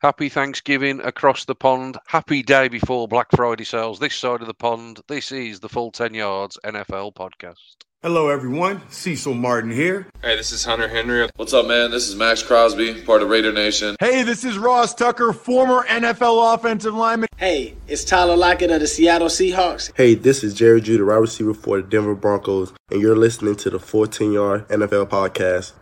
Happy 0.00 0.30
Thanksgiving 0.30 0.98
across 1.00 1.44
the 1.44 1.54
pond. 1.54 1.98
Happy 2.06 2.42
day 2.42 2.68
before 2.68 3.06
Black 3.06 3.26
Friday 3.36 3.64
sales 3.64 3.98
this 3.98 4.14
side 4.14 4.40
of 4.40 4.46
the 4.46 4.54
pond. 4.54 5.00
This 5.08 5.30
is 5.30 5.60
the 5.60 5.68
Full 5.68 5.90
10 5.90 6.14
Yards 6.14 6.58
NFL 6.64 7.12
podcast. 7.12 7.84
Hello, 8.02 8.30
everyone. 8.30 8.80
Cecil 8.88 9.34
Martin 9.34 9.70
here. 9.70 10.06
Hey, 10.22 10.36
this 10.36 10.52
is 10.52 10.64
Hunter 10.64 10.88
Henry. 10.88 11.28
What's 11.36 11.52
up, 11.52 11.66
man? 11.66 11.90
This 11.90 12.08
is 12.08 12.16
Maxx 12.16 12.42
Crosby, 12.42 13.02
part 13.02 13.20
of 13.20 13.28
Raider 13.28 13.52
Nation. 13.52 13.94
Hey, 14.00 14.22
this 14.22 14.42
is 14.42 14.56
Ross 14.56 14.94
Tucker, 14.94 15.34
former 15.34 15.84
NFL 15.86 16.54
offensive 16.54 16.94
lineman. 16.94 17.28
Hey, 17.36 17.74
it's 17.86 18.02
Tyler 18.02 18.36
Lockett 18.36 18.70
of 18.70 18.80
the 18.80 18.86
Seattle 18.86 19.28
Seahawks. 19.28 19.92
Hey, 19.94 20.14
this 20.14 20.42
is 20.42 20.54
Jerry 20.54 20.80
Jeudy, 20.80 21.06
wide 21.06 21.16
receiver 21.16 21.52
for 21.52 21.82
the 21.82 21.86
Denver 21.86 22.14
Broncos, 22.14 22.72
and 22.90 23.02
you're 23.02 23.16
listening 23.16 23.56
to 23.56 23.68
the 23.68 23.78
Full 23.78 24.06
10 24.06 24.32
Yard 24.32 24.66
NFL 24.68 25.10
Podcast. 25.10 25.72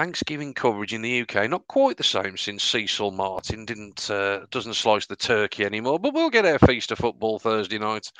Thanksgiving 0.00 0.54
coverage 0.54 0.94
in 0.94 1.02
the 1.02 1.20
UK 1.20 1.50
not 1.50 1.68
quite 1.68 1.98
the 1.98 2.02
same 2.02 2.34
since 2.38 2.64
Cecil 2.64 3.10
Martin 3.10 3.66
didn't 3.66 4.08
uh, 4.08 4.46
doesn't 4.50 4.72
slice 4.72 5.04
the 5.04 5.14
turkey 5.14 5.62
anymore. 5.62 5.98
But 5.98 6.14
we'll 6.14 6.30
get 6.30 6.46
our 6.46 6.58
feast 6.58 6.90
of 6.90 6.96
football 6.96 7.38
Thursday 7.38 7.78
night, 7.78 8.10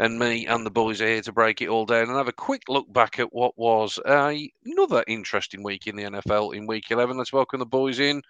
and 0.00 0.18
me 0.18 0.48
and 0.48 0.66
the 0.66 0.70
boys 0.72 1.00
are 1.00 1.06
here 1.06 1.22
to 1.22 1.32
break 1.32 1.62
it 1.62 1.68
all 1.68 1.86
down 1.86 2.08
and 2.08 2.16
have 2.16 2.26
a 2.26 2.32
quick 2.32 2.62
look 2.68 2.92
back 2.92 3.20
at 3.20 3.32
what 3.32 3.56
was 3.56 4.00
a, 4.04 4.50
another 4.64 5.04
interesting 5.06 5.62
week 5.62 5.86
in 5.86 5.94
the 5.94 6.02
NFL 6.02 6.56
in 6.56 6.66
Week 6.66 6.90
11. 6.90 7.16
Let's 7.16 7.32
welcome 7.32 7.60
the 7.60 7.66
boys 7.66 8.00
in. 8.00 8.20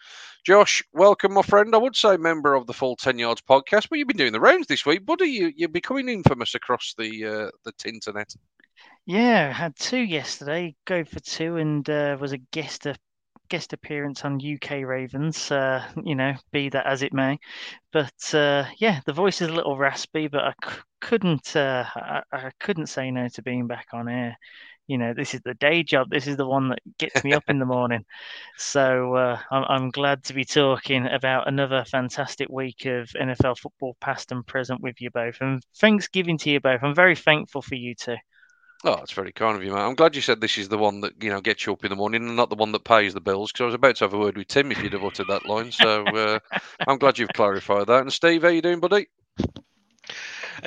Josh, 0.44 0.84
welcome, 0.92 1.32
my 1.32 1.40
friend. 1.40 1.74
I 1.74 1.78
would 1.78 1.96
say 1.96 2.18
member 2.18 2.54
of 2.54 2.66
the 2.66 2.74
Full 2.74 2.96
Ten 2.96 3.18
Yards 3.18 3.40
podcast, 3.40 3.88
but 3.88 3.98
you've 3.98 4.08
been 4.08 4.18
doing 4.18 4.32
the 4.34 4.40
rounds 4.40 4.66
this 4.66 4.84
week, 4.84 5.06
buddy. 5.06 5.30
You, 5.30 5.50
you're 5.56 5.70
becoming 5.70 6.10
infamous 6.10 6.54
across 6.54 6.94
the 6.98 7.24
uh, 7.24 7.50
the 7.64 7.72
internet. 7.88 8.34
Yeah, 9.08 9.52
had 9.52 9.74
two 9.76 9.98
yesterday. 9.98 10.76
Go 10.84 11.02
for 11.04 11.18
two, 11.20 11.56
and 11.56 11.88
uh, 11.88 12.16
was 12.20 12.32
a 12.32 12.38
guest 12.38 12.86
a 12.86 12.94
guest 13.48 13.72
appearance 13.72 14.24
on 14.24 14.38
UK 14.38 14.84
Ravens. 14.84 15.50
Uh, 15.50 15.82
you 16.04 16.14
know, 16.14 16.34
be 16.52 16.68
that 16.68 16.86
as 16.86 17.02
it 17.02 17.12
may, 17.14 17.38
but 17.92 18.34
uh, 18.34 18.66
yeah, 18.78 19.00
the 19.06 19.12
voice 19.14 19.42
is 19.42 19.48
a 19.48 19.52
little 19.54 19.78
raspy, 19.78 20.28
but 20.28 20.44
I 20.44 20.54
c- 20.64 20.78
couldn't 21.00 21.56
uh, 21.56 21.84
I-, 21.96 22.22
I 22.32 22.50
couldn't 22.60 22.88
say 22.88 23.10
no 23.12 23.28
to 23.30 23.42
being 23.42 23.68
back 23.68 23.88
on 23.94 24.08
air. 24.08 24.36
You 24.88 24.98
know, 24.98 25.14
this 25.14 25.34
is 25.34 25.42
the 25.42 25.54
day 25.54 25.82
job. 25.84 26.10
This 26.10 26.26
is 26.26 26.36
the 26.36 26.48
one 26.48 26.70
that 26.70 26.80
gets 26.98 27.24
me 27.24 27.34
up 27.34 27.44
in 27.48 27.60
the 27.60 27.66
morning. 27.78 28.04
So 28.58 29.14
uh, 29.16 29.40
I'm, 29.52 29.64
I'm 29.68 29.90
glad 29.90 30.24
to 30.26 30.34
be 30.34 30.44
talking 30.46 31.06
about 31.06 31.48
another 31.48 31.84
fantastic 31.86 32.48
week 32.50 32.86
of 32.86 33.10
NFL 33.20 33.56
football, 33.56 33.96
past 34.00 34.32
and 34.32 34.46
present, 34.46 34.82
with 34.82 35.00
you 35.00 35.10
both. 35.12 35.38
And 35.42 35.62
Thanksgiving 35.76 36.38
to 36.40 36.50
you 36.50 36.60
both. 36.60 36.82
I'm 36.82 36.96
very 36.96 37.16
thankful 37.16 37.62
for 37.62 37.76
you 37.76 37.94
two. 37.94 38.16
Oh, 38.84 39.00
it's 39.02 39.12
very 39.12 39.32
kind 39.32 39.56
of 39.56 39.64
you, 39.64 39.72
mate. 39.72 39.80
I'm 39.80 39.96
glad 39.96 40.14
you 40.14 40.22
said 40.22 40.40
this 40.40 40.56
is 40.56 40.68
the 40.68 40.78
one 40.78 41.00
that 41.00 41.20
you 41.22 41.30
know 41.30 41.40
gets 41.40 41.66
you 41.66 41.72
up 41.72 41.84
in 41.84 41.90
the 41.90 41.96
morning, 41.96 42.26
and 42.26 42.36
not 42.36 42.48
the 42.48 42.56
one 42.56 42.72
that 42.72 42.84
pays 42.84 43.12
the 43.12 43.20
bills. 43.20 43.50
Because 43.50 43.62
I 43.62 43.66
was 43.66 43.74
about 43.74 43.96
to 43.96 44.04
have 44.04 44.14
a 44.14 44.18
word 44.18 44.36
with 44.36 44.48
Tim 44.48 44.70
if 44.70 44.82
you'd 44.82 44.92
have 44.92 45.04
uttered 45.04 45.26
that 45.28 45.46
line. 45.46 45.72
So 45.72 46.06
uh, 46.06 46.38
I'm 46.86 46.98
glad 46.98 47.18
you've 47.18 47.32
clarified 47.34 47.88
that. 47.88 48.02
And 48.02 48.12
Steve, 48.12 48.42
how 48.42 48.48
you 48.48 48.62
doing, 48.62 48.78
buddy? 48.78 49.08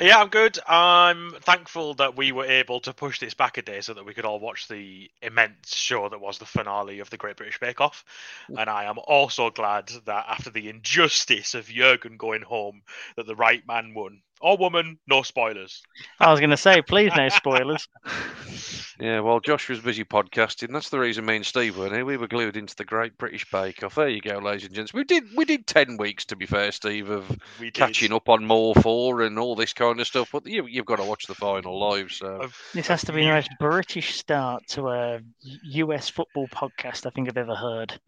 Yeah, 0.00 0.20
I'm 0.20 0.28
good. 0.28 0.58
I'm 0.66 1.32
thankful 1.40 1.94
that 1.94 2.16
we 2.16 2.32
were 2.32 2.46
able 2.46 2.80
to 2.80 2.94
push 2.94 3.18
this 3.18 3.34
back 3.34 3.58
a 3.58 3.62
day 3.62 3.82
so 3.82 3.92
that 3.94 4.06
we 4.06 4.14
could 4.14 4.24
all 4.24 4.40
watch 4.40 4.68
the 4.68 5.10
immense 5.20 5.76
show 5.76 6.08
that 6.08 6.20
was 6.20 6.38
the 6.38 6.46
finale 6.46 7.00
of 7.00 7.10
the 7.10 7.18
Great 7.18 7.36
British 7.36 7.60
Bake 7.60 7.80
Off. 7.80 8.04
And 8.56 8.70
I 8.70 8.84
am 8.84 8.98
also 8.98 9.50
glad 9.50 9.90
that 10.06 10.24
after 10.28 10.50
the 10.50 10.70
injustice 10.70 11.54
of 11.54 11.66
Jurgen 11.66 12.16
going 12.16 12.42
home, 12.42 12.82
that 13.16 13.26
the 13.26 13.36
right 13.36 13.66
man 13.66 13.92
won. 13.94 14.22
Or 14.42 14.56
woman, 14.56 14.98
no 15.06 15.22
spoilers. 15.22 15.82
I 16.18 16.30
was 16.30 16.40
going 16.40 16.50
to 16.50 16.56
say, 16.56 16.82
please, 16.82 17.12
no 17.16 17.28
spoilers. 17.28 17.88
Yeah, 19.00 19.18
well, 19.18 19.40
Josh 19.40 19.68
was 19.68 19.80
busy 19.80 20.04
podcasting. 20.04 20.72
That's 20.72 20.90
the 20.90 20.98
reason 21.00 21.24
me 21.24 21.34
and 21.34 21.46
Steve 21.46 21.76
weren't 21.76 21.92
here. 21.92 22.04
We 22.04 22.16
were 22.16 22.28
glued 22.28 22.56
into 22.56 22.76
the 22.76 22.84
Great 22.84 23.18
British 23.18 23.50
Bake 23.50 23.82
Off. 23.82 23.96
There 23.96 24.08
you 24.08 24.20
go, 24.20 24.38
ladies 24.38 24.66
and 24.66 24.74
gents. 24.74 24.94
We 24.94 25.02
did 25.02 25.24
we 25.34 25.44
did 25.44 25.66
ten 25.66 25.96
weeks 25.96 26.24
to 26.26 26.36
be 26.36 26.46
fair, 26.46 26.70
Steve, 26.70 27.10
of 27.10 27.36
catching 27.72 28.12
up 28.12 28.28
on 28.28 28.42
More4 28.42 29.26
and 29.26 29.40
all 29.40 29.56
this 29.56 29.72
kind 29.72 29.98
of 29.98 30.06
stuff. 30.06 30.30
But 30.30 30.46
you, 30.46 30.66
you've 30.66 30.86
got 30.86 30.96
to 30.96 31.04
watch 31.04 31.26
the 31.26 31.34
final 31.34 31.80
live. 31.80 32.12
So 32.12 32.48
This 32.74 32.86
has 32.86 33.04
to 33.06 33.12
be 33.12 33.22
the 33.22 33.32
most 33.32 33.50
British 33.58 34.16
start 34.18 34.68
to 34.68 34.88
a 34.88 35.20
US 35.40 36.08
football 36.08 36.46
podcast 36.48 37.04
I 37.04 37.10
think 37.10 37.28
I've 37.28 37.36
ever 37.36 37.56
heard. 37.56 37.98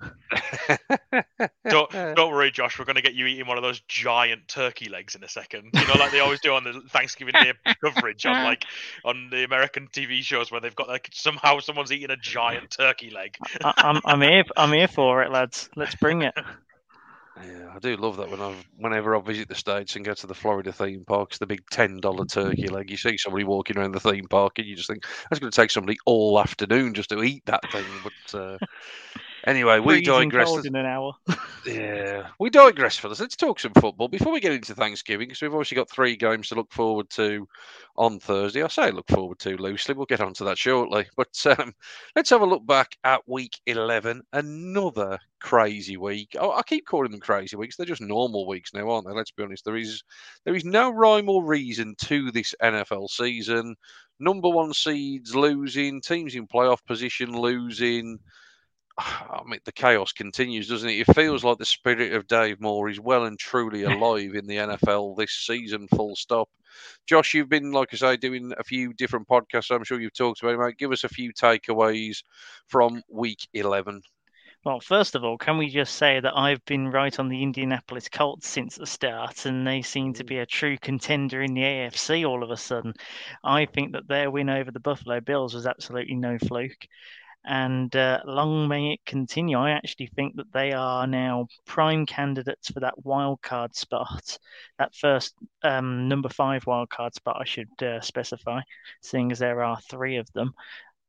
Don't, 1.69 1.91
don't 1.91 2.31
worry, 2.31 2.51
Josh. 2.51 2.79
We're 2.79 2.85
going 2.85 2.97
to 2.97 3.03
get 3.03 3.15
you 3.15 3.27
eating 3.27 3.47
one 3.47 3.57
of 3.57 3.63
those 3.63 3.81
giant 3.89 4.49
turkey 4.49 4.89
legs 4.89 5.15
in 5.15 5.25
a 5.25 5.29
second. 5.29 5.71
You 5.73 5.87
know, 5.87 5.95
like 5.99 6.13
they 6.13 6.21
always 6.25 6.41
do 6.41 6.55
on 6.55 6.65
the 6.65 6.83
Thanksgiving 6.91 7.35
Day 7.35 7.53
coverage 7.85 8.27
on 8.27 8.45
like 8.45 8.65
on 9.05 9.29
the 9.31 9.45
American 9.45 9.89
TV 9.89 10.23
shows 10.23 10.51
where 10.51 10.61
they've 10.61 10.75
got 10.75 10.89
like 10.89 11.09
somehow 11.13 11.61
someone's 11.61 11.93
eating 11.93 12.11
a 12.11 12.17
giant 12.17 12.71
turkey 12.71 13.11
leg. 13.11 13.37
I, 13.63 13.75
I'm, 13.77 14.01
I'm 14.05 14.21
here. 14.21 14.45
I'm 14.57 14.73
here 14.73 14.89
for 14.89 15.23
it, 15.23 15.31
lads. 15.31 15.69
Let's 15.77 15.95
bring 15.95 16.23
it. 16.23 16.35
Yeah, 17.43 17.73
I 17.75 17.81
do 17.81 17.97
love 17.97 18.19
that 18.19 18.31
when 18.31 18.41
I 18.41 18.55
whenever 18.77 19.17
I 19.17 19.21
visit 19.21 19.49
the 19.49 19.57
states 19.57 19.97
and 19.97 20.05
go 20.05 20.15
to 20.15 20.27
the 20.27 20.35
Florida 20.35 20.73
theme 20.73 21.05
parks, 21.05 21.39
the 21.39 21.47
big 21.47 21.69
ten 21.69 21.99
dollar 21.99 22.25
turkey 22.27 22.69
leg. 22.69 22.91
You 22.91 22.97
see 22.97 23.19
somebody 23.19 23.43
walking 23.43 23.77
around 23.77 23.93
the 23.93 23.99
theme 23.99 24.29
park, 24.29 24.59
and 24.59 24.69
you 24.69 24.77
just 24.77 24.89
think 24.89 25.05
that's 25.29 25.41
going 25.41 25.51
to 25.51 25.57
take 25.57 25.73
somebody 25.73 25.99
all 26.07 26.39
afternoon 26.39 26.95
just 26.95 27.09
to 27.11 27.25
eat 27.25 27.45
that 27.47 27.69
thing. 27.73 27.85
But 28.05 28.39
uh, 28.39 28.59
anyway, 29.47 29.79
we 29.79 29.95
Freezing 30.05 30.31
digress. 30.31 30.65
in 30.65 30.77
an 30.77 30.87
hour. 30.87 31.13
Yeah, 31.67 32.29
we 32.39 32.51
digress 32.51 32.99
for 32.99 33.09
this. 33.09 33.21
Let's 33.21 33.37
talk 33.37 33.59
some 33.59 33.73
football 33.73 34.09
before 34.09 34.35
we 34.35 34.41
get 34.41 34.53
into 34.53 34.75
Thanksgiving 34.75 35.29
because 35.29 35.41
we've 35.41 35.55
obviously 35.55 35.77
got 35.77 35.89
three 35.91 36.15
games 36.15 36.49
to 36.49 36.57
look 36.57 36.71
forward 36.71 37.09
to 37.11 37.49
on 37.97 38.21
Thursday. 38.21 38.63
I 38.63 38.69
say 38.69 38.91
look 38.91 39.09
forward 39.09 39.39
to 39.39 39.57
loosely. 39.57 39.95
We'll 39.95 40.05
get 40.05 40.21
onto 40.21 40.45
that 40.45 40.59
shortly. 40.59 41.07
But 41.17 41.35
um, 41.59 41.73
let's 42.15 42.29
have 42.29 42.43
a 42.43 42.47
look 42.47 42.67
back 42.67 42.97
at 43.05 43.27
week 43.27 43.59
11. 43.67 44.21
Another 44.35 45.19
crazy 45.41 45.97
week. 45.97 46.37
Oh, 46.39 46.53
I 46.53 46.63
keep 46.63 46.87
calling 46.87 47.13
them 47.13 47.21
crazy 47.21 47.57
weeks. 47.57 47.77
They're 47.77 47.87
just 47.87 48.03
normal 48.03 48.47
weeks 48.47 48.75
now, 48.75 48.91
aren't 48.91 49.07
they? 49.07 49.15
Let's 49.15 49.31
be 49.33 49.43
honest. 49.43 49.65
There 49.65 49.77
is 49.77 50.03
there 50.45 50.55
is 50.55 50.67
no 50.67 50.91
rhyme 50.91 51.31
or 51.31 51.45
reason 51.45 51.95
to 52.01 52.31
this 52.31 52.55
NFL 52.63 53.09
season. 53.09 53.75
Number 54.21 54.51
one 54.51 54.75
seeds 54.75 55.35
losing, 55.35 56.03
teams 56.03 56.35
in 56.35 56.47
playoff 56.47 56.85
position 56.87 57.33
losing. 57.33 58.19
I 58.99 59.43
mean, 59.47 59.61
the 59.65 59.73
chaos 59.73 60.13
continues, 60.13 60.69
doesn't 60.69 60.89
it? 60.89 61.09
It 61.09 61.15
feels 61.15 61.45
like 61.45 61.59
the 61.59 61.65
spirit 61.65 62.13
of 62.13 62.27
Dave 62.27 62.61
Moore 62.61 62.89
is 62.89 63.01
well 63.01 63.25
and 63.25 63.39
truly 63.39 63.83
alive 63.85 64.35
in 64.35 64.47
the 64.47 64.57
NFL 64.57 65.17
this 65.17 65.33
season, 65.33 65.89
full 65.89 66.17
stop. 66.17 66.49
Josh, 67.07 67.35
you've 67.35 67.49
been, 67.49 67.73
like 67.73 67.91
I 67.93 67.97
say, 67.97 68.17
doing 68.17 68.53
a 68.59 68.65
few 68.65 68.93
different 68.95 69.29
podcasts. 69.29 69.75
I'm 69.75 69.85
sure 69.85 70.01
you've 70.01 70.15
talked 70.15 70.43
about 70.43 70.55
it, 70.55 70.59
mate. 70.59 70.79
Give 70.79 70.93
us 70.93 71.05
a 71.05 71.09
few 71.09 71.33
takeaways 71.33 72.23
from 72.67 73.03
week 73.09 73.47
11. 73.53 74.03
Well, 74.65 74.81
first 74.81 75.15
of 75.15 75.23
all, 75.23 75.37
can 75.37 75.59
we 75.59 75.69
just 75.69 75.97
say 75.97 76.21
that 76.21 76.35
I've 76.35 76.65
been 76.65 76.91
right 76.91 77.19
on 77.19 77.29
the 77.29 77.43
Indianapolis 77.43 78.09
Colts 78.09 78.49
since 78.49 78.77
the 78.77 78.87
start, 78.87 79.45
and 79.45 79.67
they 79.67 79.83
seem 79.83 80.15
to 80.15 80.25
mm. 80.25 80.29
be 80.29 80.39
a 80.39 80.47
true 80.47 80.79
contender 80.79 81.43
in 81.43 81.53
the 81.53 81.61
AFC 81.61 82.27
all 82.27 82.43
of 82.43 82.51
a 82.51 82.57
sudden. 82.57 82.95
I 83.45 83.67
think 83.67 83.93
that 83.93 84.09
their 84.09 84.31
win 84.31 84.49
over 84.49 84.71
the 84.71 84.81
Buffalo 84.81 85.21
Bills 85.21 85.53
was 85.53 85.67
absolutely 85.67 86.15
no 86.15 86.39
fluke. 86.39 86.89
And 87.47 87.95
uh, 87.95 88.21
long 88.25 88.69
may 88.69 88.95
it 88.95 89.05
continue. 89.05 89.59
I 89.59 89.73
actually 89.73 90.07
think 90.07 90.37
that 90.37 90.53
they 90.53 90.73
are 90.73 91.07
now 91.07 91.49
prime 91.67 92.07
candidates 92.07 92.71
for 92.71 92.81
that 92.81 93.05
wild 93.05 93.43
card 93.43 93.77
spot, 93.77 94.39
that 94.79 94.95
first 94.95 95.35
um, 95.63 96.09
number 96.09 96.31
five 96.31 96.67
wild 96.67 96.89
card 96.89 97.15
spot, 97.15 97.37
I 97.41 97.45
should 97.45 97.83
uh, 97.83 98.01
specify, 98.01 98.61
seeing 99.03 99.31
as 99.31 99.39
there 99.39 99.63
are 99.63 99.79
three 99.91 100.17
of 100.17 100.33
them 100.33 100.55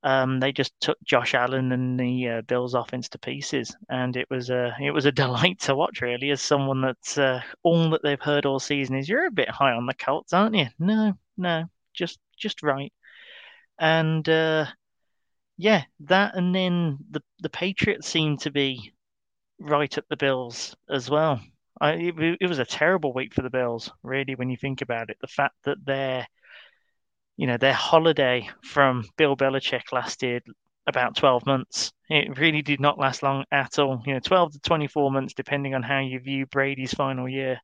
um, 0.05 0.39
they 0.39 0.51
just 0.51 0.79
took 0.79 0.99
Josh 1.03 1.33
Allen 1.33 1.71
and 1.71 1.99
the 1.99 2.29
uh, 2.29 2.41
Bills 2.43 2.75
offense 2.75 3.09
to 3.09 3.17
pieces, 3.17 3.75
and 3.89 4.15
it 4.15 4.29
was 4.29 4.51
a 4.51 4.75
it 4.79 4.91
was 4.91 5.05
a 5.05 5.11
delight 5.23 5.59
to 5.61 5.75
watch. 5.75 5.99
Really, 6.01 6.29
as 6.29 6.43
someone 6.43 6.79
that's 6.81 7.17
uh, 7.17 7.41
all 7.63 7.89
that 7.89 8.03
they've 8.03 8.21
heard 8.21 8.45
all 8.45 8.59
season 8.59 8.95
is 8.95 9.09
you're 9.09 9.25
a 9.25 9.31
bit 9.31 9.49
high 9.49 9.71
on 9.71 9.87
the 9.87 9.95
Colts, 9.95 10.31
aren't 10.31 10.55
you? 10.55 10.67
No, 10.77 11.13
no, 11.37 11.65
just 11.93 12.19
just 12.37 12.61
right. 12.61 12.93
And 13.79 14.27
uh, 14.29 14.67
yeah, 15.57 15.83
that 16.01 16.35
and 16.35 16.53
then 16.53 16.97
the 17.11 17.21
the 17.39 17.49
Patriots 17.49 18.07
seem 18.07 18.37
to 18.39 18.51
be 18.51 18.93
right 19.59 19.97
at 19.97 20.07
the 20.09 20.17
Bills 20.17 20.75
as 20.89 21.09
well. 21.09 21.41
I, 21.81 21.93
it, 21.93 22.37
it 22.41 22.47
was 22.47 22.59
a 22.59 22.65
terrible 22.65 23.13
week 23.13 23.33
for 23.33 23.41
the 23.41 23.49
Bills, 23.49 23.91
really, 24.03 24.35
when 24.35 24.49
you 24.49 24.57
think 24.57 24.81
about 24.81 25.09
it. 25.09 25.17
The 25.21 25.27
fact 25.27 25.55
that 25.65 25.77
they're 25.85 26.27
you 27.37 27.47
know, 27.47 27.57
their 27.57 27.73
holiday 27.73 28.49
from 28.63 29.05
Bill 29.17 29.35
Belichick 29.35 29.91
lasted 29.91 30.43
about 30.87 31.15
12 31.15 31.45
months. 31.45 31.91
It 32.09 32.37
really 32.37 32.61
did 32.61 32.79
not 32.79 32.99
last 32.99 33.23
long 33.23 33.45
at 33.51 33.79
all. 33.79 34.01
You 34.05 34.13
know, 34.13 34.19
12 34.19 34.53
to 34.53 34.59
24 34.59 35.11
months, 35.11 35.33
depending 35.33 35.75
on 35.75 35.83
how 35.83 35.99
you 35.99 36.19
view 36.19 36.45
Brady's 36.45 36.93
final 36.93 37.27
year. 37.27 37.59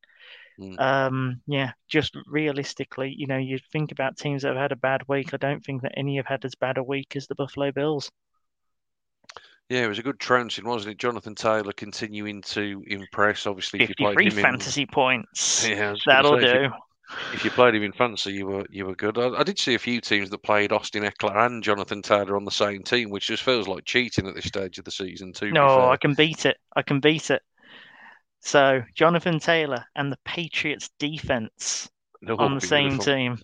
Mm. 0.60 0.80
Um, 0.80 1.40
yeah, 1.46 1.72
just 1.88 2.16
realistically, 2.26 3.14
you 3.16 3.26
know, 3.26 3.38
you 3.38 3.58
think 3.72 3.92
about 3.92 4.16
teams 4.16 4.42
that 4.42 4.48
have 4.48 4.56
had 4.56 4.72
a 4.72 4.76
bad 4.76 5.02
week. 5.08 5.32
I 5.32 5.36
don't 5.38 5.64
think 5.64 5.82
that 5.82 5.94
any 5.96 6.16
have 6.16 6.26
had 6.26 6.44
as 6.44 6.54
bad 6.54 6.78
a 6.78 6.82
week 6.82 7.16
as 7.16 7.26
the 7.26 7.34
Buffalo 7.34 7.72
Bills. 7.72 8.10
Yeah, 9.68 9.84
it 9.84 9.88
was 9.88 9.98
a 9.98 10.02
good 10.02 10.18
trouncing, 10.18 10.66
wasn't 10.66 10.92
it? 10.92 10.98
Jonathan 10.98 11.34
Taylor 11.34 11.72
continuing 11.72 12.42
to 12.42 12.84
impress. 12.86 13.46
Obviously, 13.46 13.80
if 13.80 13.88
you 13.88 13.94
played 13.94 14.16
53 14.18 14.26
him 14.26 14.38
in, 14.38 14.52
fantasy 14.52 14.86
points. 14.86 15.66
Yeah, 15.68 15.88
I 15.88 15.90
was 15.92 16.02
gonna 16.04 16.22
That'll 16.22 16.40
say, 16.40 16.46
if 16.46 16.54
you- 16.54 16.68
do. 16.68 16.74
if 17.32 17.44
you 17.44 17.50
played 17.52 17.74
him 17.74 17.82
in 17.82 17.92
fantasy, 17.92 18.32
you 18.32 18.46
were 18.46 18.66
you 18.68 18.84
were 18.84 18.94
good. 18.94 19.16
I, 19.16 19.28
I 19.28 19.42
did 19.44 19.58
see 19.58 19.74
a 19.74 19.78
few 19.78 20.02
teams 20.02 20.28
that 20.28 20.42
played 20.42 20.72
Austin 20.72 21.04
Ekeler 21.04 21.46
and 21.46 21.62
Jonathan 21.62 22.02
Taylor 22.02 22.36
on 22.36 22.44
the 22.44 22.50
same 22.50 22.82
team, 22.82 23.08
which 23.08 23.28
just 23.28 23.44
feels 23.44 23.66
like 23.66 23.86
cheating 23.86 24.26
at 24.26 24.34
this 24.34 24.44
stage 24.44 24.78
of 24.78 24.84
the 24.84 24.90
season. 24.90 25.32
Too. 25.32 25.52
No, 25.52 25.88
I 25.88 25.96
can 25.96 26.12
beat 26.14 26.44
it. 26.44 26.58
I 26.76 26.82
can 26.82 27.00
beat 27.00 27.30
it. 27.30 27.40
So 28.42 28.82
Jonathan 28.94 29.38
Taylor 29.38 29.84
and 29.94 30.10
the 30.10 30.18
Patriots 30.24 30.90
defense 30.98 31.88
on 32.38 32.54
the 32.54 32.60
same 32.60 32.98
team, 32.98 33.38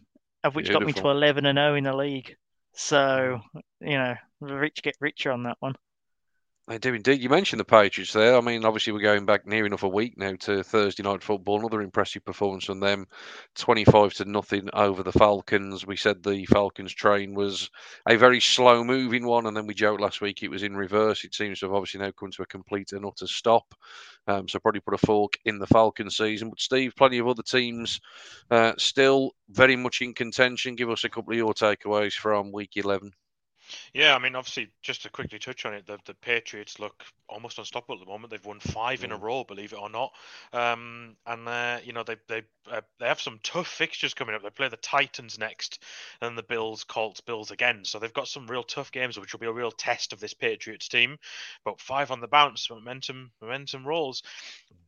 of 0.44 0.54
which 0.54 0.70
got 0.70 0.84
me 0.84 0.92
to 0.92 1.08
11 1.08 1.46
and 1.46 1.56
0 1.56 1.76
in 1.76 1.84
the 1.84 1.96
league. 1.96 2.36
So, 2.74 3.40
you 3.80 3.96
know, 3.96 4.14
rich 4.40 4.82
get 4.82 4.96
richer 5.00 5.30
on 5.30 5.44
that 5.44 5.56
one. 5.60 5.74
They 6.68 6.76
do 6.76 6.92
indeed. 6.92 7.22
You 7.22 7.30
mentioned 7.30 7.60
the 7.60 7.64
Patriots 7.64 8.12
there. 8.12 8.36
I 8.36 8.42
mean, 8.42 8.66
obviously, 8.66 8.92
we're 8.92 9.00
going 9.00 9.24
back 9.24 9.46
near 9.46 9.64
enough 9.64 9.84
a 9.84 9.88
week 9.88 10.18
now 10.18 10.34
to 10.40 10.62
Thursday 10.62 11.02
night 11.02 11.22
football. 11.22 11.60
Another 11.60 11.80
impressive 11.80 12.26
performance 12.26 12.66
from 12.66 12.78
them, 12.78 13.06
twenty-five 13.54 14.12
to 14.14 14.26
nothing 14.26 14.68
over 14.74 15.02
the 15.02 15.10
Falcons. 15.10 15.86
We 15.86 15.96
said 15.96 16.22
the 16.22 16.44
Falcons 16.44 16.92
train 16.92 17.32
was 17.32 17.70
a 18.06 18.16
very 18.16 18.38
slow-moving 18.38 19.24
one, 19.24 19.46
and 19.46 19.56
then 19.56 19.66
we 19.66 19.72
joked 19.72 20.02
last 20.02 20.20
week 20.20 20.42
it 20.42 20.50
was 20.50 20.62
in 20.62 20.76
reverse. 20.76 21.24
It 21.24 21.34
seems 21.34 21.60
to 21.60 21.66
have 21.66 21.74
obviously 21.74 22.00
now 22.00 22.10
come 22.10 22.30
to 22.32 22.42
a 22.42 22.46
complete 22.46 22.92
and 22.92 23.06
utter 23.06 23.26
stop. 23.26 23.74
Um, 24.26 24.46
so 24.46 24.58
probably 24.58 24.80
put 24.80 24.92
a 24.92 24.98
fork 24.98 25.38
in 25.46 25.58
the 25.58 25.66
Falcon 25.66 26.10
season. 26.10 26.50
But 26.50 26.60
Steve, 26.60 26.92
plenty 26.94 27.16
of 27.16 27.28
other 27.28 27.42
teams 27.42 27.98
uh, 28.50 28.74
still 28.76 29.30
very 29.48 29.76
much 29.76 30.02
in 30.02 30.12
contention. 30.12 30.76
Give 30.76 30.90
us 30.90 31.04
a 31.04 31.08
couple 31.08 31.32
of 31.32 31.38
your 31.38 31.54
takeaways 31.54 32.12
from 32.12 32.52
Week 32.52 32.76
Eleven. 32.76 33.12
Yeah, 33.92 34.14
I 34.14 34.18
mean, 34.18 34.34
obviously, 34.34 34.68
just 34.82 35.02
to 35.02 35.10
quickly 35.10 35.38
touch 35.38 35.64
on 35.64 35.74
it, 35.74 35.86
the, 35.86 35.98
the 36.04 36.14
Patriots 36.14 36.78
look 36.78 37.04
almost 37.28 37.58
unstoppable 37.58 37.96
at 37.96 38.00
the 38.00 38.10
moment. 38.10 38.30
They've 38.30 38.44
won 38.44 38.60
five 38.60 39.04
in 39.04 39.12
a 39.12 39.16
row, 39.16 39.44
believe 39.44 39.72
it 39.72 39.78
or 39.78 39.90
not. 39.90 40.12
Um, 40.52 41.16
and 41.26 41.46
uh, 41.46 41.78
you 41.84 41.92
know 41.92 42.02
they 42.02 42.16
they 42.28 42.42
uh, 42.70 42.80
they 42.98 43.06
have 43.06 43.20
some 43.20 43.40
tough 43.42 43.68
fixtures 43.68 44.14
coming 44.14 44.34
up. 44.34 44.42
They 44.42 44.50
play 44.50 44.68
the 44.68 44.76
Titans 44.76 45.38
next, 45.38 45.82
and 46.20 46.36
the 46.36 46.42
Bills, 46.42 46.84
Colts, 46.84 47.20
Bills 47.20 47.50
again. 47.50 47.84
So 47.84 47.98
they've 47.98 48.12
got 48.12 48.28
some 48.28 48.46
real 48.46 48.62
tough 48.62 48.92
games, 48.92 49.18
which 49.18 49.32
will 49.32 49.40
be 49.40 49.46
a 49.46 49.52
real 49.52 49.70
test 49.70 50.12
of 50.12 50.20
this 50.20 50.34
Patriots 50.34 50.88
team. 50.88 51.18
But 51.64 51.80
five 51.80 52.10
on 52.10 52.20
the 52.20 52.28
bounce, 52.28 52.68
momentum, 52.70 53.32
momentum 53.40 53.86
rolls. 53.86 54.22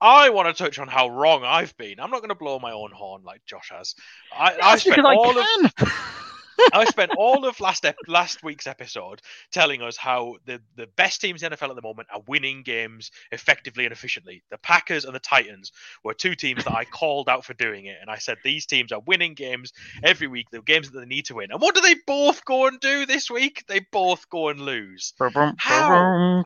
I 0.01 0.31
want 0.31 0.55
to 0.55 0.65
touch 0.65 0.79
on 0.79 0.89
how 0.89 1.09
wrong 1.09 1.45
I've 1.45 1.77
been. 1.77 2.01
I'm 2.01 2.11
not 2.11 2.21
going 2.21 2.31
to 2.31 2.35
blow 2.35 2.59
my 2.59 2.73
own 2.73 2.91
horn 2.91 3.23
like 3.23 3.45
Josh 3.45 3.71
has. 3.71 3.95
I, 4.33 4.57
I 4.63 4.77
spent 4.77 4.97
because 4.97 5.11
I 5.11 5.15
all 5.15 5.39
of. 5.39 5.47
I 6.73 6.85
spent 6.87 7.13
all 7.17 7.45
of 7.47 7.61
last 7.61 7.85
ep- 7.85 7.97
last 8.07 8.43
week's 8.43 8.67
episode 8.67 9.21
telling 9.53 9.83
us 9.83 9.97
how 9.97 10.37
the, 10.45 10.61
the 10.77 10.87
best 10.97 11.21
teams 11.21 11.43
in 11.43 11.51
the 11.51 11.57
NFL 11.57 11.71
at 11.71 11.77
the 11.77 11.83
moment 11.83 12.09
are 12.13 12.23
winning 12.27 12.63
games 12.63 13.11
effectively 13.33 13.85
and 13.85 13.93
efficiently. 13.93 14.43
The 14.51 14.59
Packers 14.59 15.05
and 15.05 15.15
the 15.15 15.21
Titans 15.21 15.73
were 16.05 16.15
two 16.15 16.35
teams 16.35 16.65
that 16.65 16.75
I 16.75 16.85
called 16.91 17.29
out 17.29 17.45
for 17.45 17.55
doing 17.55 17.87
it, 17.87 17.99
and 18.01 18.11
I 18.11 18.19
said 18.19 18.39
these 18.45 18.67
teams 18.67 18.93
are 18.93 19.01
winning 19.07 19.35
games 19.35 19.73
every 20.03 20.27
week. 20.27 20.51
The 20.51 20.63
games 20.63 20.91
that 20.91 20.99
they 20.99 21.07
need 21.07 21.27
to 21.27 21.35
win. 21.37 21.51
And 21.51 21.61
what 21.61 21.75
do 21.75 21.81
they 21.81 21.97
both 22.07 22.45
go 22.45 22.67
and 22.67 22.79
do 22.81 23.07
this 23.07 23.31
week? 23.31 23.65
They 23.69 23.81
both 23.93 24.29
go 24.29 24.49
and 24.49 24.61
lose. 24.61 25.15
How? 25.59 26.45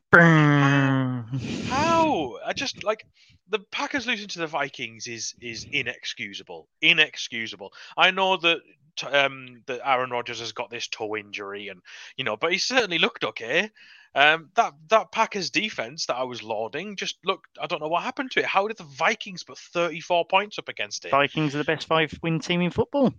How? 1.68 2.38
I 2.44 2.52
just 2.52 2.84
like 2.84 3.04
the 3.48 3.58
Packers 3.58 4.06
losing 4.06 4.28
to 4.28 4.38
the 4.38 4.46
Vikings 4.46 5.06
is 5.06 5.34
is 5.40 5.66
inexcusable. 5.70 6.68
Inexcusable. 6.80 7.72
I 7.96 8.10
know 8.10 8.36
that 8.36 8.60
um 9.02 9.62
that 9.66 9.80
Aaron 9.84 10.10
Rodgers 10.10 10.40
has 10.40 10.52
got 10.52 10.70
this 10.70 10.86
toe 10.86 11.16
injury 11.16 11.68
and 11.68 11.80
you 12.16 12.24
know, 12.24 12.36
but 12.36 12.52
he 12.52 12.58
certainly 12.58 12.98
looked 12.98 13.24
okay. 13.24 13.70
Um, 14.16 14.50
that 14.54 14.74
that 14.90 15.10
Packers 15.10 15.50
defense 15.50 16.06
that 16.06 16.14
I 16.14 16.22
was 16.22 16.42
lauding 16.42 16.94
just 16.94 17.16
looked. 17.24 17.58
I 17.60 17.66
don't 17.66 17.80
know 17.80 17.88
what 17.88 18.04
happened 18.04 18.30
to 18.32 18.40
it. 18.40 18.46
How 18.46 18.68
did 18.68 18.76
the 18.76 18.84
Vikings 18.84 19.42
put 19.42 19.58
34 19.58 20.26
points 20.26 20.58
up 20.58 20.68
against 20.68 21.04
it? 21.04 21.10
Vikings 21.10 21.54
are 21.54 21.58
the 21.58 21.64
best 21.64 21.88
five 21.88 22.16
win 22.22 22.38
team 22.38 22.60
in 22.60 22.70
football. 22.70 23.12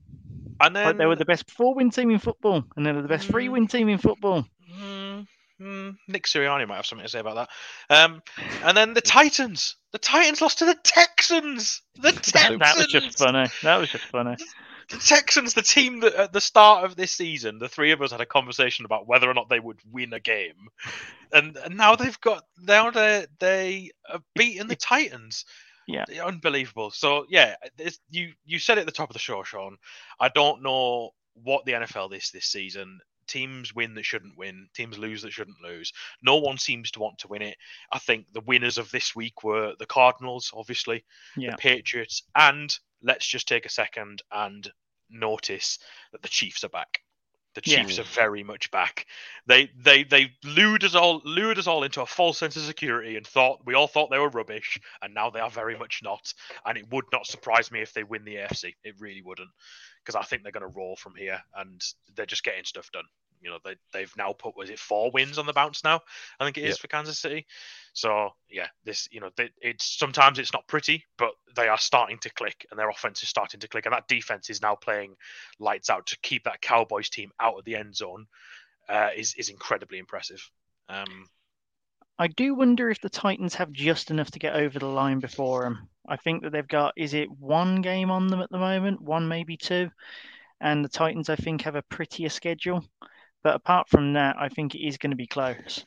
And 0.61 0.73
then 0.73 0.85
Like 0.85 0.97
they 0.97 1.05
were 1.05 1.17
the 1.17 1.25
best 1.25 1.51
four 1.51 1.75
win 1.75 1.89
team 1.89 2.11
in 2.11 2.19
football, 2.19 2.63
and 2.77 2.85
they 2.85 2.93
were 2.93 3.01
the 3.01 3.09
best 3.09 3.27
three 3.27 3.49
win 3.49 3.67
team 3.67 3.89
in 3.89 3.97
football. 3.97 4.45
Mm, 4.81 5.27
mm, 5.59 5.97
Nick 6.07 6.27
Sirianni 6.27 6.65
might 6.65 6.77
have 6.77 6.85
something 6.85 7.05
to 7.05 7.11
say 7.11 7.19
about 7.19 7.49
that. 7.89 8.03
Um, 8.03 8.21
and 8.63 8.77
then 8.77 8.93
the 8.93 9.01
Titans. 9.01 9.75
The 9.91 9.99
Titans 9.99 10.41
lost 10.41 10.59
to 10.59 10.65
the 10.65 10.77
Texans. 10.81 11.81
The 11.97 12.13
Texans. 12.13 12.59
That 12.59 12.77
was 12.77 12.87
just 12.87 13.17
funny. 13.17 13.49
That 13.63 13.77
was 13.77 13.89
just 13.89 14.05
funny. 14.05 14.37
The 14.89 14.97
Texans, 14.97 15.53
the 15.53 15.61
team 15.61 15.99
that 16.01 16.13
at 16.15 16.33
the 16.33 16.41
start 16.41 16.85
of 16.85 16.95
this 16.95 17.11
season, 17.11 17.59
the 17.59 17.69
three 17.69 17.91
of 17.91 18.01
us 18.01 18.11
had 18.11 18.21
a 18.21 18.25
conversation 18.25 18.85
about 18.85 19.07
whether 19.07 19.29
or 19.29 19.33
not 19.33 19.49
they 19.49 19.59
would 19.59 19.79
win 19.91 20.13
a 20.13 20.19
game, 20.19 20.69
and, 21.31 21.57
and 21.57 21.75
now 21.77 21.95
they've 21.95 22.19
got 22.21 22.43
now 22.61 22.91
they 22.91 23.25
they 23.39 23.91
have 24.09 24.21
beaten 24.35 24.67
the 24.67 24.75
Titans. 24.75 25.45
Yeah. 25.87 26.05
unbelievable. 26.23 26.89
So 26.91 27.25
yeah, 27.29 27.55
you 28.09 28.31
you 28.45 28.57
said 28.59 28.77
it 28.77 28.81
at 28.81 28.85
the 28.87 28.91
top 28.91 29.09
of 29.09 29.13
the 29.13 29.19
show, 29.19 29.43
Sean. 29.43 29.77
I 30.19 30.29
don't 30.29 30.63
know 30.63 31.11
what 31.43 31.65
the 31.65 31.73
NFL 31.73 32.15
is 32.15 32.31
this 32.31 32.45
season. 32.45 32.99
Teams 33.27 33.73
win 33.75 33.95
that 33.95 34.05
shouldn't 34.05 34.37
win. 34.37 34.67
Teams 34.73 34.97
lose 34.97 35.21
that 35.23 35.33
shouldn't 35.33 35.61
lose. 35.61 35.91
No 36.21 36.37
one 36.37 36.57
seems 36.57 36.91
to 36.91 36.99
want 36.99 37.17
to 37.19 37.27
win 37.27 37.41
it. 37.41 37.57
I 37.91 37.99
think 37.99 38.27
the 38.33 38.41
winners 38.41 38.77
of 38.77 38.89
this 38.91 39.15
week 39.15 39.43
were 39.43 39.73
the 39.77 39.85
Cardinals, 39.87 40.51
obviously 40.55 41.03
Yeah. 41.35 41.51
the 41.51 41.57
Patriots, 41.57 42.23
and 42.35 42.75
let's 43.05 43.27
just 43.27 43.47
take 43.47 43.65
a 43.65 43.69
second 43.69 44.21
and 44.31 44.69
notice 45.09 45.79
that 46.11 46.21
the 46.21 46.27
Chiefs 46.27 46.63
are 46.63 46.69
back. 46.69 46.99
The 47.53 47.61
Yeah. 47.63 47.83
Chiefs 47.83 47.99
are 47.99 48.03
very 48.03 48.43
much 48.43 48.69
back. 48.69 49.07
They 49.45 49.71
they 49.77 50.03
they 50.03 50.33
lured 50.43 50.83
us 50.83 50.93
all 50.93 51.21
lured 51.23 51.57
us 51.57 51.67
all 51.67 51.83
into 51.83 52.01
a 52.01 52.05
false 52.05 52.37
sense 52.37 52.57
of 52.57 52.63
security 52.63 53.15
and 53.15 53.25
thought 53.25 53.65
we 53.65 53.75
all 53.75 53.87
thought 53.87 54.11
they 54.11 54.19
were 54.19 54.29
rubbish, 54.29 54.77
and 55.01 55.13
now 55.13 55.29
they 55.29 55.39
are 55.39 55.49
very 55.49 55.77
much 55.77 56.01
not. 56.03 56.33
And 56.65 56.77
it 56.77 56.89
would 56.91 57.05
not 57.13 57.27
surprise 57.27 57.71
me 57.71 57.81
if 57.81 57.93
they 57.93 58.03
win 58.03 58.25
the 58.25 58.35
AFC. 58.35 58.75
It 58.83 58.99
really 58.99 59.21
wouldn't, 59.21 59.51
because 60.03 60.15
I 60.15 60.23
think 60.23 60.43
they're 60.43 60.51
going 60.51 60.69
to 60.69 60.77
roll 60.77 60.97
from 60.97 61.15
here, 61.15 61.41
and 61.55 61.81
they're 62.15 62.25
just 62.25 62.43
getting 62.43 62.65
stuff 62.65 62.91
done. 62.91 63.05
You 63.41 63.51
know, 63.51 63.59
they 63.63 63.75
they've 63.93 64.15
now 64.17 64.33
put 64.33 64.57
was 64.57 64.69
it 64.69 64.79
four 64.79 65.11
wins 65.11 65.37
on 65.37 65.45
the 65.45 65.53
bounce 65.53 65.83
now? 65.83 66.01
I 66.39 66.45
think 66.45 66.57
it 66.57 66.65
is 66.65 66.77
Yep. 66.77 66.77
for 66.77 66.87
Kansas 66.87 67.19
City. 67.19 67.45
So 67.93 68.31
yeah, 68.49 68.67
this 68.83 69.07
you 69.11 69.19
know 69.21 69.29
they, 69.37 69.49
it's 69.61 69.85
sometimes 69.97 70.39
it's 70.39 70.53
not 70.53 70.67
pretty, 70.67 71.05
but 71.17 71.31
they 71.55 71.67
are 71.67 71.77
starting 71.77 72.17
to 72.19 72.29
click, 72.29 72.65
and 72.69 72.79
their 72.79 72.89
offense 72.89 73.23
is 73.23 73.29
starting 73.29 73.59
to 73.61 73.67
click, 73.67 73.85
and 73.85 73.93
that 73.93 74.07
defense 74.07 74.49
is 74.49 74.61
now 74.61 74.75
playing 74.75 75.15
lights 75.59 75.89
out 75.89 76.07
to 76.07 76.17
keep 76.21 76.43
that 76.45 76.61
Cowboys 76.61 77.09
team 77.09 77.31
out 77.39 77.57
of 77.57 77.65
the 77.65 77.75
end 77.75 77.95
zone. 77.95 78.27
Uh, 78.87 79.09
is 79.15 79.33
is 79.35 79.49
incredibly 79.49 79.97
impressive. 79.97 80.49
Um, 80.89 81.27
I 82.17 82.27
do 82.27 82.55
wonder 82.55 82.89
if 82.89 83.01
the 83.01 83.09
Titans 83.09 83.55
have 83.55 83.71
just 83.71 84.11
enough 84.11 84.31
to 84.31 84.39
get 84.39 84.55
over 84.55 84.79
the 84.79 84.85
line 84.87 85.19
before 85.19 85.63
them. 85.63 85.89
I 86.07 86.17
think 86.17 86.43
that 86.43 86.51
they've 86.51 86.67
got 86.67 86.93
is 86.95 87.13
it 87.13 87.29
one 87.31 87.81
game 87.81 88.11
on 88.11 88.27
them 88.27 88.41
at 88.41 88.49
the 88.49 88.57
moment, 88.57 89.01
one 89.01 89.27
maybe 89.27 89.57
two, 89.57 89.91
and 90.61 90.83
the 90.83 90.89
Titans 90.89 91.29
I 91.29 91.35
think 91.35 91.61
have 91.63 91.75
a 91.75 91.81
prettier 91.83 92.29
schedule. 92.29 92.85
But 93.45 93.53
apart 93.53 93.87
from 93.89 94.13
that, 94.13 94.37
I 94.39 94.49
think 94.49 94.73
it 94.73 94.83
is 94.83 94.97
going 94.97 95.11
to 95.11 95.15
be 95.15 95.27
close. 95.27 95.85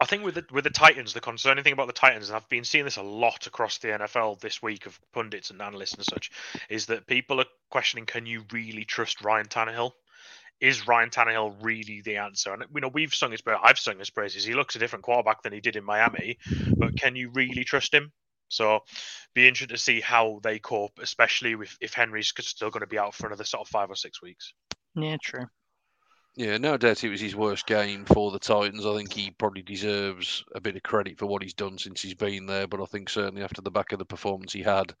I 0.00 0.06
think 0.06 0.22
with 0.24 0.36
the 0.36 0.44
with 0.52 0.62
the 0.62 0.70
Titans, 0.70 1.12
the 1.12 1.20
concerning 1.20 1.64
thing 1.64 1.72
about 1.72 1.88
the 1.88 1.92
Titans, 1.92 2.28
and 2.28 2.36
I've 2.36 2.48
been 2.48 2.62
seeing 2.62 2.84
this 2.84 2.98
a 2.98 3.02
lot 3.02 3.48
across 3.48 3.78
the 3.78 3.88
NFL 3.88 4.38
this 4.38 4.62
week 4.62 4.86
of 4.86 4.96
pundits 5.12 5.50
and 5.50 5.60
analysts 5.60 5.94
and 5.94 6.04
such, 6.04 6.30
is 6.68 6.86
that 6.86 7.08
people 7.08 7.40
are 7.40 7.46
questioning: 7.68 8.06
Can 8.06 8.26
you 8.26 8.44
really 8.52 8.84
trust 8.84 9.24
Ryan 9.24 9.48
Tannehill? 9.48 9.90
Is 10.60 10.86
Ryan 10.86 11.10
Tannehill 11.10 11.56
really 11.62 12.00
the 12.00 12.18
answer? 12.18 12.52
And 12.52 12.62
you 12.72 12.80
know, 12.80 12.90
we've 12.94 13.12
sung 13.12 13.32
his 13.32 13.40
praise. 13.40 13.58
I've 13.60 13.80
sung 13.80 13.98
his 13.98 14.10
praises. 14.10 14.44
He 14.44 14.54
looks 14.54 14.76
a 14.76 14.78
different 14.78 15.04
quarterback 15.04 15.42
than 15.42 15.52
he 15.52 15.60
did 15.60 15.74
in 15.74 15.82
Miami, 15.82 16.38
but 16.76 16.96
can 16.96 17.16
you 17.16 17.30
really 17.30 17.64
trust 17.64 17.92
him? 17.92 18.12
So, 18.46 18.84
be 19.34 19.48
interested 19.48 19.74
to 19.74 19.82
see 19.82 20.00
how 20.00 20.38
they 20.44 20.60
cope, 20.60 21.00
especially 21.00 21.54
if 21.54 21.76
if 21.80 21.92
Henry's 21.92 22.32
still 22.38 22.70
going 22.70 22.82
to 22.82 22.86
be 22.86 23.00
out 23.00 23.16
for 23.16 23.26
another 23.26 23.42
sort 23.42 23.62
of 23.62 23.68
five 23.68 23.90
or 23.90 23.96
six 23.96 24.22
weeks. 24.22 24.54
Yeah, 24.94 25.16
true. 25.20 25.46
Yeah, 26.34 26.56
no 26.56 26.78
doubt 26.78 27.04
it 27.04 27.10
was 27.10 27.20
his 27.20 27.36
worst 27.36 27.66
game 27.66 28.06
for 28.06 28.30
the 28.30 28.38
Titans. 28.38 28.86
I 28.86 28.96
think 28.96 29.12
he 29.12 29.32
probably 29.32 29.60
deserves 29.60 30.42
a 30.54 30.62
bit 30.62 30.76
of 30.76 30.82
credit 30.82 31.18
for 31.18 31.26
what 31.26 31.42
he's 31.42 31.52
done 31.52 31.76
since 31.76 32.00
he's 32.00 32.14
been 32.14 32.46
there. 32.46 32.66
But 32.66 32.80
I 32.80 32.86
think 32.86 33.10
certainly 33.10 33.42
after 33.42 33.60
the 33.60 33.70
back 33.70 33.92
of 33.92 33.98
the 33.98 34.06
performance 34.06 34.50
he 34.50 34.62
had 34.62 34.94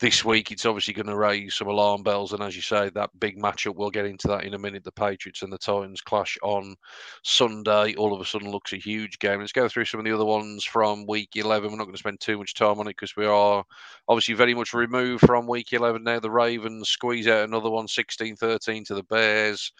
this 0.00 0.24
week, 0.24 0.50
it's 0.50 0.66
obviously 0.66 0.92
going 0.92 1.06
to 1.06 1.16
raise 1.16 1.54
some 1.54 1.68
alarm 1.68 2.02
bells. 2.02 2.32
And 2.32 2.42
as 2.42 2.56
you 2.56 2.62
say, 2.62 2.90
that 2.90 3.20
big 3.20 3.38
matchup, 3.40 3.76
we'll 3.76 3.90
get 3.90 4.04
into 4.04 4.26
that 4.26 4.42
in 4.42 4.54
a 4.54 4.58
minute. 4.58 4.82
The 4.82 4.90
Patriots 4.90 5.42
and 5.42 5.52
the 5.52 5.58
Titans 5.58 6.00
clash 6.00 6.36
on 6.42 6.74
Sunday. 7.22 7.94
All 7.94 8.12
of 8.12 8.20
a 8.20 8.24
sudden 8.24 8.50
looks 8.50 8.72
a 8.72 8.76
huge 8.76 9.20
game. 9.20 9.38
Let's 9.38 9.52
go 9.52 9.68
through 9.68 9.84
some 9.84 10.00
of 10.00 10.06
the 10.06 10.12
other 10.12 10.24
ones 10.24 10.64
from 10.64 11.06
week 11.06 11.36
11. 11.36 11.70
We're 11.70 11.78
not 11.78 11.84
going 11.84 11.94
to 11.94 11.98
spend 12.00 12.18
too 12.18 12.38
much 12.38 12.52
time 12.52 12.80
on 12.80 12.88
it 12.88 12.96
because 12.96 13.14
we 13.14 13.26
are 13.26 13.62
obviously 14.08 14.34
very 14.34 14.54
much 14.54 14.74
removed 14.74 15.24
from 15.24 15.46
week 15.46 15.72
11 15.72 16.02
now. 16.02 16.18
The 16.18 16.32
Ravens 16.32 16.88
squeeze 16.88 17.28
out 17.28 17.48
another 17.48 17.70
one, 17.70 17.86
16 17.86 18.34
13 18.34 18.84
to 18.86 18.96
the 18.96 19.04
Bears 19.04 19.70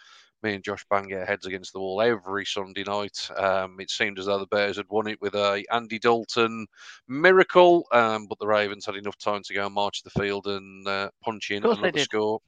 me 0.45 0.55
and 0.55 0.63
Josh 0.63 0.85
bang 0.89 1.11
our 1.13 1.25
heads 1.25 1.45
against 1.45 1.73
the 1.73 1.79
wall 1.79 2.01
every 2.01 2.45
Sunday 2.45 2.83
night. 2.83 3.29
Um, 3.35 3.79
it 3.79 3.89
seemed 3.89 4.19
as 4.19 4.27
though 4.27 4.39
the 4.39 4.47
Bears 4.47 4.77
had 4.77 4.89
won 4.89 5.07
it 5.07 5.19
with 5.21 5.35
a 5.35 5.65
Andy 5.71 5.99
Dalton 5.99 6.67
miracle, 7.07 7.85
um, 7.91 8.27
but 8.27 8.39
the 8.39 8.47
Ravens 8.47 8.85
had 8.85 8.95
enough 8.95 9.17
time 9.17 9.41
to 9.43 9.53
go 9.53 9.65
and 9.65 9.75
march 9.75 10.03
the 10.03 10.09
field 10.11 10.47
and 10.47 10.87
uh, 10.87 11.09
punch 11.21 11.51
in 11.51 11.65
another 11.65 11.97
score. 11.99 12.39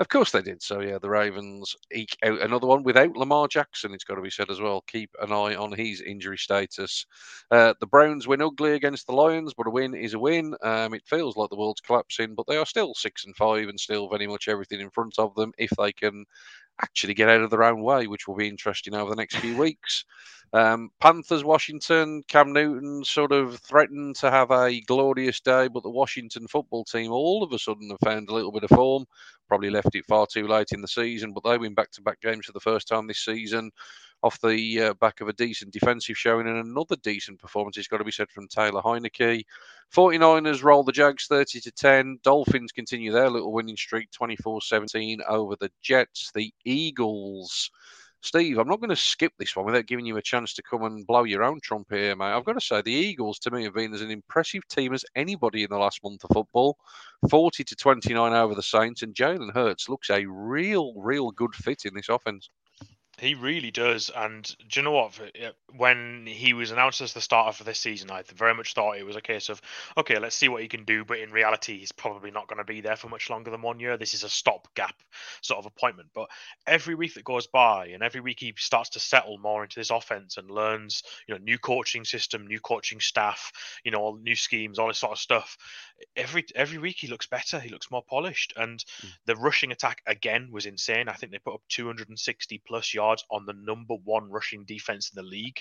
Of 0.00 0.08
course 0.08 0.32
they 0.32 0.42
did. 0.42 0.60
So 0.60 0.80
yeah, 0.80 0.98
the 0.98 1.08
Ravens 1.08 1.76
eke 1.92 2.16
out 2.24 2.40
another 2.40 2.66
one 2.66 2.82
without 2.82 3.16
Lamar 3.16 3.46
Jackson. 3.46 3.94
It's 3.94 4.02
got 4.02 4.16
to 4.16 4.22
be 4.22 4.30
said 4.30 4.50
as 4.50 4.60
well. 4.60 4.82
Keep 4.88 5.10
an 5.22 5.30
eye 5.30 5.54
on 5.54 5.70
his 5.70 6.00
injury 6.00 6.36
status. 6.36 7.06
Uh, 7.48 7.74
the 7.78 7.86
Browns 7.86 8.26
win 8.26 8.42
ugly 8.42 8.72
against 8.72 9.06
the 9.06 9.12
Lions, 9.12 9.54
but 9.56 9.68
a 9.68 9.70
win 9.70 9.94
is 9.94 10.14
a 10.14 10.18
win. 10.18 10.56
Um, 10.62 10.94
it 10.94 11.06
feels 11.06 11.36
like 11.36 11.48
the 11.50 11.56
world's 11.56 11.80
collapsing, 11.80 12.34
but 12.34 12.46
they 12.48 12.56
are 12.56 12.66
still 12.66 12.94
six 12.94 13.24
and 13.24 13.36
five 13.36 13.68
and 13.68 13.78
still 13.78 14.08
very 14.08 14.26
much 14.26 14.48
everything 14.48 14.80
in 14.80 14.90
front 14.90 15.14
of 15.18 15.32
them 15.36 15.52
if 15.58 15.70
they 15.78 15.92
can 15.92 16.24
actually 16.82 17.14
get 17.14 17.28
out 17.28 17.42
of 17.42 17.50
their 17.50 17.64
own 17.64 17.82
way, 17.82 18.06
which 18.06 18.26
will 18.26 18.36
be 18.36 18.48
interesting 18.48 18.94
over 18.94 19.10
the 19.10 19.16
next 19.16 19.36
few 19.36 19.56
weeks. 19.56 20.04
Um, 20.52 20.90
Panthers, 21.00 21.42
Washington, 21.42 22.22
Cam 22.28 22.52
Newton 22.52 23.02
sort 23.04 23.32
of 23.32 23.58
threatened 23.58 24.14
to 24.16 24.30
have 24.30 24.52
a 24.52 24.80
glorious 24.82 25.40
day, 25.40 25.66
but 25.66 25.82
the 25.82 25.90
Washington 25.90 26.46
football 26.46 26.84
team 26.84 27.10
all 27.10 27.42
of 27.42 27.52
a 27.52 27.58
sudden 27.58 27.90
have 27.90 27.98
found 28.04 28.28
a 28.28 28.34
little 28.34 28.52
bit 28.52 28.62
of 28.62 28.70
form. 28.70 29.04
Probably 29.48 29.70
left 29.70 29.94
it 29.94 30.06
far 30.06 30.26
too 30.26 30.46
late 30.46 30.68
in 30.70 30.80
the 30.80 30.88
season, 30.88 31.32
but 31.32 31.42
they 31.42 31.58
win 31.58 31.74
back 31.74 31.90
to 31.92 32.02
back 32.02 32.20
games 32.20 32.46
for 32.46 32.52
the 32.52 32.60
first 32.60 32.86
time 32.86 33.06
this 33.06 33.24
season 33.24 33.72
off 34.24 34.40
the 34.40 34.80
uh, 34.80 34.94
back 34.94 35.20
of 35.20 35.28
a 35.28 35.34
decent 35.34 35.70
defensive 35.70 36.16
showing 36.16 36.48
and 36.48 36.56
another 36.56 36.96
decent 36.96 37.38
performance. 37.38 37.76
It's 37.76 37.88
got 37.88 37.98
to 37.98 38.04
be 38.04 38.10
said 38.10 38.30
from 38.30 38.48
Taylor 38.48 38.80
Heinicke. 38.80 39.44
49ers 39.94 40.62
roll 40.62 40.82
the 40.82 40.92
Jags 40.92 41.26
30 41.26 41.60
to 41.60 41.70
10. 41.70 42.20
Dolphins 42.22 42.72
continue 42.72 43.12
their 43.12 43.28
little 43.28 43.52
winning 43.52 43.76
streak 43.76 44.10
24 44.12 44.62
17 44.62 45.20
over 45.28 45.56
the 45.56 45.70
Jets. 45.82 46.32
The 46.34 46.52
Eagles 46.64 47.70
Steve, 48.24 48.56
I'm 48.56 48.68
not 48.68 48.80
going 48.80 48.88
to 48.88 48.96
skip 48.96 49.34
this 49.38 49.54
one 49.54 49.66
without 49.66 49.84
giving 49.84 50.06
you 50.06 50.16
a 50.16 50.22
chance 50.22 50.54
to 50.54 50.62
come 50.62 50.84
and 50.84 51.06
blow 51.06 51.24
your 51.24 51.42
own 51.42 51.60
trumpet 51.60 51.98
here, 51.98 52.16
mate. 52.16 52.32
I've 52.32 52.46
got 52.46 52.54
to 52.54 52.60
say, 52.62 52.80
the 52.80 52.90
Eagles 52.90 53.38
to 53.40 53.50
me 53.50 53.64
have 53.64 53.74
been 53.74 53.92
as 53.92 54.00
an 54.00 54.10
impressive 54.10 54.66
team 54.66 54.94
as 54.94 55.04
anybody 55.14 55.62
in 55.62 55.68
the 55.68 55.76
last 55.76 56.02
month 56.02 56.24
of 56.24 56.30
football. 56.32 56.78
40 57.28 57.64
to 57.64 57.76
29 57.76 58.32
over 58.32 58.54
the 58.54 58.62
Saints, 58.62 59.02
and 59.02 59.14
Jalen 59.14 59.52
Hurts 59.52 59.90
looks 59.90 60.08
a 60.08 60.24
real, 60.24 60.94
real 60.96 61.32
good 61.32 61.54
fit 61.54 61.84
in 61.84 61.92
this 61.92 62.08
offense. 62.08 62.48
He 63.18 63.34
really 63.34 63.70
does. 63.70 64.10
And 64.14 64.44
do 64.68 64.80
you 64.80 64.84
know 64.84 64.92
what? 64.92 65.18
Uh, 65.20 65.50
when 65.76 66.26
he 66.26 66.52
was 66.52 66.70
announced 66.70 67.00
as 67.00 67.12
the 67.12 67.20
starter 67.20 67.52
for 67.52 67.64
this 67.64 67.78
season, 67.78 68.10
I 68.10 68.22
very 68.34 68.54
much 68.54 68.74
thought 68.74 68.98
it 68.98 69.06
was 69.06 69.16
a 69.16 69.20
case 69.20 69.48
of, 69.48 69.60
okay, 69.96 70.18
let's 70.18 70.36
see 70.36 70.48
what 70.48 70.62
he 70.62 70.68
can 70.68 70.84
do. 70.84 71.04
But 71.04 71.18
in 71.18 71.30
reality, 71.30 71.78
he's 71.78 71.92
probably 71.92 72.30
not 72.30 72.48
going 72.48 72.58
to 72.58 72.64
be 72.64 72.80
there 72.80 72.96
for 72.96 73.08
much 73.08 73.30
longer 73.30 73.50
than 73.50 73.62
one 73.62 73.80
year. 73.80 73.96
This 73.96 74.14
is 74.14 74.24
a 74.24 74.28
stopgap 74.28 74.94
sort 75.42 75.58
of 75.58 75.66
appointment. 75.66 76.08
But 76.14 76.28
every 76.66 76.94
week 76.94 77.14
that 77.14 77.24
goes 77.24 77.46
by, 77.46 77.88
and 77.88 78.02
every 78.02 78.20
week 78.20 78.40
he 78.40 78.54
starts 78.56 78.90
to 78.90 79.00
settle 79.00 79.38
more 79.38 79.62
into 79.62 79.78
this 79.78 79.90
offense 79.90 80.36
and 80.36 80.50
learns, 80.50 81.02
you 81.26 81.34
know, 81.34 81.40
new 81.42 81.58
coaching 81.58 82.04
system, 82.04 82.46
new 82.46 82.60
coaching 82.60 83.00
staff, 83.00 83.52
you 83.84 83.90
know, 83.90 84.18
new 84.22 84.36
schemes, 84.36 84.78
all 84.78 84.88
this 84.88 84.98
sort 84.98 85.12
of 85.12 85.18
stuff. 85.18 85.56
Every 86.16 86.44
every 86.54 86.78
week 86.78 86.96
he 86.98 87.06
looks 87.06 87.26
better. 87.26 87.58
He 87.58 87.68
looks 87.68 87.90
more 87.90 88.02
polished. 88.02 88.52
And 88.56 88.78
mm. 88.78 89.08
the 89.26 89.36
rushing 89.36 89.72
attack 89.72 90.02
again 90.06 90.48
was 90.50 90.66
insane. 90.66 91.08
I 91.08 91.14
think 91.14 91.32
they 91.32 91.38
put 91.38 91.54
up 91.54 91.62
260 91.68 92.62
plus 92.66 92.94
yards 92.94 93.24
on 93.30 93.46
the 93.46 93.52
number 93.52 93.94
one 94.04 94.30
rushing 94.30 94.64
defense 94.64 95.10
in 95.10 95.22
the 95.22 95.28
league. 95.28 95.60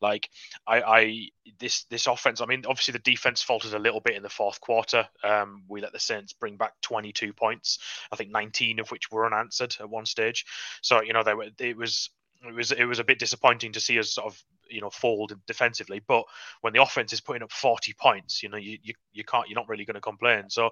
Like 0.00 0.28
I, 0.66 0.82
I 0.82 1.28
this 1.58 1.84
this 1.84 2.06
offense. 2.06 2.40
I 2.40 2.46
mean, 2.46 2.64
obviously 2.66 2.92
the 2.92 2.98
defense 3.00 3.42
faltered 3.42 3.74
a 3.74 3.78
little 3.78 4.00
bit 4.00 4.16
in 4.16 4.22
the 4.22 4.28
fourth 4.28 4.60
quarter. 4.60 5.08
Um, 5.24 5.64
we 5.68 5.80
let 5.80 5.92
the 5.92 6.00
Saints 6.00 6.32
bring 6.32 6.56
back 6.56 6.74
22 6.82 7.32
points. 7.32 7.78
I 8.10 8.16
think 8.16 8.30
19 8.30 8.80
of 8.80 8.90
which 8.90 9.10
were 9.10 9.26
unanswered 9.26 9.76
at 9.80 9.90
one 9.90 10.06
stage. 10.06 10.44
So 10.82 11.02
you 11.02 11.12
know, 11.12 11.22
they 11.22 11.34
were. 11.34 11.48
It 11.58 11.76
was 11.76 12.10
it 12.46 12.54
was 12.54 12.72
it 12.72 12.84
was 12.84 12.98
a 12.98 13.04
bit 13.04 13.18
disappointing 13.18 13.72
to 13.72 13.80
see 13.80 13.98
us 13.98 14.14
sort 14.14 14.26
of 14.26 14.42
you 14.72 14.80
know 14.80 14.90
fold 14.90 15.32
defensively 15.46 16.00
but 16.06 16.24
when 16.62 16.72
the 16.72 16.82
offense 16.82 17.12
is 17.12 17.20
putting 17.20 17.42
up 17.42 17.52
40 17.52 17.92
points 17.94 18.42
you 18.42 18.48
know 18.48 18.56
you 18.56 18.78
you, 18.82 18.94
you 19.12 19.24
can't 19.24 19.48
you're 19.48 19.58
not 19.58 19.68
really 19.68 19.84
going 19.84 19.94
to 19.94 20.00
complain 20.00 20.48
so 20.48 20.70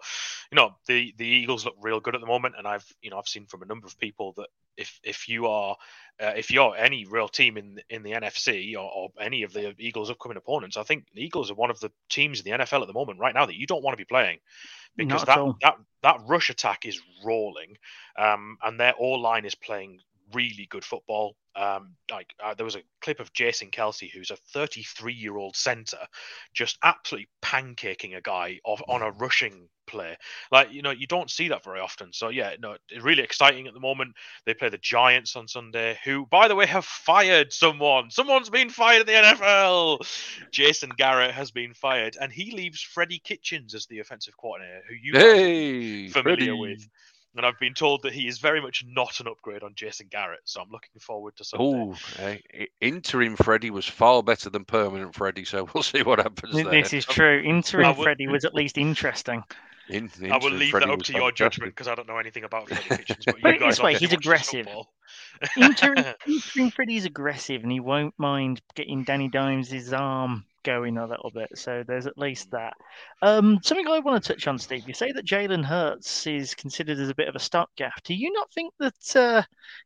you 0.50 0.57
know 0.57 0.75
the 0.87 1.14
the 1.19 1.26
eagles 1.26 1.64
look 1.64 1.76
real 1.80 2.00
good 2.00 2.14
at 2.14 2.21
the 2.21 2.26
moment 2.26 2.54
and 2.59 2.66
i've 2.66 2.87
you 3.02 3.11
know 3.11 3.19
i've 3.19 3.28
seen 3.28 3.47
from 3.47 3.62
a 3.62 3.66
number 3.66 3.87
of 3.87 3.99
people 3.99 4.33
that 4.37 4.49
if 4.76 4.99
if 5.04 5.28
you 5.28 5.47
are 5.47 5.76
uh, 6.21 6.33
if 6.37 6.50
you're 6.50 6.76
any 6.76 7.04
real 7.07 7.28
team 7.28 7.57
in 7.57 7.80
in 7.88 8.02
the 8.02 8.12
NFC 8.12 8.75
or, 8.75 8.90
or, 8.90 9.09
any 9.21 9.42
of 9.42 9.52
the 9.52 9.75
Eagles' 9.78 10.11
upcoming 10.11 10.37
opponents, 10.37 10.76
I 10.76 10.83
think 10.83 11.07
the 11.14 11.23
Eagles 11.23 11.50
are 11.50 11.54
one 11.54 11.71
of 11.71 11.80
the 11.80 11.90
teams 12.09 12.40
in 12.40 12.45
the 12.45 12.64
NFL 12.64 12.83
at 12.83 12.87
the 12.87 12.92
moment 12.92 13.21
right 13.21 13.35
now 13.35 13.47
that 13.47 13.57
you 13.57 13.66
don't 13.66 13.83
want 13.83 13.95
to 13.95 14.00
be 14.00 14.07
playing 14.07 14.38
because 14.97 15.25
that, 15.25 15.54
that 15.62 15.76
that 16.02 16.21
rush 16.26 16.50
attack 16.50 16.85
is 16.85 17.00
rolling, 17.25 17.76
um, 18.19 18.59
and 18.62 18.78
their 18.78 18.92
all 18.92 19.21
line 19.21 19.45
is 19.45 19.54
playing 19.54 20.00
really 20.33 20.66
good 20.71 20.85
football. 20.85 21.37
Um, 21.57 21.95
like 22.11 22.35
uh, 22.42 22.54
there 22.54 22.64
was 22.64 22.76
a 22.76 22.83
clip 23.00 23.21
of 23.21 23.33
Jason 23.33 23.71
Kelce, 23.71 24.11
who's 24.11 24.30
a 24.30 24.37
33 24.37 25.12
year 25.12 25.37
old 25.37 25.57
center, 25.57 25.99
just 26.54 26.78
absolutely 26.83 27.28
pancaking 27.42 28.16
a 28.16 28.21
guy 28.21 28.61
off 28.64 28.80
on 28.88 29.02
a 29.02 29.11
rushing 29.11 29.69
play. 29.90 30.16
Like 30.52 30.73
you 30.73 30.83
know, 30.83 30.90
you 30.90 31.07
don't 31.07 31.30
see 31.30 31.49
that 31.49 31.64
very 31.64 31.80
often. 31.80 32.12
So 32.12 32.28
yeah, 32.28 32.54
no, 32.61 32.76
really 33.00 33.23
exciting 33.23 33.66
at 33.66 33.75
the 33.75 33.80
moment. 33.80 34.14
They 34.47 34.54
play 34.54 34.69
the 34.69 34.78
Giants 34.78 35.37
on 35.37 35.49
Sunday, 35.49 35.99
who, 36.04 36.26
by 36.26 36.49
the 36.49 36.54
way, 36.54 36.66
have 36.66 36.85
fired 36.85 37.52
someone. 37.52 38.11
Someone's 38.11 38.50
been 38.50 38.71
fired 38.71 39.00
in 39.00 39.07
the 39.07 39.12
NFL. 39.12 39.99
Jason 40.52 40.90
Garrett 40.97 41.33
has 41.33 41.50
been 41.50 41.75
fired, 41.75 42.16
and 42.21 42.33
he 42.33 42.52
leaves 42.52 42.80
Freddie 42.80 43.21
Kitchens 43.23 43.75
as 43.75 43.87
the 43.87 43.99
offensive 43.99 44.37
coordinator, 44.37 44.83
who 44.88 44.95
you 44.95 45.12
hey, 45.12 46.09
familiar 46.09 46.37
Freddie. 46.37 46.61
with 46.61 46.88
and 47.37 47.47
I've 47.47 47.59
been 47.59 47.75
told 47.75 48.03
that 48.03 48.13
he 48.13 48.27
is 48.27 48.39
very 48.39 48.61
much 48.61 48.85
not 48.87 49.21
an 49.21 49.29
upgrade 49.29 49.63
on 49.63 49.75
Jason 49.75 50.09
Garrett. 50.11 50.41
So 50.45 50.61
I'm 50.61 50.71
looking 50.71 51.01
forward 51.01 51.37
to 51.37 51.45
something. 51.45 51.97
Oh, 52.21 52.25
uh, 52.25 52.37
interim 52.81 53.37
Freddie 53.37 53.71
was 53.71 53.87
far 53.87 54.23
better 54.23 54.51
than 54.51 54.65
permanent 54.65 55.15
Freddie, 55.15 55.45
so 55.45 55.69
we'll 55.73 55.83
see 55.85 56.03
what 56.03 56.19
happens. 56.19 56.55
This 56.55 56.91
there. 56.91 56.99
is 56.99 57.05
true. 57.05 57.41
Interim 57.41 57.95
Freddie 57.95 58.29
was 58.29 58.45
at 58.45 58.55
least 58.61 58.79
interesting. 58.79 59.45
In, 59.89 60.09
I 60.31 60.39
will 60.39 60.53
leave 60.53 60.71
Freddie 60.71 60.87
that 60.87 60.93
up 60.93 61.03
to 61.03 61.13
your 61.13 61.33
judgment 61.33 61.73
because 61.73 61.89
I 61.89 61.97
don't 61.97 62.07
know 62.07 62.19
anything 62.19 62.45
about 62.45 62.69
Freddie 62.69 63.05
Kitchens. 63.05 63.25
But, 63.25 63.41
Put 63.41 63.55
it 63.55 63.61
this 63.61 63.81
way, 63.81 63.95
he's 63.95 64.13
aggressive. 64.13 64.69
interim, 65.57 66.05
interim 66.27 66.71
Freddie's 66.71 67.05
aggressive, 67.07 67.63
and 67.63 67.73
he 67.73 67.81
won't 67.81 68.15
mind 68.17 68.61
getting 68.75 69.03
Danny 69.05 69.29
Dimes' 69.29 69.93
arm 69.93 70.45
going 70.62 70.99
a 70.99 71.07
little 71.07 71.31
bit. 71.31 71.49
So 71.57 71.85
there's 71.87 72.07
at 72.07 72.19
least 72.19 72.50
that. 72.50 72.75
Um, 73.23 73.59
something 73.62 73.87
I 73.87 73.99
want 74.00 74.23
to 74.23 74.33
touch 74.33 74.47
on, 74.47 74.59
Steve. 74.59 74.87
You 74.87 74.95
say 74.95 75.12
that 75.12 75.26
Jalen 75.26 75.64
Hurts 75.64 76.26
is 76.26 76.55
considered 76.55 76.99
as 76.99 77.09
a 77.09 77.14
bit 77.14 77.29
of 77.29 77.37
a 77.37 77.40
stopgap. 77.40 78.02
Do 78.05 78.14
you 78.14 78.33
not 78.33 78.52
think 78.52 78.73
that? 78.79 79.17
Uh, 79.17 79.43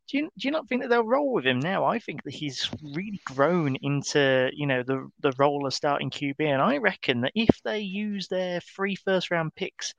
do 0.09 0.19
you 0.19 0.25
do 0.39 0.49
you 0.49 0.51
not 0.51 0.69
think 0.69 0.83
that 0.83 0.89
they'll 0.89 1.05
roll 1.05 1.33
with 1.33 1.47
him 1.47 1.61
now? 1.61 1.85
I 1.85 1.99
think 1.99 2.23
that 2.25 2.35
he's 2.35 2.71
really 2.83 3.21
grown 3.25 3.77
into 3.83 4.51
you 4.55 4.67
know 4.67 4.83
the 4.83 5.09
the 5.21 5.33
role 5.39 5.67
of 5.67 5.75
starting 5.75 6.11
QB, 6.11 6.41
and 6.41 6.63
I 6.63 6.79
reckon 6.79 7.23
that 7.23 7.33
if 7.35 7.61
they 7.65 7.81
use 7.81 8.29
their 8.29 8.61
three 8.61 8.97
first 8.97 9.31
round 9.31 9.55
picks 9.55 9.95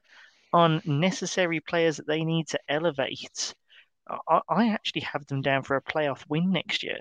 on 0.53 0.81
necessary 0.85 1.59
players 1.59 1.97
that 1.97 2.07
they 2.07 2.23
need 2.23 2.47
to 2.47 2.59
elevate. 2.69 3.53
I, 4.07 4.41
I 4.47 4.69
actually 4.69 5.01
have 5.01 5.25
them 5.27 5.41
down 5.41 5.63
for 5.63 5.75
a 5.75 5.81
playoff 5.81 6.23
win 6.29 6.51
next 6.51 6.83
year. 6.83 6.99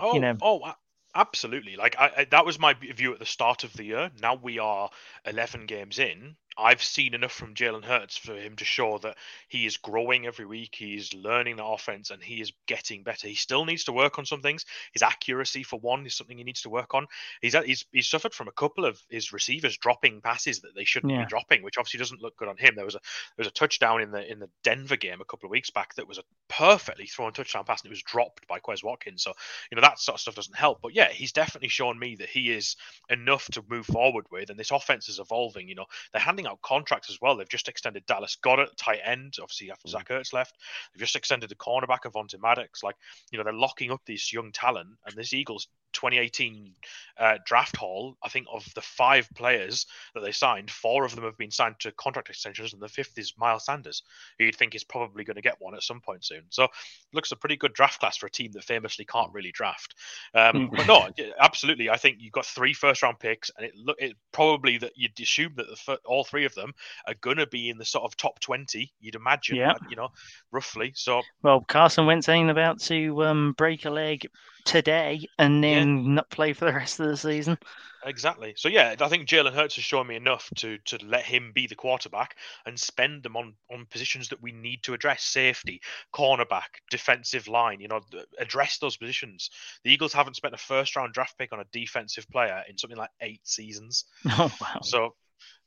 Oh, 0.00 0.14
you 0.14 0.20
know. 0.20 0.36
oh, 0.40 0.72
absolutely. 1.18 1.76
Like 1.76 1.96
I, 1.98 2.10
I, 2.18 2.24
that 2.24 2.46
was 2.46 2.58
my 2.58 2.74
view 2.74 3.12
at 3.12 3.18
the 3.18 3.26
start 3.26 3.64
of 3.64 3.72
the 3.74 3.84
year. 3.84 4.10
Now 4.22 4.34
we 4.34 4.58
are 4.58 4.90
11 5.26 5.66
games 5.66 5.98
in. 5.98 6.36
I've 6.58 6.82
seen 6.82 7.14
enough 7.14 7.32
from 7.32 7.54
Jalen 7.54 7.84
Hurts 7.84 8.16
for 8.16 8.34
him 8.34 8.56
to 8.56 8.64
show 8.64 8.98
that 8.98 9.16
he 9.48 9.64
is 9.64 9.76
growing 9.76 10.26
every 10.26 10.44
week. 10.44 10.74
He's 10.74 11.14
learning 11.14 11.56
the 11.56 11.64
offense 11.64 12.10
and 12.10 12.22
he 12.22 12.40
is 12.40 12.52
getting 12.66 13.04
better. 13.04 13.28
He 13.28 13.36
still 13.36 13.64
needs 13.64 13.84
to 13.84 13.92
work 13.92 14.18
on 14.18 14.26
some 14.26 14.42
things. 14.42 14.64
His 14.92 15.02
accuracy, 15.02 15.62
for 15.62 15.78
one, 15.78 16.04
is 16.04 16.16
something 16.16 16.36
he 16.36 16.42
needs 16.44 16.62
to 16.62 16.70
work 16.70 16.94
on. 16.94 17.06
He's 17.40 17.54
he's, 17.64 17.86
he's 17.92 18.08
suffered 18.08 18.34
from 18.34 18.48
a 18.48 18.52
couple 18.52 18.84
of 18.84 19.00
his 19.08 19.32
receivers 19.32 19.78
dropping 19.78 20.20
passes 20.20 20.60
that 20.62 20.74
they 20.74 20.84
shouldn't 20.84 21.14
Yeah. 21.14 21.18
be 21.18 21.26
dropping, 21.26 21.62
which 21.62 21.78
obviously 21.78 21.98
doesn't 21.98 22.22
look 22.22 22.36
good 22.36 22.48
on 22.48 22.56
him. 22.56 22.74
There 22.74 22.84
was 22.84 22.96
a 22.96 23.00
there 23.36 23.44
was 23.44 23.48
a 23.48 23.52
touchdown 23.52 24.02
in 24.02 24.10
the 24.10 24.28
in 24.30 24.40
the 24.40 24.50
Denver 24.64 24.96
game 24.96 25.20
a 25.20 25.24
couple 25.24 25.46
of 25.46 25.52
weeks 25.52 25.70
back 25.70 25.94
that 25.94 26.08
was 26.08 26.18
a 26.18 26.24
perfectly 26.48 27.06
thrown 27.06 27.32
touchdown 27.32 27.64
pass 27.64 27.82
and 27.82 27.88
it 27.90 27.92
was 27.92 28.02
dropped 28.02 28.46
by 28.48 28.58
Quez 28.58 28.82
Watkins. 28.82 29.22
So 29.22 29.32
you 29.70 29.76
know 29.76 29.82
that 29.82 29.98
sort 29.98 30.16
of 30.16 30.20
stuff 30.20 30.34
doesn't 30.34 30.56
help. 30.56 30.80
But 30.82 30.94
yeah, 30.94 31.08
he's 31.10 31.32
definitely 31.32 31.68
shown 31.68 31.98
me 31.98 32.16
that 32.16 32.28
he 32.28 32.50
is 32.50 32.76
enough 33.08 33.46
to 33.52 33.62
move 33.68 33.86
forward 33.86 34.26
with, 34.30 34.50
and 34.50 34.58
this 34.58 34.70
offense 34.70 35.08
is 35.08 35.18
evolving. 35.18 35.68
You 35.68 35.76
know, 35.76 35.86
they're 36.12 36.20
handing 36.20 36.46
out 36.48 36.60
contracts 36.62 37.10
as 37.10 37.18
well. 37.20 37.36
They've 37.36 37.48
just 37.48 37.68
extended 37.68 38.06
Dallas 38.06 38.36
Goedert, 38.42 38.76
tight 38.76 39.00
end, 39.04 39.34
obviously 39.40 39.70
after 39.70 39.88
Zach 39.88 40.08
Ertz 40.08 40.32
left. 40.32 40.56
They've 40.92 41.00
just 41.00 41.16
extended 41.16 41.50
the 41.50 41.54
cornerback 41.54 42.02
Avonte 42.04 42.40
Maddox. 42.40 42.82
Like, 42.82 42.96
you 43.30 43.38
know, 43.38 43.44
they're 43.44 43.52
locking 43.52 43.90
up 43.90 44.00
this 44.06 44.32
young 44.32 44.52
talent, 44.52 44.90
and 45.06 45.14
this 45.14 45.32
Eagles 45.32 45.68
2018 45.92 46.74
uh, 47.18 47.38
draft 47.44 47.76
haul, 47.76 48.16
I 48.22 48.28
think 48.28 48.46
of 48.52 48.66
the 48.74 48.80
five 48.80 49.28
players 49.34 49.86
that 50.14 50.20
they 50.20 50.32
signed, 50.32 50.70
four 50.70 51.04
of 51.04 51.14
them 51.14 51.24
have 51.24 51.38
been 51.38 51.50
signed 51.50 51.76
to 51.80 51.92
contract 51.92 52.28
extensions, 52.28 52.72
and 52.72 52.82
the 52.82 52.88
fifth 52.88 53.18
is 53.18 53.34
Miles 53.36 53.64
Sanders, 53.64 54.02
who 54.38 54.44
you'd 54.44 54.56
think 54.56 54.74
is 54.74 54.84
probably 54.84 55.24
going 55.24 55.36
to 55.36 55.42
get 55.42 55.56
one 55.58 55.74
at 55.74 55.82
some 55.82 56.00
point 56.00 56.24
soon. 56.24 56.42
So, 56.50 56.68
looks 57.12 57.32
a 57.32 57.36
pretty 57.36 57.56
good 57.56 57.72
draft 57.72 58.00
class 58.00 58.16
for 58.16 58.26
a 58.26 58.30
team 58.30 58.52
that 58.52 58.64
famously 58.64 59.04
can't 59.04 59.32
really 59.32 59.52
draft. 59.52 59.94
Um, 60.34 60.70
but 60.72 60.86
no, 60.86 61.08
absolutely, 61.40 61.90
I 61.90 61.96
think 61.96 62.18
you've 62.20 62.32
got 62.32 62.46
three 62.46 62.74
first 62.74 63.02
round 63.02 63.18
picks, 63.18 63.50
and 63.56 63.66
it 63.66 63.74
look 63.74 63.96
it 63.98 64.16
probably 64.32 64.78
that 64.78 64.92
you'd 64.96 65.18
assume 65.20 65.54
that 65.56 65.66
the 65.68 65.98
all 66.04 66.24
three 66.24 66.37
of 66.44 66.54
them 66.54 66.72
are 67.06 67.14
going 67.20 67.36
to 67.38 67.46
be 67.46 67.68
in 67.68 67.78
the 67.78 67.84
sort 67.84 68.04
of 68.04 68.16
top 68.16 68.40
20. 68.40 68.92
You'd 69.00 69.14
imagine, 69.14 69.56
Yeah. 69.56 69.74
you 69.88 69.96
know, 69.96 70.08
roughly. 70.52 70.92
So 70.94 71.22
Well, 71.42 71.64
Carson 71.68 72.06
Wentz 72.06 72.28
ain't 72.28 72.50
about 72.50 72.80
to 72.82 73.24
um, 73.24 73.52
break 73.56 73.84
a 73.84 73.90
leg 73.90 74.26
today 74.64 75.26
and 75.38 75.64
then 75.64 76.14
not 76.14 76.28
play 76.30 76.52
for 76.52 76.66
the 76.66 76.72
rest 76.72 77.00
of 77.00 77.08
the 77.08 77.16
season. 77.16 77.58
Exactly. 78.04 78.54
So 78.56 78.68
yeah, 78.68 78.94
I 79.00 79.08
think 79.08 79.28
Jalen 79.28 79.52
Hurts 79.52 79.74
has 79.74 79.84
shown 79.84 80.06
me 80.06 80.14
enough 80.14 80.48
to 80.56 80.78
to 80.86 80.98
let 81.04 81.24
him 81.24 81.50
be 81.52 81.66
the 81.66 81.74
quarterback 81.74 82.36
and 82.64 82.78
spend 82.78 83.24
them 83.24 83.36
on 83.36 83.54
on 83.72 83.86
positions 83.90 84.28
that 84.28 84.40
we 84.40 84.52
need 84.52 84.84
to 84.84 84.94
address: 84.94 85.24
safety, 85.24 85.80
cornerback, 86.14 86.78
defensive 86.90 87.48
line. 87.48 87.80
You 87.80 87.88
know, 87.88 88.00
address 88.38 88.78
those 88.78 88.96
positions. 88.96 89.50
The 89.82 89.92
Eagles 89.92 90.12
haven't 90.12 90.36
spent 90.36 90.54
a 90.54 90.58
first 90.58 90.94
round 90.94 91.12
draft 91.12 91.36
pick 91.38 91.52
on 91.52 91.60
a 91.60 91.64
defensive 91.72 92.28
player 92.30 92.62
in 92.68 92.78
something 92.78 92.98
like 92.98 93.10
eight 93.20 93.40
seasons. 93.46 94.04
Oh 94.40 94.52
wow! 94.60 94.80
So 94.82 95.14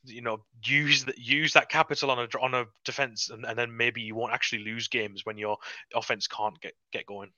you 0.03 0.21
know 0.21 0.37
use 0.65 1.05
that 1.05 1.17
use 1.17 1.53
that 1.53 1.69
capital 1.69 2.11
on 2.11 2.19
a 2.19 2.39
on 2.39 2.53
a 2.53 2.65
defense 2.85 3.29
and, 3.29 3.45
and 3.45 3.57
then 3.57 3.75
maybe 3.75 4.01
you 4.01 4.15
won't 4.15 4.33
actually 4.33 4.63
lose 4.63 4.87
games 4.87 5.25
when 5.25 5.37
your 5.37 5.57
offense 5.95 6.27
can't 6.27 6.59
get 6.61 6.73
get 6.91 7.05
going 7.05 7.29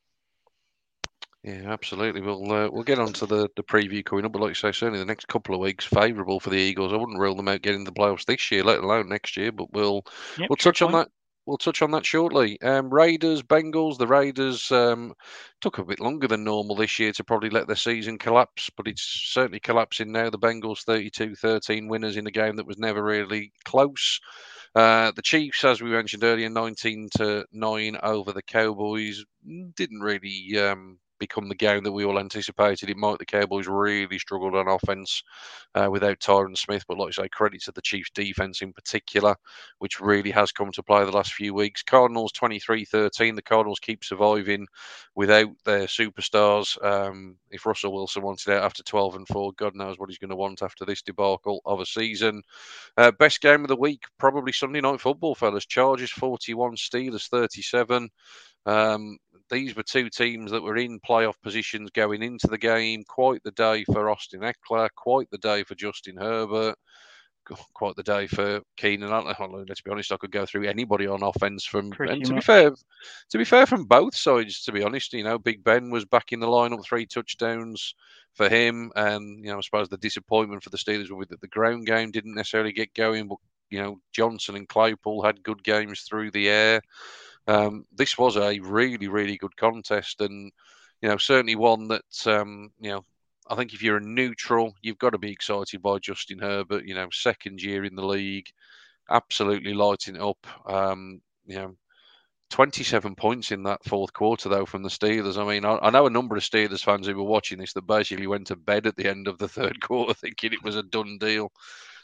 yeah, 1.43 1.73
absolutely. 1.73 2.21
We'll 2.21 2.49
uh, 2.49 2.69
we'll 2.71 2.83
get 2.83 2.99
on 2.99 3.11
to 3.13 3.25
the, 3.25 3.49
the 3.57 3.63
preview 3.63 4.03
coming 4.03 4.23
up, 4.23 4.31
but 4.31 4.41
like 4.41 4.51
you 4.51 4.55
say, 4.55 4.71
certainly 4.71 4.99
the 4.99 5.05
next 5.05 5.27
couple 5.27 5.53
of 5.53 5.59
weeks 5.59 5.83
favourable 5.83 6.39
for 6.39 6.49
the 6.49 6.55
Eagles. 6.55 6.93
I 6.93 6.95
wouldn't 6.95 7.19
rule 7.19 7.35
them 7.35 7.49
out 7.49 7.61
getting 7.61 7.83
the 7.83 7.91
playoffs 7.91 8.23
this 8.23 8.49
year, 8.49 8.63
let 8.63 8.79
alone 8.79 9.09
next 9.09 9.35
year. 9.35 9.51
But 9.51 9.73
we'll 9.73 10.05
Yep, 10.37 10.49
we'll 10.49 10.55
touch 10.55 10.81
on 10.81 10.91
point. 10.91 11.09
that. 11.09 11.11
We'll 11.45 11.57
touch 11.57 11.81
on 11.81 11.91
that 11.91 12.05
shortly. 12.05 12.61
Um, 12.61 12.89
Raiders, 12.89 13.43
Bengals. 13.43 13.97
The 13.97 14.07
Raiders 14.07 14.71
um, 14.71 15.13
took 15.59 15.77
a 15.77 15.83
bit 15.83 15.99
longer 15.99 16.27
than 16.27 16.45
normal 16.45 16.75
this 16.75 16.97
year 16.99 17.11
to 17.13 17.23
probably 17.23 17.49
let 17.49 17.67
their 17.67 17.75
season 17.75 18.17
collapse, 18.17 18.69
but 18.77 18.87
it's 18.87 19.03
certainly 19.03 19.59
collapsing 19.59 20.11
now. 20.11 20.29
The 20.29 20.39
Bengals 20.39 20.85
32-13 20.85 21.89
winners 21.89 22.15
in 22.15 22.27
a 22.27 22.31
game 22.31 22.55
that 22.55 22.65
was 22.67 22.77
never 22.77 23.03
really 23.03 23.51
close. 23.65 24.21
Uh, 24.73 25.11
the 25.15 25.21
Chiefs, 25.21 25.65
as 25.65 25.81
we 25.81 25.89
mentioned 25.91 26.23
earlier, 26.23 26.49
19 26.49 27.09
to 27.17 27.45
9 27.51 27.97
over 28.01 28.31
the 28.31 28.41
Cowboys, 28.41 29.23
didn't 29.75 29.99
really 29.99 30.57
um, 30.57 30.97
become 31.23 31.47
the 31.47 31.55
game 31.55 31.83
that 31.83 31.91
we 31.91 32.03
all 32.03 32.19
anticipated 32.19 32.89
it 32.89 32.97
might. 32.97 33.17
The 33.17 33.25
Cowboys 33.25 33.67
really 33.67 34.19
struggled 34.19 34.55
on 34.55 34.67
offense 34.67 35.23
uh, 35.73 35.87
without 35.89 36.19
Tyron 36.19 36.57
Smith, 36.57 36.83
but 36.87 36.97
like 36.97 37.17
I 37.17 37.23
say, 37.23 37.29
credit 37.29 37.63
to 37.63 37.71
the 37.71 37.81
Chiefs' 37.81 38.11
defense 38.13 38.61
in 38.61 38.73
particular, 38.73 39.35
which 39.79 40.01
really 40.01 40.31
has 40.31 40.51
come 40.51 40.71
to 40.73 40.83
play 40.83 41.05
the 41.05 41.11
last 41.11 41.33
few 41.33 41.53
weeks. 41.53 41.81
Cardinals 41.81 42.33
23 42.33 42.83
13. 42.83 43.35
The 43.35 43.41
Cardinals 43.41 43.79
keep 43.79 44.03
surviving 44.03 44.67
without 45.15 45.51
their 45.63 45.85
superstars. 45.85 46.83
Um, 46.83 47.37
if 47.49 47.65
Russell 47.65 47.93
Wilson 47.93 48.21
wanted 48.23 48.51
out 48.53 48.63
after 48.63 48.83
12 48.83 49.15
and 49.15 49.27
4, 49.27 49.53
God 49.53 49.75
knows 49.75 49.97
what 49.97 50.09
he's 50.09 50.17
going 50.17 50.29
to 50.29 50.35
want 50.35 50.61
after 50.61 50.85
this 50.85 51.01
debacle 51.01 51.61
of 51.65 51.79
a 51.79 51.85
season. 51.85 52.41
Uh, 52.97 53.11
best 53.11 53.39
game 53.39 53.61
of 53.61 53.69
the 53.69 53.75
week, 53.77 54.03
probably 54.19 54.51
Sunday 54.51 54.81
night 54.81 54.99
football, 54.99 55.35
fellas. 55.35 55.65
Chargers 55.65 56.11
41, 56.11 56.75
Steelers 56.75 57.29
37. 57.29 58.09
Um, 58.65 59.17
these 59.53 59.75
were 59.75 59.83
two 59.83 60.09
teams 60.09 60.51
that 60.51 60.63
were 60.63 60.77
in 60.77 60.99
playoff 60.99 61.35
positions 61.41 61.89
going 61.91 62.23
into 62.23 62.47
the 62.47 62.57
game. 62.57 63.03
Quite 63.07 63.43
the 63.43 63.51
day 63.51 63.83
for 63.85 64.09
Austin 64.09 64.41
Ekeler, 64.41 64.89
quite 64.95 65.29
the 65.31 65.37
day 65.37 65.63
for 65.63 65.75
Justin 65.75 66.17
Herbert, 66.17 66.75
quite 67.73 67.95
the 67.95 68.03
day 68.03 68.27
for 68.27 68.61
Keenan 68.77 69.09
Let's 69.09 69.81
be 69.81 69.91
honest, 69.91 70.11
I 70.11 70.17
could 70.17 70.31
go 70.31 70.45
through 70.45 70.67
anybody 70.67 71.07
on 71.07 71.23
offense 71.23 71.65
from. 71.65 71.91
Pretty 71.91 72.13
and 72.13 72.25
to 72.25 72.33
much. 72.33 72.41
be 72.41 72.45
fair, 72.45 72.71
to 73.29 73.37
be 73.37 73.45
fair, 73.45 73.65
from 73.65 73.85
both 73.85 74.15
sides. 74.15 74.63
To 74.63 74.71
be 74.71 74.83
honest, 74.83 75.13
you 75.13 75.23
know, 75.23 75.37
Big 75.37 75.63
Ben 75.63 75.89
was 75.89 76.05
back 76.05 76.31
in 76.31 76.39
the 76.39 76.47
lineup, 76.47 76.83
three 76.85 77.05
touchdowns 77.05 77.95
for 78.33 78.49
him, 78.49 78.91
and 78.95 79.43
you 79.43 79.51
know, 79.51 79.57
I 79.57 79.61
suppose 79.61 79.89
the 79.89 79.97
disappointment 79.97 80.63
for 80.63 80.69
the 80.69 80.77
Steelers 80.77 81.11
would 81.11 81.27
be 81.27 81.33
that 81.33 81.41
the 81.41 81.47
ground 81.47 81.85
game 81.85 82.11
didn't 82.11 82.35
necessarily 82.35 82.71
get 82.71 82.93
going, 82.93 83.27
but 83.27 83.37
you 83.69 83.81
know, 83.81 83.99
Johnson 84.11 84.55
and 84.55 84.67
Claypool 84.67 85.23
had 85.23 85.43
good 85.43 85.63
games 85.63 86.01
through 86.01 86.31
the 86.31 86.49
air. 86.49 86.81
Um, 87.47 87.85
this 87.91 88.17
was 88.17 88.37
a 88.37 88.59
really, 88.59 89.07
really 89.07 89.37
good 89.37 89.55
contest, 89.57 90.21
and 90.21 90.51
you 91.01 91.09
know, 91.09 91.17
certainly 91.17 91.55
one 91.55 91.87
that 91.89 92.27
um, 92.27 92.71
you 92.79 92.91
know. 92.91 93.05
I 93.49 93.55
think 93.55 93.73
if 93.73 93.83
you're 93.83 93.97
a 93.97 94.01
neutral, 94.01 94.73
you've 94.81 94.97
got 94.97 95.09
to 95.09 95.17
be 95.17 95.29
excited 95.29 95.81
by 95.81 95.99
Justin 95.99 96.39
Herbert. 96.39 96.85
You 96.85 96.95
know, 96.95 97.09
second 97.11 97.61
year 97.61 97.83
in 97.83 97.93
the 97.93 98.05
league, 98.05 98.47
absolutely 99.09 99.73
lighting 99.73 100.21
up. 100.21 100.47
Um, 100.65 101.21
you 101.45 101.57
know, 101.57 101.75
27 102.53 103.15
points 103.15 103.51
in 103.51 103.63
that 103.63 103.83
fourth 103.83 104.13
quarter, 104.13 104.47
though, 104.47 104.65
from 104.65 104.83
the 104.83 104.89
Steelers. 104.89 105.37
I 105.37 105.47
mean, 105.47 105.65
I, 105.65 105.79
I 105.81 105.89
know 105.89 106.05
a 106.05 106.11
number 106.11 106.35
of 106.37 106.43
Steelers 106.43 106.83
fans 106.83 107.07
who 107.07 107.15
were 107.15 107.23
watching 107.23 107.57
this 107.57 107.73
that 107.73 107.87
basically 107.87 108.27
went 108.27 108.47
to 108.47 108.55
bed 108.55 108.85
at 108.85 108.95
the 108.95 109.09
end 109.09 109.27
of 109.27 109.39
the 109.39 109.47
third 109.47 109.81
quarter 109.81 110.13
thinking 110.13 110.53
it 110.53 110.63
was 110.63 110.75
a 110.75 110.83
done 110.83 111.17
deal. 111.17 111.51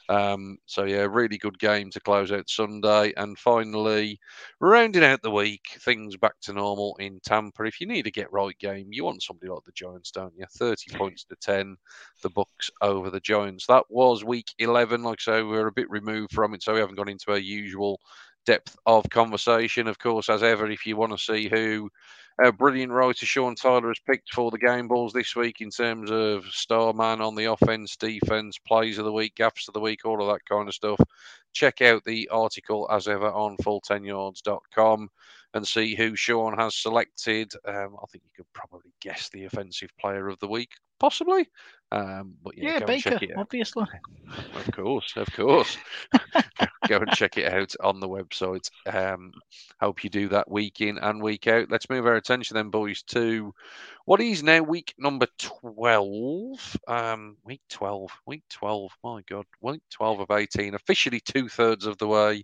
Um, 0.09 0.57
so, 0.65 0.85
yeah, 0.85 1.05
really 1.07 1.37
good 1.37 1.59
game 1.59 1.91
to 1.91 1.99
close 1.99 2.31
out 2.31 2.49
Sunday. 2.49 3.13
And 3.15 3.37
finally, 3.37 4.19
rounding 4.59 5.03
out 5.03 5.21
the 5.21 5.29
week, 5.29 5.77
things 5.81 6.17
back 6.17 6.33
to 6.41 6.53
normal 6.53 6.97
in 6.99 7.19
Tampa. 7.23 7.63
If 7.63 7.79
you 7.79 7.85
need 7.85 8.07
a 8.07 8.11
get 8.11 8.31
right 8.33 8.57
game, 8.57 8.87
you 8.89 9.05
want 9.05 9.21
somebody 9.21 9.51
like 9.51 9.63
the 9.65 9.71
Giants, 9.71 10.09
don't 10.09 10.33
you? 10.35 10.45
30 10.57 10.97
points 10.97 11.25
to 11.25 11.35
10, 11.39 11.77
the 12.23 12.29
Bucks 12.31 12.71
over 12.81 13.11
the 13.11 13.19
Giants. 13.19 13.67
That 13.67 13.83
was 13.89 14.23
week 14.23 14.51
11. 14.57 15.03
Like 15.03 15.19
I 15.27 15.37
say, 15.37 15.43
we're 15.43 15.67
a 15.67 15.71
bit 15.71 15.89
removed 15.91 16.33
from 16.33 16.55
it, 16.55 16.63
so 16.63 16.73
we 16.73 16.79
haven't 16.79 16.95
gone 16.95 17.09
into 17.09 17.31
our 17.31 17.37
usual 17.37 17.99
depth 18.45 18.77
of 18.85 19.09
conversation. 19.09 19.87
Of 19.87 19.99
course, 19.99 20.29
as 20.29 20.43
ever, 20.43 20.69
if 20.69 20.85
you 20.85 20.97
want 20.97 21.11
to 21.11 21.17
see 21.17 21.47
who 21.47 21.89
our 22.43 22.51
brilliant 22.51 22.91
writer 22.91 23.25
Sean 23.25 23.55
Tyler 23.55 23.89
has 23.89 23.99
picked 23.99 24.33
for 24.33 24.49
the 24.49 24.57
game 24.57 24.87
balls 24.87 25.11
this 25.11 25.35
week 25.35 25.59
in 25.59 25.69
terms 25.69 26.09
of 26.09 26.45
star 26.45 26.93
man 26.93 27.21
on 27.21 27.35
the 27.35 27.45
offense, 27.45 27.97
defense, 27.97 28.57
plays 28.57 28.97
of 28.97 29.05
the 29.05 29.11
week, 29.11 29.35
gaps 29.35 29.67
of 29.67 29.73
the 29.73 29.79
week, 29.79 30.05
all 30.05 30.21
of 30.21 30.33
that 30.33 30.45
kind 30.45 30.67
of 30.67 30.73
stuff, 30.73 30.99
check 31.53 31.81
out 31.81 32.03
the 32.05 32.29
article 32.29 32.87
as 32.91 33.07
ever 33.07 33.29
on 33.29 33.57
full10yards.com 33.57 35.09
and 35.53 35.67
see 35.67 35.95
who 35.95 36.15
Sean 36.15 36.57
has 36.57 36.75
selected. 36.75 37.51
Um, 37.65 37.95
I 38.01 38.05
think 38.11 38.23
you 38.25 38.31
could 38.37 38.53
probably 38.53 38.91
guess 39.01 39.29
the 39.29 39.45
offensive 39.45 39.89
player 39.99 40.27
of 40.27 40.39
the 40.39 40.47
week, 40.47 40.69
possibly. 40.99 41.47
Um, 41.91 42.35
but 42.43 42.55
yeah, 42.57 42.63
Yeah, 42.65 42.71
go 42.71 42.77
and 42.77 42.87
Baker, 42.87 43.09
check 43.11 43.23
it 43.23 43.31
out. 43.31 43.41
obviously. 43.41 43.85
Of 44.55 44.71
course, 44.75 45.13
of 45.15 45.27
course. 45.33 45.75
Go 46.87 46.97
and 46.97 47.11
check 47.13 47.37
it 47.37 47.51
out 47.51 47.73
on 47.83 47.99
the 47.99 48.07
website. 48.07 48.69
Um, 48.85 49.31
hope 49.81 50.03
you 50.03 50.09
do 50.09 50.27
that 50.29 50.49
week 50.49 50.81
in 50.81 50.97
and 50.99 51.21
week 51.21 51.47
out. 51.47 51.71
Let's 51.71 51.89
move 51.89 52.05
our 52.05 52.15
attention 52.15 52.55
then, 52.55 52.69
boys, 52.69 53.01
to 53.09 53.53
what 54.05 54.21
is 54.21 54.43
now 54.43 54.61
week 54.61 54.93
number 54.99 55.27
12. 55.39 56.77
Um, 56.87 57.37
week 57.43 57.61
12. 57.69 58.11
Week 58.27 58.43
12. 58.49 58.91
My 59.03 59.21
God. 59.27 59.45
Week 59.61 59.81
12 59.91 60.19
of 60.21 60.31
18. 60.31 60.75
Officially 60.75 61.19
two 61.19 61.49
thirds 61.49 61.85
of 61.85 61.97
the 61.97 62.07
way 62.07 62.43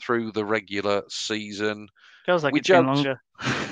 through 0.00 0.32
the 0.32 0.44
regular 0.44 1.02
season. 1.08 1.88
Feels 2.26 2.44
like 2.44 2.52
We 2.52 2.60
it's 2.60 2.68
been 2.68 2.86
longer. 2.86 3.22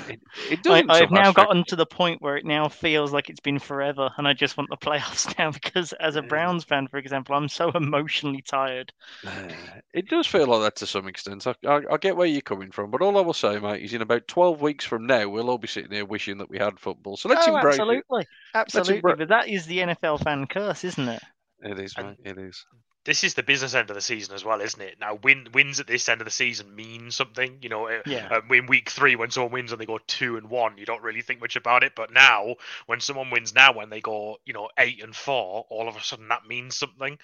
It, 0.07 0.21
it 0.49 0.59
I, 0.69 0.83
doesn't 0.83 0.89
I've 0.89 1.09
somehow 1.09 1.23
now 1.23 1.31
gotten 1.33 1.63
to 1.65 1.75
the 1.75 1.85
point 1.85 2.21
where 2.21 2.37
it 2.37 2.45
now 2.45 2.69
feels 2.69 3.11
like 3.11 3.29
it's 3.29 3.41
been 3.41 3.59
forever, 3.59 4.09
and 4.17 4.27
I 4.27 4.33
just 4.33 4.57
want 4.57 4.69
the 4.69 4.77
playoffs 4.87 5.37
now 5.37 5.51
because, 5.51 5.93
as 5.93 6.15
a 6.15 6.21
Browns 6.21 6.63
fan, 6.63 6.87
for 6.87 6.97
example, 6.97 7.35
I'm 7.35 7.49
so 7.49 7.69
emotionally 7.71 8.41
tired. 8.41 8.93
Uh, 9.25 9.49
It 9.93 10.07
does 10.07 10.27
feel 10.27 10.47
like 10.47 10.61
that 10.61 10.75
to 10.77 10.87
some 10.87 11.07
extent. 11.07 11.47
I, 11.47 11.55
I, 11.65 11.81
I 11.91 11.97
get 11.97 12.15
where 12.15 12.27
you're 12.27 12.41
coming 12.41 12.71
from, 12.71 12.91
but 12.91 13.01
all 13.01 13.17
I 13.17 13.21
will 13.21 13.33
say, 13.33 13.59
mate, 13.59 13.83
is 13.83 13.93
in 13.93 14.01
about 14.01 14.27
12 14.27 14.61
weeks 14.61 14.85
from 14.85 15.05
now, 15.05 15.27
we'll 15.29 15.49
all 15.49 15.57
be 15.57 15.67
sitting 15.67 15.91
here 15.91 16.05
wishing 16.05 16.37
that 16.37 16.49
we 16.49 16.57
had 16.57 16.79
football. 16.79 17.17
So 17.17 17.29
let's 17.29 17.47
oh, 17.47 17.55
embrace 17.55 17.79
absolutely, 17.79 18.27
absolutely. 18.53 19.01
embra- 19.01 19.17
But 19.17 19.29
that 19.29 19.49
is 19.49 19.65
the 19.65 19.79
NFL 19.79 20.23
fan 20.23 20.47
curse, 20.47 20.83
isn't 20.83 21.07
it? 21.09 21.23
It. 21.65 21.71
It 21.71 21.79
is, 21.79 21.93
And- 21.97 22.07
mate. 22.07 22.17
It 22.23 22.37
is. 22.37 22.65
this 23.05 23.23
is 23.23 23.35
the 23.35 23.43
business 23.43 23.75
end 23.75 23.89
of 23.91 23.95
the 23.95 24.01
season 24.01 24.33
as 24.33 24.43
well, 24.43 24.61
isn't 24.61 24.81
it? 24.81 24.99
Now, 24.99 25.13
win, 25.21 25.47
wins 25.53 25.79
at 25.79 25.85
this 25.85 26.09
end 26.09 26.21
of 26.21 26.25
the 26.25 26.31
season 26.31 26.75
mean 26.75 27.11
something. 27.11 27.59
You 27.61 27.69
know, 27.69 27.87
uh, 27.87 28.01
Yeah. 28.07 28.27
uh, 28.31 28.53
in 28.53 28.65
week 28.65 28.89
three, 28.89 29.15
when 29.15 29.29
someone 29.29 29.51
wins 29.51 29.71
and 29.71 29.79
they 29.79 29.85
go 29.85 29.99
two 30.07 30.37
and 30.37 30.49
one, 30.49 30.77
you 30.79 30.85
don't 30.85 31.03
really 31.03 31.21
think 31.21 31.39
much 31.39 31.55
about 31.55 31.83
it. 31.83 31.93
But 31.95 32.11
now, 32.11 32.55
when 32.87 32.99
someone 33.01 33.29
wins 33.29 33.53
now, 33.53 33.73
when 33.73 33.89
they 33.91 34.01
go, 34.01 34.37
you 34.45 34.53
know, 34.53 34.69
eight 34.79 35.03
and 35.03 35.15
four, 35.15 35.65
all 35.69 35.87
of 35.87 35.95
a 35.95 36.01
sudden 36.03 36.29
that 36.29 36.47
means 36.47 36.75
something. 36.77 37.19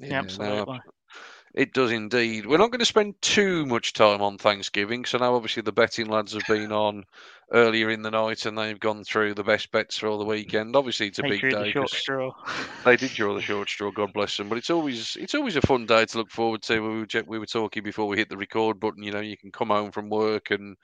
Yeah, 0.00 0.08
no, 0.08 0.16
absolutely. 0.16 0.80
It 1.54 1.72
does 1.72 1.92
indeed. 1.92 2.46
We're 2.46 2.58
not 2.58 2.72
going 2.72 2.80
to 2.80 2.84
spend 2.84 3.22
too 3.22 3.64
much 3.66 3.92
time 3.92 4.20
on 4.22 4.38
Thanksgiving. 4.38 5.04
So 5.04 5.18
now, 5.18 5.36
obviously, 5.36 5.62
the 5.62 5.70
betting 5.70 6.08
lads 6.08 6.32
have 6.32 6.42
been 6.48 6.72
on 6.72 7.04
earlier 7.54 7.90
in 7.90 8.02
the 8.02 8.10
night 8.10 8.44
and 8.46 8.58
they've 8.58 8.80
gone 8.80 9.04
through 9.04 9.34
the 9.34 9.44
best 9.44 9.70
bets 9.72 9.96
for 9.98 10.08
all 10.08 10.18
the 10.18 10.24
weekend. 10.26 10.76
Obviously, 10.76 11.06
it's 11.06 11.20
a 11.20 11.22
They 11.22 11.30
big 11.30 11.46
drew 11.46 11.54
the 11.56 11.64
day. 11.64 11.74
straw. 11.86 12.32
They 12.84 12.96
did 12.98 13.12
draw 13.14 13.34
the 13.34 13.40
short 13.40 13.70
straw. 13.70 13.90
God 13.90 14.12
bless 14.12 14.36
them. 14.36 14.50
But 14.50 14.58
it's 14.58 14.70
always 14.70 15.16
it's 15.16 15.34
always 15.34 15.56
a 15.56 15.62
fun 15.62 15.86
day 15.86 16.04
to 16.04 16.18
look 16.18 16.30
forward 16.30 16.62
to. 16.64 16.80
We 16.80 17.00
were, 17.00 17.06
we 17.26 17.38
were 17.38 17.46
talking 17.46 17.82
before 17.82 18.08
we 18.08 18.18
hit 18.18 18.28
the 18.28 18.36
record 18.36 18.78
button. 18.78 19.02
You 19.02 19.12
know, 19.12 19.20
you 19.20 19.38
can 19.38 19.52
come 19.52 19.68
home 19.70 19.90
from 19.90 20.10
work 20.10 20.50
and 20.50 20.76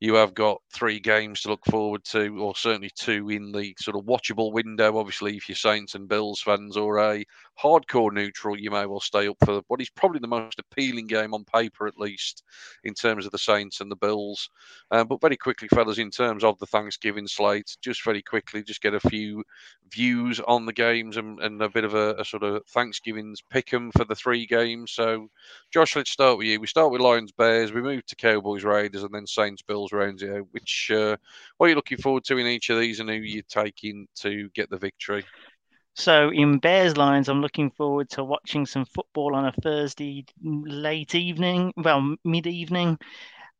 you 0.00 0.14
have 0.14 0.34
got 0.34 0.62
three 0.72 1.00
games 1.00 1.42
to 1.42 1.48
look 1.50 1.64
forward 1.66 2.04
to, 2.04 2.38
or 2.40 2.56
certainly 2.56 2.90
two 2.96 3.28
in 3.30 3.52
the 3.52 3.74
sort 3.78 3.96
of 3.96 4.04
watchable 4.06 4.52
window. 4.52 4.98
Obviously, 4.98 5.36
if 5.36 5.48
you're 5.48 5.56
Saints 5.56 5.94
and 5.94 6.08
Bills 6.08 6.40
fans 6.40 6.76
or 6.76 6.98
a 6.98 7.24
hardcore 7.62 8.12
neutral, 8.12 8.58
you 8.58 8.70
may 8.70 8.86
well 8.86 9.00
stay 9.00 9.28
up 9.28 9.36
for 9.44 9.62
what 9.68 9.80
is 9.80 9.90
probably 9.90 10.20
the 10.20 10.26
most 10.28 10.58
appealing 10.58 11.06
game 11.06 11.34
on 11.34 11.44
paper, 11.44 11.86
at 11.86 11.98
least 11.98 12.44
in 12.84 12.94
terms 12.94 13.26
of 13.26 13.32
the 13.32 13.38
Saints 13.38 13.80
and 13.80 13.90
the 13.90 13.96
Bills. 13.96 14.48
Uh, 14.90 15.04
but 15.04 15.20
very 15.20 15.36
quickly, 15.36 15.68
fellas, 15.68 15.98
in 15.98 16.10
terms 16.12 16.44
of 16.44 16.56
the 16.60 16.66
Thanksgiving 16.66 17.26
slate, 17.26 17.76
just 17.80 18.04
very 18.04 18.22
quickly, 18.22 18.62
just 18.62 18.80
get 18.80 18.94
a 18.94 19.00
few 19.00 19.42
views 19.90 20.38
on 20.38 20.64
the 20.64 20.72
games 20.72 21.16
and, 21.16 21.40
and 21.40 21.60
a 21.60 21.68
bit 21.68 21.82
of 21.82 21.94
a, 21.94 22.14
a 22.14 22.24
sort 22.24 22.44
of 22.44 22.64
Thanksgiving's 22.68 23.42
pick 23.50 23.74
'em 23.74 23.90
for 23.96 24.04
the 24.04 24.14
three 24.14 24.46
games. 24.46 24.92
So, 24.92 25.28
Josh, 25.72 25.96
let's 25.96 26.10
start 26.10 26.38
with 26.38 26.46
you. 26.46 26.60
We 26.60 26.68
start 26.68 26.92
with 26.92 27.00
Lions 27.00 27.32
Bears, 27.32 27.72
we 27.72 27.82
move 27.82 28.06
to 28.06 28.16
Cowboys 28.16 28.62
Raiders, 28.62 29.02
and 29.02 29.12
then 29.12 29.26
Saints 29.26 29.62
Bills 29.62 29.92
rounds 29.92 30.22
out. 30.22 30.46
Which 30.52 30.92
uh, 30.94 31.16
what 31.56 31.66
are 31.66 31.70
you 31.70 31.74
looking 31.74 31.98
forward 31.98 32.24
to 32.24 32.38
in 32.38 32.46
each 32.46 32.70
of 32.70 32.78
these, 32.78 33.00
and 33.00 33.10
who 33.10 33.16
you 33.16 33.42
taking 33.42 34.06
to 34.16 34.48
get 34.50 34.70
the 34.70 34.78
victory? 34.78 35.24
So 35.94 36.30
in 36.30 36.58
Bears 36.58 36.96
Lions, 36.96 37.28
I'm 37.28 37.42
looking 37.42 37.70
forward 37.70 38.08
to 38.10 38.24
watching 38.24 38.64
some 38.64 38.86
football 38.86 39.34
on 39.34 39.44
a 39.44 39.52
Thursday 39.52 40.24
late 40.42 41.14
evening, 41.14 41.72
well, 41.76 42.16
mid 42.24 42.46
evening. 42.46 42.98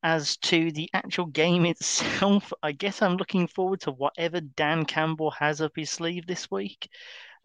As 0.04 0.36
to 0.38 0.70
the 0.72 0.88
actual 0.94 1.26
game 1.26 1.64
itself, 1.72 2.52
I 2.62 2.72
guess 2.72 3.02
I'm 3.02 3.16
looking 3.16 3.46
forward 3.46 3.80
to 3.82 3.92
whatever 3.92 4.40
Dan 4.40 4.84
Campbell 4.84 5.30
has 5.32 5.60
up 5.60 5.72
his 5.76 5.90
sleeve 5.90 6.26
this 6.26 6.50
week. 6.50 6.88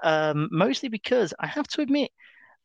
Um, 0.04 0.50
mostly 0.52 0.90
because 0.90 1.34
I 1.40 1.48
have 1.48 1.68
to 1.70 1.82
admit, 1.82 2.12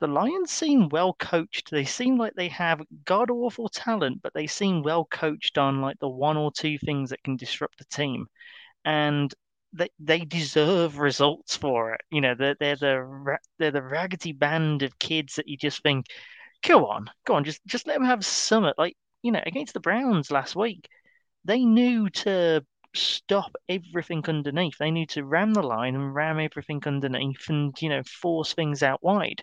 the 0.01 0.07
Lions 0.09 0.51
seem 0.51 0.89
well 0.91 1.15
coached. 1.15 1.71
They 1.71 1.85
seem 1.85 2.19
like 2.19 2.35
they 2.35 2.49
have 2.49 2.83
god 3.05 3.31
awful 3.31 3.69
talent, 3.69 4.23
but 4.23 4.35
they 4.35 4.47
seem 4.47 4.83
well 4.83 5.05
coached 5.07 5.59
on 5.59 5.81
like 5.81 5.99
the 6.01 6.09
one 6.09 6.37
or 6.37 6.53
two 6.53 6.79
things 6.79 7.11
that 7.11 7.23
can 7.23 7.37
disrupt 7.37 7.79
the 7.79 7.85
team. 7.87 8.27
And 8.85 9.33
they 9.73 9.89
they 9.99 10.21
deserve 10.21 10.99
results 10.99 11.57
for 11.57 11.95
it. 11.95 12.03
You 12.11 12.21
know, 12.21 12.35
they're 12.35 12.57
they're 12.61 12.77
the 12.77 13.39
they're 13.59 13.71
the 13.71 13.83
raggedy 13.83 14.33
band 14.33 14.83
of 14.83 14.99
kids 14.99 15.37
that 15.37 15.49
you 15.49 15.57
just 15.57 15.83
think, 15.83 16.07
go 16.63 16.87
on, 16.89 17.11
go 17.27 17.35
on, 17.35 17.45
just 17.45 17.61
just 17.67 17.87
let 17.87 17.95
them 17.95 18.05
have 18.07 18.25
summit. 18.25 18.75
Like 18.79 18.97
you 19.23 19.33
know, 19.33 19.43
against 19.45 19.75
the 19.75 19.81
Browns 19.81 20.31
last 20.31 20.57
week, 20.57 20.89
they 21.45 21.65
knew 21.65 22.11
to 22.11 22.65
stop 22.95 23.53
everything 23.69 24.25
underneath. 24.29 24.77
They 24.79 24.91
knew 24.91 25.07
to 25.07 25.25
ram 25.25 25.55
the 25.55 25.63
line 25.63 25.95
and 25.95 26.15
ram 26.15 26.39
everything 26.41 26.83
underneath, 26.87 27.49
and 27.49 27.81
you 27.81 27.89
know, 27.89 28.03
force 28.05 28.53
things 28.55 28.83
out 28.83 29.03
wide 29.03 29.43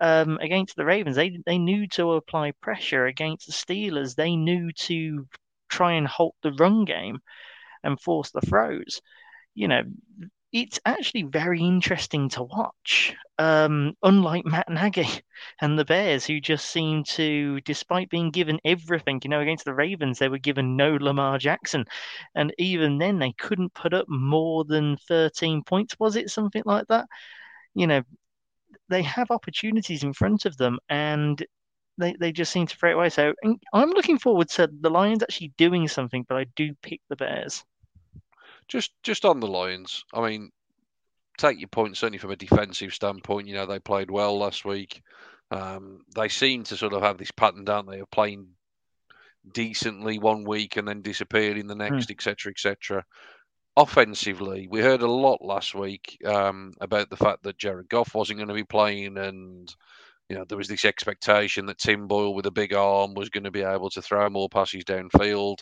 um, 0.00 0.38
against 0.40 0.76
the 0.76 0.84
Ravens. 0.84 1.16
They 1.16 1.38
they 1.44 1.58
knew 1.58 1.86
to 1.88 2.12
apply 2.12 2.52
pressure 2.60 3.06
against 3.06 3.46
the 3.46 3.52
Steelers. 3.52 4.14
They 4.14 4.36
knew 4.36 4.72
to 4.72 5.26
try 5.68 5.92
and 5.94 6.06
halt 6.06 6.34
the 6.42 6.52
run 6.52 6.84
game 6.84 7.18
and 7.82 8.00
force 8.00 8.30
the 8.30 8.40
throws. 8.40 9.00
You 9.54 9.68
know, 9.68 9.82
it's 10.52 10.80
actually 10.86 11.24
very 11.24 11.60
interesting 11.60 12.28
to 12.30 12.42
watch. 12.42 13.14
Um, 13.38 13.94
unlike 14.02 14.44
Matt 14.46 14.68
Nagy 14.68 15.06
and 15.60 15.78
the 15.78 15.84
Bears, 15.84 16.26
who 16.26 16.40
just 16.40 16.66
seem 16.70 17.04
to, 17.04 17.60
despite 17.62 18.08
being 18.10 18.30
given 18.30 18.58
everything, 18.64 19.20
you 19.22 19.30
know, 19.30 19.40
against 19.40 19.64
the 19.64 19.74
Ravens, 19.74 20.18
they 20.18 20.28
were 20.28 20.38
given 20.38 20.76
no 20.76 20.96
Lamar 20.96 21.38
Jackson. 21.38 21.84
And 22.34 22.54
even 22.58 22.98
then, 22.98 23.18
they 23.18 23.32
couldn't 23.32 23.74
put 23.74 23.92
up 23.94 24.06
more 24.08 24.64
than 24.64 24.96
13 25.08 25.62
points, 25.64 25.96
was 25.98 26.16
it? 26.16 26.30
Something 26.30 26.62
like 26.64 26.86
that. 26.88 27.06
You 27.74 27.86
know, 27.86 28.02
they 28.88 29.02
have 29.02 29.30
opportunities 29.30 30.02
in 30.02 30.12
front 30.14 30.46
of 30.46 30.56
them 30.56 30.78
and 30.88 31.44
they, 31.98 32.14
they 32.18 32.32
just 32.32 32.52
seem 32.52 32.66
to 32.66 32.76
throw 32.76 32.90
it 32.90 32.94
away. 32.94 33.10
So 33.10 33.34
I'm 33.72 33.90
looking 33.90 34.18
forward 34.18 34.48
to 34.50 34.68
the 34.80 34.90
Lions 34.90 35.22
actually 35.22 35.52
doing 35.58 35.88
something, 35.88 36.24
but 36.28 36.38
I 36.38 36.46
do 36.56 36.74
pick 36.82 37.00
the 37.08 37.16
Bears. 37.16 37.64
Just 38.68 38.92
just 39.02 39.24
on 39.24 39.40
the 39.40 39.46
Lions, 39.46 40.04
I 40.12 40.26
mean, 40.26 40.50
take 41.38 41.58
your 41.58 41.68
point 41.68 41.96
certainly 41.96 42.18
from 42.18 42.30
a 42.30 42.36
defensive 42.36 42.92
standpoint. 42.92 43.48
You 43.48 43.54
know, 43.54 43.66
they 43.66 43.78
played 43.78 44.10
well 44.10 44.38
last 44.38 44.64
week. 44.64 45.02
Um, 45.50 46.00
they 46.14 46.28
seem 46.28 46.64
to 46.64 46.76
sort 46.76 46.92
of 46.92 47.02
have 47.02 47.16
this 47.16 47.30
pattern, 47.30 47.64
don't 47.64 47.88
they, 47.90 48.00
of 48.00 48.10
playing 48.10 48.48
decently 49.52 50.18
one 50.18 50.44
week 50.44 50.76
and 50.76 50.86
then 50.86 51.00
disappearing 51.00 51.66
the 51.66 51.74
next, 51.74 52.10
etc., 52.10 52.50
mm. 52.50 52.54
etc 52.54 53.04
offensively, 53.78 54.66
we 54.68 54.80
heard 54.80 55.02
a 55.02 55.10
lot 55.10 55.40
last 55.40 55.72
week 55.72 56.18
um, 56.26 56.74
about 56.80 57.08
the 57.10 57.16
fact 57.16 57.44
that 57.44 57.58
Jared 57.58 57.88
Goff 57.88 58.12
wasn't 58.12 58.38
going 58.38 58.48
to 58.48 58.54
be 58.54 58.64
playing, 58.64 59.16
and 59.16 59.72
you 60.28 60.36
know 60.36 60.44
there 60.44 60.58
was 60.58 60.66
this 60.66 60.84
expectation 60.84 61.66
that 61.66 61.78
Tim 61.78 62.08
Boyle 62.08 62.34
with 62.34 62.46
a 62.46 62.50
big 62.50 62.74
arm 62.74 63.14
was 63.14 63.30
going 63.30 63.44
to 63.44 63.52
be 63.52 63.62
able 63.62 63.88
to 63.90 64.02
throw 64.02 64.28
more 64.28 64.48
passes 64.48 64.84
downfield, 64.84 65.58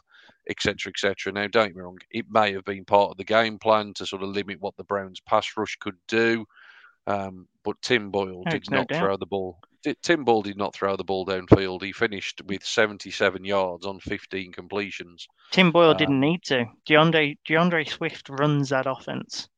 etc., 0.48 0.90
etc. 0.90 1.32
Now, 1.32 1.46
don't 1.46 1.68
get 1.68 1.76
me 1.76 1.82
wrong, 1.82 1.98
it 2.10 2.26
may 2.30 2.52
have 2.52 2.64
been 2.64 2.84
part 2.84 3.10
of 3.10 3.16
the 3.16 3.24
game 3.24 3.58
plan 3.58 3.92
to 3.94 4.06
sort 4.06 4.22
of 4.22 4.30
limit 4.30 4.60
what 4.60 4.76
the 4.76 4.84
Browns' 4.84 5.20
pass 5.20 5.48
rush 5.56 5.76
could 5.80 5.96
do, 6.08 6.46
um, 7.06 7.46
but 7.64 7.80
Tim 7.82 8.10
Boyle 8.10 8.42
did 8.48 8.70
not 8.70 8.88
throw 8.92 9.16
the 9.16 9.26
ball. 9.26 9.58
Tim 10.02 10.24
Boyle 10.24 10.42
did 10.42 10.56
not 10.56 10.74
throw 10.74 10.96
the 10.96 11.04
ball 11.04 11.24
downfield. 11.24 11.82
He 11.82 11.92
finished 11.92 12.42
with 12.44 12.64
77 12.64 13.44
yards 13.44 13.86
on 13.86 14.00
15 14.00 14.52
completions. 14.52 15.28
Tim 15.52 15.70
Boyle 15.70 15.90
uh, 15.90 15.94
didn't 15.94 16.18
need 16.18 16.42
to. 16.44 16.66
D'Andre 16.86 17.36
D'Andre 17.46 17.84
Swift 17.84 18.28
runs 18.28 18.70
that 18.70 18.86
offense, 18.86 19.48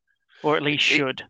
or 0.42 0.56
at 0.56 0.62
least 0.62 0.84
should. 0.84 1.22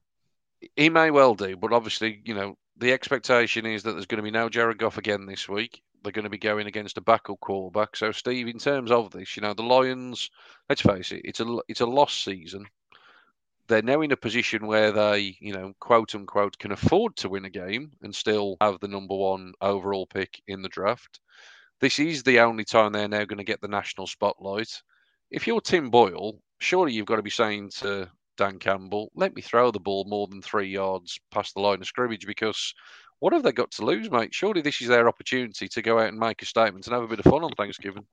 He 0.75 0.89
may 0.89 1.13
well 1.13 1.35
do, 1.37 1.57
but 1.57 1.73
obviously, 1.73 2.21
you 2.25 2.35
know, 2.35 2.57
the 2.77 2.93
expectation 2.93 3.67
is 3.67 3.85
that 3.85 3.93
there's 3.93 4.07
going 4.07 4.19
to 4.19 4.23
be 4.23 4.31
no 4.31 4.49
Jared 4.49 4.79
Goff 4.79 4.99
again 4.99 5.27
this 5.27 5.49
week. 5.49 5.83
They're 6.03 6.13
going 6.13 6.25
to 6.25 6.31
be 6.31 6.39
going 6.39 6.67
against 6.67 6.99
a 6.99 7.03
backup 7.03 7.41
quarterback. 7.41 7.97
So, 7.97 8.13
Steve, 8.13 8.49
in 8.49 8.59
terms 8.59 8.91
of 8.91 9.11
this, 9.11 9.37
you 9.37 9.43
know, 9.43 9.55
the 9.55 9.63
Lions. 9.63 10.31
Let's 10.69 10.83
face 10.83 11.13
it, 11.13 11.23
it's 11.25 11.41
a 11.41 11.59
it's 11.69 11.81
a 11.81 11.87
lost 11.87 12.25
season 12.25 12.67
they're 13.69 13.83
now 13.83 14.01
in 14.01 14.13
a 14.13 14.17
position 14.17 14.67
where 14.67 14.91
they, 14.91 15.37
you 15.41 15.53
know, 15.53 15.73
quote 15.79 16.15
unquote, 16.15 16.59
can 16.59 16.73
afford 16.73 17.15
to 17.17 17.29
win 17.29 17.45
a 17.45 17.51
game 17.51 17.93
and 18.03 18.15
still 18.15 18.57
have 18.61 18.81
the 18.81 18.89
number 18.89 19.15
one 19.15 19.53
overall 19.61 20.07
pick 20.07 20.43
in 20.49 20.63
the 20.63 20.71
draft. 20.71 21.21
This 21.81 21.99
is 21.99 22.23
the 22.23 22.41
only 22.41 22.65
time 22.65 22.93
they're 22.93 23.09
now 23.09 23.25
going 23.25 23.39
to 23.39 23.45
get 23.45 23.61
the 23.61 23.69
national 23.69 24.07
spotlight. 24.07 24.83
If 25.31 25.47
you're 25.47 25.61
Tim 25.61 25.91
Boyle, 25.91 26.41
surely 26.59 26.93
you've 26.93 27.07
got 27.07 27.17
to 27.17 27.23
be 27.23 27.31
saying 27.31 27.71
to 27.77 28.09
Dan 28.39 28.59
Campbell, 28.59 29.13
let 29.15 29.37
me 29.37 29.43
throw 29.43 29.71
the 29.71 29.79
ball 29.79 30.05
more 30.09 30.27
than 30.27 30.41
three 30.41 30.69
yards 30.69 31.21
past 31.31 31.55
the 31.55 31.61
line 31.61 31.81
of 31.81 31.87
scrimmage 31.87 32.27
because 32.27 32.75
what 33.21 33.33
have 33.33 33.43
they 33.43 33.53
got 33.53 33.71
to 33.73 33.85
lose, 33.85 34.11
mate? 34.11 34.35
Surely 34.35 34.61
this 34.61 34.81
is 34.81 34.89
their 34.89 35.09
opportunity 35.09 35.69
to 35.69 35.83
go 35.83 35.99
out 35.99 36.09
and 36.09 36.19
make 36.19 36.43
a 36.43 36.47
statement 36.47 36.87
and 36.87 36.95
have 36.95 37.03
a 37.03 37.09
bit 37.09 37.19
of 37.19 37.25
fun 37.25 37.45
on 37.45 37.51
Thanksgiving. 37.53 38.07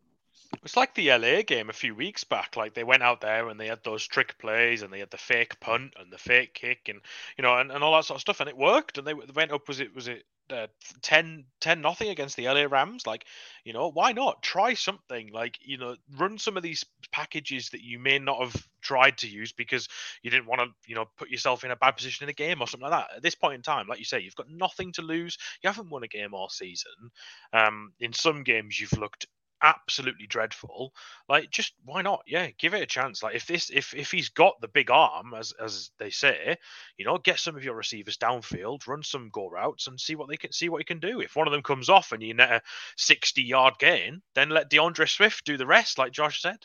It's 0.64 0.78
like 0.78 0.94
the 0.96 1.10
LA 1.12 1.42
game 1.44 1.70
a 1.70 1.74
few 1.74 1.96
weeks 1.96 2.24
back. 2.24 2.56
Like 2.56 2.74
they 2.74 2.84
went 2.84 3.04
out 3.04 3.22
there 3.22 3.50
and 3.50 3.60
they 3.60 3.68
had 3.68 3.84
those 3.84 4.06
trick 4.06 4.38
plays 4.40 4.82
and 4.82 4.92
they 4.92 5.00
had 5.00 5.12
the 5.12 5.18
fake 5.18 5.60
punt 5.60 5.94
and 6.00 6.12
the 6.12 6.18
fake 6.18 6.54
kick 6.54 6.90
and 6.90 7.02
you 7.38 7.44
know 7.44 7.58
and, 7.58 7.72
and 7.72 7.84
all 7.84 7.94
that 7.96 8.06
sort 8.06 8.18
of 8.18 8.22
stuff 8.22 8.40
and 8.40 8.50
it 8.50 8.58
worked 8.58 8.98
and 8.98 9.06
they 9.06 9.14
went 9.14 9.52
up. 9.52 9.68
Was 9.68 9.80
it 9.80 9.94
was 9.94 10.08
it 10.08 10.24
uh, 10.50 10.68
10 11.02 11.46
10 11.60 11.82
nothing 11.82 12.10
against 12.10 12.36
the 12.36 12.46
LA 12.46 12.64
Rams? 12.64 13.06
Like 13.06 13.26
you 13.64 13.74
know 13.74 13.92
why 13.92 14.12
not 14.12 14.42
try 14.42 14.74
something 14.74 15.32
like 15.32 15.60
you 15.62 15.78
know 15.78 15.96
run 16.18 16.38
some 16.38 16.58
of 16.58 16.64
these 16.64 16.84
packages 17.12 17.70
that 17.70 17.84
you 17.84 18.00
may 18.00 18.20
not 18.20 18.42
have 18.42 18.68
tried 18.82 19.18
to 19.20 19.28
use 19.28 19.52
because 19.52 19.88
you 20.24 20.32
didn't 20.32 20.48
want 20.48 20.62
to 20.62 20.68
you 20.88 20.96
know 20.96 21.06
put 21.18 21.30
yourself 21.30 21.64
in 21.64 21.72
a 21.72 21.76
bad 21.76 21.96
position 21.96 22.26
in 22.26 22.30
a 22.30 22.34
game 22.34 22.62
or 22.62 22.68
something 22.68 22.90
like 22.90 23.08
that. 23.08 23.18
At 23.18 23.24
this 23.24 23.36
point 23.36 23.56
in 23.56 23.62
time, 23.62 23.88
like 23.88 24.00
you 24.00 24.06
say, 24.06 24.20
you've 24.20 24.36
got 24.36 24.50
nothing 24.50 24.92
to 24.94 25.02
lose. 25.02 25.38
You 25.62 25.70
haven't 25.70 25.90
won 25.90 26.04
a 26.04 26.08
game 26.08 26.34
all 26.34 26.50
season. 26.50 27.12
Um, 27.54 27.94
in 28.00 28.14
some 28.14 28.44
games 28.44 28.80
you've 28.80 28.98
looked 28.98 29.28
absolutely 29.66 30.28
dreadful, 30.28 30.94
like 31.28 31.50
just 31.50 31.74
why 31.84 32.02
not? 32.02 32.22
Yeah, 32.28 32.50
give 32.58 32.74
it 32.74 32.84
a 32.84 32.86
chance. 32.86 33.24
Like 33.24 33.36
if 33.36 33.48
this 33.48 33.70
if 33.70 33.94
if 33.94 34.12
he's 34.12 34.30
got 34.30 34.62
the 34.62 34.68
big 34.68 34.92
arm 34.92 35.34
as 35.34 35.54
as 35.62 35.92
they 36.00 36.12
say, 36.12 36.58
you 36.98 37.06
know, 37.06 37.18
get 37.18 37.40
some 37.40 37.56
of 37.56 37.64
your 37.64 37.76
receivers 37.76 38.18
downfield, 38.18 38.88
run 38.88 39.04
some 39.04 39.30
go 39.32 39.50
routes, 39.50 39.88
and 39.88 40.00
see 40.00 40.16
what 40.16 40.30
they 40.30 40.38
can 40.38 40.52
see 40.52 40.70
what 40.70 40.80
he 40.80 40.86
can 40.86 41.00
do. 41.00 41.20
If 41.20 41.36
one 41.36 41.48
of 41.48 41.52
them 41.52 41.64
comes 41.64 41.90
off 41.90 42.12
and 42.12 42.22
you 42.22 42.34
net 42.34 42.52
a 42.52 42.62
sixty 42.96 43.42
yard 43.44 43.76
gain, 43.80 44.22
then 44.36 44.50
let 44.50 44.70
D'Andre 44.70 45.08
Swift 45.08 45.44
do 45.46 45.58
the 45.58 45.68
rest, 45.68 45.98
like 45.98 46.12
Josh 46.12 46.42
said. 46.42 46.60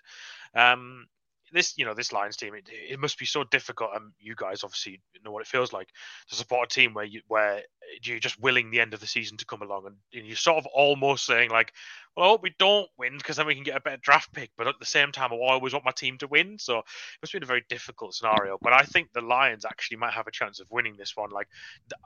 Um, 0.55 1.07
this 1.53 1.75
you 1.77 1.85
know 1.85 1.95
this 1.95 2.13
Lions 2.13 2.37
team 2.37 2.55
it, 2.55 2.69
it 2.71 2.99
must 3.01 3.19
be 3.19 3.27
so 3.27 3.45
difficult 3.45 3.91
and 3.95 4.13
you 4.19 4.35
guys 4.37 4.63
obviously 4.65 5.01
know 5.25 5.33
what 5.33 5.43
it 5.43 5.49
feels 5.49 5.73
like 5.73 5.89
to 6.29 6.37
support 6.37 6.73
a 6.73 6.75
team 6.75 6.95
where 6.95 7.05
you 7.05 7.21
where 7.29 7.63
you're 8.03 8.19
just 8.19 8.41
willing 8.41 8.71
the 8.71 8.81
end 8.81 8.95
of 8.95 9.01
the 9.01 9.07
season 9.07 9.37
to 9.37 9.45
come 9.45 9.63
along 9.63 9.87
and, 9.87 9.97
and 10.15 10.27
you're 10.27 10.37
sort 10.37 10.59
of 10.59 10.67
almost 10.67 11.27
saying 11.27 11.51
like 11.51 11.73
well 12.17 12.39
we 12.43 12.55
don't 12.59 12.89
win 12.99 13.17
because 13.17 13.37
then 13.37 13.47
we 13.47 13.55
can 13.55 13.65
get 13.65 13.77
a 13.77 13.81
better 13.81 14.01
draft 14.03 14.33
pick 14.33 14.51
but 14.57 14.67
at 14.67 14.75
the 14.81 14.87
same 14.87 15.13
time 15.13 15.33
I 15.33 15.37
always 15.37 15.73
want 15.73 15.85
my 15.85 15.93
team 15.93 16.19
to 16.19 16.27
win 16.27 16.59
so 16.59 16.79
it 16.79 16.85
must 17.23 17.33
be 17.33 17.39
a 17.43 17.47
very 17.47 17.65
difficult 17.69 18.15
scenario 18.15 18.59
but 18.61 18.73
I 18.73 18.83
think 18.83 19.13
the 19.13 19.21
Lions 19.21 19.65
actually 19.65 19.99
might 19.99 20.15
have 20.15 20.27
a 20.27 20.33
chance 20.33 20.61
of 20.61 20.71
winning 20.71 20.97
this 20.97 21.17
one 21.17 21.31
like 21.31 21.49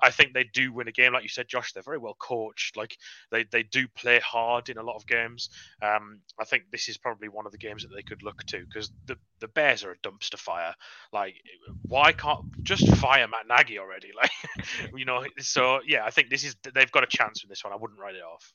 I 0.03 0.11
think 0.11 0.33
they 0.33 0.45
do 0.45 0.73
win 0.73 0.89
a 0.89 0.93
game 0.93 1.13
like 1.13 1.23
you 1.23 1.29
said 1.29 1.49
Josh 1.49 1.73
they're 1.73 1.83
very 1.83 1.99
well 1.99 2.17
coached 2.19 2.77
like 2.77 2.97
they, 3.31 3.45
they 3.45 3.63
do 3.63 3.87
play 3.89 4.21
hard 4.21 4.69
in 4.69 4.79
a 4.79 4.83
lot 4.83 4.97
of 4.97 5.07
games 5.07 5.51
um, 5.83 6.21
I 6.41 6.45
think 6.45 6.65
this 6.71 6.89
is 6.89 6.97
probably 6.97 7.29
one 7.29 7.47
of 7.47 7.53
the 7.53 7.59
games 7.59 7.83
that 7.83 7.91
they 7.95 8.03
could 8.03 8.23
look 8.23 8.43
to 8.47 8.61
because 8.61 8.91
the 9.07 9.17
the 9.41 9.49
Bears 9.49 9.85
are 9.85 9.93
a 9.93 9.99
dumpster 9.99 10.39
fire. 10.39 10.75
Like, 11.13 11.35
why 11.83 12.13
can't 12.13 12.63
just 12.63 12.89
fire 12.97 13.29
Matt 13.29 13.47
Nagy 13.49 13.79
already? 13.79 14.13
Like, 14.21 14.31
you 14.97 15.05
know. 15.05 15.25
So 15.41 15.74
yeah, 15.87 16.05
I 16.05 16.11
think 16.11 16.31
this 16.31 16.45
is 16.45 16.57
they've 16.75 16.93
got 16.93 17.05
a 17.05 17.09
chance 17.09 17.43
with 17.43 17.51
this 17.51 17.65
one. 17.65 17.73
I 17.73 17.77
wouldn't 17.77 18.01
write 18.01 18.17
it 18.17 18.23
off. 18.23 18.53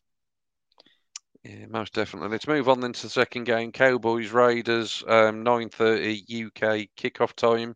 Yeah, 1.43 1.65
most 1.67 1.93
definitely. 1.93 2.29
Let's 2.29 2.47
move 2.47 2.67
on 2.67 2.81
then 2.81 2.93
to 2.93 3.03
the 3.03 3.09
second 3.09 3.45
game. 3.45 3.71
Cowboys 3.71 4.31
Raiders, 4.31 5.03
um, 5.07 5.43
nine 5.43 5.69
thirty 5.69 6.23
UK 6.29 6.89
kickoff 6.97 7.33
time. 7.33 7.75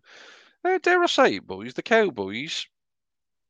Uh, 0.66 0.80
dare 0.82 1.04
I 1.04 1.08
say, 1.08 1.36
it, 1.36 1.48
boys, 1.48 1.74
the 1.74 1.84
Cowboys 1.84 2.68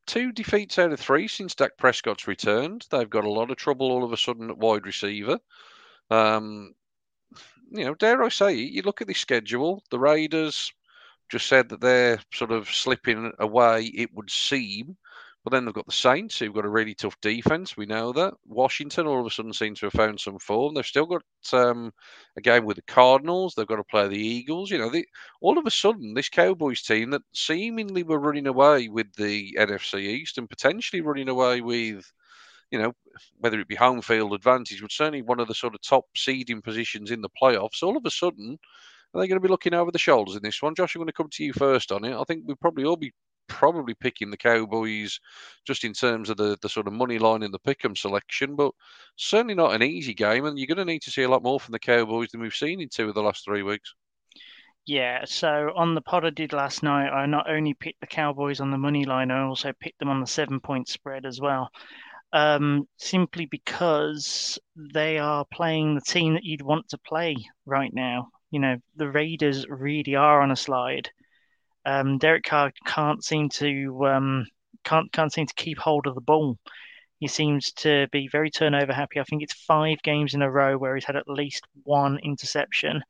two 0.06 0.32
defeats 0.32 0.78
out 0.80 0.92
of 0.92 1.00
three 1.00 1.28
since 1.28 1.56
Dak 1.56 1.78
Prescott's 1.78 2.28
returned. 2.28 2.86
They've 2.90 3.10
got 3.10 3.26
a 3.26 3.32
lot 3.32 3.52
of 3.52 3.58
trouble 3.58 3.92
all 3.92 4.04
of 4.04 4.12
a 4.12 4.18
sudden 4.18 4.50
at 4.50 4.58
wide 4.58 4.86
receiver. 4.86 5.40
Um, 6.10 6.74
you 7.72 7.86
know, 7.86 7.96
dare 7.96 8.24
I 8.24 8.30
say, 8.30 8.54
you 8.54 8.82
look 8.82 9.02
at 9.02 9.08
the 9.08 9.14
schedule, 9.14 9.84
the 9.90 10.00
Raiders 10.00 10.72
just 11.30 11.48
said 11.48 11.70
that 11.70 11.82
they're 11.82 12.20
sort 12.34 12.52
of 12.52 12.70
slipping 12.70 13.32
away, 13.40 13.86
it 13.86 14.14
would 14.14 14.30
seem, 14.30 14.98
But 15.44 15.52
then 15.52 15.66
they've 15.66 15.74
got 15.74 15.86
the 15.86 15.92
Saints, 15.92 16.40
who've 16.40 16.54
got 16.54 16.64
a 16.64 16.70
really 16.70 16.96
tough 16.96 17.20
defense. 17.20 17.76
We 17.76 17.86
know 17.86 18.14
that. 18.14 18.34
Washington 18.46 19.08
all 19.08 19.20
of 19.20 19.26
a 19.26 19.30
sudden 19.30 19.52
seems 19.52 19.80
to 19.80 19.88
have 19.88 19.94
found 19.94 20.20
some 20.22 20.40
form. 20.40 20.74
They've 20.74 20.86
still 20.86 21.06
got 21.06 21.24
um, 21.52 21.92
a 22.38 22.42
game 22.42 22.64
with 22.64 22.78
the 22.78 22.84
Cardinals. 22.84 23.54
They've 23.54 23.68
got 23.68 23.76
to 23.76 23.84
play 23.84 24.08
the 24.08 24.18
Eagles. 24.18 24.72
You 24.72 24.78
know, 24.78 24.92
all 25.42 25.58
of 25.58 25.66
a 25.66 25.72
sudden, 25.72 26.14
this 26.14 26.30
Cowboys 26.30 26.82
team 26.82 27.10
that 27.10 27.24
seemingly 27.34 28.04
were 28.04 28.20
running 28.20 28.48
away 28.48 28.88
with 28.88 29.14
the 29.16 29.54
NFC 29.60 30.00
East 30.00 30.38
and 30.38 30.50
potentially 30.50 31.02
running 31.02 31.28
away 31.28 31.60
with, 31.60 32.10
you 32.72 32.80
know, 32.80 32.94
whether 33.40 33.60
it 33.60 33.68
be 33.68 33.76
home 33.76 34.02
field 34.02 34.34
advantage, 34.34 34.82
but 34.82 34.94
certainly 34.94 35.24
one 35.24 35.42
of 35.42 35.50
the 35.50 35.56
sort 35.56 35.76
of 35.76 35.82
top 35.82 36.06
seeding 36.16 36.62
positions 36.62 37.12
in 37.12 37.22
the 37.22 37.30
playoffs. 37.30 37.84
All 37.84 37.98
of 37.98 38.06
a 38.06 38.12
sudden, 38.12 38.58
are 39.14 39.20
they 39.20 39.28
going 39.28 39.42
to 39.42 39.46
be 39.46 39.52
looking 39.52 39.74
over 39.74 39.92
the 39.92 40.00
shoulders 40.00 40.38
in 40.38 40.42
this 40.42 40.62
one? 40.62 40.74
Josh, 40.74 40.96
I'm 40.96 41.00
going 41.00 41.08
to 41.08 41.14
come 41.14 41.30
to 41.34 41.44
you 41.44 41.52
first 41.52 41.92
on 41.92 42.06
it. 42.06 42.16
I 42.16 42.24
think 42.24 42.44
we'll 42.46 42.56
probably 42.56 42.86
all 42.86 42.96
be 42.96 43.12
probably 43.48 43.94
picking 43.94 44.30
the 44.30 44.38
Cowboys 44.38 45.20
just 45.66 45.84
in 45.84 45.94
terms 45.94 46.30
of 46.30 46.38
the, 46.38 46.58
the 46.62 46.70
sort 46.70 46.88
of 46.88 46.94
money 46.94 47.20
line 47.20 47.44
in 47.44 47.52
the 47.52 47.60
pick'em 47.60 47.98
selection, 47.98 48.56
but 48.56 48.74
certainly 49.16 49.56
not 49.56 49.74
an 49.76 49.84
easy 49.84 50.14
game. 50.14 50.46
And 50.46 50.58
you're 50.58 50.68
going 50.68 50.78
to 50.78 50.86
need 50.86 51.02
to 51.04 51.12
see 51.12 51.24
a 51.24 51.30
lot 51.30 51.44
more 51.44 51.60
from 51.60 51.72
the 51.72 51.80
Cowboys 51.80 52.30
than 52.30 52.42
we've 52.42 52.54
seen 52.54 52.82
in 52.82 52.90
two 52.90 53.10
of 53.10 53.16
the 53.16 53.24
last 53.24 53.46
three 53.46 53.64
weeks. 53.64 53.94
Yeah, 54.86 55.24
so 55.26 55.72
on 55.76 55.96
the 55.96 56.02
pod 56.02 56.26
I 56.26 56.30
did 56.30 56.52
last 56.52 56.84
night, 56.84 57.10
I 57.10 57.26
not 57.26 57.50
only 57.50 57.74
picked 57.74 58.02
the 58.02 58.08
Cowboys 58.08 58.60
on 58.60 58.70
the 58.70 58.78
money 58.78 59.06
line, 59.06 59.32
I 59.32 59.44
also 59.44 59.72
picked 59.80 60.00
them 60.00 60.10
on 60.10 60.20
the 60.20 60.28
seven 60.28 60.60
point 60.60 60.90
spread 60.90 61.26
as 61.26 61.40
well. 61.40 61.70
Um, 62.34 62.88
simply 62.98 63.46
because 63.46 64.60
they 64.76 65.20
are 65.20 65.46
playing 65.54 65.96
the 65.96 66.02
team 66.02 66.34
that 66.34 66.44
you'd 66.44 66.64
want 66.64 66.90
to 66.90 66.98
play 66.98 67.38
right 67.66 67.94
now. 67.94 68.30
You 68.52 68.60
know, 68.60 68.78
the 68.96 69.10
Raiders 69.10 69.66
really 69.70 70.16
are 70.16 70.42
on 70.42 70.52
a 70.52 70.56
slide. 70.56 71.10
Um, 71.86 72.18
Derek 72.18 72.44
Carr 72.44 72.72
can't 72.86 73.24
seem 73.24 73.50
to 73.50 74.06
um, 74.06 74.46
can't 74.84 75.12
can't 75.12 75.34
seem 75.34 75.46
to 75.48 75.54
keep 75.56 75.78
hold 75.78 76.08
of 76.08 76.16
the 76.16 76.22
ball. 76.22 76.58
He 77.20 77.28
seems 77.28 77.72
to 77.74 78.08
be 78.12 78.28
very 78.28 78.52
turnover 78.52 78.94
happy. 78.94 79.20
I 79.20 79.24
think 79.24 79.44
it's 79.44 79.54
five 79.54 80.02
games 80.04 80.34
in 80.34 80.42
a 80.42 80.52
row 80.52 80.78
where 80.78 80.96
he's 80.96 81.06
had 81.06 81.16
at 81.16 81.28
least 81.28 81.66
one 81.84 82.20
interception. 82.20 83.02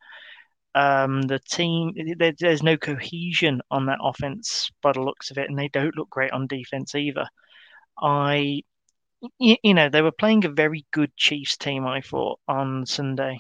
Um, 0.76 1.24
the 1.24 1.40
team, 1.40 1.94
there, 2.18 2.34
there's 2.38 2.64
no 2.64 2.78
cohesion 2.78 3.62
on 3.72 3.88
that 3.88 4.00
offense 4.02 4.72
by 4.82 4.92
the 4.92 5.02
looks 5.02 5.32
of 5.32 5.38
it, 5.38 5.50
and 5.50 5.58
they 5.58 5.68
don't 5.68 5.96
look 5.96 6.10
great 6.10 6.32
on 6.32 6.48
defense 6.48 6.96
either. 6.96 7.28
I, 8.00 8.64
you, 9.40 9.74
know, 9.74 9.90
they 9.90 10.02
were 10.02 10.12
playing 10.12 10.46
a 10.46 10.50
very 10.50 10.86
good 10.92 11.16
Chiefs 11.16 11.58
team. 11.58 11.86
I 11.86 12.02
thought 12.02 12.40
on 12.48 12.86
Sunday, 12.86 13.40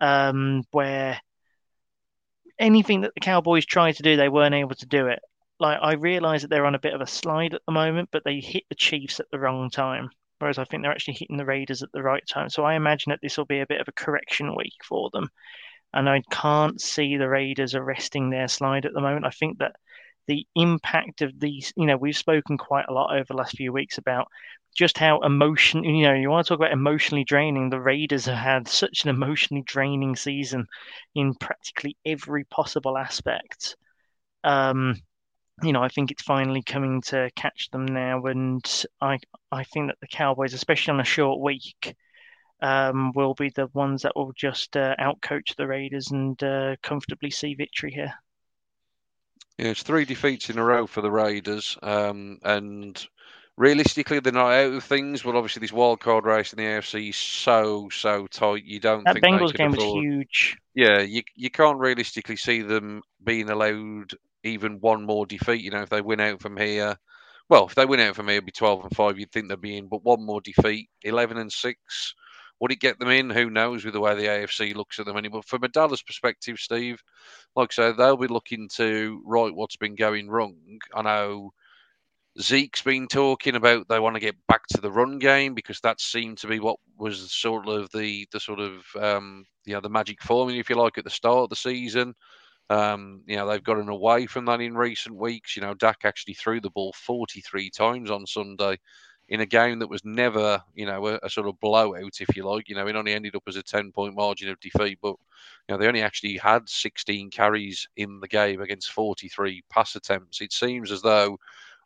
um, 0.00 0.64
where 0.70 1.20
anything 2.58 3.02
that 3.02 3.12
the 3.14 3.20
Cowboys 3.20 3.66
tried 3.66 3.96
to 3.96 4.02
do, 4.02 4.16
they 4.16 4.28
weren't 4.28 4.54
able 4.54 4.74
to 4.76 4.86
do 4.86 5.06
it. 5.08 5.20
Like 5.60 5.78
I 5.80 5.94
realise 5.94 6.42
that 6.42 6.48
they're 6.48 6.66
on 6.66 6.74
a 6.74 6.80
bit 6.80 6.94
of 6.94 7.00
a 7.00 7.06
slide 7.06 7.54
at 7.54 7.62
the 7.66 7.72
moment, 7.72 8.08
but 8.12 8.22
they 8.24 8.40
hit 8.40 8.64
the 8.68 8.74
Chiefs 8.74 9.20
at 9.20 9.26
the 9.30 9.38
wrong 9.38 9.70
time. 9.70 10.10
Whereas 10.38 10.58
I 10.58 10.64
think 10.64 10.82
they're 10.82 10.92
actually 10.92 11.14
hitting 11.14 11.36
the 11.36 11.44
Raiders 11.44 11.82
at 11.82 11.92
the 11.92 12.02
right 12.02 12.26
time. 12.28 12.50
So 12.50 12.64
I 12.64 12.74
imagine 12.74 13.10
that 13.10 13.20
this 13.22 13.38
will 13.38 13.44
be 13.44 13.60
a 13.60 13.66
bit 13.66 13.80
of 13.80 13.88
a 13.88 13.92
correction 13.92 14.54
week 14.56 14.74
for 14.84 15.10
them. 15.12 15.28
And 15.92 16.08
I 16.08 16.22
can't 16.30 16.80
see 16.80 17.16
the 17.16 17.28
Raiders 17.28 17.74
arresting 17.74 18.30
their 18.30 18.48
slide 18.48 18.84
at 18.84 18.92
the 18.92 19.00
moment. 19.00 19.26
I 19.26 19.30
think 19.30 19.58
that 19.58 19.76
the 20.26 20.46
impact 20.54 21.22
of 21.22 21.38
these, 21.38 21.72
you 21.76 21.86
know, 21.86 21.96
we've 21.96 22.16
spoken 22.16 22.58
quite 22.58 22.86
a 22.88 22.92
lot 22.92 23.14
over 23.14 23.24
the 23.28 23.36
last 23.36 23.56
few 23.56 23.72
weeks 23.72 23.98
about 23.98 24.28
just 24.74 24.98
how 24.98 25.20
emotion 25.20 25.84
you 25.84 26.02
know 26.02 26.14
you 26.14 26.28
want 26.28 26.44
to 26.44 26.48
talk 26.48 26.58
about 26.58 26.72
emotionally 26.72 27.24
draining. 27.24 27.70
The 27.70 27.80
raiders 27.80 28.26
have 28.26 28.36
had 28.36 28.68
such 28.68 29.04
an 29.04 29.10
emotionally 29.10 29.62
draining 29.62 30.16
season 30.16 30.66
in 31.14 31.34
practically 31.34 31.96
every 32.04 32.44
possible 32.44 32.98
aspect. 32.98 33.76
Um 34.42 34.96
you 35.62 35.72
know 35.72 35.82
i 35.82 35.88
think 35.88 36.10
it's 36.10 36.22
finally 36.22 36.62
coming 36.62 37.00
to 37.00 37.30
catch 37.36 37.70
them 37.70 37.86
now 37.86 38.20
and 38.24 38.84
i 39.00 39.18
i 39.52 39.62
think 39.64 39.88
that 39.88 40.00
the 40.00 40.08
cowboys 40.08 40.52
especially 40.52 40.92
on 40.92 41.00
a 41.00 41.04
short 41.04 41.40
week 41.40 41.94
um, 42.62 43.12
will 43.14 43.34
be 43.34 43.50
the 43.50 43.68
ones 43.74 44.02
that 44.02 44.16
will 44.16 44.32
just 44.32 44.76
uh, 44.76 44.96
outcoach 44.98 45.54
the 45.56 45.66
raiders 45.66 46.10
and 46.10 46.42
uh, 46.42 46.76
comfortably 46.82 47.30
see 47.30 47.54
victory 47.54 47.92
here 47.92 48.14
yeah, 49.58 49.68
it's 49.68 49.82
three 49.82 50.04
defeats 50.04 50.50
in 50.50 50.58
a 50.58 50.64
row 50.64 50.86
for 50.86 51.00
the 51.00 51.10
Raiders, 51.10 51.78
um, 51.82 52.38
and 52.42 53.06
realistically, 53.56 54.18
they're 54.20 54.32
not 54.32 54.52
out 54.52 54.72
of 54.72 54.84
things. 54.84 55.22
But 55.22 55.36
obviously, 55.36 55.60
this 55.60 55.72
wild 55.72 56.00
card 56.00 56.24
race 56.24 56.52
in 56.52 56.58
the 56.58 56.64
AFC 56.64 57.10
is 57.10 57.16
so 57.16 57.88
so 57.92 58.26
tight. 58.26 58.64
You 58.64 58.80
don't 58.80 59.04
that 59.04 59.14
think 59.14 59.24
Bengals 59.24 59.54
game 59.54 59.72
afford... 59.72 59.96
was 59.96 60.04
huge. 60.04 60.56
Yeah, 60.74 61.00
you 61.00 61.22
you 61.36 61.50
can't 61.50 61.78
realistically 61.78 62.36
see 62.36 62.62
them 62.62 63.02
being 63.22 63.48
allowed 63.48 64.14
even 64.42 64.80
one 64.80 65.04
more 65.04 65.26
defeat. 65.26 65.62
You 65.62 65.70
know, 65.70 65.82
if 65.82 65.88
they 65.88 66.00
win 66.00 66.20
out 66.20 66.40
from 66.40 66.56
here, 66.56 66.96
well, 67.48 67.66
if 67.66 67.74
they 67.74 67.86
win 67.86 68.00
out 68.00 68.16
from 68.16 68.26
here, 68.26 68.36
it'd 68.36 68.46
be 68.46 68.52
twelve 68.52 68.82
and 68.84 68.96
five. 68.96 69.18
You'd 69.18 69.30
think 69.30 69.48
they'd 69.48 69.60
be 69.60 69.76
in, 69.76 69.88
but 69.88 70.04
one 70.04 70.24
more 70.24 70.40
defeat, 70.40 70.88
eleven 71.02 71.38
and 71.38 71.52
six. 71.52 72.14
Would 72.60 72.72
it 72.72 72.80
get 72.80 72.98
them 72.98 73.10
in? 73.10 73.30
Who 73.30 73.50
knows 73.50 73.84
with 73.84 73.94
the 73.94 74.00
way 74.00 74.14
the 74.14 74.28
AFC 74.28 74.74
looks 74.74 74.98
at 74.98 75.06
them 75.06 75.16
anymore. 75.16 75.42
From 75.42 75.64
a 75.64 75.68
Dallas 75.68 76.02
perspective, 76.02 76.58
Steve, 76.58 77.02
like 77.56 77.70
I 77.72 77.74
said, 77.74 77.96
they'll 77.96 78.16
be 78.16 78.28
looking 78.28 78.68
to 78.76 79.22
right 79.26 79.54
what's 79.54 79.76
been 79.76 79.96
going 79.96 80.28
wrong. 80.28 80.56
I 80.94 81.02
know 81.02 81.52
Zeke's 82.40 82.82
been 82.82 83.06
talking 83.06 83.54
about 83.54 83.88
they 83.88 84.00
want 84.00 84.16
to 84.16 84.20
get 84.20 84.34
back 84.48 84.66
to 84.68 84.80
the 84.80 84.90
run 84.90 85.18
game 85.18 85.54
because 85.54 85.80
that 85.80 86.00
seemed 86.00 86.38
to 86.38 86.48
be 86.48 86.58
what 86.58 86.78
was 86.98 87.32
sort 87.32 87.68
of 87.68 87.90
the 87.92 88.26
the 88.32 88.40
sort 88.40 88.60
of 88.60 88.84
um, 89.00 89.44
you 89.64 89.74
know 89.74 89.80
the 89.80 89.88
magic 89.88 90.20
formula, 90.22 90.58
if 90.58 90.68
you 90.68 90.76
like, 90.76 90.98
at 90.98 91.04
the 91.04 91.10
start 91.10 91.44
of 91.44 91.50
the 91.50 91.56
season. 91.56 92.14
Um, 92.70 93.22
you 93.26 93.36
know 93.36 93.46
they've 93.46 93.62
gotten 93.62 93.88
away 93.88 94.26
from 94.26 94.46
that 94.46 94.60
in 94.60 94.76
recent 94.76 95.14
weeks. 95.16 95.54
You 95.54 95.62
know 95.62 95.74
Dak 95.74 95.98
actually 96.04 96.34
threw 96.34 96.60
the 96.60 96.70
ball 96.70 96.92
43 96.94 97.70
times 97.70 98.10
on 98.10 98.26
Sunday 98.26 98.78
in 99.28 99.40
a 99.40 99.46
game 99.46 99.78
that 99.78 99.88
was 99.88 100.04
never, 100.04 100.62
you 100.74 100.86
know, 100.86 101.06
a, 101.06 101.18
a, 101.22 101.30
sort 101.30 101.48
of 101.48 101.58
blowout, 101.60 102.20
if 102.20 102.36
you 102.36 102.44
like. 102.44 102.68
You 102.68 102.74
know, 102.74 102.86
it 102.86 102.96
only 102.96 103.14
ended 103.14 103.34
up 103.34 103.44
as 103.46 103.56
a 103.56 103.62
10 103.62 103.92
point 103.92 104.14
margin 104.14 104.48
of 104.48 104.60
defeat, 104.60 104.98
but, 105.00 105.16
you 105.68 105.74
know, 105.74 105.78
they 105.78 105.86
only 105.86 106.02
actually 106.02 106.36
had 106.36 106.68
16 106.68 107.30
carries 107.30 107.88
in 107.96 108.20
the 108.20 108.28
game 108.28 108.60
against 108.60 108.92
43 108.92 109.62
pass 109.70 109.96
attempts. 109.96 110.40
It 110.40 110.52
seems 110.52 110.90
as 110.92 111.00
though 111.02 111.38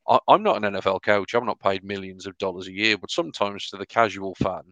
I, 0.09 0.19
I'm 0.29 0.43
not 0.43 0.65
an 0.65 0.75
NFL 0.75 1.03
coach. 1.03 1.35
I'm 1.35 1.47
not 1.47 1.61
paid 1.61 1.85
millions 1.85 2.27
of 2.27 2.37
dollars 2.39 2.67
a 2.67 2.73
year, 2.73 2.99
but 2.99 3.11
sometimes 3.11 3.69
to 3.69 3.77
the 3.77 3.87
casual 3.87 4.35
fan, 4.37 4.63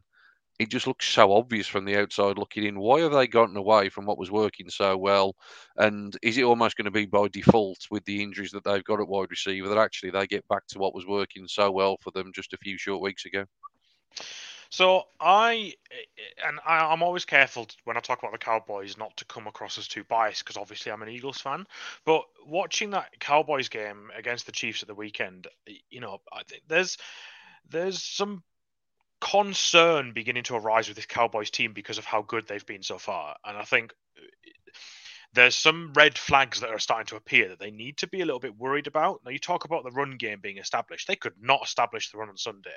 it 0.59 0.71
just 0.71 0.87
looks 0.87 1.09
so 1.09 1.33
obvious 1.33 1.67
from 1.67 1.85
the 1.85 1.97
outside 1.97 2.39
looking 2.39 2.65
in. 2.65 2.79
Why 2.79 3.01
have 3.01 3.13
they 3.13 3.27
gotten 3.27 3.57
away 3.57 3.89
from 3.89 4.07
what 4.07 4.19
was 4.19 4.31
working 4.31 4.71
so 4.71 4.97
well? 4.97 5.37
And 5.77 6.17
is 6.23 6.39
it 6.39 6.45
almost 6.45 6.77
going 6.77 6.87
to 6.87 6.91
be 6.91 7.07
by 7.07 7.29
default 7.29 7.87
with 7.91 8.05
the 8.05 8.23
injuries 8.23 8.53
that 8.53 8.65
they've 8.65 8.85
got 8.85 9.01
at 9.01 9.09
wide 9.09 9.31
receiver 9.31 9.69
that 9.69 9.79
actually 9.79 10.11
they 10.11 10.27
get 10.27 10.49
back 10.49 10.67
to 10.69 10.79
what 10.79 10.95
was 10.95 11.07
working 11.07 11.47
so 11.47 11.71
well 11.71 11.99
for 12.01 12.11
them 12.11 12.33
just 12.35 12.55
a 12.55 12.59
few 12.59 12.79
short 12.79 13.03
weeks 13.03 13.27
ago? 13.27 13.45
So 14.71 15.05
I, 15.21 15.75
and 16.45 16.59
I, 16.67 16.93
am 16.93 17.03
always 17.03 17.25
careful 17.25 17.69
when 17.85 17.97
I 17.97 18.01
talk 18.01 18.19
about 18.19 18.33
the 18.33 18.39
Cowboys 18.39 18.99
not 18.99 19.17
to 19.19 19.25
come 19.27 19.47
across 19.47 19.79
as 19.79 19.87
too 19.87 20.05
biased 20.05 20.45
because 20.45 20.57
obviously 20.57 20.91
I'm 20.91 21.03
an 21.03 21.09
Eagles 21.09 21.39
fan. 21.39 21.67
But 22.05 22.25
watching 22.45 22.91
that 22.91 23.19
Cowboys 23.21 23.69
game 23.69 24.11
against 24.17 24.47
the 24.47 24.53
Chiefs 24.53 24.83
at 24.83 24.89
the 24.89 24.95
weekend, 24.95 25.47
you 25.89 26.01
know, 26.01 26.21
I 26.33 26.43
think 26.45 26.63
there's 26.67 26.99
there's 27.69 28.03
some 28.03 28.43
concern 29.21 30.13
beginning 30.13 30.45
to 30.45 30.57
arise 30.57 30.89
with 30.89 30.97
this 30.97 31.07
Cowboys 31.07 31.51
team 31.51 31.73
because 31.73 31.99
of 31.99 32.05
how 32.05 32.23
good 32.23 32.47
they've 32.47 32.67
been 32.67 32.83
so 32.83 32.99
far, 32.99 33.37
and 33.45 33.57
I 33.57 33.63
think 33.63 33.93
there's 35.37 35.55
some 35.55 35.93
red 35.95 36.17
flags 36.17 36.61
that 36.61 36.71
are 36.71 36.79
starting 36.79 37.07
to 37.07 37.17
appear 37.17 37.49
that 37.49 37.59
they 37.59 37.71
need 37.71 37.99
to 37.99 38.09
be 38.09 38.23
a 38.23 38.25
little 38.25 38.41
bit 38.41 38.57
worried 38.57 38.87
about. 38.87 39.21
Now, 39.25 39.31
you 39.31 39.39
talk 39.39 39.65
about 39.65 39.85
the 39.85 39.91
run 39.91 40.17
game 40.17 40.41
being 40.41 40.57
established. 40.57 41.07
They 41.07 41.15
could 41.15 41.35
not 41.41 41.63
establish 41.63 42.11
the 42.11 42.19
run 42.19 42.31
on 42.31 42.39
Sunday. 42.39 42.71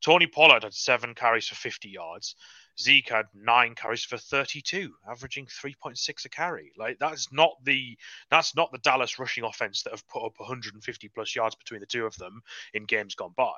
Tony 0.00 0.28
Pollard 0.28 0.62
had 0.62 0.74
seven 0.74 1.14
carries 1.14 1.48
for 1.48 1.56
50 1.56 1.88
yards. 1.88 2.36
Zeke 2.80 3.08
had 3.08 3.26
nine 3.34 3.74
carries 3.74 4.04
for 4.04 4.16
32, 4.16 4.92
averaging 5.10 5.46
3.6 5.46 6.24
a 6.24 6.28
carry. 6.28 6.72
Like 6.78 6.98
that's 7.00 7.32
not 7.32 7.54
the 7.64 7.98
that's 8.30 8.54
not 8.54 8.70
the 8.70 8.78
Dallas 8.78 9.18
rushing 9.18 9.42
offense 9.42 9.82
that 9.82 9.92
have 9.92 10.06
put 10.06 10.24
up 10.24 10.34
150 10.38 11.08
plus 11.08 11.34
yards 11.34 11.56
between 11.56 11.80
the 11.80 11.86
two 11.86 12.06
of 12.06 12.16
them 12.16 12.40
in 12.74 12.84
games 12.84 13.16
gone 13.16 13.34
by. 13.36 13.56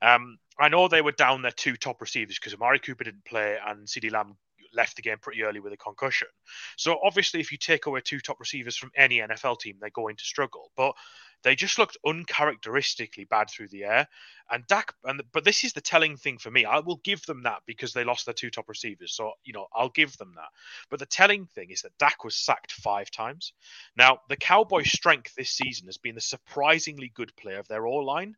Um, 0.00 0.38
I 0.58 0.70
know 0.70 0.88
they 0.88 1.02
were 1.02 1.12
down 1.12 1.42
their 1.42 1.50
two 1.50 1.76
top 1.76 2.00
receivers 2.00 2.38
because 2.38 2.54
Amari 2.54 2.78
Cooper 2.78 3.04
didn't 3.04 3.26
play 3.26 3.58
and 3.66 3.86
CeeDee 3.86 4.10
Lamb 4.10 4.38
left 4.74 4.96
the 4.96 5.02
game 5.02 5.18
pretty 5.20 5.42
early 5.42 5.60
with 5.60 5.72
a 5.72 5.76
concussion. 5.76 6.28
So 6.76 6.98
obviously, 7.02 7.40
if 7.40 7.52
you 7.52 7.58
take 7.58 7.86
away 7.86 8.00
two 8.00 8.20
top 8.20 8.40
receivers 8.40 8.76
from 8.76 8.90
any 8.96 9.18
NFL 9.18 9.60
team, 9.60 9.76
they're 9.80 9.90
going 9.90 10.16
to 10.16 10.24
struggle. 10.24 10.70
But 10.76 10.94
they 11.42 11.54
just 11.54 11.78
looked 11.78 11.96
uncharacteristically 12.06 13.24
bad 13.24 13.50
through 13.50 13.68
the 13.68 13.84
air. 13.84 14.06
And 14.50 14.66
Dak, 14.66 14.94
and 15.04 15.22
but 15.32 15.44
this 15.44 15.64
is 15.64 15.72
the 15.72 15.80
telling 15.80 16.16
thing 16.16 16.38
for 16.38 16.50
me. 16.50 16.64
I 16.64 16.80
will 16.80 17.00
give 17.02 17.24
them 17.26 17.42
that 17.44 17.62
because 17.66 17.92
they 17.92 18.04
lost 18.04 18.26
their 18.26 18.34
two 18.34 18.50
top 18.50 18.68
receivers. 18.68 19.14
So 19.14 19.32
you 19.44 19.52
know, 19.52 19.66
I'll 19.74 19.88
give 19.88 20.16
them 20.18 20.34
that. 20.36 20.48
But 20.90 21.00
the 21.00 21.06
telling 21.06 21.46
thing 21.46 21.70
is 21.70 21.82
that 21.82 21.98
Dak 21.98 22.24
was 22.24 22.36
sacked 22.36 22.72
five 22.72 23.10
times. 23.10 23.52
Now, 23.96 24.18
the 24.28 24.36
Cowboys' 24.36 24.92
strength 24.92 25.34
this 25.34 25.50
season 25.50 25.86
has 25.86 25.98
been 25.98 26.14
the 26.14 26.20
surprisingly 26.20 27.10
good 27.14 27.34
play 27.36 27.54
of 27.54 27.68
their 27.68 27.86
all 27.86 28.04
line. 28.04 28.36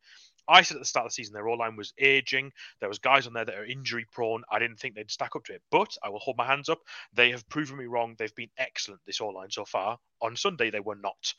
I 0.49 0.63
said 0.63 0.77
at 0.77 0.81
the 0.81 0.87
start 0.87 1.07
of 1.07 1.11
the 1.11 1.15
season 1.15 1.35
their 1.35 1.49
all 1.49 1.59
line 1.59 1.77
was 1.77 1.93
aging. 1.99 2.53
There 2.81 2.89
was 2.89 2.99
guys 2.99 3.27
on 3.27 3.33
there 3.33 3.45
that 3.45 3.55
are 3.55 3.65
injury 3.65 4.07
prone. 4.11 4.43
I 4.51 4.59
didn't 4.59 4.79
think 4.79 4.95
they'd 4.95 5.11
stack 5.11 5.37
up 5.37 5.45
to 5.45 5.55
it, 5.55 5.63
but 5.71 5.97
I 6.03 6.09
will 6.11 6.19
hold 6.19 6.37
my 6.37 6.47
hands 6.47 6.69
up. 6.69 6.81
They 7.13 7.31
have 7.31 7.49
proven 7.49 7.77
me 7.77 7.87
wrong. 7.87 8.15
They've 8.19 8.35
been 8.35 8.51
excellent 8.59 9.01
this 9.07 9.21
all 9.21 9.35
line 9.35 9.51
so 9.51 9.65
far. 9.65 9.99
On 10.21 10.37
Sunday 10.37 10.71
they 10.71 10.81
were 10.81 10.97
not. 10.97 11.35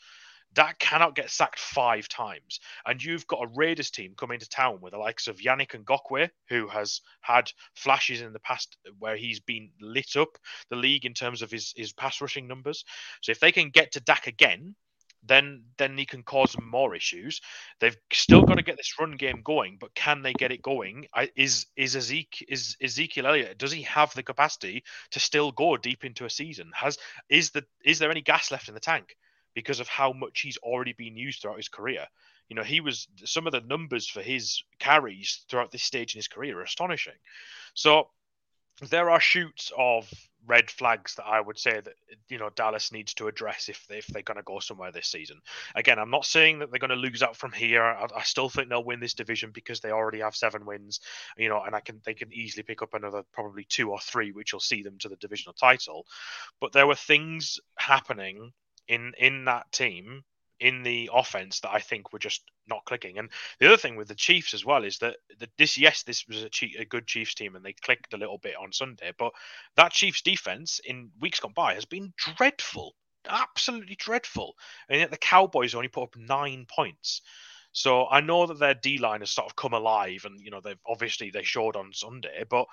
Dak 0.54 0.80
cannot 0.80 1.16
get 1.16 1.30
sacked 1.30 1.60
five 1.60 2.08
times. 2.08 2.60
And 2.86 3.04
you've 3.04 3.28
got 3.28 3.44
a 3.44 3.52
Raiders 3.54 3.92
team 3.92 4.14
coming 4.18 4.40
to 4.40 4.48
town 4.48 4.80
with 4.80 4.94
the 4.94 4.98
likes 4.98 5.28
of 5.28 5.40
Yannick 5.40 5.72
Ngakoue, 5.72 6.30
who 6.48 6.68
has 6.68 7.02
had 7.22 7.52
flashes 7.76 8.22
in 8.22 8.32
the 8.32 8.40
past 8.40 8.78
where 9.00 9.18
he's 9.18 9.42
been 9.42 9.72
lit 9.82 10.16
up 10.16 10.38
the 10.70 10.78
league 10.78 11.06
in 11.06 11.14
terms 11.14 11.42
of 11.42 11.52
his, 11.52 11.74
his 11.76 11.92
pass 11.92 12.22
rushing 12.22 12.48
numbers. 12.48 12.86
So 13.22 13.32
if 13.32 13.40
they 13.40 13.52
can 13.52 13.70
get 13.70 13.92
to 13.94 14.00
Dak 14.00 14.28
again, 14.28 14.76
then 15.28 15.64
then 15.78 15.98
he 15.98 16.06
can 16.06 16.24
cause 16.24 16.56
more 16.62 16.96
issues. 16.96 17.42
They've 17.80 17.98
still 18.12 18.44
got 18.44 18.56
to 18.56 18.64
get 18.64 18.78
this 18.78 19.00
run 19.00 19.18
game 19.18 19.42
going, 19.44 19.78
but 19.80 19.96
can 19.96 20.22
they 20.22 20.34
get 20.34 20.52
it 20.52 20.62
going? 20.62 21.08
I, 21.14 21.32
is 21.36 21.68
is 21.76 21.96
Ezekiel 21.96 22.48
is 22.50 22.78
Ezekiel 22.82 23.28
Elliott? 23.28 23.58
Does 23.58 23.72
he 23.72 23.84
have 23.84 24.14
the 24.14 24.24
capacity 24.24 24.84
to 25.12 25.20
still 25.20 25.52
go 25.52 25.78
deep 25.78 26.06
into 26.06 26.26
a 26.26 26.30
season? 26.30 26.72
Has 26.74 26.98
is 27.30 27.52
the 27.52 27.66
is 27.84 28.00
there 28.00 28.12
any 28.12 28.22
gas 28.22 28.52
left 28.52 28.68
in 28.68 28.74
the 28.74 28.80
tank 28.80 29.16
because 29.54 29.80
of 29.80 29.88
how 29.88 30.14
much 30.14 30.42
he's 30.42 30.58
already 30.58 30.94
been 30.94 31.18
used 31.18 31.42
throughout 31.42 31.58
his 31.58 31.70
career? 31.70 32.06
You 32.50 32.56
know, 32.56 32.64
he 32.64 32.80
was 32.80 33.08
some 33.24 33.48
of 33.48 33.54
the 33.54 33.62
numbers 33.62 34.08
for 34.08 34.22
his 34.22 34.64
carries 34.80 35.46
throughout 35.50 35.72
this 35.72 35.84
stage 35.84 36.14
in 36.14 36.20
his 36.20 36.28
career 36.28 36.60
are 36.60 36.64
astonishing. 36.64 37.16
So 37.74 38.10
there 38.90 39.10
are 39.10 39.20
shoots 39.20 39.72
of 39.78 40.12
red 40.48 40.70
flags 40.70 41.16
that 41.16 41.26
I 41.26 41.42
would 41.42 41.58
say 41.58 41.80
that 41.80 41.94
you 42.30 42.38
know 42.38 42.50
Dallas 42.56 42.92
needs 42.92 43.14
to 43.16 43.28
address 43.28 43.70
if 43.70 43.86
they, 43.88 43.98
if 43.98 44.08
they're 44.08 44.22
going 44.22 44.38
to 44.38 44.44
go 44.44 44.60
somewhere 44.60 44.92
this 44.92 45.08
season. 45.08 45.42
Again, 45.76 46.00
I'm 46.00 46.10
not 46.10 46.26
saying 46.26 46.60
that 46.60 46.72
they're 46.72 46.80
going 46.80 46.90
to 46.90 46.96
lose 46.96 47.24
out 47.24 47.36
from 47.36 47.52
here. 47.52 47.84
I, 47.84 48.08
I, 48.16 48.24
still 48.24 48.50
think 48.50 48.70
they'll 48.70 48.84
win 48.84 49.00
this 49.00 49.14
division 49.14 49.52
because 49.52 49.80
they 49.80 49.92
already 49.92 50.20
have 50.20 50.36
seven 50.36 50.66
wins, 50.66 51.00
you 51.38 51.50
know, 51.50 51.62
and 51.64 51.76
I 51.76 51.80
can 51.80 52.02
they 52.06 52.14
can 52.14 52.34
easily 52.34 52.64
pick 52.64 52.82
up 52.82 52.94
another 52.94 53.24
probably 53.34 53.66
two 53.66 53.92
or 53.92 54.00
three, 54.00 54.32
which 54.32 54.54
will 54.54 54.60
see 54.60 54.84
them 54.84 54.98
to 55.00 55.10
the 55.10 55.18
divisional 55.18 55.54
title. 55.54 56.06
But 56.60 56.72
there 56.72 56.88
were 56.88 56.96
things 56.96 57.60
happening 57.78 58.52
in 58.88 59.14
in 59.18 59.46
that 59.46 59.72
team 59.72 60.24
in 60.60 60.84
the 60.84 61.10
offense 61.14 61.60
that 61.60 61.74
I 61.74 61.80
think 61.80 62.14
were 62.14 62.20
just 62.20 62.44
not 62.68 62.86
clicking. 62.86 63.18
And 63.18 63.30
the 63.60 63.68
other 63.68 63.78
thing 63.78 63.96
with 63.96 64.08
the 64.08 64.16
Chiefs 64.16 64.54
as 64.54 64.66
well 64.66 64.84
is 64.84 64.98
that 65.00 65.18
the, 65.40 65.48
this, 65.58 65.78
yes, 65.78 66.04
this 66.04 66.28
was 66.28 66.44
a, 66.44 66.50
a, 66.80 66.86
good 66.86 67.08
Chiefs 67.08 67.36
team 67.36 67.56
and 67.56 67.66
they 67.66 67.74
clicked 67.74 68.14
a 68.14 68.18
little 68.18 68.38
bit 68.38 68.56
on 68.56 68.72
Sunday, 68.72 69.12
but 69.18 69.34
that 69.76 69.92
Chiefs 69.92 70.22
defense 70.22 70.80
in 70.86 71.12
weeks 71.20 71.40
gone 71.40 71.54
by 71.54 71.74
has 71.74 71.86
been 71.86 72.14
dreadful, 72.18 72.96
absolutely 73.28 73.96
dreadful. 73.96 74.56
And 74.90 75.00
yet 75.00 75.12
the 75.12 75.18
Cowboys 75.18 75.76
only 75.76 75.90
put 75.90 76.04
up 76.04 76.16
nine 76.18 76.66
points. 76.70 77.22
So 77.72 78.08
I 78.08 78.22
know 78.22 78.46
that 78.46 78.58
their 78.60 78.74
D 78.74 78.98
line 79.00 79.20
has 79.20 79.32
sort 79.32 79.50
of 79.50 79.58
come 79.58 79.74
alive, 79.74 80.24
and 80.24 80.40
you 80.40 80.50
know 80.50 80.62
they've 80.62 80.80
obviously 80.88 81.30
they 81.30 81.44
showed 81.44 81.76
on 81.76 81.92
Sunday, 81.92 82.46
but 82.50 82.68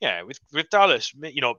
yeah, 0.00 0.22
with 0.22 0.38
with 0.52 0.70
Dallas, 0.70 1.12
you 1.14 1.40
know, 1.40 1.56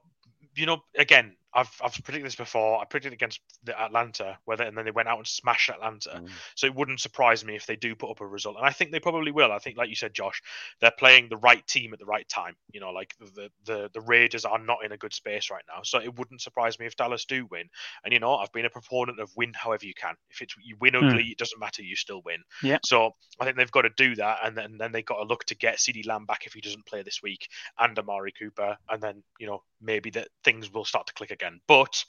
you 0.54 0.66
know, 0.66 0.78
again, 0.96 1.36
I've 1.56 1.80
I've 1.82 1.94
predicted 2.04 2.26
this 2.26 2.36
before. 2.36 2.80
I 2.80 2.84
predicted 2.84 3.14
against 3.14 3.40
the 3.64 3.80
Atlanta, 3.80 4.38
whether 4.44 4.64
and 4.64 4.76
then 4.76 4.84
they 4.84 4.90
went 4.90 5.08
out 5.08 5.16
and 5.16 5.26
smashed 5.26 5.70
Atlanta. 5.70 6.20
Mm. 6.22 6.28
So 6.54 6.66
it 6.66 6.74
wouldn't 6.74 7.00
surprise 7.00 7.44
me 7.44 7.56
if 7.56 7.66
they 7.66 7.76
do 7.76 7.94
put 7.94 8.10
up 8.10 8.20
a 8.20 8.26
result, 8.26 8.56
and 8.56 8.66
I 8.66 8.70
think 8.70 8.92
they 8.92 9.00
probably 9.00 9.32
will. 9.32 9.50
I 9.50 9.58
think, 9.58 9.78
like 9.78 9.88
you 9.88 9.96
said, 9.96 10.12
Josh, 10.12 10.42
they're 10.80 10.92
playing 10.98 11.28
the 11.30 11.38
right 11.38 11.66
team 11.66 11.94
at 11.94 11.98
the 11.98 12.04
right 12.04 12.28
time. 12.28 12.56
You 12.72 12.80
know, 12.80 12.90
like 12.90 13.14
the 13.18 13.50
the 13.64 13.90
the 13.94 14.00
Raiders 14.02 14.44
are 14.44 14.58
not 14.58 14.84
in 14.84 14.92
a 14.92 14.98
good 14.98 15.14
space 15.14 15.50
right 15.50 15.64
now, 15.66 15.80
so 15.82 15.98
it 15.98 16.16
wouldn't 16.18 16.42
surprise 16.42 16.78
me 16.78 16.84
if 16.84 16.94
Dallas 16.94 17.24
do 17.24 17.46
win. 17.50 17.68
And 18.04 18.12
you 18.12 18.20
know, 18.20 18.36
I've 18.36 18.52
been 18.52 18.66
a 18.66 18.70
proponent 18.70 19.18
of 19.18 19.34
win 19.34 19.52
however 19.54 19.86
you 19.86 19.94
can. 19.94 20.14
If 20.30 20.42
it's 20.42 20.54
you 20.62 20.76
win 20.78 20.92
hmm. 20.94 21.06
ugly, 21.06 21.24
mm. 21.24 21.30
it 21.30 21.38
doesn't 21.38 21.58
matter. 21.58 21.82
You 21.82 21.96
still 21.96 22.20
win. 22.24 22.42
Yeah. 22.62 22.78
So 22.84 23.14
I 23.40 23.44
think 23.46 23.56
they've 23.56 23.70
got 23.70 23.82
to 23.82 23.90
do 23.96 24.14
that, 24.16 24.40
and 24.44 24.54
then 24.54 24.76
then 24.76 24.92
they've 24.92 25.04
got 25.06 25.22
to 25.22 25.24
look 25.24 25.44
to 25.46 25.56
get 25.56 25.78
CeeDee 25.78 26.06
Lamb 26.06 26.26
back 26.26 26.46
if 26.46 26.52
he 26.52 26.60
doesn't 26.60 26.84
play 26.84 27.02
this 27.02 27.22
week, 27.22 27.48
and 27.78 27.98
Amari 27.98 28.32
Cooper, 28.38 28.76
and 28.90 29.02
then 29.02 29.22
you 29.40 29.46
know 29.46 29.62
maybe 29.86 30.10
that 30.10 30.28
things 30.44 30.72
will 30.72 30.84
start 30.84 31.06
to 31.06 31.14
click 31.14 31.30
again. 31.30 31.60
But 31.66 32.04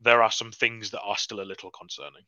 there 0.00 0.22
are 0.22 0.30
some 0.30 0.52
things 0.52 0.90
that 0.90 1.02
are 1.02 1.16
still 1.16 1.40
a 1.40 1.42
little 1.42 1.70
concerning. 1.70 2.24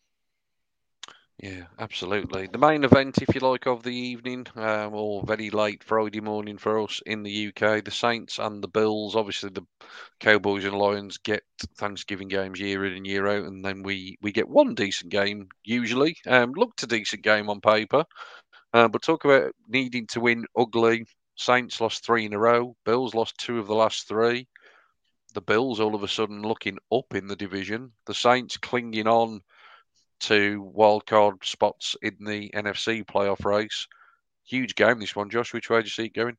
Yeah, 1.43 1.65
absolutely. 1.79 2.47
The 2.47 2.59
main 2.59 2.85
event, 2.85 3.19
if 3.21 3.35
you 3.35 3.41
like, 3.41 3.67
of 3.67 3.83
the 3.83 3.95
evening, 3.95 4.47
um, 4.55 4.95
or 4.95 5.25
very 5.27 5.51
late 5.51 5.83
Friday 5.83 6.21
morning 6.21 6.57
for 6.57 6.81
us 6.81 7.01
in 7.05 7.25
the 7.25 7.49
UK, 7.49 7.85
the 7.85 7.91
Saints 7.91 8.38
and 8.38 8.62
the 8.62 8.69
Bills. 8.69 9.17
Obviously, 9.17 9.51
the 9.51 9.67
Cowboys 10.21 10.65
and 10.65 10.79
Lions 10.79 11.19
get 11.19 11.43
Thanksgiving 11.79 12.29
games 12.29 12.61
year 12.61 12.85
in 12.85 12.93
and 12.93 13.07
year 13.07 13.27
out, 13.27 13.45
and 13.45 13.65
then 13.65 13.83
we, 13.83 14.17
we 14.23 14.31
get 14.31 14.49
one 14.49 14.77
decent 14.77 15.11
game 15.11 15.49
usually. 15.65 16.17
Um, 16.29 16.53
looked 16.53 16.85
a 16.85 16.87
decent 16.87 17.23
game 17.23 17.51
on 17.51 17.61
paper, 17.61 18.05
uh, 18.73 18.87
but 18.87 19.03
talk 19.03 19.25
about 19.25 19.53
needing 19.67 20.07
to 20.09 20.21
win 20.21 20.45
ugly. 20.57 21.07
Saints 21.35 21.81
lost 21.81 22.05
three 22.05 22.27
in 22.27 22.35
a 22.35 22.38
row. 22.38 22.77
Bills 22.85 23.15
lost 23.15 23.37
two 23.38 23.59
of 23.59 23.67
the 23.67 23.75
last 23.75 24.07
three 24.07 24.47
the 25.33 25.42
Bills 25.42 25.81
all 25.81 25.95
of 25.95 26.03
a 26.03 26.09
sudden 26.09 26.42
looking 26.42 26.79
up 26.92 27.14
in 27.14 27.27
the 27.27 27.37
division, 27.37 27.92
the 28.07 28.14
Saints 28.14 28.57
clinging 28.57 29.07
on 29.07 29.40
to 30.21 30.73
wildcard 30.77 31.45
spots 31.45 31.97
in 32.03 32.16
the 32.21 32.51
NFC 32.51 33.05
playoff 33.05 33.45
race. 33.45 33.87
Huge 34.45 34.75
game, 34.75 35.01
this 35.01 35.16
one, 35.16 35.31
Josh. 35.31 35.53
Which 35.53 35.71
way 35.71 35.81
do 35.81 35.87
you 35.87 35.90
see 35.90 36.05
it 36.05 36.14
going? 36.14 36.37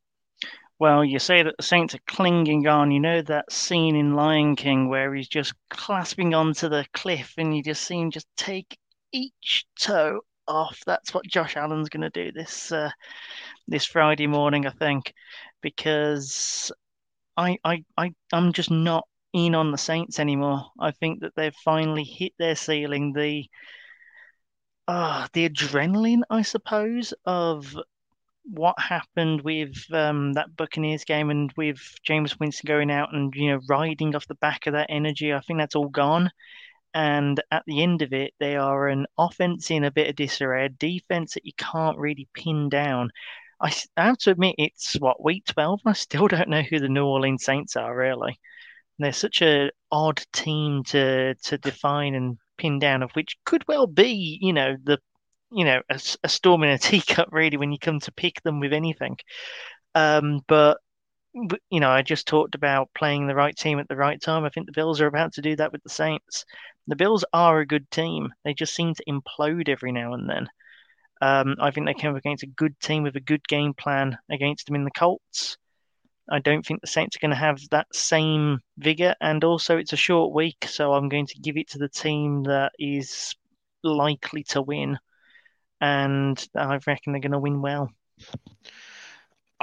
Well, 0.79 1.05
you 1.05 1.19
say 1.19 1.43
that 1.43 1.55
the 1.57 1.63
Saints 1.63 1.95
are 1.95 1.99
clinging 2.07 2.67
on. 2.67 2.91
You 2.91 2.99
know 2.99 3.21
that 3.21 3.51
scene 3.51 3.95
in 3.95 4.15
Lion 4.15 4.55
King 4.55 4.89
where 4.89 5.13
he's 5.13 5.27
just 5.27 5.53
clasping 5.69 6.33
onto 6.33 6.67
the 6.69 6.85
cliff 6.93 7.33
and 7.37 7.55
you 7.55 7.63
just 7.63 7.83
see 7.83 7.99
him 7.99 8.11
just 8.11 8.27
take 8.35 8.77
each 9.11 9.65
toe 9.79 10.21
off. 10.47 10.79
That's 10.85 11.13
what 11.13 11.25
Josh 11.25 11.55
Allen's 11.55 11.89
going 11.89 12.01
to 12.01 12.09
do 12.09 12.31
this 12.31 12.71
uh, 12.71 12.89
this 13.67 13.85
Friday 13.85 14.27
morning, 14.27 14.65
I 14.65 14.71
think, 14.71 15.13
because 15.61 16.71
I, 17.37 17.57
I, 17.63 17.83
I, 17.97 18.13
I'm 18.31 18.53
just 18.53 18.71
not 18.71 19.07
in 19.33 19.55
on 19.55 19.71
the 19.71 19.77
Saints 19.77 20.19
anymore. 20.19 20.65
I 20.79 20.91
think 20.91 21.21
that 21.21 21.33
they've 21.35 21.55
finally 21.63 22.03
hit 22.03 22.33
their 22.37 22.55
ceiling. 22.55 23.13
The, 23.13 23.45
uh, 24.87 25.27
the 25.33 25.49
adrenaline, 25.49 26.21
I 26.29 26.41
suppose, 26.43 27.13
of 27.25 27.75
what 28.45 28.77
happened 28.79 29.41
with 29.41 29.73
um, 29.91 30.33
that 30.33 30.55
Buccaneers 30.55 31.05
game 31.05 31.29
and 31.29 31.51
with 31.55 31.77
Jameis 32.07 32.39
Winston 32.39 32.67
going 32.67 32.91
out 32.91 33.13
and 33.13 33.33
you 33.35 33.51
know 33.51 33.59
riding 33.69 34.15
off 34.15 34.27
the 34.27 34.35
back 34.35 34.67
of 34.67 34.73
that 34.73 34.87
energy. 34.89 35.33
I 35.33 35.39
think 35.41 35.59
that's 35.59 35.75
all 35.75 35.89
gone. 35.89 36.29
And 36.93 37.41
at 37.49 37.63
the 37.65 37.81
end 37.81 38.03
of 38.03 38.13
it, 38.13 38.33
they 38.39 38.55
are 38.55 38.87
an 38.87 39.07
offense 39.17 39.71
in 39.71 39.83
a 39.83 39.91
bit 39.91 40.09
of 40.09 40.15
disarray, 40.15 40.65
a 40.65 40.69
defense 40.69 41.33
that 41.33 41.45
you 41.45 41.53
can't 41.57 41.97
really 41.97 42.27
pin 42.35 42.69
down. 42.69 43.09
I, 43.63 43.73
have 43.97 44.17
to 44.19 44.31
admit, 44.31 44.55
it's 44.57 44.95
what 44.95 45.23
week 45.23 45.45
twelve, 45.45 45.81
and 45.85 45.91
I 45.91 45.93
still 45.93 46.27
don't 46.27 46.49
know 46.49 46.61
who 46.61 46.79
the 46.79 46.89
New 46.89 47.05
Orleans 47.05 47.45
Saints 47.45 47.75
are. 47.75 47.95
Really, 47.95 48.39
they're 48.99 49.13
such 49.13 49.41
a 49.41 49.71
odd 49.91 50.21
team 50.33 50.83
to 50.85 51.35
to 51.35 51.57
define 51.57 52.15
and 52.15 52.37
pin 52.57 52.79
down, 52.79 53.03
of 53.03 53.11
which 53.13 53.37
could 53.45 53.65
well 53.67 53.87
be, 53.87 54.37
you 54.41 54.53
know, 54.53 54.75
the 54.83 54.99
you 55.51 55.65
know 55.65 55.81
a, 55.89 55.99
a 56.23 56.29
storm 56.29 56.63
in 56.63 56.69
a 56.71 56.77
teacup. 56.79 57.29
Really, 57.31 57.57
when 57.57 57.71
you 57.71 57.79
come 57.79 57.99
to 58.01 58.11
pick 58.11 58.41
them 58.43 58.59
with 58.59 58.73
anything, 58.73 59.17
um, 59.95 60.41
but 60.47 60.79
you 61.69 61.79
know, 61.79 61.89
I 61.89 62.01
just 62.01 62.27
talked 62.27 62.55
about 62.55 62.89
playing 62.95 63.27
the 63.27 63.35
right 63.35 63.55
team 63.55 63.79
at 63.79 63.87
the 63.87 63.95
right 63.95 64.21
time. 64.21 64.45
I 64.45 64.49
think 64.49 64.67
the 64.67 64.71
Bills 64.73 65.01
are 65.01 65.07
about 65.07 65.33
to 65.33 65.41
do 65.41 65.55
that 65.55 65.71
with 65.71 65.81
the 65.83 65.89
Saints. 65.89 66.45
The 66.87 66.95
Bills 66.95 67.25
are 67.33 67.59
a 67.59 67.65
good 67.65 67.89
team. 67.89 68.29
They 68.43 68.53
just 68.53 68.75
seem 68.75 68.93
to 68.93 69.03
implode 69.05 69.69
every 69.69 69.91
now 69.91 70.13
and 70.13 70.29
then. 70.29 70.47
Um, 71.23 71.55
I 71.61 71.71
think 71.71 71.85
they 71.85 71.93
came 71.93 72.11
up 72.11 72.17
against 72.17 72.43
a 72.43 72.47
good 72.47 72.77
team 72.81 73.03
with 73.03 73.15
a 73.15 73.21
good 73.21 73.47
game 73.47 73.73
plan 73.73 74.17
against 74.29 74.65
them 74.65 74.75
in 74.75 74.83
the 74.83 74.91
Colts. 74.91 75.57
I 76.29 76.39
don't 76.39 76.65
think 76.65 76.81
the 76.81 76.87
Saints 76.87 77.15
are 77.15 77.19
going 77.21 77.31
to 77.31 77.37
have 77.37 77.61
that 77.71 77.87
same 77.93 78.59
vigor, 78.77 79.15
and 79.21 79.41
also 79.45 79.77
it's 79.77 79.93
a 79.93 79.97
short 79.97 80.33
week, 80.33 80.65
so 80.67 80.91
I'm 80.91 81.07
going 81.07 81.27
to 81.27 81.39
give 81.39 81.55
it 81.55 81.69
to 81.69 81.77
the 81.77 81.87
team 81.87 82.43
that 82.43 82.73
is 82.77 83.35
likely 83.85 84.43
to 84.49 84.61
win, 84.61 84.99
and 85.79 86.45
I 86.57 86.79
reckon 86.85 87.13
they're 87.13 87.21
going 87.21 87.31
to 87.31 87.39
win 87.39 87.61
well. 87.61 87.89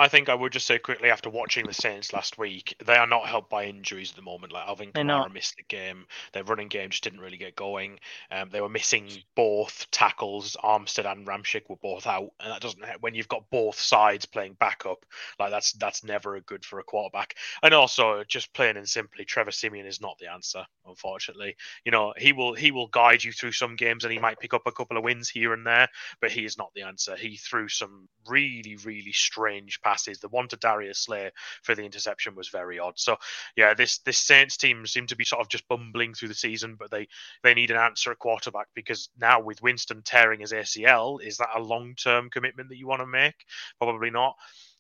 I 0.01 0.09
think 0.09 0.31
I 0.31 0.35
would 0.35 0.53
just 0.53 0.67
say 0.67 0.79
quickly 0.79 1.11
after 1.11 1.29
watching 1.29 1.67
the 1.67 1.75
Saints 1.75 2.15
last 2.15 2.39
week, 2.39 2.75
they 2.83 2.95
are 2.95 3.07
not 3.07 3.27
helped 3.27 3.51
by 3.51 3.67
injuries 3.67 4.09
at 4.09 4.17
the 4.17 4.23
moment. 4.23 4.51
Like 4.51 4.67
Alvin 4.67 4.93
Kamara 4.93 5.31
missed 5.31 5.57
the 5.57 5.63
game, 5.65 6.07
their 6.33 6.43
running 6.43 6.69
game 6.69 6.89
just 6.89 7.05
didn't 7.05 7.21
really 7.21 7.37
get 7.37 7.55
going. 7.55 8.01
Um, 8.31 8.49
they 8.49 8.63
were 8.63 8.71
missing 8.71 9.11
both 9.37 9.87
tackles. 9.91 10.57
Armstead 10.65 11.05
and 11.05 11.27
Ramczyk 11.27 11.69
were 11.69 11.77
both 11.77 12.07
out, 12.07 12.31
and 12.41 12.51
that 12.51 12.63
doesn't 12.63 12.83
when 13.01 13.15
you've 13.15 13.29
got 13.29 13.51
both 13.51 13.79
sides 13.79 14.25
playing 14.25 14.57
backup. 14.59 15.05
Like 15.39 15.51
that's 15.51 15.73
that's 15.73 16.03
never 16.03 16.35
a 16.37 16.41
good 16.41 16.65
for 16.65 16.79
a 16.79 16.83
quarterback. 16.83 17.35
And 17.63 17.75
also, 17.75 18.25
just 18.27 18.55
plain 18.55 18.79
and 18.79 18.89
simply, 18.89 19.27
Trevor 19.27 19.51
Siemian 19.51 19.85
is 19.85 20.01
not 20.01 20.17
the 20.19 20.33
answer. 20.33 20.65
Unfortunately, 20.87 21.57
you 21.85 21.93
know 21.93 22.15
he 22.17 22.33
will 22.33 22.55
he 22.55 22.71
will 22.71 22.89
guide 22.89 23.23
you 23.23 23.33
through 23.33 23.53
some 23.53 23.77
games, 23.77 24.05
and 24.05 24.13
he 24.15 24.19
might 24.19 24.41
pick 24.41 24.55
up 24.55 24.63
a 24.65 24.73
couple 24.73 24.97
of 24.97 25.05
wins 25.05 25.29
here 25.29 25.53
and 25.53 25.67
there, 25.67 25.89
but 26.23 26.33
he 26.33 26.47
is 26.47 26.57
not 26.57 26.73
the 26.75 26.85
answer. 26.85 27.17
He 27.17 27.37
threw 27.37 27.69
some 27.69 28.09
really 28.27 28.77
really 28.83 29.13
strange 29.13 29.83
passes 29.83 29.90
passes. 29.91 30.21
The 30.21 30.29
one 30.29 30.49
to 30.49 30.57
Darius 30.57 31.01
Slay 31.01 31.31
for 31.63 31.75
the 31.75 31.85
interception 31.85 32.35
was 32.35 32.49
very 32.49 32.79
odd. 32.79 32.95
So 32.97 33.17
yeah, 33.57 33.75
this 33.75 33.99
this 33.99 34.19
Saints 34.19 34.57
team 34.57 34.87
seem 34.87 35.07
to 35.09 35.17
be 35.17 35.25
sort 35.25 35.41
of 35.41 35.49
just 35.49 35.69
bumbling 35.69 36.15
through 36.15 36.29
the 36.29 36.35
season, 36.35 36.77
but 36.79 36.91
they 36.91 37.09
they 37.43 37.55
need 37.55 37.71
an 37.71 37.77
answer 37.77 38.11
at 38.13 38.19
quarterback 38.19 38.69
because 38.75 39.09
now 39.19 39.41
with 39.41 39.63
Winston 39.63 40.03
tearing 40.03 40.41
his 40.41 40.53
ACL, 40.53 41.23
is 41.23 41.39
that 41.39 41.49
a 41.55 41.61
long 41.61 41.95
term 41.95 42.31
commitment 42.31 42.69
that 42.69 42.79
you 42.79 42.87
want 42.87 43.01
to 43.01 43.07
make? 43.07 43.35
Probably 43.79 44.11
not. 44.11 44.37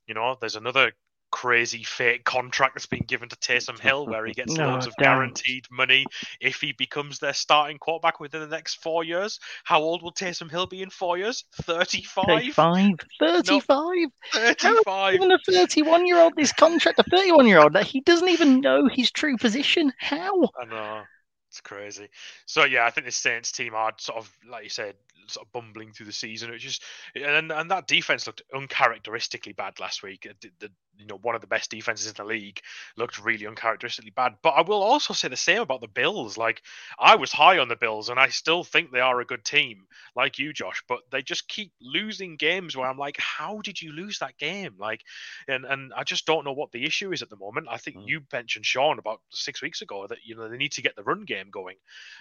You 0.06 0.14
know, 0.14 0.36
there's 0.40 0.56
another 0.56 0.92
crazy 1.30 1.82
fake 1.82 2.24
contract 2.24 2.74
that's 2.74 2.86
been 2.86 3.04
given 3.06 3.28
to 3.28 3.36
Taysom 3.36 3.78
Hill, 3.78 4.06
where 4.06 4.26
he 4.26 4.32
gets 4.32 4.54
No, 4.56 4.70
loads 4.70 4.86
of 4.86 4.96
guaranteed 4.96 5.66
money 5.70 6.06
if 6.40 6.60
he 6.60 6.72
becomes 6.72 7.18
their 7.18 7.32
starting 7.32 7.78
quarterback 7.78 8.20
within 8.20 8.40
the 8.40 8.46
next 8.46 8.82
four 8.82 9.04
years. 9.04 9.38
How 9.64 9.80
old 9.80 10.02
will 10.02 10.12
Taysom 10.12 10.50
Hill 10.50 10.66
be 10.66 10.82
in 10.82 10.90
four 10.90 11.18
years? 11.18 11.44
35? 11.62 12.54
35. 12.54 12.94
35. 13.18 13.96
35. 14.32 15.14
Even 15.14 15.32
a 15.32 15.38
31 15.38 16.06
year 16.06 16.18
old, 16.18 16.34
this 16.36 16.52
contract, 16.52 16.98
a 16.98 17.04
31 17.04 17.46
year 17.46 17.60
old, 17.60 17.72
that 17.74 17.86
he 17.86 18.00
doesn't 18.00 18.28
even 18.28 18.60
know 18.60 18.88
his 18.88 19.10
true 19.10 19.36
position. 19.36 19.92
How? 19.98 20.42
I 20.60 20.64
know. 20.68 21.02
It's 21.50 21.60
crazy. 21.60 22.08
So 22.46 22.64
yeah, 22.64 22.86
I 22.86 22.90
think 22.90 23.06
the 23.06 23.12
Saints 23.12 23.50
team 23.50 23.74
are 23.74 23.92
sort 23.98 24.18
of 24.18 24.32
like 24.48 24.62
you 24.62 24.70
said, 24.70 24.94
sort 25.26 25.46
of 25.46 25.52
bumbling 25.52 25.92
through 25.92 26.06
the 26.06 26.12
season. 26.12 26.52
It 26.52 26.58
just 26.58 26.84
and 27.16 27.50
and 27.50 27.70
that 27.72 27.88
defense 27.88 28.28
looked 28.28 28.42
uncharacteristically 28.54 29.52
bad 29.54 29.80
last 29.80 30.04
week. 30.04 30.28
The, 30.40 30.50
the- 30.60 30.72
you 31.00 31.06
know 31.06 31.18
one 31.22 31.34
of 31.34 31.40
the 31.40 31.46
best 31.46 31.70
defenses 31.70 32.06
in 32.06 32.14
the 32.16 32.24
league 32.24 32.60
looked 32.96 33.22
really 33.22 33.46
uncharacteristically 33.46 34.10
bad. 34.10 34.36
But 34.42 34.50
I 34.50 34.62
will 34.62 34.82
also 34.82 35.14
say 35.14 35.28
the 35.28 35.36
same 35.36 35.62
about 35.62 35.80
the 35.80 35.88
Bills. 35.88 36.36
Like 36.36 36.62
I 36.98 37.16
was 37.16 37.32
high 37.32 37.58
on 37.58 37.68
the 37.68 37.76
Bills, 37.76 38.08
and 38.08 38.20
I 38.20 38.28
still 38.28 38.64
think 38.64 38.90
they 38.90 39.00
are 39.00 39.20
a 39.20 39.24
good 39.24 39.44
team, 39.44 39.86
like 40.14 40.38
you, 40.38 40.52
Josh. 40.52 40.82
But 40.88 41.00
they 41.10 41.22
just 41.22 41.48
keep 41.48 41.72
losing 41.80 42.36
games 42.36 42.76
where 42.76 42.88
I'm 42.88 42.98
like, 42.98 43.16
how 43.18 43.60
did 43.62 43.80
you 43.80 43.92
lose 43.92 44.18
that 44.18 44.38
game? 44.38 44.74
Like, 44.78 45.02
and 45.48 45.64
and 45.64 45.92
I 45.96 46.04
just 46.04 46.26
don't 46.26 46.44
know 46.44 46.52
what 46.52 46.72
the 46.72 46.84
issue 46.84 47.12
is 47.12 47.22
at 47.22 47.30
the 47.30 47.36
moment. 47.36 47.68
I 47.70 47.78
think 47.78 47.96
mm. 47.96 48.06
you 48.06 48.20
mentioned 48.32 48.66
Sean 48.66 48.98
about 48.98 49.20
six 49.30 49.62
weeks 49.62 49.82
ago 49.82 50.06
that 50.06 50.18
you 50.24 50.36
know 50.36 50.48
they 50.48 50.56
need 50.56 50.72
to 50.72 50.82
get 50.82 50.96
the 50.96 51.02
run 51.02 51.24
game 51.24 51.50
going, 51.50 51.76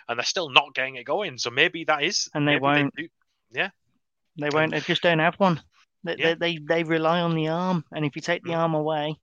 and 0.08 0.18
they're 0.18 0.26
still 0.26 0.50
not 0.50 0.74
getting 0.74 0.96
it 0.96 1.04
going. 1.04 1.38
So 1.38 1.50
maybe 1.50 1.84
that 1.86 2.04
is 2.04 2.30
And 2.34 2.48
they 2.48 2.58
won't. 2.58 2.96
do- 2.96 3.08
yeah, 3.52 3.70
They 4.38 4.50
won't, 4.50 4.72
they 4.72 4.80
just 4.80 5.02
don't 5.02 5.20
have 5.20 5.36
one. 5.36 5.62
They, 6.04 6.16
Yeah. 6.18 6.34
they, 6.36 6.58
they, 6.58 6.60
they 6.68 6.84
rely 6.84 7.22
on 7.22 7.36
the 7.36 7.50
arm. 7.50 7.84
And 7.92 8.06
if 8.06 8.16
you 8.16 8.22
take 8.22 8.44
the 8.44 8.52
Mm. 8.52 8.58
arm 8.58 8.74
away, 8.74 9.16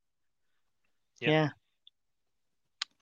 Yeah. 1.20 1.30
yeah. 1.30 1.48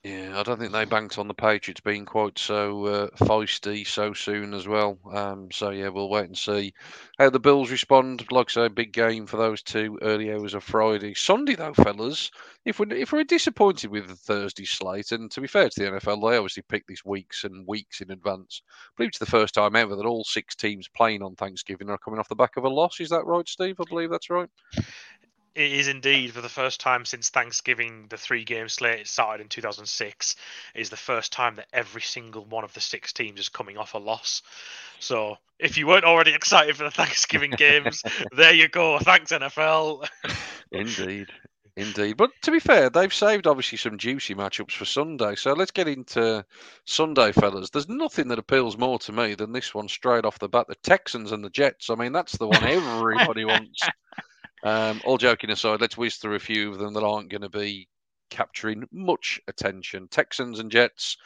Yeah, 0.07 0.39
I 0.39 0.43
don't 0.43 0.61
think 0.61 0.73
they 0.73 0.85
banked 0.85 1.17
on 1.17 1.29
the 1.29 1.35
Patriots 1.35 1.81
being 1.81 2.05
quite 2.05 2.39
so 2.39 2.85
uh, 2.85 3.09
feisty 3.17 3.87
so 3.87 4.13
soon 4.13 4.53
as 4.53 4.69
well. 4.69 4.99
Um, 5.11 5.51
so 5.51 5.71
yeah, 5.71 5.89
we'll 5.89 6.11
wait 6.11 6.27
and 6.27 6.37
see 6.37 6.75
how 7.19 7.31
the 7.31 7.41
Bills 7.41 7.71
respond. 7.71 8.31
Like 8.31 8.51
I 8.51 8.53
say, 8.53 8.69
big 8.69 8.93
game 8.93 9.27
for 9.27 9.39
those 9.39 9.63
two 9.63 9.99
early 10.03 10.31
hours 10.31 10.53
of 10.53 10.63
Friday. 10.63 11.15
Sunday 11.15 11.55
though, 11.55 11.73
fellas, 11.73 12.31
if 12.67 12.79
we're 12.79 12.93
if 12.93 13.13
we're 13.13 13.25
disappointed 13.25 13.91
with 13.91 14.07
the 14.07 14.15
Thursday 14.15 14.67
slate, 14.67 15.11
and 15.11 15.31
to 15.31 15.41
be 15.41 15.49
fair 15.49 15.71
to 15.71 15.81
the 15.81 15.87
NFL, 15.87 16.21
they 16.21 16.37
obviously 16.37 16.65
pick 16.69 16.87
these 16.87 17.05
weeks 17.07 17.45
and 17.45 17.67
weeks 17.67 18.03
in 18.03 18.11
advance. 18.11 18.61
I 18.69 18.93
believe 18.99 19.09
it's 19.09 19.19
the 19.19 19.25
first 19.27 19.55
time 19.55 19.75
ever 19.75 19.97
that 19.97 20.05
all 20.05 20.25
six 20.25 20.55
teams 20.55 20.87
playing 20.87 21.23
on 21.23 21.35
Thanksgiving 21.35 21.89
are 21.89 21.97
coming 21.99 22.21
off 22.21 22.29
the 22.29 22.37
back 22.37 22.59
of 22.59 22.65
a 22.65 22.69
loss. 22.69 23.01
Is 23.01 23.09
that 23.09 23.25
right, 23.25 23.49
Steve? 23.49 23.77
I 23.81 23.85
believe 23.89 24.11
that's 24.11 24.29
right. 24.29 24.51
It 25.55 25.73
is 25.73 25.87
indeed 25.87 26.33
for 26.33 26.41
the 26.41 26.49
first 26.49 26.81
time 26.81 27.05
since 27.05 27.31
Thanksgiving, 27.31 28.07
the 28.09 28.17
three 28.17 28.45
game 28.45 28.69
slate 28.69 29.07
started 29.07 29.43
in 29.43 29.49
2006. 29.49 30.37
Is 30.75 30.91
the 30.91 30.97
first 30.97 31.33
time 31.33 31.55
that 31.57 31.69
every 31.73 32.03
single 32.03 32.45
one 32.45 32.65
of 32.65 32.75
the 32.75 32.81
six 32.81 33.13
teams 33.13 33.39
is 33.39 33.49
coming 33.49 33.79
off 33.79 33.95
a 33.95 33.99
loss. 33.99 34.43
So 34.99 35.37
if 35.59 35.79
you 35.79 35.87
weren't 35.87 36.05
already 36.05 36.35
excited 36.35 36.77
for 36.77 36.85
the 36.85 36.91
Thanksgiving 36.91 37.53
games, 37.53 38.03
there 38.37 38.53
you 38.53 38.69
go. 38.69 38.99
Thanks 38.99 39.31
NFL. 39.31 40.09
Indeed. 40.73 41.29
Indeed. 41.77 42.17
But 42.17 42.31
to 42.43 42.53
be 42.53 42.61
fair, 42.61 42.89
they've 42.89 43.13
saved 43.13 43.47
obviously 43.47 43.79
some 43.79 43.99
juicy 43.99 44.35
matchups 44.35 44.73
for 44.73 44.85
Sunday. 44.85 45.35
So 45.35 45.53
let's 45.55 45.73
get 45.73 45.89
into 45.89 46.45
Sunday, 46.85 47.33
fellas. 47.33 47.71
There's 47.71 47.89
nothing 47.89 48.29
that 48.29 48.39
appeals 48.39 48.79
more 48.79 48.99
to 49.01 49.13
me 49.13 49.35
than 49.35 49.53
this 49.53 49.75
one 49.75 49.89
straight 49.89 50.25
off 50.25 50.39
the 50.39 50.49
bat. 50.49 50.67
The 50.69 50.77
Texans 50.77 51.33
and 51.33 51.45
the 51.45 51.51
Jets. 51.51 51.91
I 51.91 51.97
mean, 51.97 52.13
that's 52.13 52.39
the 52.39 52.47
one 52.47 52.63
everybody 52.65 53.45
wants. 53.45 53.83
Um, 54.65 55.01
all 55.05 55.19
joking 55.19 55.51
aside, 55.51 55.81
let's 55.81 55.97
whiz 55.97 56.17
through 56.17 56.37
a 56.37 56.41
few 56.41 56.73
of 56.73 56.79
them 56.79 56.95
that 56.95 57.05
aren't 57.05 57.31
going 57.31 57.43
to 57.43 57.51
be 57.51 57.89
capturing 58.31 58.85
much 58.91 59.41
attention. 59.47 60.09
Texans 60.09 60.59
and 60.59 60.71
Jets. 60.71 61.17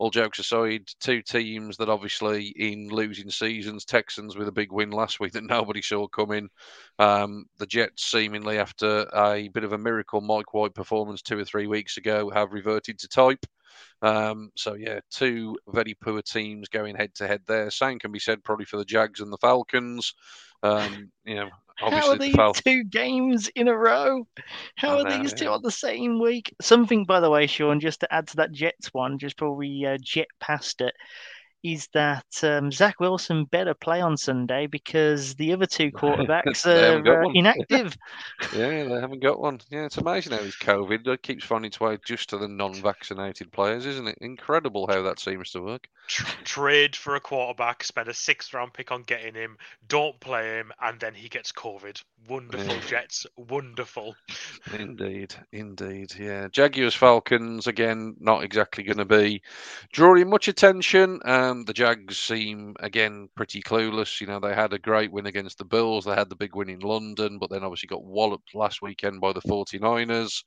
All 0.00 0.10
jokes 0.10 0.38
aside, 0.38 0.82
two 1.00 1.22
teams 1.22 1.76
that 1.78 1.88
obviously 1.88 2.54
in 2.54 2.88
losing 2.88 3.30
seasons, 3.30 3.84
Texans 3.84 4.36
with 4.36 4.46
a 4.46 4.52
big 4.52 4.70
win 4.70 4.90
last 4.90 5.18
week 5.18 5.32
that 5.32 5.42
nobody 5.48 5.82
saw 5.82 6.06
coming. 6.06 6.48
Um, 7.00 7.46
the 7.58 7.66
Jets, 7.66 8.04
seemingly 8.04 8.58
after 8.58 9.08
a 9.12 9.48
bit 9.48 9.64
of 9.64 9.72
a 9.72 9.78
miracle 9.78 10.20
Mike 10.20 10.54
White 10.54 10.74
performance 10.74 11.20
two 11.20 11.38
or 11.38 11.44
three 11.44 11.66
weeks 11.66 11.96
ago, 11.96 12.30
have 12.30 12.52
reverted 12.52 13.00
to 13.00 13.08
type. 13.08 13.44
Um, 14.00 14.50
so 14.56 14.74
yeah, 14.74 15.00
two 15.10 15.56
very 15.68 15.94
poor 15.94 16.22
teams 16.22 16.68
going 16.68 16.94
head 16.94 17.14
to 17.16 17.26
head 17.26 17.42
there. 17.48 17.68
Same 17.70 17.98
can 17.98 18.12
be 18.12 18.20
said 18.20 18.44
probably 18.44 18.66
for 18.66 18.76
the 18.76 18.84
Jags 18.84 19.20
and 19.20 19.32
the 19.32 19.38
Falcons. 19.38 20.14
Um, 20.62 21.10
you 21.24 21.34
know, 21.34 21.50
How 21.78 22.10
are 22.10 22.18
these 22.18 22.36
two 22.64 22.84
games 22.84 23.48
in 23.54 23.68
a 23.68 23.76
row? 23.76 24.26
How 24.76 24.98
I 24.98 25.00
are 25.00 25.04
know, 25.04 25.22
these 25.22 25.32
two 25.32 25.44
yeah. 25.44 25.52
on 25.52 25.62
the 25.62 25.70
same 25.70 26.20
week? 26.20 26.54
Something, 26.60 27.04
by 27.04 27.20
the 27.20 27.30
way, 27.30 27.46
Sean, 27.46 27.78
just 27.78 28.00
to 28.00 28.12
add 28.12 28.26
to 28.28 28.36
that 28.36 28.52
Jets 28.52 28.92
one, 28.92 29.18
just 29.18 29.36
before 29.36 29.54
we 29.54 29.86
uh, 29.86 29.96
jet 30.00 30.26
past 30.40 30.80
it, 30.80 30.94
is 31.72 31.88
that 31.94 32.24
um, 32.42 32.70
Zach 32.72 33.00
Wilson 33.00 33.44
better 33.44 33.74
play 33.74 34.00
on 34.00 34.16
Sunday 34.16 34.66
because 34.66 35.34
the 35.36 35.52
other 35.52 35.66
two 35.66 35.90
quarterbacks 35.92 36.62
They 36.62 36.82
haven't 36.82 37.04
got 37.04 37.16
are 37.16 37.24
uh, 37.24 37.30
inactive. 37.34 37.96
Yeah, 38.54 38.84
they 38.84 39.00
haven't 39.00 39.22
got 39.22 39.40
one. 39.40 39.60
Yeah, 39.70 39.84
it's 39.84 39.98
amazing 39.98 40.32
how 40.32 40.38
this 40.38 40.56
COVID 40.56 41.06
uh, 41.06 41.16
keeps 41.22 41.44
finding 41.44 41.68
its 41.68 41.80
way 41.80 41.98
just 42.04 42.30
to 42.30 42.38
the 42.38 42.48
non-vaccinated 42.48 43.52
players, 43.52 43.84
isn't 43.86 44.06
it? 44.08 44.18
Incredible 44.20 44.86
how 44.86 45.02
that 45.02 45.18
seems 45.18 45.50
to 45.52 45.60
work. 45.60 45.88
Trade 46.44 46.96
for 46.96 47.16
a 47.16 47.20
quarterback, 47.20 47.84
spend 47.84 48.08
a 48.08 48.14
sixth 48.14 48.54
round 48.54 48.72
pick 48.72 48.90
on 48.90 49.02
getting 49.02 49.34
him, 49.34 49.56
don't 49.88 50.18
play 50.20 50.56
him, 50.58 50.72
and 50.80 50.98
then 51.00 51.14
he 51.14 51.28
gets 51.28 51.52
COVID. 51.52 52.02
Wonderful 52.28 52.74
Yeah. 52.74 52.80
Jets. 52.86 53.26
Wonderful. 53.36 54.14
Indeed, 54.78 55.34
indeed. 55.52 56.12
Yeah, 56.18 56.48
Jaguars 56.50 56.94
Falcons 56.94 57.66
again, 57.66 58.16
not 58.20 58.42
exactly 58.44 58.84
going 58.84 58.98
to 58.98 59.04
be 59.04 59.42
drawing 59.92 60.28
much 60.30 60.48
attention. 60.48 61.20
Um, 61.24 61.57
the 61.64 61.72
Jags 61.72 62.18
seem 62.18 62.74
again 62.80 63.28
pretty 63.34 63.62
clueless. 63.62 64.20
You 64.20 64.26
know, 64.26 64.40
they 64.40 64.54
had 64.54 64.72
a 64.72 64.78
great 64.78 65.12
win 65.12 65.26
against 65.26 65.58
the 65.58 65.64
Bills. 65.64 66.04
They 66.04 66.14
had 66.14 66.28
the 66.28 66.36
big 66.36 66.54
win 66.54 66.68
in 66.68 66.80
London, 66.80 67.38
but 67.38 67.50
then 67.50 67.62
obviously 67.62 67.86
got 67.86 68.04
walloped 68.04 68.54
last 68.54 68.82
weekend 68.82 69.20
by 69.20 69.32
the 69.32 69.40
49ers. 69.42 70.42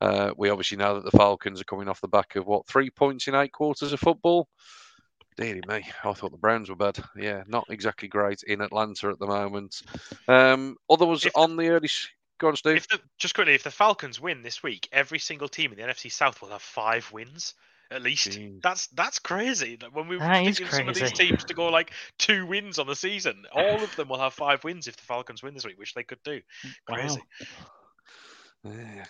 Uh, 0.00 0.32
we 0.36 0.50
obviously 0.50 0.76
know 0.76 0.94
that 0.94 1.04
the 1.04 1.16
Falcons 1.16 1.60
are 1.60 1.64
coming 1.64 1.88
off 1.88 2.00
the 2.00 2.08
back 2.08 2.36
of 2.36 2.46
what 2.46 2.66
three 2.66 2.90
points 2.90 3.28
in 3.28 3.34
eight 3.34 3.52
quarters 3.52 3.92
of 3.92 4.00
football. 4.00 4.48
Dearly 5.36 5.62
me, 5.66 5.84
I 6.04 6.12
thought 6.12 6.32
the 6.32 6.38
Browns 6.38 6.68
were 6.68 6.76
bad. 6.76 7.02
Yeah, 7.16 7.42
not 7.46 7.66
exactly 7.70 8.08
great 8.08 8.42
in 8.42 8.60
Atlanta 8.60 9.08
at 9.08 9.18
the 9.18 9.26
moment. 9.26 9.80
Um, 10.28 10.76
others 10.90 11.24
If- 11.24 11.36
on 11.36 11.56
the 11.56 11.68
early. 11.68 11.88
Go 12.38 12.48
on, 12.48 12.56
Steve. 12.56 12.78
If 12.78 12.88
the, 12.88 13.00
just 13.18 13.34
quickly, 13.34 13.54
if 13.54 13.62
the 13.62 13.70
Falcons 13.70 14.20
win 14.20 14.42
this 14.42 14.62
week, 14.64 14.88
every 14.90 15.20
single 15.20 15.48
team 15.48 15.70
in 15.70 15.78
the 15.78 15.84
NFC 15.84 16.10
South 16.10 16.42
will 16.42 16.48
have 16.48 16.60
five 16.60 17.10
wins 17.12 17.54
at 17.92 18.02
least. 18.02 18.30
Jeez. 18.30 18.62
That's 18.62 18.86
that's 18.88 19.18
crazy. 19.18 19.76
That 19.76 19.92
When 19.92 20.08
we 20.08 20.16
were 20.16 20.24
That 20.24 20.44
thinking 20.44 20.66
some 20.68 20.88
of 20.88 20.94
these 20.94 21.12
teams 21.12 21.44
to 21.44 21.54
go 21.54 21.68
like 21.68 21.92
two 22.18 22.46
wins 22.46 22.78
on 22.78 22.86
the 22.86 22.96
season, 22.96 23.44
all 23.52 23.82
of 23.82 23.94
them 23.96 24.08
will 24.08 24.18
have 24.18 24.34
five 24.34 24.64
wins 24.64 24.88
if 24.88 24.96
the 24.96 25.02
Falcons 25.02 25.42
win 25.42 25.54
this 25.54 25.64
week, 25.64 25.78
which 25.78 25.94
they 25.94 26.02
could 26.02 26.22
do. 26.24 26.40
Crazy. 26.86 27.20
Yeah. 28.64 29.04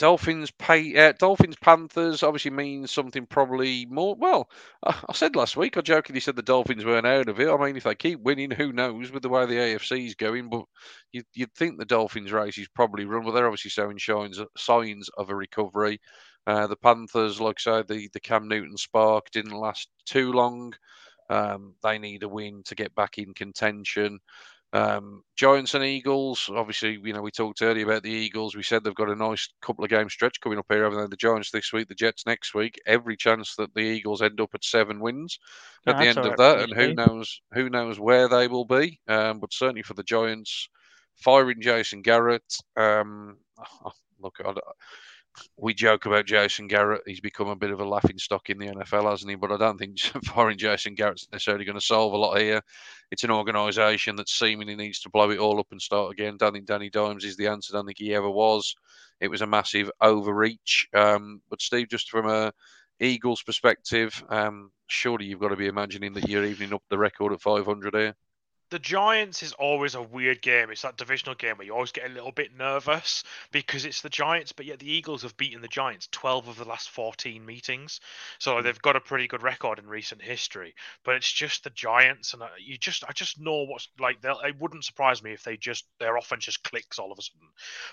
Dolphins 0.00 0.50
pay 0.50 0.96
uh, 0.96 1.12
Dolphins 1.18 1.56
Panthers 1.60 2.22
obviously 2.22 2.50
means 2.50 2.90
something 2.90 3.26
probably 3.26 3.84
more. 3.84 4.16
Well, 4.18 4.48
I, 4.82 4.98
I 5.06 5.12
said 5.12 5.36
last 5.36 5.58
week 5.58 5.76
I 5.76 5.82
jokingly 5.82 6.20
said 6.20 6.36
the 6.36 6.42
Dolphins 6.42 6.86
weren't 6.86 7.06
out 7.06 7.28
of 7.28 7.38
it. 7.38 7.50
I 7.50 7.56
mean, 7.58 7.76
if 7.76 7.84
they 7.84 7.94
keep 7.94 8.18
winning, 8.20 8.50
who 8.50 8.72
knows 8.72 9.12
with 9.12 9.22
the 9.22 9.28
way 9.28 9.44
the 9.44 9.56
AFC 9.56 10.06
is 10.06 10.14
going? 10.14 10.48
But 10.48 10.64
you'd, 11.12 11.26
you'd 11.34 11.52
think 11.52 11.78
the 11.78 11.84
Dolphins 11.84 12.32
race 12.32 12.56
is 12.56 12.68
probably 12.68 13.04
run, 13.04 13.26
but 13.26 13.32
they're 13.32 13.46
obviously 13.46 13.70
showing 13.70 13.98
signs 13.98 14.40
signs 14.56 15.10
of 15.18 15.28
a 15.28 15.34
recovery. 15.36 16.00
Uh, 16.50 16.66
the 16.66 16.74
Panthers, 16.74 17.40
like 17.40 17.58
I 17.60 17.78
said, 17.78 17.86
the 17.86 18.08
the 18.12 18.18
Cam 18.18 18.48
Newton 18.48 18.76
spark 18.76 19.30
didn't 19.30 19.52
last 19.52 19.88
too 20.04 20.32
long. 20.32 20.74
Um, 21.28 21.74
they 21.80 21.96
need 21.96 22.24
a 22.24 22.28
win 22.28 22.64
to 22.64 22.74
get 22.74 22.92
back 22.96 23.18
in 23.18 23.34
contention. 23.34 24.18
Um, 24.72 25.22
Giants 25.36 25.74
and 25.74 25.84
Eagles. 25.84 26.50
Obviously, 26.52 26.98
you 27.04 27.12
know 27.12 27.22
we 27.22 27.30
talked 27.30 27.62
earlier 27.62 27.84
about 27.84 28.02
the 28.02 28.10
Eagles. 28.10 28.56
We 28.56 28.64
said 28.64 28.82
they've 28.82 28.92
got 28.96 29.10
a 29.10 29.14
nice 29.14 29.48
couple 29.62 29.84
of 29.84 29.90
game 29.90 30.08
stretch 30.08 30.40
coming 30.40 30.58
up 30.58 30.66
here. 30.68 30.84
Other 30.84 30.96
than 30.96 31.10
the 31.10 31.16
Giants 31.16 31.52
this 31.52 31.72
week, 31.72 31.86
the 31.86 31.94
Jets 31.94 32.26
next 32.26 32.52
week. 32.52 32.80
Every 32.84 33.16
chance 33.16 33.54
that 33.54 33.72
the 33.74 33.82
Eagles 33.82 34.20
end 34.20 34.40
up 34.40 34.50
at 34.52 34.64
seven 34.64 34.98
wins 34.98 35.38
at 35.86 35.98
the 35.98 36.06
end 36.06 36.18
of 36.18 36.36
that, 36.36 36.62
and 36.62 36.74
who 36.74 36.94
knows 36.94 37.42
who 37.54 37.70
knows 37.70 38.00
where 38.00 38.28
they 38.28 38.48
will 38.48 38.64
be. 38.64 38.98
Um, 39.06 39.38
but 39.38 39.52
certainly 39.52 39.82
for 39.82 39.94
the 39.94 40.02
Giants, 40.02 40.68
firing 41.14 41.62
Jason 41.62 42.02
Garrett. 42.02 42.56
Um, 42.76 43.36
look, 44.20 44.34
I, 44.44 44.52
we 45.56 45.74
joke 45.74 46.06
about 46.06 46.26
Jason 46.26 46.68
Garrett. 46.68 47.02
He's 47.06 47.20
become 47.20 47.48
a 47.48 47.56
bit 47.56 47.70
of 47.70 47.80
a 47.80 47.84
laughing 47.84 48.18
stock 48.18 48.50
in 48.50 48.58
the 48.58 48.66
NFL, 48.66 49.10
hasn't 49.10 49.30
he? 49.30 49.36
But 49.36 49.52
I 49.52 49.56
don't 49.56 49.78
think 49.78 49.98
firing 50.24 50.58
Jason 50.58 50.94
Garrett's 50.94 51.28
necessarily 51.32 51.64
going 51.64 51.78
to 51.78 51.84
solve 51.84 52.12
a 52.12 52.16
lot 52.16 52.38
here. 52.38 52.60
It's 53.10 53.24
an 53.24 53.30
organisation 53.30 54.16
that 54.16 54.28
seemingly 54.28 54.76
needs 54.76 55.00
to 55.00 55.10
blow 55.10 55.30
it 55.30 55.38
all 55.38 55.60
up 55.60 55.68
and 55.70 55.80
start 55.80 56.12
again. 56.12 56.36
Don't 56.36 56.52
think 56.52 56.66
Danny 56.66 56.90
Dimes 56.90 57.24
is 57.24 57.36
the 57.36 57.48
answer. 57.48 57.72
Don't 57.72 57.86
think 57.86 57.98
he 57.98 58.14
ever 58.14 58.30
was. 58.30 58.74
It 59.20 59.28
was 59.28 59.42
a 59.42 59.46
massive 59.46 59.90
overreach. 60.00 60.88
Um, 60.94 61.42
but 61.50 61.60
Steve, 61.60 61.88
just 61.88 62.10
from 62.10 62.28
a 62.28 62.52
Eagles 63.00 63.42
perspective, 63.42 64.22
um, 64.28 64.70
surely 64.86 65.26
you've 65.26 65.40
got 65.40 65.48
to 65.48 65.56
be 65.56 65.66
imagining 65.66 66.12
that 66.14 66.28
you're 66.28 66.44
evening 66.44 66.74
up 66.74 66.82
the 66.90 66.98
record 66.98 67.32
at 67.32 67.40
500 67.40 67.94
here. 67.94 68.14
The 68.70 68.78
Giants 68.78 69.42
is 69.42 69.52
always 69.52 69.94
a 69.94 70.02
weird 70.02 70.40
game. 70.42 70.70
It's 70.70 70.82
that 70.82 70.96
divisional 70.96 71.34
game 71.34 71.56
where 71.56 71.66
you 71.66 71.74
always 71.74 71.92
get 71.92 72.08
a 72.08 72.12
little 72.12 72.30
bit 72.30 72.56
nervous 72.56 73.24
because 73.50 73.84
it's 73.84 74.00
the 74.00 74.08
Giants, 74.08 74.52
but 74.52 74.64
yet 74.64 74.78
the 74.78 74.90
Eagles 74.90 75.22
have 75.22 75.36
beaten 75.36 75.60
the 75.60 75.68
Giants 75.68 76.08
12 76.12 76.48
of 76.48 76.56
the 76.56 76.64
last 76.64 76.90
14 76.90 77.44
meetings. 77.44 78.00
So 78.38 78.56
hmm. 78.56 78.62
they've 78.62 78.80
got 78.80 78.96
a 78.96 79.00
pretty 79.00 79.26
good 79.26 79.42
record 79.42 79.78
in 79.78 79.86
recent 79.86 80.22
history. 80.22 80.74
But 81.04 81.16
it's 81.16 81.30
just 81.30 81.64
the 81.64 81.70
Giants, 81.70 82.32
and 82.32 82.42
uh, 82.42 82.48
you 82.58 82.78
just 82.78 83.04
I 83.08 83.12
just 83.12 83.40
know 83.40 83.64
what's 83.64 83.88
like. 83.98 84.18
It 84.22 84.60
wouldn't 84.60 84.84
surprise 84.84 85.22
me 85.22 85.32
if 85.32 85.42
they 85.42 85.56
just 85.56 85.86
their 85.98 86.16
offense 86.16 86.44
just 86.44 86.62
clicks 86.62 86.98
all 86.98 87.12
of 87.12 87.18
a 87.18 87.22
sudden. 87.22 87.48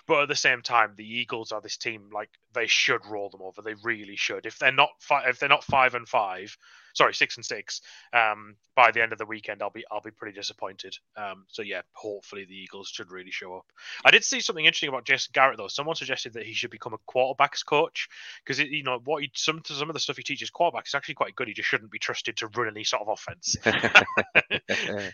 But 0.07 0.23
at 0.23 0.27
the 0.29 0.35
same 0.35 0.61
time, 0.61 0.93
the 0.95 1.07
Eagles 1.07 1.51
are 1.51 1.61
this 1.61 1.77
team 1.77 2.09
like 2.13 2.29
they 2.53 2.67
should 2.67 3.05
roll 3.05 3.29
them 3.29 3.41
over. 3.41 3.61
They 3.61 3.75
really 3.83 4.15
should. 4.15 4.45
If 4.45 4.59
they're 4.59 4.71
not 4.71 4.89
fi- 4.99 5.27
if 5.27 5.39
they're 5.39 5.49
not 5.49 5.63
five 5.63 5.95
and 5.95 6.07
five 6.07 6.55
sorry, 6.97 7.13
six 7.13 7.37
and 7.37 7.45
six. 7.45 7.81
Um, 8.11 8.55
by 8.75 8.91
the 8.91 9.01
end 9.01 9.11
of 9.11 9.19
the 9.19 9.25
weekend, 9.25 9.61
I'll 9.61 9.69
be 9.69 9.85
I'll 9.91 10.01
be 10.01 10.11
pretty 10.11 10.35
disappointed. 10.35 10.97
Um, 11.15 11.45
so 11.47 11.61
yeah, 11.61 11.81
hopefully 11.93 12.45
the 12.45 12.55
Eagles 12.55 12.89
should 12.89 13.11
really 13.11 13.31
show 13.31 13.55
up. 13.55 13.65
I 14.03 14.11
did 14.11 14.23
see 14.23 14.41
something 14.41 14.65
interesting 14.65 14.89
about 14.89 15.05
Jason 15.05 15.31
Garrett 15.33 15.57
though. 15.57 15.67
Someone 15.67 15.95
suggested 15.95 16.33
that 16.33 16.45
he 16.45 16.53
should 16.53 16.71
become 16.71 16.93
a 16.93 17.11
quarterbacks 17.11 17.65
coach 17.65 18.09
because 18.43 18.59
you 18.59 18.83
know 18.83 18.99
what 19.05 19.21
he 19.21 19.31
some 19.35 19.61
some 19.63 19.89
of 19.89 19.93
the 19.93 19.99
stuff 19.99 20.17
he 20.17 20.23
teaches 20.23 20.51
quarterbacks 20.51 20.87
is 20.87 20.95
actually 20.95 21.15
quite 21.15 21.35
good. 21.35 21.47
He 21.47 21.53
just 21.53 21.69
shouldn't 21.69 21.91
be 21.91 21.99
trusted 21.99 22.37
to 22.37 22.47
run 22.47 22.67
any 22.67 22.83
sort 22.83 23.03
of 23.03 23.09
offense. 23.09 23.55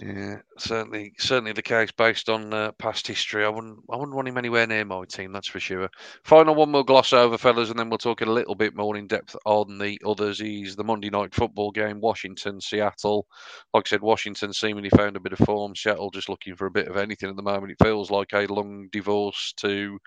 Yeah, 0.02 0.38
certainly, 0.58 1.14
certainly 1.18 1.52
the 1.52 1.62
case 1.62 1.92
based 1.92 2.30
on 2.30 2.54
uh, 2.54 2.72
past 2.74 3.06
history. 3.06 3.44
I 3.44 3.50
wouldn't, 3.50 3.80
I 3.92 3.98
wouldn't 3.98 4.16
want 4.16 4.30
him 4.30 4.38
anywhere 4.38 4.66
near 4.66 4.86
my 4.86 5.04
team. 5.06 5.34
That's 5.34 5.50
for 5.50 5.60
sure. 5.60 5.90
Final 6.24 6.56
one, 6.56 6.72
we'll 6.72 6.84
gloss 6.84 7.12
over, 7.12 7.38
fellas, 7.38 7.70
and 7.70 7.78
then 7.78 7.90
we'll 7.90 7.98
talk 7.98 8.22
a 8.22 8.26
little 8.26 8.56
bit 8.56 8.76
more 8.76 8.96
in 8.96 9.08
depth 9.08 9.36
on 9.46 9.78
the 9.78 10.00
others. 10.06 10.40
Is 10.40 10.78
the 10.78 10.86
Monday 10.86 11.10
night 11.10 11.36
football 11.36 11.72
game, 11.72 12.00
Washington, 12.00 12.62
Seattle. 12.62 13.28
Like 13.74 13.88
I 13.88 13.90
said, 13.90 14.02
Washington 14.02 14.54
seemingly 14.54 14.90
found 14.90 15.18
a 15.18 15.20
bit 15.20 15.34
of 15.34 15.40
form. 15.40 15.76
Seattle 15.76 16.12
just 16.12 16.30
looking 16.30 16.56
for 16.56 16.68
a 16.68 16.72
bit 16.72 16.88
of 16.88 16.96
anything 16.96 17.30
at 17.30 17.36
the 17.36 17.42
moment. 17.42 17.74
It 17.74 17.84
feels 17.84 18.10
like 18.10 18.32
a 18.34 18.46
long 18.48 18.88
divorce 18.94 19.54
to 19.58 20.00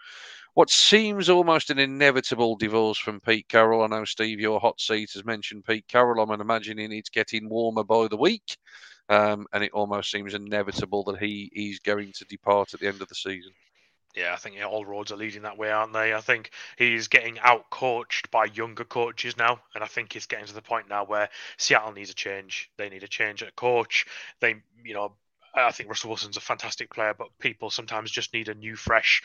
what 0.55 0.71
seems 0.71 1.29
almost 1.29 1.71
an 1.71 1.79
inevitable 1.79 2.57
divorce 2.57 2.99
from 2.99 3.21
Pete 3.21 3.49
Carroll. 3.49 3.83
I 3.83 3.89
know, 3.89 4.05
Steve, 4.05 4.41
your 4.41 4.61
hot 4.61 4.81
seat 4.81 5.11
has 5.15 5.25
mentioned 5.25 5.65
Pete 5.65 5.89
Carroll. 5.89 6.23
I'm 6.23 6.41
imagining 6.41 6.93
it's 6.93 7.11
getting 7.11 7.49
warmer 7.51 7.85
by 7.85 8.09
the 8.09 8.17
week. 8.17 8.57
Um, 9.13 9.47
and 9.53 9.63
it 9.63 9.73
almost 9.73 10.11
seems 10.11 10.33
inevitable 10.33 11.05
that 11.05 11.19
he 11.19 11.51
is 11.55 11.81
going 11.81 12.13
to 12.13 12.25
depart 12.25 12.73
at 12.73 12.81
the 12.81 12.89
end 12.89 13.03
of 13.03 13.09
the 13.09 13.15
season. 13.15 13.53
Yeah, 14.17 14.33
I 14.33 14.37
think 14.37 14.57
all 14.65 14.87
roads 14.87 15.13
are 15.13 15.17
leading 15.17 15.43
that 15.43 15.59
way, 15.59 15.71
aren't 15.71 15.93
they? 15.93 16.15
I 16.15 16.23
think 16.23 16.51
he's 16.79 17.09
getting 17.09 17.39
out 17.41 17.69
coached 17.69 18.31
by 18.31 18.47
younger 18.47 18.85
coaches 18.85 19.37
now, 19.37 19.61
and 19.75 19.85
I 19.85 19.87
think 19.87 20.17
it's 20.17 20.25
getting 20.25 20.47
to 20.47 20.55
the 20.55 20.63
point 20.63 20.89
now 20.89 21.05
where 21.05 21.29
Seattle 21.59 21.93
needs 21.93 22.09
a 22.09 22.15
change. 22.15 22.71
They 22.79 22.89
need 22.89 23.03
a 23.03 23.09
change 23.09 23.43
at 23.43 23.55
coach. 23.55 24.07
They, 24.41 24.57
you 24.83 24.95
know, 24.95 25.13
I 25.55 25.73
think 25.73 25.91
Russell 25.91 26.09
Wilson's 26.09 26.39
a 26.39 26.41
fantastic 26.41 26.91
player, 26.91 27.13
but 27.13 27.39
people 27.39 27.69
sometimes 27.69 28.11
just 28.11 28.33
need 28.33 28.49
a 28.49 28.55
new, 28.55 28.77
fresh 28.77 29.23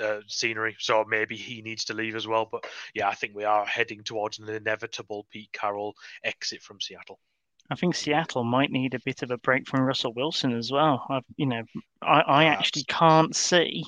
uh, 0.00 0.20
scenery. 0.28 0.76
So 0.78 1.04
maybe 1.08 1.36
he 1.36 1.60
needs 1.60 1.86
to 1.86 1.94
leave 1.94 2.14
as 2.14 2.28
well. 2.28 2.48
But 2.48 2.66
yeah, 2.94 3.08
I 3.08 3.14
think 3.14 3.34
we 3.34 3.42
are 3.42 3.66
heading 3.66 4.04
towards 4.04 4.38
an 4.38 4.48
inevitable 4.48 5.26
Pete 5.30 5.52
Carroll 5.52 5.96
exit 6.22 6.62
from 6.62 6.80
Seattle. 6.80 7.18
I 7.70 7.76
think 7.76 7.94
Seattle 7.94 8.44
might 8.44 8.70
need 8.70 8.94
a 8.94 9.00
bit 9.04 9.22
of 9.22 9.30
a 9.30 9.38
break 9.38 9.66
from 9.66 9.80
Russell 9.80 10.12
Wilson 10.14 10.56
as 10.56 10.70
well. 10.70 11.06
I've, 11.08 11.24
you 11.36 11.46
know, 11.46 11.62
I, 12.02 12.20
I 12.20 12.44
actually 12.44 12.84
can't 12.84 13.34
see 13.34 13.84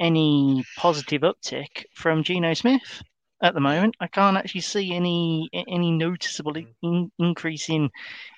any 0.00 0.64
positive 0.76 1.22
uptick 1.22 1.84
from 1.94 2.24
Geno 2.24 2.54
Smith 2.54 3.02
at 3.42 3.54
the 3.54 3.60
moment. 3.60 3.94
I 4.00 4.06
can't 4.06 4.36
actually 4.36 4.62
see 4.62 4.94
any 4.94 5.48
any 5.52 5.92
noticeable 5.92 6.54
hmm. 6.54 6.66
in, 6.82 7.12
increase 7.18 7.68
in 7.68 7.90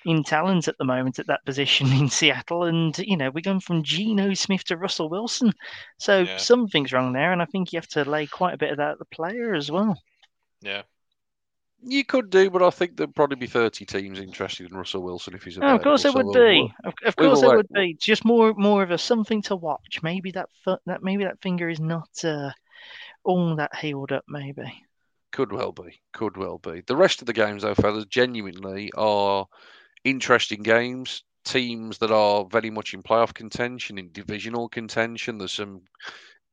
in 0.04 0.24
talent 0.24 0.68
at 0.68 0.76
the 0.78 0.84
moment 0.84 1.18
at 1.18 1.28
that 1.28 1.44
position 1.46 1.90
in 1.92 2.08
Seattle. 2.10 2.64
And 2.64 2.96
you 2.98 3.16
know, 3.16 3.30
we're 3.30 3.40
going 3.40 3.60
from 3.60 3.82
Geno 3.82 4.34
Smith 4.34 4.64
to 4.64 4.76
Russell 4.76 5.08
Wilson, 5.08 5.52
so 5.98 6.20
yeah. 6.20 6.36
something's 6.36 6.92
wrong 6.92 7.12
there. 7.12 7.32
And 7.32 7.40
I 7.40 7.46
think 7.46 7.72
you 7.72 7.78
have 7.78 7.88
to 7.88 8.04
lay 8.04 8.26
quite 8.26 8.54
a 8.54 8.58
bit 8.58 8.72
of 8.72 8.78
that 8.78 8.92
at 8.92 8.98
the 8.98 9.06
player 9.06 9.54
as 9.54 9.70
well. 9.70 9.98
Yeah, 10.60 10.82
you 11.82 12.04
could 12.04 12.30
do, 12.30 12.50
but 12.50 12.62
I 12.62 12.70
think 12.70 12.96
there'd 12.96 13.14
probably 13.14 13.36
be 13.36 13.46
30 13.46 13.84
teams 13.84 14.18
interested 14.18 14.70
in 14.70 14.76
Russell 14.76 15.02
Wilson 15.02 15.34
if 15.34 15.44
he's 15.44 15.56
available. 15.56 15.74
Oh, 15.74 15.76
of 15.76 15.82
course, 15.82 16.02
there 16.02 16.12
would 16.12 16.32
be. 16.32 16.72
Of, 16.84 16.94
of 17.04 17.16
course, 17.16 17.40
there 17.40 17.56
would 17.56 17.68
be. 17.72 17.96
Just 18.00 18.24
more, 18.24 18.54
more 18.54 18.82
of 18.82 18.90
a 18.90 18.98
something 18.98 19.42
to 19.42 19.56
watch. 19.56 20.00
Maybe 20.02 20.30
that 20.32 20.48
that 20.86 21.02
maybe 21.02 21.24
that 21.24 21.40
finger 21.42 21.68
is 21.68 21.80
not 21.80 22.08
uh, 22.24 22.50
all 23.24 23.56
that 23.56 23.76
healed 23.76 24.12
up. 24.12 24.24
Maybe. 24.28 24.82
Could 25.32 25.52
well 25.52 25.72
be. 25.72 26.00
Could 26.12 26.36
well 26.36 26.58
be. 26.58 26.82
The 26.86 26.96
rest 26.96 27.20
of 27.20 27.26
the 27.26 27.32
games, 27.32 27.62
though, 27.62 27.74
fellas, 27.74 28.06
genuinely 28.06 28.90
are 28.96 29.46
interesting 30.04 30.62
games. 30.62 31.24
Teams 31.44 31.98
that 31.98 32.10
are 32.10 32.44
very 32.50 32.70
much 32.70 32.94
in 32.94 33.02
playoff 33.02 33.32
contention, 33.32 33.98
in 33.98 34.10
divisional 34.10 34.68
contention. 34.68 35.38
There's 35.38 35.52
some 35.52 35.82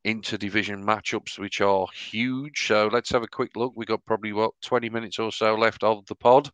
interdivision 0.04 0.84
matchups, 0.84 1.38
which 1.38 1.60
are 1.60 1.86
huge. 1.94 2.66
So 2.66 2.88
let's 2.92 3.10
have 3.10 3.22
a 3.22 3.28
quick 3.28 3.56
look. 3.56 3.72
We've 3.74 3.88
got 3.88 4.04
probably 4.04 4.32
what 4.32 4.52
20 4.62 4.90
minutes 4.90 5.18
or 5.18 5.32
so 5.32 5.54
left 5.54 5.82
of 5.82 6.06
the 6.06 6.14
pod. 6.14 6.50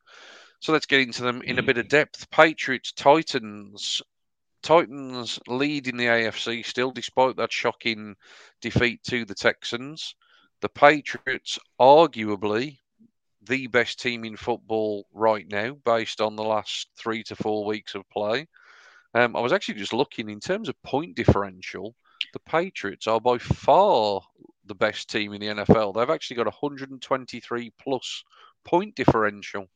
So 0.60 0.72
let's 0.72 0.86
get 0.86 1.00
into 1.00 1.22
them 1.22 1.42
in 1.42 1.58
a 1.58 1.62
bit 1.62 1.78
of 1.78 1.88
depth. 1.88 2.30
Patriots, 2.30 2.92
Titans. 2.92 4.02
Titans 4.62 5.38
lead 5.48 5.88
in 5.88 5.96
the 5.96 6.04
AFC 6.04 6.64
still, 6.64 6.90
despite 6.90 7.36
that 7.36 7.52
shocking 7.52 8.14
defeat 8.60 9.02
to 9.04 9.24
the 9.24 9.34
Texans. 9.34 10.14
The 10.60 10.68
Patriots, 10.68 11.58
arguably 11.80 12.76
the 13.42 13.66
best 13.68 14.00
team 14.00 14.24
in 14.24 14.36
football 14.36 15.06
right 15.14 15.46
now, 15.48 15.76
based 15.86 16.20
on 16.20 16.36
the 16.36 16.44
last 16.44 16.88
three 16.96 17.22
to 17.24 17.36
four 17.36 17.64
weeks 17.64 17.94
of 17.94 18.08
play. 18.10 18.46
Um, 19.14 19.34
I 19.34 19.40
was 19.40 19.52
actually 19.52 19.78
just 19.78 19.94
looking 19.94 20.28
in 20.28 20.40
terms 20.40 20.68
of 20.68 20.80
point 20.82 21.16
differential 21.16 21.96
the 22.32 22.40
Patriots 22.40 23.06
are 23.06 23.20
by 23.20 23.38
far 23.38 24.20
the 24.66 24.74
best 24.74 25.10
team 25.10 25.32
in 25.32 25.40
the 25.40 25.48
NFL. 25.48 25.94
They've 25.94 26.10
actually 26.10 26.36
got 26.36 26.46
123 26.46 27.72
plus 27.80 28.24
point 28.64 28.94
differential. 28.94 29.66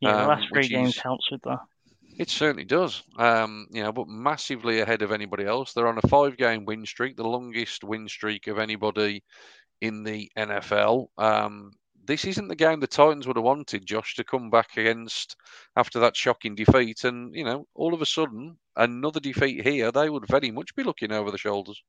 Yeah, 0.00 0.22
the 0.22 0.28
last 0.28 0.42
um, 0.42 0.48
three 0.52 0.68
games 0.68 0.90
is, 0.90 0.98
helps 0.98 1.30
with 1.30 1.42
that. 1.42 1.58
It 2.18 2.30
certainly 2.30 2.64
does. 2.64 3.02
Um, 3.18 3.66
you 3.70 3.82
know, 3.82 3.92
but 3.92 4.08
massively 4.08 4.80
ahead 4.80 5.02
of 5.02 5.12
anybody 5.12 5.44
else. 5.44 5.72
They're 5.72 5.88
on 5.88 5.98
a 6.02 6.08
five-game 6.08 6.64
win 6.64 6.86
streak, 6.86 7.16
the 7.16 7.24
longest 7.28 7.84
win 7.84 8.08
streak 8.08 8.46
of 8.46 8.58
anybody 8.58 9.22
in 9.80 10.02
the 10.02 10.30
NFL. 10.36 11.08
Um, 11.18 11.72
this 12.06 12.24
isn't 12.24 12.48
the 12.48 12.54
game 12.54 12.80
the 12.80 12.86
Titans 12.86 13.26
would 13.26 13.36
have 13.36 13.44
wanted, 13.44 13.86
Josh, 13.86 14.14
to 14.14 14.24
come 14.24 14.50
back 14.50 14.76
against 14.76 15.36
after 15.76 15.98
that 16.00 16.16
shocking 16.16 16.54
defeat. 16.54 17.04
And, 17.04 17.34
you 17.34 17.44
know, 17.44 17.66
all 17.74 17.94
of 17.94 18.02
a 18.02 18.06
sudden, 18.06 18.56
another 18.76 19.20
defeat 19.20 19.66
here, 19.66 19.90
they 19.92 20.08
would 20.08 20.26
very 20.28 20.50
much 20.50 20.74
be 20.74 20.82
looking 20.82 21.12
over 21.12 21.30
the 21.30 21.38
shoulders. 21.38 21.82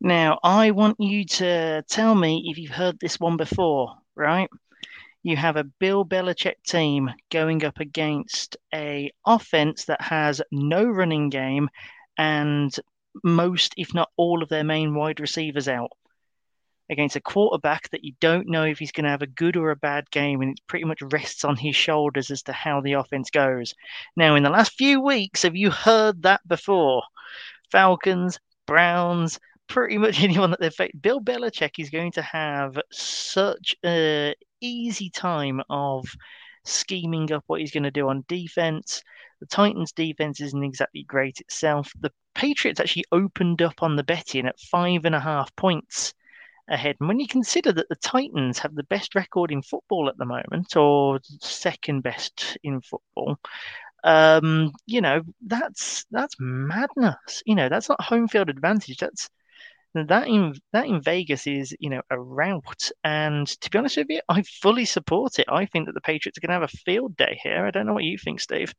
Now, 0.00 0.38
I 0.42 0.72
want 0.72 0.96
you 1.00 1.24
to 1.24 1.82
tell 1.88 2.14
me 2.14 2.46
if 2.50 2.58
you've 2.58 2.70
heard 2.70 2.98
this 3.00 3.18
one 3.18 3.36
before, 3.36 3.94
right? 4.14 4.48
You 5.22 5.36
have 5.36 5.56
a 5.56 5.64
Bill 5.64 6.04
Belichick 6.04 6.62
team 6.66 7.10
going 7.30 7.64
up 7.64 7.80
against 7.80 8.56
a 8.74 9.10
offense 9.26 9.86
that 9.86 10.00
has 10.00 10.40
no 10.52 10.84
running 10.84 11.30
game 11.30 11.68
and 12.18 12.74
most, 13.24 13.74
if 13.76 13.94
not 13.94 14.10
all, 14.16 14.42
of 14.42 14.48
their 14.48 14.64
main 14.64 14.94
wide 14.94 15.20
receivers 15.20 15.68
out 15.68 15.90
against 16.88 17.16
a 17.16 17.20
quarterback 17.20 17.90
that 17.90 18.04
you 18.04 18.12
don't 18.20 18.48
know 18.48 18.64
if 18.64 18.78
he's 18.78 18.92
going 18.92 19.04
to 19.04 19.10
have 19.10 19.22
a 19.22 19.26
good 19.26 19.56
or 19.56 19.70
a 19.70 19.76
bad 19.76 20.10
game, 20.10 20.40
and 20.40 20.52
it 20.52 20.66
pretty 20.66 20.84
much 20.84 21.02
rests 21.02 21.44
on 21.44 21.56
his 21.56 21.74
shoulders 21.74 22.30
as 22.30 22.42
to 22.44 22.52
how 22.52 22.80
the 22.80 22.92
offense 22.92 23.30
goes. 23.30 23.74
Now, 24.16 24.34
in 24.36 24.42
the 24.42 24.50
last 24.50 24.72
few 24.72 25.00
weeks, 25.00 25.42
have 25.42 25.56
you 25.56 25.70
heard 25.70 26.22
that 26.22 26.46
before? 26.46 27.02
Falcons, 27.70 28.38
Browns, 28.66 29.40
pretty 29.68 29.98
much 29.98 30.20
anyone 30.22 30.50
that 30.50 30.60
they've 30.60 30.72
faced. 30.72 31.00
Bill 31.02 31.20
Belichick 31.20 31.78
is 31.78 31.90
going 31.90 32.12
to 32.12 32.22
have 32.22 32.78
such 32.92 33.74
an 33.82 34.34
easy 34.60 35.10
time 35.10 35.60
of 35.68 36.04
scheming 36.64 37.30
up 37.32 37.44
what 37.46 37.60
he's 37.60 37.72
going 37.72 37.82
to 37.84 37.90
do 37.90 38.08
on 38.08 38.24
defense. 38.28 39.02
The 39.40 39.46
Titans' 39.46 39.92
defense 39.92 40.40
isn't 40.40 40.64
exactly 40.64 41.02
great 41.02 41.40
itself. 41.40 41.92
The 42.00 42.12
Patriots 42.34 42.80
actually 42.80 43.04
opened 43.12 43.60
up 43.60 43.82
on 43.82 43.96
the 43.96 44.04
betting 44.04 44.46
at 44.46 44.58
five 44.58 45.04
and 45.04 45.14
a 45.14 45.20
half 45.20 45.54
points 45.56 46.14
ahead. 46.68 46.96
And 47.00 47.08
when 47.08 47.20
you 47.20 47.28
consider 47.28 47.72
that 47.72 47.88
the 47.88 47.96
Titans 47.96 48.58
have 48.58 48.74
the 48.74 48.82
best 48.84 49.14
record 49.14 49.52
in 49.52 49.62
football 49.62 50.08
at 50.08 50.16
the 50.18 50.24
moment, 50.24 50.76
or 50.76 51.20
second 51.40 52.02
best 52.02 52.58
in 52.62 52.80
football, 52.80 53.38
um, 54.04 54.72
you 54.86 55.00
know 55.00 55.22
that's 55.46 56.04
that's 56.10 56.34
madness. 56.38 57.42
You 57.46 57.54
know 57.54 57.68
that's 57.68 57.88
not 57.88 58.00
home 58.00 58.28
field 58.28 58.48
advantage. 58.48 58.98
That's 58.98 59.28
that 59.94 60.28
in 60.28 60.54
that 60.72 60.86
in 60.86 61.00
Vegas 61.00 61.46
is 61.46 61.74
you 61.80 61.90
know 61.90 62.02
a 62.10 62.20
rout. 62.20 62.90
And 63.04 63.46
to 63.46 63.70
be 63.70 63.78
honest 63.78 63.96
with 63.96 64.06
you, 64.10 64.20
I 64.28 64.42
fully 64.42 64.84
support 64.84 65.38
it. 65.38 65.46
I 65.48 65.66
think 65.66 65.86
that 65.86 65.94
the 65.94 66.00
Patriots 66.00 66.38
are 66.38 66.40
going 66.40 66.48
to 66.50 66.60
have 66.60 66.62
a 66.74 66.78
field 66.84 67.16
day 67.16 67.38
here. 67.42 67.66
I 67.66 67.70
don't 67.70 67.86
know 67.86 67.94
what 67.94 68.04
you 68.04 68.18
think, 68.18 68.40
Steve. 68.40 68.74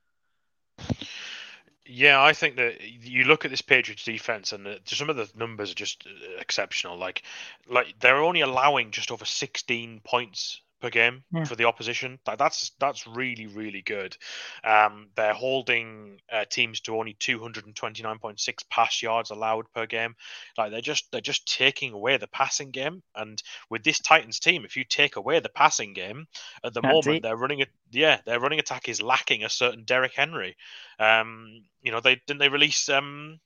Yeah, 1.89 2.21
I 2.21 2.33
think 2.33 2.57
that 2.57 2.81
you 2.81 3.23
look 3.23 3.45
at 3.45 3.51
this 3.51 3.61
Patriots 3.61 4.03
defense, 4.03 4.51
and 4.51 4.65
the, 4.65 4.79
some 4.85 5.09
of 5.09 5.15
the 5.15 5.29
numbers 5.35 5.71
are 5.71 5.75
just 5.75 6.05
uh, 6.05 6.39
exceptional. 6.39 6.97
Like, 6.97 7.23
like 7.67 7.95
they're 7.99 8.21
only 8.21 8.41
allowing 8.41 8.91
just 8.91 9.09
over 9.09 9.25
16 9.25 10.01
points 10.03 10.61
per 10.79 10.89
game 10.89 11.23
Yeah. 11.31 11.45
for 11.45 11.55
the 11.55 11.65
opposition. 11.65 12.19
That, 12.25 12.37
that's 12.37 12.71
that's 12.79 13.07
really 13.07 13.47
really 13.47 13.81
good. 13.81 14.15
Um, 14.63 15.09
they're 15.15 15.33
holding 15.33 16.19
uh, 16.31 16.45
teams 16.49 16.81
to 16.81 16.97
only 16.97 17.15
229.6 17.15 18.63
pass 18.69 19.01
yards 19.01 19.31
allowed 19.31 19.65
per 19.73 19.85
game. 19.85 20.15
Like 20.57 20.71
they're 20.71 20.81
just 20.81 21.11
they're 21.11 21.21
just 21.21 21.47
taking 21.47 21.93
away 21.93 22.17
the 22.17 22.27
passing 22.27 22.71
game. 22.71 23.01
And 23.15 23.41
with 23.69 23.83
this 23.83 23.99
Titans 23.99 24.39
team, 24.39 24.65
if 24.65 24.75
you 24.77 24.83
take 24.83 25.15
away 25.15 25.39
the 25.39 25.49
passing 25.49 25.93
game, 25.93 26.27
at 26.63 26.73
the 26.73 26.81
That's 26.81 27.05
moment 27.05 27.17
it. 27.17 27.23
they're 27.23 27.37
running 27.37 27.59
it. 27.59 27.69
Yeah, 27.91 28.19
their 28.25 28.39
running 28.39 28.59
attack 28.59 28.89
is 28.89 29.01
lacking 29.01 29.43
a 29.43 29.49
certain 29.49 29.83
Derrick 29.83 30.13
Henry. 30.15 30.55
Um, 30.99 31.63
you 31.81 31.91
know 31.91 31.99
they 32.01 32.15
didn't 32.27 32.39
they 32.39 32.49
release 32.49 32.89
um 32.89 33.39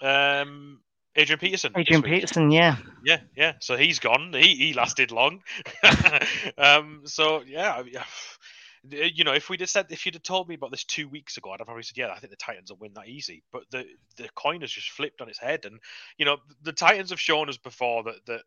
um 0.00 0.80
Adrian 1.18 1.38
Peterson. 1.40 1.72
Adrian? 1.76 2.02
Peterson, 2.02 2.50
yeah. 2.52 2.76
Yeah, 3.04 3.20
yeah. 3.36 3.54
So 3.60 3.76
he's 3.76 3.98
gone. 3.98 4.32
He 4.32 4.54
he 4.54 4.72
lasted 4.72 5.10
long. 5.10 5.42
um. 6.58 7.02
So 7.06 7.42
yeah, 7.46 7.82
yeah. 7.90 8.04
You 8.88 9.24
know, 9.24 9.34
if 9.34 9.50
we'd 9.50 9.60
have 9.60 9.68
said, 9.68 9.86
if 9.90 10.06
you'd 10.06 10.14
have 10.14 10.22
told 10.22 10.48
me 10.48 10.54
about 10.54 10.70
this 10.70 10.84
two 10.84 11.08
weeks 11.08 11.36
ago, 11.36 11.50
I'd 11.50 11.58
have 11.58 11.66
probably 11.66 11.82
said, 11.82 11.96
yeah, 11.98 12.12
I 12.12 12.20
think 12.20 12.30
the 12.30 12.36
Titans 12.36 12.70
will 12.70 12.78
win 12.78 12.94
that 12.94 13.08
easy. 13.08 13.42
But 13.52 13.64
the 13.72 13.84
the 14.16 14.28
coin 14.36 14.60
has 14.60 14.70
just 14.70 14.90
flipped 14.90 15.20
on 15.20 15.28
its 15.28 15.40
head, 15.40 15.64
and 15.64 15.80
you 16.18 16.24
know, 16.24 16.36
the 16.62 16.72
Titans 16.72 17.10
have 17.10 17.20
shown 17.20 17.48
us 17.48 17.56
before 17.56 18.04
that 18.04 18.24
that 18.26 18.42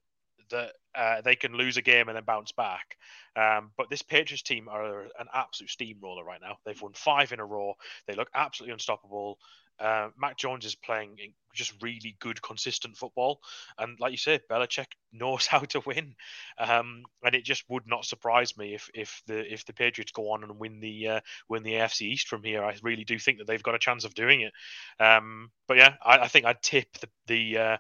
that 0.52 0.72
uh, 0.96 1.22
they 1.22 1.36
can 1.36 1.54
lose 1.54 1.78
a 1.78 1.82
game 1.82 2.08
and 2.08 2.16
then 2.16 2.24
bounce 2.24 2.52
back. 2.52 2.98
Um, 3.36 3.72
but 3.78 3.90
this 3.90 4.02
Patriots 4.02 4.44
team 4.44 4.68
are 4.70 5.04
an 5.04 5.28
absolute 5.34 5.70
steamroller 5.70 6.24
right 6.24 6.42
now. 6.42 6.58
They've 6.66 6.82
won 6.82 6.94
five 6.94 7.32
in 7.32 7.40
a 7.40 7.46
row. 7.46 7.74
They 8.08 8.16
look 8.16 8.30
absolutely 8.34 8.74
unstoppable. 8.74 9.40
Uh, 9.82 10.10
Mac 10.18 10.38
Jones 10.38 10.66
is 10.66 10.76
playing 10.76 11.18
just 11.54 11.74
really 11.82 12.16
good, 12.20 12.42
consistent 12.42 12.96
football, 12.96 13.40
and 13.78 14.00
like 14.00 14.12
you 14.12 14.18
said, 14.18 14.42
Belichick 14.50 14.86
knows 15.12 15.48
how 15.48 15.60
to 15.60 15.82
win. 15.86 16.16
Um, 16.60 17.04
and 17.24 17.36
it 17.36 17.44
just 17.44 17.64
would 17.70 17.88
not 17.88 18.06
surprise 18.06 18.58
me 18.58 18.76
if 18.76 18.90
if 18.94 19.22
the 19.28 19.52
if 19.52 19.66
the 19.66 19.74
Patriots 19.74 20.12
go 20.12 20.32
on 20.32 20.44
and 20.44 20.60
win 20.60 20.80
the 20.80 21.08
uh, 21.08 21.20
win 21.50 21.64
the 21.64 21.74
AFC 21.74 22.02
East 22.04 22.28
from 22.28 22.44
here. 22.44 22.64
I 22.64 22.76
really 22.84 23.04
do 23.04 23.18
think 23.18 23.40
that 23.40 23.48
they've 23.48 23.64
got 23.64 23.76
a 23.76 23.80
chance 23.80 24.06
of 24.06 24.14
doing 24.14 24.42
it. 24.42 24.54
Um, 25.00 25.52
but 25.68 25.78
yeah, 25.78 25.96
I, 26.04 26.20
I 26.20 26.28
think 26.28 26.46
I'd 26.46 26.62
tip 26.62 26.88
the 27.00 27.10
the 27.28 27.58
uh, 27.58 27.78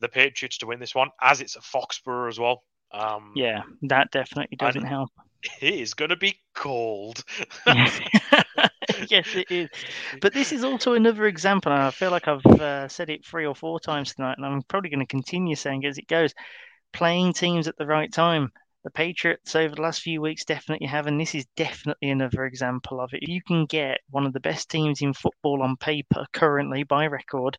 the 0.00 0.08
Patriots 0.08 0.58
to 0.58 0.66
win 0.66 0.80
this 0.80 0.94
one, 0.94 1.10
as 1.20 1.40
it's 1.40 1.56
at 1.56 1.62
Foxborough 1.62 2.28
as 2.28 2.38
well. 2.38 2.64
Um, 2.92 3.32
Yeah, 3.34 3.62
that 3.82 4.10
definitely 4.10 4.56
doesn't 4.56 4.84
help. 4.84 5.10
It 5.60 5.74
is 5.74 5.94
going 5.94 6.10
to 6.10 6.16
be 6.16 6.38
cold. 6.54 7.24
yes, 7.66 9.34
it 9.34 9.50
is. 9.50 9.68
But 10.20 10.32
this 10.32 10.52
is 10.52 10.64
also 10.64 10.94
another 10.94 11.26
example, 11.26 11.72
and 11.72 11.82
I 11.82 11.90
feel 11.90 12.10
like 12.10 12.28
I've 12.28 12.44
uh, 12.46 12.88
said 12.88 13.10
it 13.10 13.24
three 13.24 13.46
or 13.46 13.54
four 13.54 13.80
times 13.80 14.14
tonight, 14.14 14.36
and 14.36 14.46
I'm 14.46 14.62
probably 14.62 14.90
going 14.90 15.00
to 15.00 15.06
continue 15.06 15.56
saying 15.56 15.84
as 15.84 15.98
it 15.98 16.08
goes. 16.08 16.34
Playing 16.92 17.32
teams 17.32 17.68
at 17.68 17.76
the 17.76 17.86
right 17.86 18.12
time. 18.12 18.52
The 18.84 18.90
Patriots 18.90 19.56
over 19.56 19.74
the 19.74 19.82
last 19.82 20.02
few 20.02 20.20
weeks 20.20 20.44
definitely 20.44 20.86
have, 20.88 21.06
and 21.06 21.18
this 21.18 21.34
is 21.34 21.46
definitely 21.56 22.10
another 22.10 22.44
example 22.44 23.00
of 23.00 23.14
it. 23.14 23.22
If 23.22 23.30
you 23.30 23.40
can 23.42 23.64
get 23.64 24.00
one 24.10 24.26
of 24.26 24.34
the 24.34 24.40
best 24.40 24.70
teams 24.70 25.00
in 25.00 25.14
football 25.14 25.62
on 25.62 25.78
paper 25.78 26.26
currently 26.34 26.82
by 26.82 27.06
record 27.06 27.56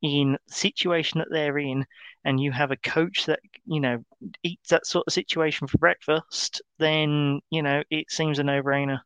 in 0.00 0.38
the 0.46 0.54
situation 0.54 1.18
that 1.18 1.28
they're 1.30 1.58
in, 1.58 1.84
and 2.24 2.40
you 2.40 2.52
have 2.52 2.70
a 2.70 2.76
coach 2.76 3.26
that, 3.26 3.40
you 3.66 3.80
know, 3.80 4.04
eats 4.42 4.70
that 4.70 4.86
sort 4.86 5.06
of 5.06 5.12
situation 5.12 5.66
for 5.66 5.78
breakfast, 5.78 6.62
then, 6.78 7.40
you 7.50 7.62
know, 7.62 7.82
it 7.90 8.10
seems 8.10 8.38
a 8.38 8.44
no 8.44 8.62
brainer. 8.62 9.00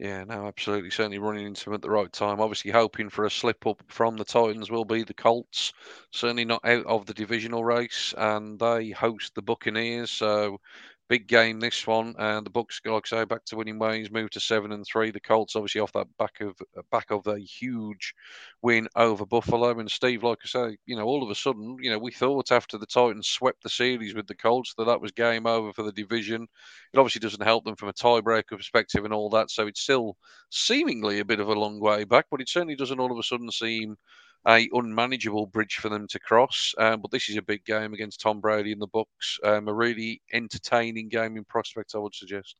Yeah, 0.00 0.24
no, 0.24 0.46
absolutely. 0.48 0.90
Certainly 0.90 1.18
running 1.18 1.46
into 1.46 1.64
them 1.66 1.74
at 1.74 1.82
the 1.82 1.90
right 1.90 2.12
time. 2.12 2.40
Obviously, 2.40 2.72
hoping 2.72 3.08
for 3.08 3.26
a 3.26 3.30
slip 3.30 3.64
up 3.64 3.80
from 3.86 4.16
the 4.16 4.24
Titans 4.24 4.68
will 4.68 4.84
be 4.84 5.04
the 5.04 5.14
Colts. 5.14 5.72
Certainly 6.10 6.46
not 6.46 6.64
out 6.64 6.84
of 6.86 7.06
the 7.06 7.14
divisional 7.14 7.64
race, 7.64 8.12
and 8.18 8.58
they 8.58 8.90
host 8.90 9.34
the 9.34 9.42
Buccaneers. 9.42 10.10
So, 10.10 10.60
big 11.08 11.26
game 11.26 11.60
this 11.60 11.86
one. 11.86 12.14
And 12.18 12.44
the 12.44 12.50
Bucks, 12.50 12.80
like 12.84 13.06
I 13.12 13.20
say, 13.20 13.24
back 13.24 13.44
to 13.46 13.56
winning 13.56 13.78
ways, 13.78 14.10
moved 14.10 14.32
to 14.34 14.40
seven 14.40 14.72
and 14.72 14.84
three. 14.86 15.10
The 15.10 15.20
Colts, 15.20 15.56
obviously, 15.56 15.80
off 15.80 15.92
that 15.92 16.06
back 16.18 16.40
of 16.40 16.56
back 16.90 17.10
of 17.10 17.26
a 17.26 17.38
huge 17.38 18.14
win 18.62 18.88
over 18.96 19.26
Buffalo. 19.26 19.78
And 19.78 19.90
Steve, 19.90 20.22
like 20.22 20.38
I 20.44 20.48
say, 20.48 20.76
you 20.86 20.96
know, 20.96 21.04
all 21.04 21.22
of 21.22 21.30
a 21.30 21.34
sudden, 21.34 21.76
you 21.80 21.90
know, 21.90 21.98
we 21.98 22.12
thought 22.12 22.52
after 22.52 22.78
the 22.78 22.86
Titans 22.86 23.28
swept 23.28 23.62
the 23.62 23.68
series 23.68 24.14
with 24.14 24.26
the 24.26 24.34
Colts 24.34 24.74
that 24.76 24.84
that 24.84 25.00
was 25.00 25.12
game 25.12 25.46
over 25.46 25.72
for 25.72 25.82
the 25.82 25.92
division. 25.92 26.46
It 26.92 26.98
obviously 26.98 27.20
doesn't 27.20 27.42
help 27.42 27.64
them 27.64 27.76
from 27.76 27.88
a 27.88 27.92
tiebreaker 27.92 28.56
perspective 28.56 29.04
and 29.04 29.14
all 29.14 29.30
that. 29.30 29.50
So 29.50 29.66
it's 29.66 29.80
still 29.80 30.16
seemingly 30.50 31.20
a 31.20 31.24
bit 31.24 31.40
of 31.40 31.48
a 31.48 31.54
long 31.54 31.80
way 31.80 32.04
back, 32.04 32.26
but 32.30 32.40
it 32.40 32.48
certainly 32.48 32.76
doesn't 32.76 33.00
all 33.00 33.12
of 33.12 33.18
a 33.18 33.22
sudden 33.22 33.50
seem 33.50 33.96
a 34.46 34.68
unmanageable 34.72 35.46
bridge 35.46 35.76
for 35.76 35.88
them 35.88 36.06
to 36.08 36.18
cross. 36.18 36.74
Um, 36.78 37.00
but 37.00 37.10
this 37.10 37.28
is 37.28 37.36
a 37.36 37.42
big 37.42 37.64
game 37.64 37.94
against 37.94 38.20
Tom 38.20 38.40
Brady 38.40 38.72
and 38.72 38.82
the 38.82 38.86
Bucks. 38.86 39.38
Um, 39.42 39.68
a 39.68 39.74
really 39.74 40.20
entertaining 40.32 41.08
game 41.08 41.36
in 41.36 41.44
prospect, 41.44 41.92
I 41.94 41.98
would 41.98 42.14
suggest. 42.14 42.56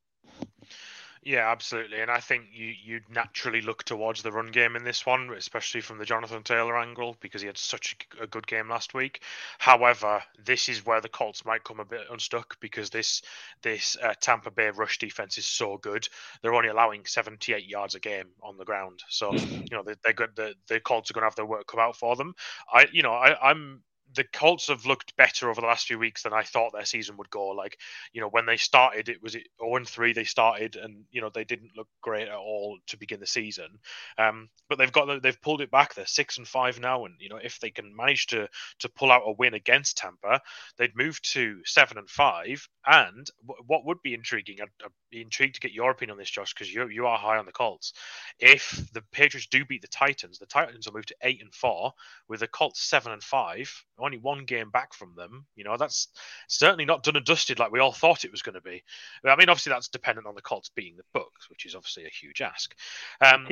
Yeah, 1.26 1.50
absolutely. 1.50 2.00
And 2.02 2.10
I 2.10 2.20
think 2.20 2.48
you 2.52 2.74
you'd 2.84 3.08
naturally 3.08 3.62
look 3.62 3.82
towards 3.84 4.22
the 4.22 4.30
run 4.30 4.48
game 4.48 4.76
in 4.76 4.84
this 4.84 5.06
one, 5.06 5.30
especially 5.30 5.80
from 5.80 5.96
the 5.96 6.04
Jonathan 6.04 6.42
Taylor 6.42 6.76
angle, 6.76 7.16
because 7.20 7.40
he 7.40 7.46
had 7.46 7.56
such 7.56 7.96
a 8.20 8.26
good 8.26 8.46
game 8.46 8.68
last 8.68 8.92
week. 8.92 9.22
However, 9.58 10.22
this 10.38 10.68
is 10.68 10.84
where 10.84 11.00
the 11.00 11.08
Colts 11.08 11.42
might 11.46 11.64
come 11.64 11.80
a 11.80 11.84
bit 11.86 12.02
unstuck 12.10 12.60
because 12.60 12.90
this 12.90 13.22
this 13.62 13.96
uh, 14.02 14.12
Tampa 14.20 14.50
Bay 14.50 14.68
rush 14.68 14.98
defense 14.98 15.38
is 15.38 15.46
so 15.46 15.78
good. 15.78 16.06
They're 16.42 16.54
only 16.54 16.68
allowing 16.68 17.06
78 17.06 17.64
yards 17.66 17.94
a 17.94 18.00
game 18.00 18.28
on 18.42 18.58
the 18.58 18.66
ground, 18.66 19.02
so 19.08 19.32
you 19.32 19.64
know 19.72 19.82
they, 19.82 19.94
they're 20.04 20.12
good. 20.12 20.36
The, 20.36 20.54
the 20.68 20.78
Colts 20.80 21.10
are 21.10 21.14
going 21.14 21.22
to 21.22 21.26
have 21.26 21.36
their 21.36 21.46
work 21.46 21.66
cut 21.66 21.80
out 21.80 21.96
for 21.96 22.16
them. 22.16 22.34
I 22.70 22.86
you 22.92 23.02
know 23.02 23.14
I, 23.14 23.50
I'm 23.50 23.82
the 24.14 24.24
Colts 24.32 24.68
have 24.68 24.86
looked 24.86 25.16
better 25.16 25.50
over 25.50 25.60
the 25.60 25.66
last 25.66 25.86
few 25.86 25.98
weeks 25.98 26.22
than 26.22 26.32
I 26.32 26.42
thought 26.42 26.72
their 26.72 26.84
season 26.84 27.16
would 27.16 27.30
go. 27.30 27.48
Like, 27.48 27.78
you 28.12 28.20
know, 28.20 28.28
when 28.28 28.46
they 28.46 28.56
started, 28.56 29.08
it 29.08 29.22
was 29.22 29.32
0 29.32 29.76
and 29.76 29.88
3 29.88 30.12
they 30.12 30.24
started, 30.24 30.76
and 30.76 31.04
you 31.10 31.20
know 31.20 31.30
they 31.30 31.44
didn't 31.44 31.76
look 31.76 31.88
great 32.02 32.28
at 32.28 32.36
all 32.36 32.78
to 32.88 32.96
begin 32.96 33.20
the 33.20 33.26
season. 33.26 33.78
Um, 34.18 34.48
but 34.68 34.78
they've 34.78 34.92
got 34.92 35.22
they've 35.22 35.40
pulled 35.42 35.60
it 35.60 35.70
back. 35.70 35.94
They're 35.94 36.06
six 36.06 36.38
and 36.38 36.46
five 36.46 36.80
now, 36.80 37.04
and 37.06 37.14
you 37.18 37.28
know 37.28 37.40
if 37.42 37.58
they 37.60 37.70
can 37.70 37.94
manage 37.94 38.26
to 38.28 38.48
to 38.80 38.88
pull 38.88 39.10
out 39.10 39.22
a 39.26 39.32
win 39.32 39.54
against 39.54 39.98
Tampa, 39.98 40.40
they'd 40.78 40.96
move 40.96 41.20
to 41.22 41.60
seven 41.64 41.98
and 41.98 42.08
five. 42.08 42.66
And 42.86 43.28
what 43.66 43.84
would 43.86 44.02
be 44.02 44.14
intriguing, 44.14 44.58
I'd, 44.60 44.68
I'd 44.84 44.90
be 45.10 45.22
intrigued 45.22 45.54
to 45.56 45.60
get 45.60 45.72
your 45.72 45.90
opinion 45.90 46.12
on 46.12 46.18
this, 46.18 46.30
Josh, 46.30 46.52
because 46.54 46.72
you 46.72 46.88
you 46.88 47.06
are 47.06 47.18
high 47.18 47.38
on 47.38 47.46
the 47.46 47.52
Colts. 47.52 47.92
If 48.38 48.88
the 48.92 49.02
Patriots 49.12 49.48
do 49.48 49.64
beat 49.64 49.82
the 49.82 49.88
Titans, 49.88 50.38
the 50.38 50.46
Titans 50.46 50.86
will 50.86 50.94
move 50.94 51.06
to 51.06 51.16
eight 51.22 51.40
and 51.42 51.54
four, 51.54 51.92
with 52.28 52.40
the 52.40 52.48
Colts 52.48 52.82
seven 52.82 53.12
and 53.12 53.22
five, 53.22 53.72
only 53.98 54.18
one 54.18 54.44
game 54.44 54.70
back 54.70 54.94
from 54.94 55.14
them. 55.16 55.46
You 55.56 55.64
know 55.64 55.76
that's 55.76 56.08
certainly 56.48 56.84
not 56.84 57.02
done 57.02 57.16
and 57.16 57.24
dusted 57.24 57.58
like 57.58 57.72
we 57.72 57.80
all 57.80 57.92
thought 57.92 58.24
it 58.24 58.30
was 58.30 58.42
going 58.42 58.54
to 58.54 58.60
be. 58.60 58.82
I 59.24 59.36
mean, 59.36 59.48
obviously 59.48 59.70
that's 59.70 59.88
dependent 59.88 60.26
on 60.26 60.34
the 60.34 60.42
Colts 60.42 60.70
beating 60.74 60.96
the 60.96 61.04
Bucks, 61.12 61.50
which 61.50 61.66
is 61.66 61.74
obviously 61.74 62.04
a 62.04 62.10
huge 62.10 62.40
ask. 62.40 62.74
Um, 63.20 63.46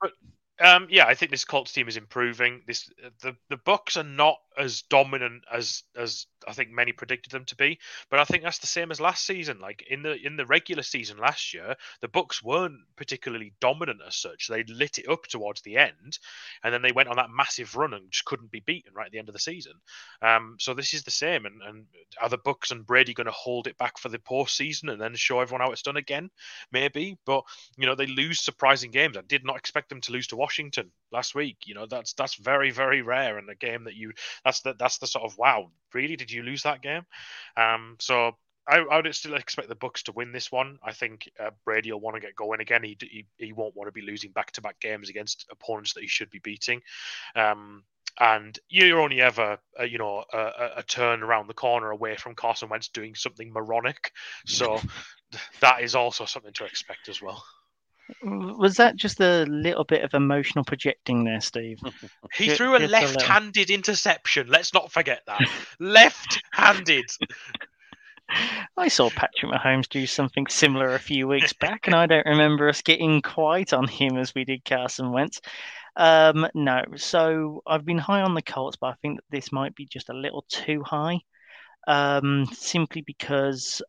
but 0.00 0.12
um, 0.60 0.86
yeah, 0.90 1.06
I 1.06 1.14
think 1.14 1.30
this 1.30 1.44
Colts 1.44 1.72
team 1.72 1.88
is 1.88 1.96
improving. 1.96 2.62
This 2.66 2.90
the 3.22 3.36
the 3.48 3.56
Bucks 3.58 3.96
are 3.96 4.04
not 4.04 4.36
as 4.58 4.82
dominant 4.82 5.44
as 5.52 5.82
as 5.96 6.26
I 6.46 6.52
think 6.52 6.70
many 6.70 6.92
predicted 6.92 7.32
them 7.32 7.44
to 7.46 7.56
be, 7.56 7.78
but 8.10 8.20
I 8.20 8.24
think 8.24 8.42
that's 8.42 8.58
the 8.58 8.66
same 8.66 8.90
as 8.90 9.00
last 9.00 9.26
season. 9.26 9.58
Like 9.60 9.84
in 9.88 10.02
the 10.02 10.14
in 10.14 10.36
the 10.36 10.46
regular 10.46 10.82
season 10.82 11.18
last 11.18 11.54
year, 11.54 11.74
the 12.00 12.08
Bucks 12.08 12.42
weren't 12.42 12.80
particularly 12.96 13.54
dominant 13.60 14.00
as 14.06 14.16
such. 14.16 14.48
They 14.48 14.64
lit 14.64 14.98
it 14.98 15.08
up 15.08 15.24
towards 15.26 15.62
the 15.62 15.78
end, 15.78 16.18
and 16.62 16.72
then 16.72 16.82
they 16.82 16.92
went 16.92 17.08
on 17.08 17.16
that 17.16 17.30
massive 17.30 17.74
run 17.76 17.94
and 17.94 18.10
just 18.10 18.24
couldn't 18.24 18.50
be 18.50 18.60
beaten 18.60 18.92
right 18.94 19.06
at 19.06 19.12
the 19.12 19.18
end 19.18 19.28
of 19.28 19.34
the 19.34 19.40
season. 19.40 19.72
Um, 20.22 20.56
so 20.58 20.74
this 20.74 20.94
is 20.94 21.02
the 21.02 21.10
same. 21.10 21.46
And, 21.46 21.62
and 21.62 21.86
are 22.20 22.28
the 22.28 22.38
Bucks 22.38 22.70
and 22.70 22.86
Brady 22.86 23.14
going 23.14 23.26
to 23.26 23.32
hold 23.32 23.66
it 23.66 23.78
back 23.78 23.98
for 23.98 24.08
the 24.08 24.18
postseason 24.18 24.90
and 24.90 25.00
then 25.00 25.14
show 25.14 25.40
everyone 25.40 25.60
how 25.60 25.72
it's 25.72 25.82
done 25.82 25.96
again? 25.96 26.30
Maybe, 26.72 27.18
but 27.26 27.44
you 27.76 27.86
know 27.86 27.94
they 27.94 28.06
lose 28.06 28.40
surprising 28.40 28.90
games. 28.90 29.16
I 29.16 29.22
did 29.22 29.44
not 29.44 29.56
expect 29.56 29.88
them 29.88 30.00
to 30.02 30.12
lose 30.12 30.28
to 30.28 30.36
Washington 30.36 30.90
last 31.12 31.34
week. 31.34 31.58
You 31.64 31.74
know 31.74 31.86
that's 31.86 32.12
that's 32.12 32.34
very 32.34 32.70
very 32.70 33.02
rare 33.02 33.38
in 33.38 33.48
a 33.48 33.54
game 33.54 33.84
that 33.84 33.94
you 33.94 34.12
that's 34.44 34.60
the 34.60 34.74
that's 34.78 34.98
the 34.98 35.06
sort 35.06 35.24
of 35.24 35.36
wow 35.38 35.70
really 35.92 36.16
did 36.16 36.30
you 36.30 36.42
lose 36.42 36.62
that 36.62 36.82
game? 36.82 37.02
Um, 37.56 37.96
so. 38.00 38.36
I, 38.66 38.78
I 38.78 38.96
would 38.96 39.14
still 39.14 39.34
expect 39.34 39.68
the 39.68 39.74
Bucks 39.74 40.04
to 40.04 40.12
win 40.12 40.32
this 40.32 40.50
one. 40.50 40.78
I 40.82 40.92
think 40.92 41.30
uh, 41.38 41.50
Brady 41.66 41.92
will 41.92 42.00
want 42.00 42.16
to 42.16 42.20
get 42.20 42.34
going 42.34 42.62
again. 42.62 42.82
He, 42.82 42.96
he 42.98 43.26
he 43.36 43.52
won't 43.52 43.76
want 43.76 43.88
to 43.88 43.92
be 43.92 44.00
losing 44.00 44.30
back-to-back 44.30 44.80
games 44.80 45.10
against 45.10 45.44
opponents 45.50 45.92
that 45.92 46.00
he 46.00 46.06
should 46.06 46.30
be 46.30 46.38
beating. 46.38 46.80
Um, 47.36 47.84
and 48.20 48.58
you're 48.68 49.00
only 49.00 49.20
ever, 49.20 49.58
uh, 49.78 49.84
you 49.84 49.98
know, 49.98 50.24
a, 50.32 50.38
a, 50.38 50.70
a 50.76 50.82
turn 50.82 51.22
around 51.22 51.48
the 51.48 51.54
corner 51.54 51.90
away 51.90 52.16
from 52.16 52.34
Carson 52.34 52.68
Wentz 52.68 52.88
doing 52.88 53.14
something 53.14 53.52
moronic. 53.52 54.12
So 54.46 54.80
that 55.60 55.82
is 55.82 55.94
also 55.94 56.24
something 56.24 56.52
to 56.54 56.64
expect 56.64 57.08
as 57.08 57.20
well. 57.20 57.44
Was 58.22 58.76
that 58.76 58.96
just 58.96 59.20
a 59.20 59.44
little 59.44 59.84
bit 59.84 60.02
of 60.02 60.12
emotional 60.14 60.64
projecting 60.64 61.24
there, 61.24 61.40
Steve? 61.40 61.78
He 62.34 62.46
Ju- 62.46 62.56
threw 62.56 62.74
a 62.74 62.78
just 62.80 62.92
a 62.92 63.00
little. 63.00 63.14
left-handed 63.14 63.70
interception. 63.70 64.48
Let's 64.48 64.74
not 64.74 64.90
forget 64.90 65.22
that. 65.26 65.40
left-handed. 65.80 67.04
I 68.76 68.88
saw 68.88 69.10
Patrick 69.10 69.52
Mahomes 69.52 69.88
do 69.88 70.06
something 70.06 70.46
similar 70.48 70.94
a 70.94 70.98
few 70.98 71.28
weeks 71.28 71.52
back, 71.52 71.86
and 71.86 71.94
I 71.94 72.06
don't 72.06 72.26
remember 72.26 72.68
us 72.68 72.82
getting 72.82 73.22
quite 73.22 73.72
on 73.72 73.86
him 73.86 74.16
as 74.16 74.34
we 74.34 74.44
did 74.44 74.64
Carson 74.64 75.12
Wentz. 75.12 75.40
Um, 75.96 76.48
no, 76.54 76.82
so 76.96 77.62
I've 77.66 77.84
been 77.84 77.98
high 77.98 78.22
on 78.22 78.34
the 78.34 78.42
Colts, 78.42 78.76
but 78.76 78.88
I 78.88 78.94
think 79.02 79.18
that 79.18 79.24
this 79.30 79.52
might 79.52 79.74
be 79.74 79.86
just 79.86 80.08
a 80.08 80.14
little 80.14 80.44
too 80.48 80.82
high, 80.82 81.20
um, 81.86 82.46
simply 82.52 83.02
because 83.02 83.80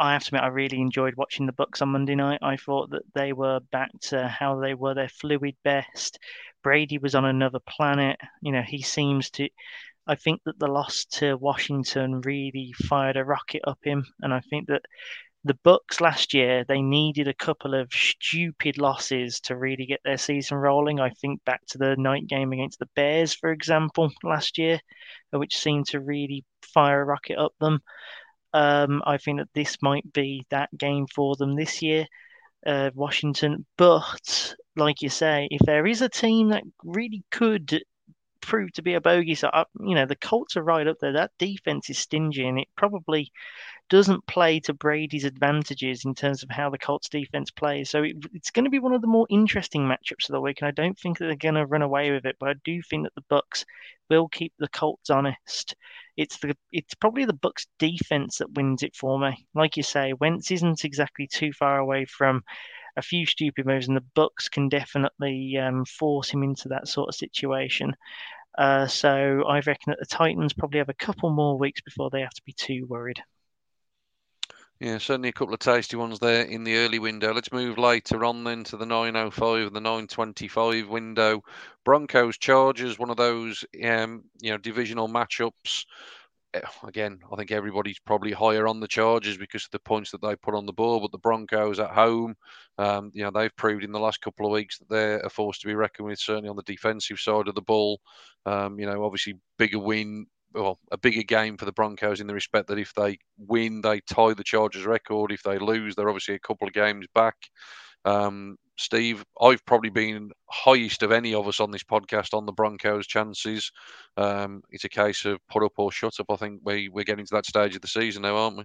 I 0.00 0.12
have 0.12 0.22
to 0.24 0.28
admit, 0.28 0.42
I 0.42 0.48
really 0.48 0.80
enjoyed 0.80 1.14
watching 1.16 1.46
the 1.46 1.52
Bucks 1.52 1.82
on 1.82 1.90
Monday 1.90 2.14
night. 2.14 2.38
I 2.42 2.56
thought 2.56 2.90
that 2.90 3.02
they 3.14 3.32
were 3.32 3.60
back 3.72 3.90
to 4.02 4.28
how 4.28 4.60
they 4.60 4.74
were 4.74 4.94
their 4.94 5.08
fluid 5.08 5.56
best. 5.64 6.18
Brady 6.62 6.98
was 6.98 7.14
on 7.14 7.24
another 7.24 7.60
planet. 7.68 8.18
You 8.40 8.52
know, 8.52 8.62
he 8.62 8.82
seems 8.82 9.30
to. 9.32 9.48
I 10.06 10.14
think 10.14 10.40
that 10.44 10.58
the 10.58 10.68
loss 10.68 11.04
to 11.12 11.36
Washington 11.36 12.20
really 12.22 12.72
fired 12.72 13.16
a 13.16 13.24
rocket 13.24 13.62
up 13.66 13.78
him, 13.82 14.04
and 14.20 14.32
I 14.32 14.40
think 14.40 14.68
that 14.68 14.82
the 15.44 15.58
Bucks 15.64 16.00
last 16.00 16.34
year 16.34 16.64
they 16.64 16.82
needed 16.82 17.28
a 17.28 17.34
couple 17.34 17.74
of 17.74 17.92
stupid 17.92 18.78
losses 18.78 19.40
to 19.40 19.56
really 19.56 19.86
get 19.86 20.00
their 20.04 20.18
season 20.18 20.58
rolling. 20.58 21.00
I 21.00 21.10
think 21.10 21.44
back 21.44 21.64
to 21.68 21.78
the 21.78 21.96
night 21.96 22.26
game 22.26 22.52
against 22.52 22.78
the 22.78 22.88
Bears, 22.94 23.34
for 23.34 23.50
example, 23.50 24.10
last 24.22 24.58
year, 24.58 24.80
which 25.30 25.56
seemed 25.56 25.86
to 25.88 26.00
really 26.00 26.44
fire 26.62 27.02
a 27.02 27.04
rocket 27.04 27.38
up 27.38 27.52
them. 27.60 27.80
Um, 28.52 29.02
I 29.06 29.18
think 29.18 29.38
that 29.38 29.52
this 29.54 29.76
might 29.82 30.10
be 30.12 30.46
that 30.50 30.70
game 30.76 31.06
for 31.14 31.36
them 31.36 31.54
this 31.54 31.82
year, 31.82 32.06
uh, 32.66 32.90
Washington. 32.94 33.66
But 33.76 34.54
like 34.76 35.02
you 35.02 35.08
say, 35.08 35.48
if 35.50 35.60
there 35.66 35.86
is 35.86 36.02
a 36.02 36.08
team 36.08 36.48
that 36.48 36.64
really 36.84 37.24
could 37.30 37.82
prove 38.40 38.72
to 38.72 38.82
be 38.82 38.94
a 38.94 39.00
bogey, 39.00 39.34
so 39.34 39.48
uh, 39.48 39.64
you 39.80 39.94
know 39.94 40.06
the 40.06 40.16
Colts 40.16 40.56
are 40.56 40.62
right 40.62 40.86
up 40.86 40.96
there. 41.00 41.12
That 41.12 41.32
defense 41.38 41.90
is 41.90 41.98
stingy, 41.98 42.46
and 42.46 42.58
it 42.58 42.68
probably 42.76 43.30
doesn't 43.88 44.26
play 44.26 44.60
to 44.60 44.74
Brady's 44.74 45.24
advantages 45.24 46.04
in 46.04 46.14
terms 46.14 46.42
of 46.42 46.50
how 46.50 46.70
the 46.70 46.78
Colts 46.78 47.08
defense 47.08 47.50
plays. 47.50 47.90
So 47.90 48.02
it, 48.02 48.16
it's 48.32 48.50
going 48.50 48.64
to 48.64 48.70
be 48.70 48.78
one 48.78 48.92
of 48.92 49.00
the 49.00 49.06
more 49.06 49.26
interesting 49.30 49.82
matchups 49.82 50.28
of 50.28 50.32
the 50.32 50.40
week, 50.40 50.58
and 50.60 50.68
I 50.68 50.72
don't 50.72 50.98
think 50.98 51.18
that 51.18 51.26
they're 51.26 51.36
going 51.36 51.54
to 51.54 51.66
run 51.66 51.82
away 51.82 52.10
with 52.10 52.26
it. 52.26 52.36
But 52.38 52.50
I 52.50 52.54
do 52.64 52.82
think 52.82 53.04
that 53.04 53.14
the 53.14 53.24
Bucks 53.28 53.64
will 54.10 54.28
keep 54.28 54.52
the 54.58 54.68
Colts 54.68 55.10
honest. 55.10 55.74
It's 56.18 56.38
the 56.38 56.54
it's 56.72 56.94
probably 56.94 57.24
the 57.24 57.32
Bucks 57.32 57.66
defense 57.78 58.38
that 58.38 58.52
wins 58.52 58.82
it 58.82 58.94
for 58.94 59.18
me. 59.18 59.46
Like 59.54 59.78
you 59.78 59.82
say, 59.82 60.12
Wentz 60.12 60.50
isn't 60.50 60.84
exactly 60.84 61.26
too 61.26 61.52
far 61.54 61.78
away 61.78 62.04
from 62.04 62.42
a 62.98 63.02
few 63.02 63.24
stupid 63.24 63.64
moves, 63.64 63.88
and 63.88 63.96
the 63.96 64.04
Bucks 64.14 64.50
can 64.50 64.68
definitely 64.68 65.56
um, 65.56 65.86
force 65.86 66.28
him 66.28 66.42
into 66.42 66.68
that 66.68 66.88
sort 66.88 67.08
of 67.08 67.14
situation. 67.14 67.94
Uh, 68.58 68.86
so 68.88 69.44
I 69.48 69.60
reckon 69.60 69.92
that 69.92 70.00
the 70.00 70.06
Titans 70.06 70.52
probably 70.52 70.78
have 70.78 70.90
a 70.90 70.94
couple 70.94 71.30
more 71.30 71.58
weeks 71.58 71.80
before 71.80 72.10
they 72.10 72.20
have 72.20 72.34
to 72.34 72.42
be 72.44 72.52
too 72.52 72.86
worried. 72.88 73.22
Yeah, 74.80 74.98
certainly 74.98 75.30
a 75.30 75.32
couple 75.32 75.54
of 75.54 75.60
tasty 75.60 75.96
ones 75.96 76.20
there 76.20 76.44
in 76.44 76.62
the 76.62 76.76
early 76.76 77.00
window. 77.00 77.34
Let's 77.34 77.50
move 77.52 77.78
later 77.78 78.24
on 78.24 78.44
then 78.44 78.62
to 78.64 78.76
the 78.76 78.84
9.05 78.84 79.66
and 79.66 79.74
the 79.74 79.80
9.25 79.80 80.88
window. 80.88 81.42
Broncos 81.84 82.38
Chargers, 82.38 82.98
one 82.98 83.10
of 83.10 83.16
those 83.16 83.64
um, 83.84 84.24
you 84.40 84.50
know 84.52 84.58
divisional 84.58 85.08
matchups. 85.08 85.84
Eh, 86.54 86.60
again, 86.84 87.20
I 87.32 87.36
think 87.36 87.50
everybody's 87.50 87.98
probably 87.98 88.32
higher 88.32 88.68
on 88.68 88.78
the 88.80 88.88
Chargers 88.88 89.36
because 89.36 89.64
of 89.64 89.70
the 89.72 89.80
points 89.80 90.12
that 90.12 90.22
they 90.22 90.36
put 90.36 90.54
on 90.54 90.66
the 90.66 90.72
board. 90.72 91.02
But 91.02 91.12
the 91.12 91.18
Broncos 91.18 91.80
at 91.80 91.90
home, 91.90 92.36
um, 92.78 93.10
you 93.14 93.24
know, 93.24 93.32
they've 93.32 93.56
proved 93.56 93.82
in 93.84 93.92
the 93.92 94.00
last 94.00 94.20
couple 94.20 94.46
of 94.46 94.52
weeks 94.52 94.78
that 94.78 94.88
they're 94.88 95.20
a 95.20 95.30
force 95.30 95.58
to 95.58 95.66
be 95.66 95.74
reckoned 95.74 96.06
with. 96.06 96.20
Certainly 96.20 96.50
on 96.50 96.56
the 96.56 96.62
defensive 96.62 97.18
side 97.18 97.48
of 97.48 97.56
the 97.56 97.62
ball, 97.62 98.00
um, 98.46 98.78
you 98.78 98.86
know, 98.86 99.04
obviously 99.04 99.34
bigger 99.58 99.80
win 99.80 100.26
well, 100.54 100.78
a 100.90 100.98
bigger 100.98 101.22
game 101.22 101.56
for 101.56 101.64
the 101.64 101.72
Broncos 101.72 102.20
in 102.20 102.26
the 102.26 102.34
respect 102.34 102.68
that 102.68 102.78
if 102.78 102.94
they 102.94 103.18
win, 103.38 103.80
they 103.80 104.00
tie 104.00 104.34
the 104.34 104.44
Chargers 104.44 104.86
record. 104.86 105.32
If 105.32 105.42
they 105.42 105.58
lose, 105.58 105.94
they're 105.94 106.08
obviously 106.08 106.34
a 106.34 106.40
couple 106.40 106.66
of 106.66 106.74
games 106.74 107.06
back. 107.14 107.36
Um, 108.04 108.56
Steve, 108.76 109.24
I've 109.40 109.64
probably 109.66 109.90
been 109.90 110.30
highest 110.48 111.02
of 111.02 111.10
any 111.10 111.34
of 111.34 111.48
us 111.48 111.60
on 111.60 111.70
this 111.70 111.82
podcast 111.82 112.32
on 112.32 112.46
the 112.46 112.52
Broncos' 112.52 113.06
chances. 113.06 113.72
Um, 114.16 114.62
it's 114.70 114.84
a 114.84 114.88
case 114.88 115.24
of 115.24 115.40
put 115.48 115.64
up 115.64 115.72
or 115.76 115.90
shut 115.90 116.20
up. 116.20 116.30
I 116.30 116.36
think 116.36 116.60
we, 116.64 116.88
we're 116.88 117.04
getting 117.04 117.26
to 117.26 117.34
that 117.34 117.46
stage 117.46 117.74
of 117.74 117.82
the 117.82 117.88
season 117.88 118.22
now, 118.22 118.36
aren't 118.36 118.58
we? 118.58 118.64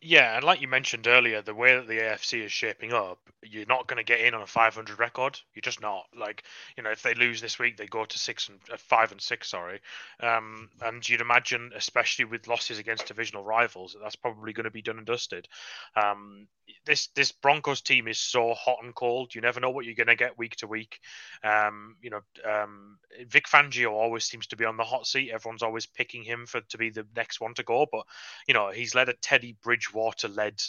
Yeah, 0.00 0.36
and 0.36 0.44
like 0.44 0.60
you 0.60 0.68
mentioned 0.68 1.08
earlier, 1.08 1.42
the 1.42 1.54
way 1.54 1.74
that 1.74 1.88
the 1.88 1.98
AFC 1.98 2.44
is 2.44 2.52
shaping 2.52 2.92
up, 2.92 3.18
you're 3.42 3.66
not 3.66 3.88
going 3.88 3.96
to 3.96 4.04
get 4.04 4.20
in 4.20 4.32
on 4.32 4.42
a 4.42 4.46
500 4.46 5.00
record. 5.00 5.40
You're 5.54 5.60
just 5.60 5.80
not. 5.80 6.06
Like, 6.16 6.44
you 6.76 6.84
know, 6.84 6.90
if 6.90 7.02
they 7.02 7.14
lose 7.14 7.40
this 7.40 7.58
week, 7.58 7.76
they 7.76 7.86
go 7.86 8.04
to 8.04 8.18
six 8.18 8.48
and 8.48 8.60
uh, 8.72 8.76
five 8.76 9.10
and 9.10 9.20
six. 9.20 9.48
Sorry, 9.50 9.80
um, 10.20 10.70
and 10.82 11.06
you'd 11.08 11.20
imagine, 11.20 11.72
especially 11.74 12.26
with 12.26 12.46
losses 12.46 12.78
against 12.78 13.06
divisional 13.06 13.42
rivals, 13.42 13.92
that 13.94 13.98
that's 14.00 14.14
probably 14.14 14.52
going 14.52 14.64
to 14.64 14.70
be 14.70 14.82
done 14.82 14.98
and 14.98 15.06
dusted. 15.06 15.48
Um, 15.96 16.46
this 16.86 17.08
this 17.16 17.32
Broncos 17.32 17.80
team 17.80 18.06
is 18.06 18.18
so 18.18 18.54
hot 18.54 18.78
and 18.82 18.94
cold. 18.94 19.34
You 19.34 19.40
never 19.40 19.58
know 19.58 19.70
what 19.70 19.84
you're 19.84 19.94
going 19.96 20.06
to 20.06 20.14
get 20.16 20.38
week 20.38 20.54
to 20.56 20.68
week. 20.68 21.00
Um, 21.42 21.96
you 22.00 22.10
know, 22.10 22.20
um, 22.48 22.98
Vic 23.28 23.46
Fangio 23.46 23.90
always 23.92 24.24
seems 24.24 24.46
to 24.48 24.56
be 24.56 24.64
on 24.64 24.76
the 24.76 24.84
hot 24.84 25.06
seat. 25.06 25.30
Everyone's 25.32 25.62
always 25.62 25.86
picking 25.86 26.22
him 26.22 26.46
for 26.46 26.60
to 26.60 26.78
be 26.78 26.90
the 26.90 27.06
next 27.16 27.40
one 27.40 27.54
to 27.54 27.62
go. 27.62 27.86
But 27.90 28.04
you 28.46 28.54
know, 28.54 28.70
he's 28.70 28.94
led 28.94 29.08
a 29.08 29.14
Teddy 29.14 29.56
Bridge 29.62 29.87
Bridgewater 29.88 30.28
led 30.28 30.60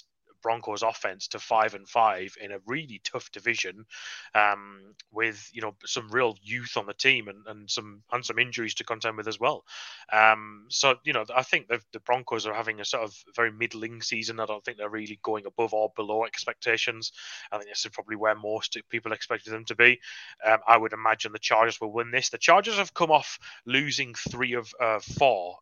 Broncos 0.42 0.84
offense 0.84 1.28
to 1.30 1.40
five 1.40 1.74
and 1.74 1.88
five 1.88 2.36
in 2.42 2.52
a 2.52 2.60
really 2.66 3.02
tough 3.04 3.30
division, 3.32 3.86
um, 4.34 4.96
with 5.12 5.50
you 5.54 5.62
know 5.62 5.76
some 5.86 6.10
real 6.10 6.38
youth 6.42 6.78
on 6.78 6.86
the 6.86 6.94
team 6.94 7.28
and, 7.28 7.46
and 7.48 7.70
some 7.70 8.04
and 8.12 8.26
some 8.26 8.40
injuries 8.40 8.76
to 8.76 8.84
contend 8.84 9.18
with 9.18 9.28
as 9.28 9.40
well. 9.40 9.66
Um, 10.12 10.68
so 10.70 10.96
you 11.04 11.14
know 11.14 11.26
I 11.36 11.44
think 11.44 11.68
the 11.68 12.00
Broncos 12.06 12.46
are 12.46 12.54
having 12.54 12.80
a 12.80 12.86
sort 12.86 13.04
of 13.04 13.14
very 13.36 13.52
middling 13.52 14.02
season. 14.02 14.40
I 14.40 14.46
don't 14.46 14.64
think 14.64 14.78
they're 14.78 14.90
really 14.90 15.20
going 15.24 15.46
above 15.46 15.74
or 15.74 15.92
below 15.96 16.26
expectations. 16.26 17.12
I 17.52 17.58
think 17.58 17.70
this 17.70 17.86
is 17.86 17.92
probably 17.92 18.16
where 18.16 18.36
most 18.36 18.78
people 18.90 19.12
expected 19.12 19.52
them 19.52 19.66
to 19.66 19.76
be. 19.76 20.00
Um, 20.46 20.60
I 20.68 20.78
would 20.78 20.94
imagine 20.94 21.34
the 21.34 21.40
Chargers 21.40 21.82
will 21.82 21.92
win 21.92 22.12
this. 22.12 22.30
The 22.30 22.38
Chargers 22.38 22.78
have 22.78 22.94
come 22.94 23.12
off 23.12 23.40
losing 23.66 24.14
three 24.14 24.54
of 24.54 24.74
uh, 24.80 25.00
four. 25.00 25.58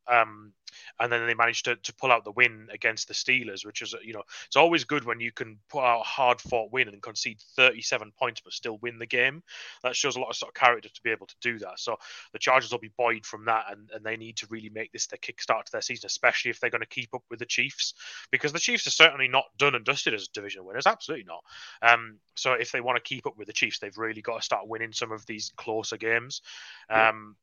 And 1.00 1.12
then 1.12 1.26
they 1.26 1.34
managed 1.34 1.66
to, 1.66 1.76
to 1.76 1.94
pull 1.96 2.12
out 2.12 2.24
the 2.24 2.32
win 2.32 2.68
against 2.72 3.08
the 3.08 3.14
Steelers, 3.14 3.66
which 3.66 3.82
is 3.82 3.96
you 4.04 4.14
know 4.14 4.24
it's 4.46 4.56
always 4.56 4.84
good 4.84 5.06
when 5.06 5.20
you 5.20 5.32
can 5.32 5.58
put 5.70 5.84
out 5.84 6.02
a 6.02 6.04
hard 6.04 6.42
fought 6.42 6.72
win 6.72 6.88
and 6.88 7.02
concede 7.02 7.40
37 7.56 8.12
points 8.18 8.42
but 8.42 8.54
still 8.54 8.78
win 8.82 9.00
the 9.00 9.06
game. 9.06 9.44
That 9.84 9.96
shows 9.96 10.16
a 10.16 10.20
lot 10.20 10.30
of 10.30 10.36
sort 10.36 10.52
of 10.52 10.60
character 10.60 10.90
to 10.90 11.04
be 11.04 11.12
able 11.12 11.28
to 11.28 11.36
do 11.42 11.60
that. 11.60 11.80
So 11.80 11.98
the 12.34 12.40
Chargers 12.40 12.72
will 12.72 12.80
be 12.80 12.92
buoyed 12.98 13.26
from 13.26 13.46
that, 13.46 13.66
and, 13.72 13.90
and 13.94 14.04
they 14.04 14.18
need 14.18 14.38
to 14.38 14.48
really 14.50 14.70
make 14.70 14.92
this 14.92 15.08
their 15.08 15.18
kickstart 15.18 15.66
to 15.66 15.72
their 15.72 15.82
season, 15.82 16.08
especially 16.08 16.52
if 16.52 16.60
they're 16.60 16.70
going 16.70 16.82
to 16.82 16.88
keep 16.88 17.14
up 17.14 17.24
with 17.30 17.40
the 17.40 17.46
Chiefs, 17.46 17.94
because 18.32 18.54
the 18.54 18.60
Chiefs 18.60 18.88
are 18.88 18.92
certainly 18.92 19.28
not 19.28 19.46
done 19.58 19.76
and 19.76 19.86
dusted 19.86 20.14
as 20.14 20.28
division 20.28 20.66
winners, 20.66 20.88
absolutely 20.88 21.26
not. 21.26 21.44
Um, 21.82 22.18
so 22.36 22.54
if 22.54 22.72
they 22.72 22.82
want 22.82 22.98
to 22.98 23.08
keep 23.08 23.26
up 23.26 23.38
with 23.38 23.48
the 23.48 23.54
Chiefs, 23.54 23.80
they've 23.80 23.98
really 23.98 24.22
got 24.22 24.38
to 24.38 24.46
start 24.46 24.68
winning 24.68 24.94
some 24.94 25.12
of 25.12 25.26
these 25.26 25.52
closer 25.56 25.98
games. 25.98 26.42
Um, 26.90 27.36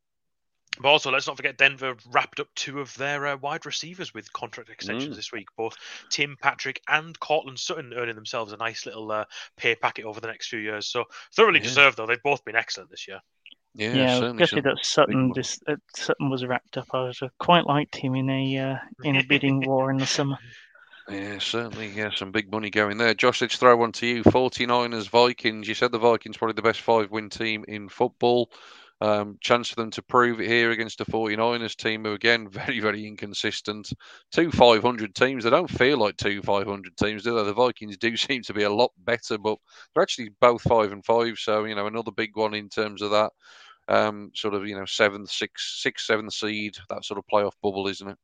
but 0.81 0.89
also, 0.89 1.11
let's 1.11 1.27
not 1.27 1.37
forget 1.37 1.57
Denver 1.57 1.97
wrapped 2.11 2.41
up 2.41 2.49
two 2.57 2.81
of 2.81 2.95
their 2.97 3.27
uh, 3.27 3.37
wide 3.37 3.65
receivers 3.65 4.13
with 4.13 4.33
contract 4.33 4.71
extensions 4.71 5.15
mm. 5.15 5.17
this 5.17 5.33
week. 5.33 5.47
Both 5.57 5.77
Tim 6.11 6.37
Patrick 6.41 6.81
and 6.89 7.19
Courtland 7.21 7.59
Sutton 7.59 7.93
earning 7.95 8.17
themselves 8.17 8.53
a 8.53 8.57
nice 8.57 8.85
little 8.85 9.11
uh, 9.13 9.25
pay 9.57 9.77
packet 9.77 10.05
over 10.05 10.21
the 10.21 10.27
next 10.27 10.49
few 10.49 10.59
years. 10.59 10.89
So 10.89 11.05
thoroughly 11.35 11.61
yeah. 11.61 11.65
deserved, 11.65 11.97
though. 11.97 12.07
They've 12.07 12.23
both 12.23 12.45
been 12.45 12.57
excellent 12.57 12.91
this 12.91 13.07
year. 13.07 13.21
Yeah, 13.75 13.95
yeah 13.95 14.19
certainly 14.19 14.61
that 14.61 14.79
Sutton 14.85 15.33
this 15.35 15.59
uh, 15.67 15.77
Sutton 15.97 16.31
was 16.31 16.45
wrapped 16.45 16.77
up. 16.77 16.87
I 16.93 17.05
was 17.05 17.21
uh, 17.21 17.29
quite 17.41 17.67
liked 17.67 17.97
him 17.97 18.15
in 18.15 18.31
a 18.31 18.59
uh, 18.59 18.77
in 19.03 19.17
a 19.17 19.25
bidding 19.25 19.61
war 19.67 19.91
in 19.91 19.97
the 19.97 20.07
summer. 20.07 20.39
Yeah, 21.09 21.39
certainly. 21.39 21.89
Yeah, 21.89 22.11
some 22.15 22.33
big 22.33 22.51
money 22.51 22.71
going 22.71 22.99
there. 22.99 23.15
Josh, 23.15 23.43
let's 23.43 23.57
throw 23.57 23.77
one 23.77 23.93
to 23.93 24.07
you. 24.07 24.25
49ers, 24.25 25.09
Vikings. 25.09 25.69
You 25.69 25.75
said 25.75 25.93
the 25.93 25.99
Vikings 25.99 26.39
probably 26.39 26.55
the 26.55 26.63
best 26.63 26.81
five 26.81 27.11
win 27.11 27.29
team 27.29 27.65
in 27.69 27.89
football. 27.89 28.51
Um, 29.01 29.39
chance 29.41 29.69
for 29.69 29.77
them 29.77 29.91
to 29.91 30.03
prove 30.03 30.41
it 30.41 30.49
here 30.49 30.71
against 30.71 30.99
the 30.99 31.05
49ers 31.05 31.77
team, 31.77 32.05
who 32.05 32.13
again 32.13 32.49
very, 32.51 32.81
very 32.81 33.07
inconsistent. 33.07 33.93
Two 34.33 34.51
500 34.51 35.15
teams. 35.15 35.45
They 35.45 35.51
don't 35.51 35.71
feel 35.71 35.99
like 35.99 36.17
two 36.17 36.41
500 36.43 36.97
teams, 36.97 37.23
do 37.25 37.35
they? 37.35 37.45
The 37.45 37.53
Vikings 37.53 37.99
do 37.99 38.17
seem 38.17 38.43
to 38.43 38.55
be 38.55 38.63
a 38.63 38.71
lot 38.71 38.93
better, 38.99 39.37
but 39.37 39.59
they're 39.95 40.03
actually 40.03 40.31
both 40.41 40.63
five 40.63 40.93
and 40.93 41.05
five. 41.05 41.39
So 41.39 41.65
you 41.65 41.75
know 41.75 41.87
another 41.87 42.13
big 42.13 42.37
one 42.37 42.55
in 42.55 42.69
terms 42.69 43.03
of 43.03 43.11
that 43.11 43.33
um, 43.89 44.31
sort 44.35 44.55
of 44.55 44.67
you 44.67 44.77
know 44.77 44.87
seventh, 44.87 45.31
sixth, 45.31 45.79
sixth, 45.79 46.07
seventh 46.07 46.33
seed, 46.33 46.77
that 46.89 47.05
sort 47.05 47.19
of 47.19 47.25
playoff 47.33 47.53
bubble, 47.63 47.89
isn't 47.89 48.09
it? 48.09 48.19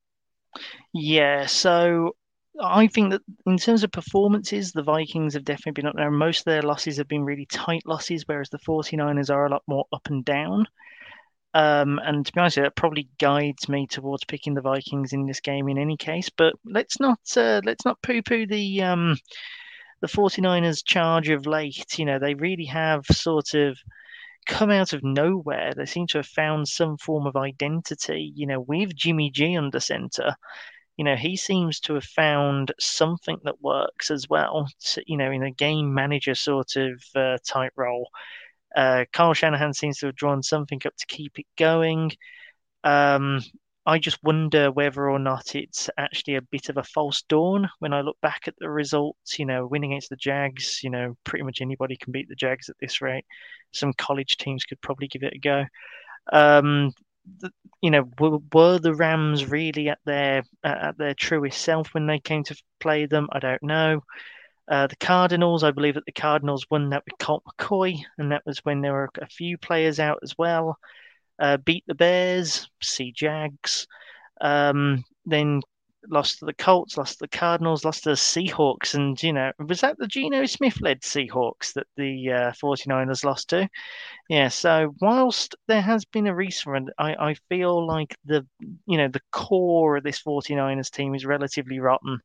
Yeah. 0.92 1.46
So 1.46 2.16
I 2.58 2.88
think 2.88 3.12
that 3.12 3.22
in 3.46 3.58
terms 3.58 3.84
of 3.84 3.92
performances, 3.92 4.72
the 4.72 4.82
Vikings 4.82 5.34
have 5.34 5.44
definitely 5.44 5.82
been 5.82 5.86
up 5.86 5.96
there. 5.96 6.10
Most 6.10 6.40
of 6.40 6.44
their 6.46 6.62
losses 6.62 6.96
have 6.96 7.08
been 7.08 7.24
really 7.24 7.46
tight 7.46 7.82
losses, 7.86 8.24
whereas 8.26 8.50
the 8.50 8.58
49ers 8.58 9.30
are 9.30 9.46
a 9.46 9.50
lot 9.50 9.62
more 9.66 9.86
up 9.92 10.08
and 10.08 10.24
down. 10.24 10.66
Um, 11.54 11.98
and 12.02 12.24
to 12.24 12.32
be 12.32 12.40
honest, 12.40 12.56
that 12.56 12.76
probably 12.76 13.08
guides 13.18 13.68
me 13.68 13.86
towards 13.86 14.24
picking 14.24 14.54
the 14.54 14.60
Vikings 14.60 15.12
in 15.12 15.26
this 15.26 15.40
game 15.40 15.68
in 15.68 15.78
any 15.78 15.96
case. 15.96 16.28
But 16.30 16.54
let's 16.64 17.00
not 17.00 17.20
uh, 17.36 17.60
let's 17.64 17.84
not 17.84 18.02
poo-poo 18.02 18.46
the 18.46 18.82
um, 18.82 19.16
the 20.00 20.06
49ers 20.06 20.84
charge 20.84 21.28
of 21.28 21.46
late. 21.46 21.98
You 21.98 22.04
know, 22.04 22.18
they 22.18 22.34
really 22.34 22.66
have 22.66 23.04
sort 23.06 23.54
of 23.54 23.78
come 24.46 24.70
out 24.70 24.92
of 24.92 25.02
nowhere. 25.02 25.72
They 25.76 25.86
seem 25.86 26.06
to 26.08 26.18
have 26.18 26.26
found 26.26 26.68
some 26.68 26.96
form 26.98 27.26
of 27.26 27.36
identity. 27.36 28.32
You 28.34 28.46
know, 28.46 28.60
with 28.60 28.94
Jimmy 28.94 29.30
G 29.30 29.56
under 29.56 29.80
center 29.80 30.36
you 31.00 31.04
know, 31.04 31.16
he 31.16 31.34
seems 31.34 31.80
to 31.80 31.94
have 31.94 32.04
found 32.04 32.74
something 32.78 33.38
that 33.44 33.62
works 33.62 34.10
as 34.10 34.28
well, 34.28 34.68
to, 34.80 35.02
you 35.06 35.16
know, 35.16 35.30
in 35.30 35.42
a 35.42 35.50
game 35.50 35.94
manager 35.94 36.34
sort 36.34 36.76
of 36.76 37.02
uh, 37.16 37.38
type 37.42 37.72
role. 37.74 38.10
Uh, 38.76 39.06
Kyle 39.10 39.32
Shanahan 39.32 39.72
seems 39.72 39.96
to 39.96 40.06
have 40.06 40.14
drawn 40.14 40.42
something 40.42 40.78
up 40.84 40.94
to 40.94 41.06
keep 41.06 41.38
it 41.38 41.46
going. 41.56 42.12
Um, 42.84 43.40
I 43.86 43.98
just 43.98 44.22
wonder 44.22 44.70
whether 44.70 45.08
or 45.08 45.18
not 45.18 45.54
it's 45.54 45.88
actually 45.96 46.34
a 46.34 46.42
bit 46.42 46.68
of 46.68 46.76
a 46.76 46.84
false 46.84 47.22
dawn 47.22 47.70
when 47.78 47.94
I 47.94 48.02
look 48.02 48.20
back 48.20 48.42
at 48.46 48.56
the 48.58 48.68
results. 48.68 49.38
You 49.38 49.46
know, 49.46 49.66
winning 49.66 49.94
against 49.94 50.10
the 50.10 50.16
Jags, 50.16 50.80
you 50.84 50.90
know, 50.90 51.16
pretty 51.24 51.46
much 51.46 51.62
anybody 51.62 51.96
can 51.96 52.12
beat 52.12 52.28
the 52.28 52.34
Jags 52.34 52.68
at 52.68 52.76
this 52.78 53.00
rate. 53.00 53.24
Some 53.72 53.94
college 53.94 54.36
teams 54.36 54.66
could 54.66 54.82
probably 54.82 55.08
give 55.08 55.22
it 55.22 55.32
a 55.32 55.38
go. 55.38 55.64
Um, 56.30 56.92
you 57.80 57.90
know, 57.90 58.08
were, 58.18 58.38
were, 58.52 58.78
the 58.78 58.94
Rams 58.94 59.46
really 59.46 59.88
at 59.88 59.98
their 60.04 60.42
at 60.64 60.98
their 60.98 61.14
truest 61.14 61.60
self 61.62 61.94
when 61.94 62.06
they 62.06 62.18
came 62.18 62.44
to 62.44 62.56
play 62.78 63.06
them? 63.06 63.28
I 63.32 63.38
don't 63.38 63.62
know. 63.62 64.02
Uh, 64.68 64.86
the 64.86 64.96
Cardinals, 64.96 65.64
I 65.64 65.72
believe 65.72 65.94
that 65.94 66.04
the 66.06 66.12
Cardinals 66.12 66.66
won 66.70 66.90
that 66.90 67.02
with 67.04 67.18
Colt 67.18 67.42
McCoy, 67.44 67.98
and 68.18 68.30
that 68.30 68.46
was 68.46 68.58
when 68.64 68.80
there 68.80 68.92
were 68.92 69.10
a 69.20 69.26
few 69.26 69.58
players 69.58 69.98
out 69.98 70.20
as 70.22 70.36
well. 70.38 70.78
Uh, 71.40 71.56
beat 71.56 71.84
the 71.86 71.94
Bears, 71.94 72.68
see 72.80 73.10
Jags, 73.10 73.88
um, 74.40 75.04
then 75.26 75.62
lost 76.08 76.38
to 76.38 76.44
the 76.44 76.54
Colts, 76.54 76.96
lost 76.96 77.18
to 77.18 77.24
the 77.24 77.36
Cardinals, 77.36 77.84
lost 77.84 78.04
to 78.04 78.10
the 78.10 78.14
Seahawks. 78.14 78.94
And, 78.94 79.20
you 79.22 79.32
know, 79.32 79.52
was 79.66 79.80
that 79.80 79.98
the 79.98 80.06
Geno 80.06 80.46
Smith 80.46 80.80
led 80.80 81.02
Seahawks 81.02 81.72
that 81.74 81.86
the 81.96 82.30
uh, 82.30 82.52
49ers 82.52 83.24
lost 83.24 83.50
to? 83.50 83.68
Yeah, 84.28 84.48
so 84.48 84.94
whilst 85.00 85.54
there 85.68 85.82
has 85.82 86.04
been 86.04 86.26
a 86.26 86.34
run, 86.34 86.88
I, 86.98 87.14
I 87.14 87.34
feel 87.48 87.86
like 87.86 88.16
the, 88.24 88.46
you 88.86 88.96
know, 88.96 89.08
the 89.08 89.22
core 89.32 89.98
of 89.98 90.04
this 90.04 90.22
49ers 90.22 90.90
team 90.90 91.14
is 91.14 91.26
relatively 91.26 91.80
rotten 91.80 92.20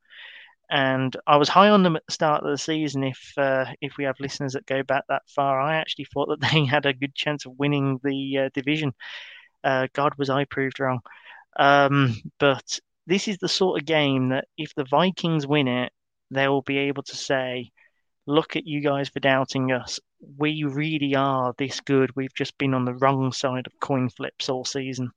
and 0.70 1.16
I 1.28 1.38
was 1.38 1.50
high 1.50 1.70
on 1.70 1.84
them 1.84 1.96
at 1.96 2.06
the 2.08 2.14
start 2.14 2.44
of 2.44 2.50
the 2.50 2.58
season. 2.58 3.04
If 3.04 3.34
uh, 3.38 3.66
if 3.82 3.98
we 3.98 4.06
have 4.06 4.20
listeners 4.20 4.54
that 4.54 4.66
go 4.66 4.84
back 4.84 5.04
that 5.10 5.22
far, 5.28 5.60
I 5.60 5.76
actually 5.76 6.06
thought 6.06 6.28
that 6.30 6.42
they 6.54 6.66
had 6.66 6.86
a 6.86 6.94
good 6.94 7.14
chance 7.16 7.46
of 7.46 7.58
winning 7.60 8.00
the 8.04 8.38
uh, 8.40 8.50
division. 8.54 8.94
Uh, 9.64 9.88
God 9.94 10.14
was 10.18 10.30
I 10.30 10.46
proved 10.46 10.80
wrong. 10.80 11.00
Um, 11.58 12.16
but 12.40 12.80
this 13.08 13.28
is 13.28 13.38
the 13.38 13.48
sort 13.48 13.80
of 13.80 13.86
game 13.86 14.30
that 14.30 14.46
if 14.58 14.74
the 14.76 14.86
Vikings 14.86 15.48
win 15.48 15.68
it, 15.68 15.92
they 16.32 16.48
will 16.48 16.62
be 16.62 16.78
able 16.78 17.04
to 17.04 17.16
say, 17.16 17.72
"Look 18.26 18.56
at 18.56 18.66
you 18.66 18.82
guys 18.82 19.10
for 19.10 19.20
doubting 19.20 19.72
us. 19.72 20.00
We 20.38 20.64
really 20.64 21.16
are 21.16 21.54
this 21.58 21.82
good. 21.82 22.16
We've 22.16 22.34
just 22.34 22.58
been 22.58 22.74
on 22.74 22.86
the 22.86 22.96
wrong 22.96 23.32
side 23.32 23.68
of 23.68 23.80
coin 23.80 24.10
flips 24.10 24.50
all 24.50 24.66
season." 24.66 25.12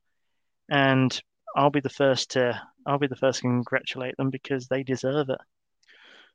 And 0.71 1.21
I'll 1.57 1.71
be 1.71 1.81
the 1.81 1.89
first 1.89 2.31
to 2.33 2.61
I'll 2.87 2.99
be 2.99 3.07
the 3.07 3.17
first 3.17 3.41
to 3.41 3.43
congratulate 3.43 4.17
them 4.17 4.31
because 4.31 4.69
they 4.69 4.83
deserve 4.83 5.31
it. 5.31 5.41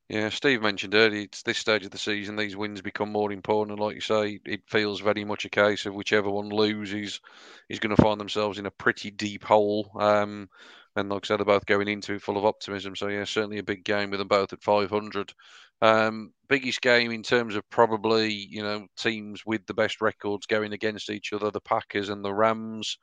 Yeah, 0.10 0.30
Steve 0.30 0.62
mentioned 0.62 0.95
earlier, 0.95 1.22
it's 1.22 1.43
this 1.43 1.58
stage 1.58 1.86
of 1.86 1.91
the 1.91 1.97
season, 1.97 2.36
these 2.36 2.58
wins 2.58 2.82
become 2.82 3.12
more 3.12 3.32
important. 3.32 3.72
And 3.72 3.80
like 3.80 3.95
you 3.95 4.01
say, 4.01 4.39
it 4.45 4.62
feels 4.68 4.99
very 4.99 5.24
much 5.24 5.45
a 5.45 5.49
case 5.49 5.86
of 5.86 5.95
whichever 5.95 6.30
one 6.30 6.49
loses 6.49 7.22
is 7.70 7.80
going 7.80 7.95
to 7.95 8.01
find 8.01 8.20
themselves 8.20 8.60
in 8.60 8.66
a 8.66 8.72
pretty 8.72 9.12
deep 9.12 9.43
hole. 9.43 9.89
Um, 9.95 10.49
and 10.96 11.10
like 11.10 11.26
I 11.26 11.28
said, 11.28 11.39
they're 11.39 11.46
both 11.46 11.66
going 11.66 11.88
into 11.88 12.20
full 12.20 12.38
of 12.38 12.46
optimism. 12.46 12.96
So, 12.96 13.08
yeah, 13.08 13.24
certainly 13.24 13.58
a 13.58 13.64
big 13.64 13.84
game 13.84 14.12
with 14.12 14.20
them 14.20 14.28
both 14.28 14.54
at 14.54 14.62
500. 14.62 15.34
Um, 15.82 16.32
biggest 16.48 16.82
game 16.82 17.12
in 17.12 17.24
terms 17.24 17.56
of 17.56 17.70
probably, 17.70 18.32
you 18.32 18.62
know, 18.62 18.88
teams 18.98 19.46
with 19.46 19.66
the 19.66 19.74
best 19.74 20.02
records 20.02 20.46
going 20.46 20.72
against 20.72 21.10
each 21.10 21.34
other, 21.34 21.52
the 21.52 21.62
Packers 21.62 22.10
and 22.10 22.24
the 22.24 22.34
Rams. 22.34 22.98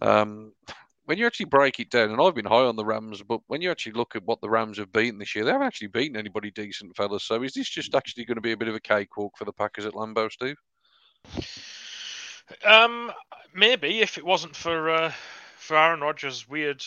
Um, 0.00 0.52
when 1.04 1.16
you 1.16 1.26
actually 1.26 1.46
break 1.46 1.80
it 1.80 1.90
down, 1.90 2.10
and 2.10 2.20
I've 2.20 2.34
been 2.34 2.44
high 2.44 2.64
on 2.64 2.76
the 2.76 2.84
Rams, 2.84 3.22
but 3.22 3.40
when 3.46 3.62
you 3.62 3.70
actually 3.70 3.92
look 3.92 4.16
at 4.16 4.24
what 4.24 4.40
the 4.40 4.50
Rams 4.50 4.78
have 4.78 4.92
beaten 4.92 5.18
this 5.18 5.34
year, 5.34 5.44
they 5.44 5.52
haven't 5.52 5.66
actually 5.66 5.88
beaten 5.88 6.16
anybody 6.16 6.50
decent, 6.50 6.96
fellas. 6.96 7.24
So 7.24 7.42
is 7.42 7.54
this 7.54 7.68
just 7.68 7.94
actually 7.94 8.24
going 8.24 8.36
to 8.36 8.42
be 8.42 8.52
a 8.52 8.56
bit 8.56 8.68
of 8.68 8.74
a 8.74 8.80
cakewalk 8.80 9.38
for 9.38 9.44
the 9.44 9.52
Packers 9.52 9.86
at 9.86 9.94
Lambeau, 9.94 10.30
Steve? 10.30 10.56
Um, 12.64 13.12
maybe 13.54 14.00
if 14.00 14.18
it 14.18 14.24
wasn't 14.24 14.56
for 14.56 14.90
uh, 14.90 15.12
for 15.56 15.76
Aaron 15.76 16.00
Rodgers' 16.00 16.48
weird 16.48 16.82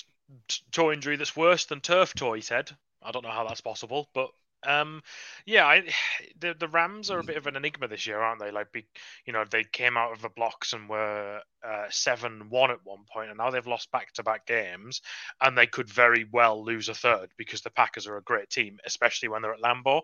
toe 0.71 0.91
injury 0.91 1.15
that's 1.15 1.35
worse 1.35 1.65
than 1.65 1.81
turf 1.81 2.13
toe, 2.13 2.33
he 2.33 2.41
said. 2.41 2.71
I 3.01 3.11
don't 3.11 3.23
know 3.23 3.31
how 3.31 3.47
that's 3.47 3.61
possible, 3.61 4.09
but 4.13 4.29
um, 4.63 5.01
yeah, 5.45 5.65
I, 5.65 5.83
the 6.39 6.53
the 6.57 6.67
Rams 6.67 7.09
are 7.09 7.19
a 7.19 7.23
bit 7.23 7.37
of 7.37 7.47
an 7.47 7.55
enigma 7.55 7.87
this 7.87 8.07
year, 8.07 8.19
aren't 8.19 8.41
they? 8.41 8.51
Like, 8.51 8.71
be, 8.71 8.85
you 9.25 9.33
know, 9.33 9.45
they 9.49 9.63
came 9.63 9.97
out 9.97 10.11
of 10.11 10.21
the 10.21 10.29
blocks 10.29 10.73
and 10.73 10.89
were 10.89 11.41
uh, 11.63 11.85
seven 11.89 12.49
one 12.49 12.71
at 12.71 12.79
one 12.83 13.05
point, 13.11 13.29
and 13.29 13.37
now 13.37 13.49
they've 13.49 13.67
lost 13.67 13.91
back 13.91 14.11
to 14.13 14.23
back 14.23 14.45
games, 14.45 15.01
and 15.41 15.57
they 15.57 15.67
could 15.67 15.89
very 15.89 16.25
well 16.31 16.63
lose 16.63 16.89
a 16.89 16.93
third 16.93 17.29
because 17.37 17.61
the 17.61 17.69
Packers 17.69 18.07
are 18.07 18.17
a 18.17 18.23
great 18.23 18.49
team, 18.49 18.79
especially 18.85 19.29
when 19.29 19.41
they're 19.41 19.53
at 19.53 19.61
Lambeau. 19.61 20.01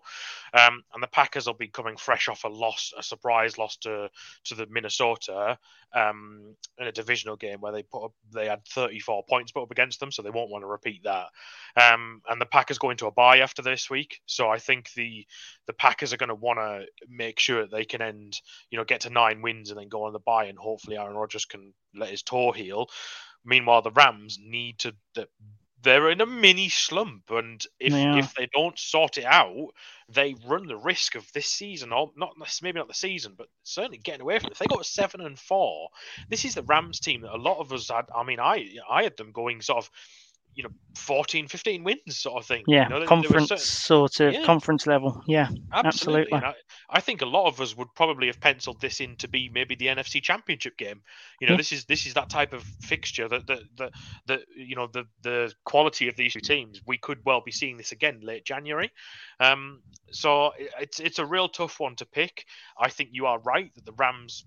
Um, 0.53 0.84
and 0.93 1.01
the 1.01 1.08
Packers 1.08 1.47
will 1.47 1.53
be 1.53 1.68
coming 1.68 1.97
fresh 1.97 2.28
off 2.30 2.43
a 2.43 2.49
loss, 2.49 2.93
a 2.97 3.03
surprise 3.03 3.58
loss 3.58 3.78
to 3.78 4.10
to 4.45 4.55
the 4.55 4.68
Minnesota 4.68 5.58
um, 5.93 6.55
in 6.78 6.88
a 6.88 6.91
divisional 6.91 7.36
game 7.36 7.60
where 7.62 7.72
they 7.72 7.84
put 7.84 8.05
up, 8.05 8.14
they 8.34 8.47
had 8.47 8.66
34 8.66 9.24
points 9.30 9.51
put 9.51 9.64
up 9.64 9.72
against 9.72 9.99
them, 9.99 10.12
so 10.12 10.22
they 10.22 10.30
won't 10.30 10.49
want 10.49 10.64
to 10.64 10.68
repeat 10.68 11.03
that. 11.03 11.28
Um, 11.82 12.22
and 12.30 12.41
the 12.41 12.45
Packers 12.45 12.78
go 12.78 12.89
into 12.89 13.08
a 13.08 13.12
bye 13.12 13.39
after 13.39 13.62
this 13.62 13.89
week, 13.89 14.20
so 14.26 14.49
I 14.49 14.60
think 14.60 14.91
the 14.93 15.26
the 15.66 15.74
Packers 15.74 16.14
are 16.14 16.18
going 16.18 16.30
to 16.30 16.36
want 16.36 16.60
to 16.60 16.86
make 17.10 17.39
sure 17.39 17.62
that 17.62 17.72
they 17.72 17.86
can 17.86 18.01
end, 18.01 18.39
you 18.70 18.78
know, 18.78 18.86
get 18.86 19.01
to 19.01 19.10
nine 19.10 19.41
wins 19.41 19.70
and 19.70 19.80
then 19.80 19.89
go 19.89 20.03
on 20.03 20.14
the 20.14 20.20
bye, 20.20 20.45
and 20.45 20.58
hopefully 20.58 20.97
Aaron 20.97 21.16
Rodgers 21.16 21.45
can 21.48 21.74
let 21.93 22.10
his 22.10 22.24
toe 22.24 22.52
heal. 22.52 22.88
Meanwhile, 23.43 23.82
the 23.82 23.91
Rams 23.91 24.38
need 24.41 24.80
to. 24.80 24.95
They're 25.84 26.10
in 26.10 26.22
a 26.22 26.26
mini 26.26 26.70
slump, 26.70 27.30
and 27.30 27.64
if 27.80 27.93
if 27.93 28.34
they 28.34 28.48
don't 28.54 28.78
sort 28.78 29.18
it 29.18 29.26
out, 29.26 29.70
they 30.10 30.36
run 30.45 30.68
the 30.68 30.76
risk 30.76 31.16
of 31.16 31.32
this 31.34 31.48
season, 31.48 31.93
or 31.93 32.12
not 32.18 32.34
maybe 32.62 32.80
not 32.80 32.88
the 32.88 32.93
season, 32.93 33.36
but 33.38 33.48
certainly 33.64 34.00
getting 34.00 34.22
away 34.22 34.39
from 34.39 34.48
it. 34.48 34.54
If 34.54 34.60
they 34.60 34.66
got 34.66 34.86
seven 34.86 35.22
and 35.22 35.38
four, 35.38 35.89
this 36.30 36.45
is 36.45 36.56
the 36.56 36.64
Rams 36.64 37.00
team 37.00 37.22
that 37.22 37.36
a 37.36 37.38
lot 37.38 37.60
of 37.60 37.72
us 37.72 37.89
had. 37.89 38.06
I 38.14 38.24
mean, 38.24 38.39
I 38.39 38.76
I 38.89 39.04
had 39.04 39.18
them 39.18 39.32
going 39.32 39.62
sort 39.62 39.78
of 39.78 39.89
you 40.58 40.64
know 40.64 40.70
14 40.95 41.47
15 41.47 41.84
wins 41.84 42.18
sort 42.18 42.41
of 42.41 42.45
thing 42.45 42.64
yeah 42.68 42.89
you 42.89 42.99
know, 42.99 43.05
conference 43.05 43.49
certain... 43.49 43.64
sort 43.64 44.20
of 44.20 44.34
yeah. 44.34 44.43
conference 44.43 44.88
level 44.88 45.22
yeah 45.28 45.49
absolutely, 45.72 46.34
absolutely. 46.34 46.34
I, 46.34 46.53
I, 46.89 46.99
think 46.99 47.22
a 47.22 47.28
lot 47.28 47.45
of 47.47 47.62
us 47.62 47.78
would 47.78 47.93
probably 47.93 48.26
have 48.26 48.39
penciled 48.39 48.82
this 48.82 48.99
in 48.99 49.16
to 49.18 49.28
be 49.28 49.49
maybe 49.53 49.76
the 49.76 49.86
nfc 49.86 50.22
championship 50.24 50.76
game 50.76 51.01
you 51.39 51.47
know 51.47 51.53
yeah. 51.53 51.58
this 51.58 51.72
is 51.72 51.86
this 51.86 52.08
is 52.08 52.16
that 52.16 52.30
type 52.32 52.53
of 52.53 52.64
fixture 52.82 53.28
that 53.30 53.45
that 53.45 53.60
that, 53.78 53.91
that 54.26 54.39
you 54.55 54.76
know 54.76 54.88
the 54.88 55.05
the 55.22 55.53
quality 55.64 56.08
of 56.08 56.16
these 56.16 56.34
two 56.34 56.39
teams 56.39 56.82
we 56.88 56.97
could 56.97 57.20
well 57.24 57.41
be 57.41 57.51
seeing 57.51 57.78
this 57.78 57.91
again 57.91 58.20
late 58.24 58.43
january 58.43 58.91
um 59.39 59.80
so 60.12 60.51
it's 60.80 60.99
it's 60.99 61.20
a 61.20 61.26
real 61.26 61.47
tough 61.47 61.80
one 61.80 61.95
to 61.95 62.05
pick 62.05 62.45
i 62.80 62.89
think 62.89 63.10
you 63.12 63.28
are 63.28 63.39
right 63.41 63.72
that 63.76 63.86
the 63.86 63.93
rams 63.93 64.43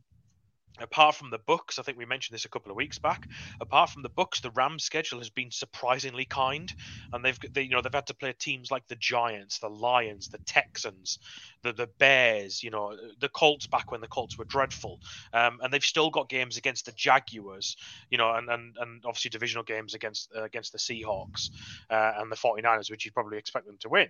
apart 0.78 1.14
from 1.14 1.30
the 1.30 1.38
Bucs, 1.38 1.78
I 1.78 1.82
think 1.82 1.98
we 1.98 2.06
mentioned 2.06 2.34
this 2.34 2.44
a 2.44 2.48
couple 2.48 2.70
of 2.70 2.76
weeks 2.76 2.98
back. 2.98 3.28
Apart 3.60 3.90
from 3.90 4.02
the 4.02 4.10
Bucs, 4.10 4.40
the 4.40 4.50
Rams' 4.50 4.84
schedule 4.84 5.18
has 5.18 5.30
been 5.30 5.50
surprisingly 5.50 6.24
kind, 6.24 6.72
and 7.12 7.24
they've 7.24 7.38
they, 7.52 7.62
you 7.62 7.70
know 7.70 7.82
they've 7.82 7.92
had 7.92 8.06
to 8.06 8.14
play 8.14 8.32
teams 8.32 8.70
like 8.70 8.86
the 8.88 8.96
Giants, 8.96 9.58
the 9.58 9.68
Lions, 9.68 10.28
the 10.28 10.38
Texans, 10.38 11.18
the 11.62 11.72
the 11.72 11.88
Bears, 11.98 12.62
you 12.62 12.70
know 12.70 12.96
the 13.18 13.28
Colts 13.28 13.66
back 13.66 13.90
when 13.90 14.00
the 14.00 14.08
Colts 14.08 14.38
were 14.38 14.44
dreadful, 14.44 15.00
um, 15.32 15.58
and 15.62 15.72
they've 15.72 15.84
still 15.84 16.10
got 16.10 16.28
games 16.28 16.56
against 16.56 16.86
the 16.86 16.92
Jaguars, 16.92 17.76
you 18.10 18.18
know, 18.18 18.32
and 18.34 18.48
and, 18.48 18.76
and 18.78 19.04
obviously 19.04 19.30
divisional 19.30 19.64
games 19.64 19.94
against 19.94 20.30
uh, 20.36 20.42
against 20.42 20.72
the 20.72 20.78
Seahawks 20.78 21.50
uh, 21.90 22.12
and 22.18 22.30
the 22.30 22.36
49ers, 22.36 22.90
which 22.90 23.04
you'd 23.04 23.14
probably 23.14 23.38
expect 23.38 23.66
them 23.66 23.78
to 23.80 23.88
win. 23.88 24.08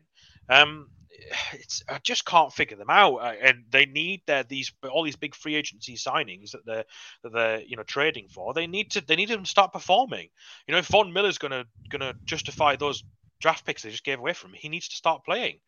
Um, 0.49 0.89
it's 1.53 1.83
I 1.89 1.99
just 1.99 2.25
can't 2.25 2.53
figure 2.53 2.77
them 2.77 2.91
out, 2.91 3.17
uh, 3.17 3.35
and 3.43 3.65
they 3.71 3.87
need 3.87 4.23
their 4.27 4.43
these 4.45 4.73
all 4.91 5.03
these 5.03 5.17
big 5.17 5.35
free 5.35 5.55
agency 5.55 5.95
signings 5.95 6.50
that 6.53 6.65
they're 6.67 6.85
that 7.23 7.33
they're 7.33 7.61
you 7.63 7.77
know 7.77 7.83
trading 7.83 8.29
for. 8.29 8.55
They 8.55 8.67
need 8.67 8.91
to 8.93 9.01
they 9.01 9.17
need 9.17 9.29
to 9.29 9.45
start 9.45 9.73
performing. 9.73 10.29
You 10.67 10.73
know, 10.73 10.79
if 10.79 10.87
Von 10.87 11.13
Miller's 11.13 11.39
gonna 11.39 11.65
gonna 11.89 12.15
justify 12.25 12.77
those 12.77 13.05
draft 13.41 13.65
picks 13.65 13.83
they 13.83 13.91
just 13.91 14.05
gave 14.05 14.19
away 14.19 14.33
from 14.33 14.51
him, 14.51 14.59
he 14.61 14.69
needs 14.69 14.89
to 14.89 14.97
start 14.97 15.25
playing. 15.25 15.59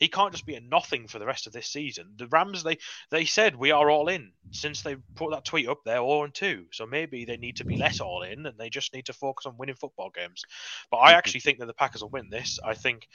He 0.00 0.08
can't 0.08 0.32
just 0.32 0.46
be 0.46 0.54
a 0.54 0.60
nothing 0.60 1.08
for 1.08 1.18
the 1.18 1.26
rest 1.26 1.46
of 1.46 1.52
this 1.52 1.66
season. 1.66 2.14
The 2.16 2.26
Rams, 2.26 2.62
they 2.62 2.78
they 3.10 3.26
said 3.26 3.54
we 3.54 3.70
are 3.70 3.90
all 3.90 4.08
in 4.08 4.32
since 4.50 4.80
they 4.80 4.96
put 5.14 5.30
that 5.32 5.44
tweet 5.44 5.68
up 5.68 5.84
there, 5.84 5.98
all 5.98 6.24
in 6.24 6.32
two. 6.32 6.64
So 6.72 6.86
maybe 6.86 7.26
they 7.26 7.36
need 7.36 7.56
to 7.56 7.66
be 7.66 7.76
less 7.76 8.00
all 8.00 8.22
in, 8.22 8.46
and 8.46 8.58
they 8.58 8.70
just 8.70 8.94
need 8.94 9.04
to 9.06 9.12
focus 9.12 9.44
on 9.44 9.58
winning 9.58 9.74
football 9.74 10.10
games. 10.10 10.42
But 10.90 10.98
I 10.98 11.12
actually 11.12 11.40
think 11.40 11.58
that 11.58 11.66
the 11.66 11.74
Packers 11.74 12.00
will 12.00 12.08
win 12.08 12.30
this. 12.30 12.58
I 12.64 12.72
think, 12.72 13.08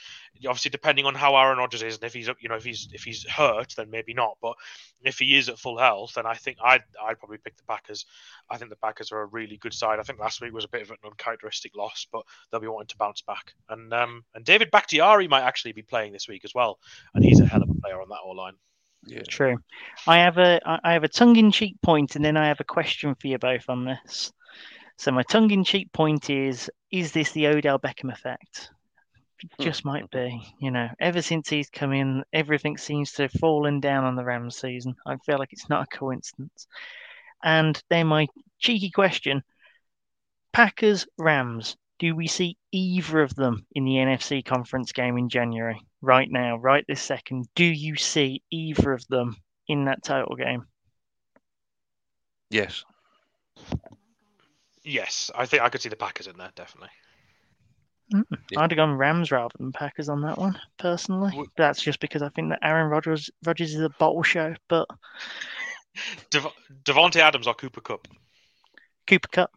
obviously, 0.46 0.70
depending 0.70 1.06
on 1.06 1.16
how 1.16 1.36
Aaron 1.36 1.58
Rodgers 1.58 1.82
is, 1.82 1.96
and 1.96 2.04
if 2.04 2.14
he's 2.14 2.30
you 2.38 2.48
know 2.48 2.54
if 2.54 2.64
he's 2.64 2.88
if 2.92 3.02
he's 3.02 3.28
hurt, 3.28 3.74
then 3.76 3.90
maybe 3.90 4.14
not. 4.14 4.38
But 4.40 4.54
if 5.02 5.18
he 5.18 5.36
is 5.36 5.48
at 5.48 5.58
full 5.58 5.78
health, 5.78 6.14
then 6.14 6.24
I 6.24 6.34
think 6.34 6.58
I'd 6.62 6.84
I'd 7.02 7.18
probably 7.18 7.38
pick 7.38 7.56
the 7.56 7.64
Packers. 7.64 8.06
I 8.48 8.58
think 8.58 8.70
the 8.70 8.76
Packers 8.76 9.10
are 9.10 9.22
a 9.22 9.26
really 9.26 9.56
good 9.56 9.74
side. 9.74 9.98
I 9.98 10.04
think 10.04 10.20
last 10.20 10.40
week 10.40 10.52
was 10.52 10.64
a 10.64 10.68
bit 10.68 10.82
of 10.82 10.90
an 10.92 10.98
uncharacteristic 11.04 11.74
loss, 11.74 12.06
but 12.12 12.22
they'll 12.50 12.60
be 12.60 12.68
wanting 12.68 12.88
to 12.88 12.96
bounce 12.96 13.22
back. 13.22 13.54
And 13.68 13.92
um 13.92 14.24
and 14.36 14.44
David 14.44 14.70
Bakhtiari 14.70 15.26
might 15.26 15.42
actually 15.42 15.72
be 15.72 15.82
playing 15.82 16.12
this 16.12 16.28
week 16.28 16.44
as 16.44 16.54
well 16.54 16.75
and 17.14 17.24
he's 17.24 17.40
a 17.40 17.46
hell 17.46 17.62
of 17.62 17.70
a 17.70 17.80
player 17.80 18.00
on 18.00 18.08
that 18.08 18.20
O 18.24 18.30
line. 18.30 18.54
Yeah. 19.06 19.22
True. 19.28 19.58
I 20.06 20.18
have 20.18 20.38
a 20.38 20.60
I 20.64 20.92
have 20.92 21.04
a 21.04 21.08
tongue 21.08 21.36
in 21.36 21.52
cheek 21.52 21.76
point, 21.82 22.16
and 22.16 22.24
then 22.24 22.36
I 22.36 22.48
have 22.48 22.60
a 22.60 22.64
question 22.64 23.14
for 23.14 23.28
you 23.28 23.38
both 23.38 23.64
on 23.68 23.84
this. 23.84 24.32
So 24.98 25.12
my 25.12 25.22
tongue 25.22 25.50
in 25.50 25.64
cheek 25.64 25.92
point 25.92 26.30
is: 26.30 26.70
Is 26.90 27.12
this 27.12 27.32
the 27.32 27.46
Odell 27.46 27.78
Beckham 27.78 28.12
effect? 28.12 28.70
It 29.42 29.50
hmm. 29.58 29.62
just 29.62 29.84
might 29.84 30.10
be. 30.10 30.40
You 30.58 30.70
know, 30.70 30.88
ever 30.98 31.22
since 31.22 31.48
he's 31.48 31.70
come 31.70 31.92
in, 31.92 32.24
everything 32.32 32.76
seems 32.76 33.12
to 33.12 33.22
have 33.22 33.32
fallen 33.32 33.80
down 33.80 34.04
on 34.04 34.16
the 34.16 34.24
Rams 34.24 34.56
season. 34.56 34.96
I 35.06 35.16
feel 35.24 35.38
like 35.38 35.52
it's 35.52 35.68
not 35.68 35.84
a 35.84 35.96
coincidence. 35.96 36.66
And 37.44 37.80
then 37.90 38.08
my 38.08 38.26
cheeky 38.58 38.90
question: 38.90 39.44
Packers, 40.52 41.06
Rams. 41.16 41.76
Do 41.98 42.14
we 42.14 42.26
see 42.26 42.56
either 42.72 43.22
of 43.22 43.34
them 43.34 43.66
in 43.74 43.84
the 43.84 43.92
NFC 43.92 44.44
conference 44.44 44.92
game 44.92 45.16
in 45.16 45.28
January? 45.28 45.80
Right 46.02 46.30
now, 46.30 46.56
right 46.58 46.84
this 46.86 47.00
second, 47.02 47.46
do 47.54 47.64
you 47.64 47.96
see 47.96 48.42
either 48.50 48.92
of 48.92 49.06
them 49.08 49.36
in 49.66 49.86
that 49.86 50.02
title 50.04 50.36
game? 50.36 50.66
Yes. 52.50 52.84
Yes, 54.84 55.30
I 55.34 55.46
think 55.46 55.62
I 55.62 55.68
could 55.68 55.80
see 55.80 55.88
the 55.88 55.96
Packers 55.96 56.26
in 56.26 56.36
there 56.36 56.52
definitely. 56.54 56.90
Mm. 58.14 58.24
Yeah. 58.50 58.60
I'd 58.60 58.70
have 58.70 58.76
gone 58.76 58.92
Rams 58.96 59.32
rather 59.32 59.54
than 59.58 59.72
Packers 59.72 60.08
on 60.08 60.20
that 60.22 60.38
one, 60.38 60.60
personally. 60.78 61.32
Would- 61.36 61.48
That's 61.56 61.82
just 61.82 61.98
because 61.98 62.22
I 62.22 62.28
think 62.28 62.50
that 62.50 62.60
Aaron 62.62 62.88
Rodgers 62.88 63.30
Rodgers 63.44 63.74
is 63.74 63.80
a 63.80 63.88
bottle 63.88 64.22
show, 64.22 64.54
but 64.68 64.86
Dev- 66.30 66.46
Davante 66.84 67.16
Adams 67.16 67.48
or 67.48 67.54
Cooper 67.54 67.80
Kupp. 67.80 68.06
Cooper 69.08 69.28
Kupp. 69.28 69.50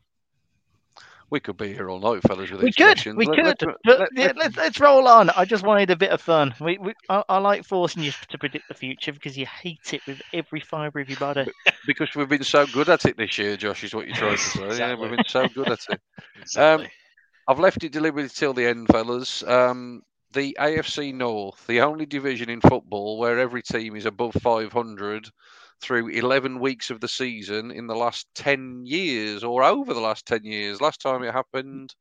We 1.31 1.39
could 1.39 1.57
be 1.57 1.73
here 1.73 1.89
all 1.89 1.99
night, 1.99 2.23
fellas, 2.23 2.49
with 2.49 2.61
We 2.61 2.71
could, 2.71 3.03
we 3.15 3.25
Let- 3.27 3.35
could. 3.35 3.45
let's- 3.45 3.77
But 3.83 3.99
let- 3.99 4.09
yeah, 4.15 4.25
let- 4.27 4.37
let's, 4.37 4.57
let's 4.57 4.79
roll 4.79 5.07
on. 5.07 5.29
I 5.31 5.45
just 5.45 5.63
wanted 5.63 5.89
a 5.91 5.95
bit 5.95 6.09
of 6.11 6.21
fun. 6.21 6.55
We, 6.59 6.77
we 6.79 6.93
I, 7.09 7.23
I 7.29 7.37
like 7.37 7.65
forcing 7.65 8.03
you 8.03 8.11
to 8.29 8.37
predict 8.37 8.67
the 8.67 8.73
future 8.73 9.13
because 9.13 9.37
you 9.37 9.45
hate 9.45 9.93
it 9.93 10.01
with 10.07 10.21
every 10.33 10.59
fibre 10.59 10.99
of 11.01 11.09
your 11.09 11.19
body. 11.19 11.45
because 11.85 12.09
we've 12.15 12.29
been 12.29 12.43
so 12.43 12.65
good 12.67 12.89
at 12.89 13.05
it 13.05 13.17
this 13.17 13.37
year, 13.37 13.57
Josh, 13.57 13.83
is 13.83 13.93
what 13.93 14.07
you're 14.07 14.15
trying 14.15 14.37
to 14.37 14.41
say. 14.41 14.77
Yeah, 14.79 14.95
we've 14.95 15.11
been 15.11 15.23
so 15.27 15.47
good 15.47 15.69
at 15.69 15.79
it. 15.89 16.01
Exactly. 16.41 16.89
I've 17.47 17.59
left 17.59 17.83
it 17.83 17.91
deliberately 17.91 18.29
till 18.29 18.53
the 18.53 18.65
end, 18.67 18.87
fellas. 18.87 19.43
Um, 19.43 20.03
the 20.33 20.55
AFC 20.59 21.13
North, 21.13 21.65
the 21.67 21.81
only 21.81 22.05
division 22.05 22.49
in 22.49 22.61
football 22.61 23.17
where 23.17 23.39
every 23.39 23.61
team 23.63 23.95
is 23.95 24.05
above 24.05 24.33
500 24.41 25.29
through 25.81 26.09
11 26.09 26.59
weeks 26.59 26.89
of 26.89 26.99
the 26.99 27.07
season 27.07 27.71
in 27.71 27.87
the 27.87 27.95
last 27.95 28.27
10 28.35 28.83
years 28.85 29.43
or 29.43 29.63
over 29.63 29.93
the 29.93 30.01
last 30.01 30.25
10 30.25 30.43
years. 30.43 30.81
Last 30.81 31.01
time 31.01 31.23
it 31.23 31.33
happened, 31.33 31.93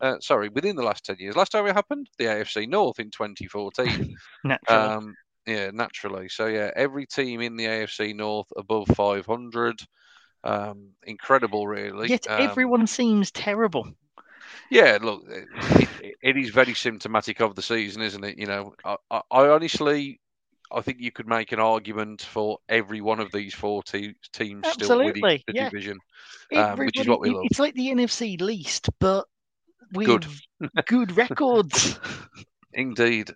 uh, 0.00 0.18
sorry, 0.20 0.48
within 0.48 0.76
the 0.76 0.82
last 0.82 1.04
10 1.04 1.16
years. 1.18 1.36
Last 1.36 1.52
time 1.52 1.66
it 1.66 1.74
happened, 1.74 2.08
the 2.18 2.24
AFC 2.24 2.66
North 2.68 2.98
in 3.00 3.10
2014. 3.10 4.16
Naturally. 4.44 4.90
Um, 4.94 5.14
yeah, 5.46 5.70
naturally. 5.72 6.28
So 6.28 6.46
yeah, 6.46 6.70
every 6.74 7.06
team 7.06 7.40
in 7.40 7.56
the 7.56 7.66
AFC 7.66 8.14
North 8.16 8.48
above 8.56 8.88
500. 8.88 9.80
Um, 10.44 10.90
incredible, 11.04 11.66
really. 11.66 12.08
Yet 12.08 12.26
Um, 12.28 12.40
everyone 12.40 12.86
seems 12.86 13.30
terrible. 13.30 13.88
yeah, 14.70 14.98
look, 15.00 15.22
it, 15.28 15.48
it, 16.00 16.14
it 16.22 16.36
is 16.36 16.50
very 16.50 16.74
symptomatic 16.74 17.40
of 17.40 17.54
the 17.54 17.62
season, 17.62 18.02
isn't 18.02 18.24
it? 18.24 18.38
You 18.38 18.46
know, 18.46 18.74
I, 18.84 18.96
I, 19.10 19.20
I 19.30 19.48
honestly, 19.48 20.20
I 20.72 20.80
think 20.80 20.98
you 21.00 21.12
could 21.12 21.26
make 21.26 21.52
an 21.52 21.60
argument 21.60 22.22
for 22.22 22.58
every 22.68 23.00
one 23.00 23.20
of 23.20 23.30
these 23.32 23.54
four 23.54 23.82
te- 23.82 24.16
teams 24.32 24.66
still 24.68 24.98
winning 24.98 25.22
the 25.22 25.42
yeah. 25.54 25.68
division. 25.68 25.98
um, 26.54 26.78
which 26.78 26.98
is 26.98 27.08
what 27.08 27.20
we 27.20 27.30
love. 27.30 27.44
It's 27.44 27.58
like 27.58 27.74
the 27.74 27.88
NFC 27.88 28.40
least, 28.40 28.88
but 28.98 29.26
with 29.92 30.06
Good. 30.06 30.26
good 30.86 31.16
records. 31.16 31.98
Indeed. 32.72 33.30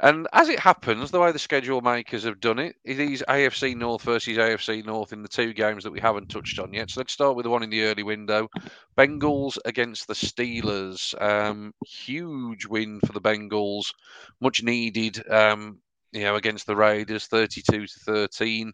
And 0.00 0.26
as 0.32 0.48
it 0.48 0.58
happens, 0.58 1.10
the 1.10 1.20
way 1.20 1.32
the 1.32 1.38
schedule 1.38 1.80
makers 1.80 2.24
have 2.24 2.40
done 2.40 2.58
it, 2.58 2.76
it 2.84 2.98
is 2.98 3.24
AFC 3.28 3.76
North 3.76 4.02
versus 4.02 4.36
AFC 4.36 4.84
North 4.84 5.12
in 5.12 5.22
the 5.22 5.28
two 5.28 5.52
games 5.52 5.84
that 5.84 5.92
we 5.92 6.00
haven't 6.00 6.28
touched 6.28 6.58
on 6.58 6.72
yet. 6.72 6.90
So 6.90 7.00
let's 7.00 7.12
start 7.12 7.36
with 7.36 7.44
the 7.44 7.50
one 7.50 7.62
in 7.62 7.70
the 7.70 7.84
early 7.84 8.02
window. 8.02 8.48
Bengals 8.96 9.58
against 9.64 10.08
the 10.08 10.14
Steelers. 10.14 11.20
Um, 11.20 11.72
huge 11.86 12.66
win 12.66 13.00
for 13.06 13.12
the 13.12 13.20
Bengals, 13.20 13.92
much 14.40 14.62
needed. 14.62 15.28
Um, 15.30 15.78
you 16.12 16.22
know, 16.22 16.36
against 16.36 16.66
the 16.66 16.76
Raiders, 16.76 17.26
thirty-two 17.26 17.86
to 17.86 18.00
thirteen, 18.00 18.72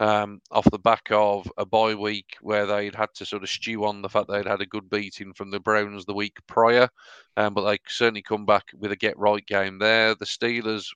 um, 0.00 0.40
off 0.50 0.70
the 0.70 0.78
back 0.78 1.08
of 1.10 1.50
a 1.56 1.64
bye 1.64 1.94
week 1.94 2.36
where 2.40 2.66
they'd 2.66 2.94
had 2.94 3.08
to 3.14 3.26
sort 3.26 3.42
of 3.42 3.48
stew 3.48 3.84
on 3.84 4.02
the 4.02 4.08
fact 4.08 4.28
they'd 4.28 4.46
had 4.46 4.60
a 4.60 4.66
good 4.66 4.90
beating 4.90 5.32
from 5.32 5.50
the 5.50 5.60
Browns 5.60 6.04
the 6.04 6.14
week 6.14 6.36
prior. 6.46 6.88
Um, 7.36 7.54
but 7.54 7.68
they 7.68 7.78
certainly 7.88 8.22
come 8.22 8.46
back 8.46 8.64
with 8.78 8.92
a 8.92 8.96
get 8.96 9.18
right 9.18 9.44
game 9.46 9.78
there. 9.78 10.14
The 10.14 10.24
Steelers, 10.24 10.86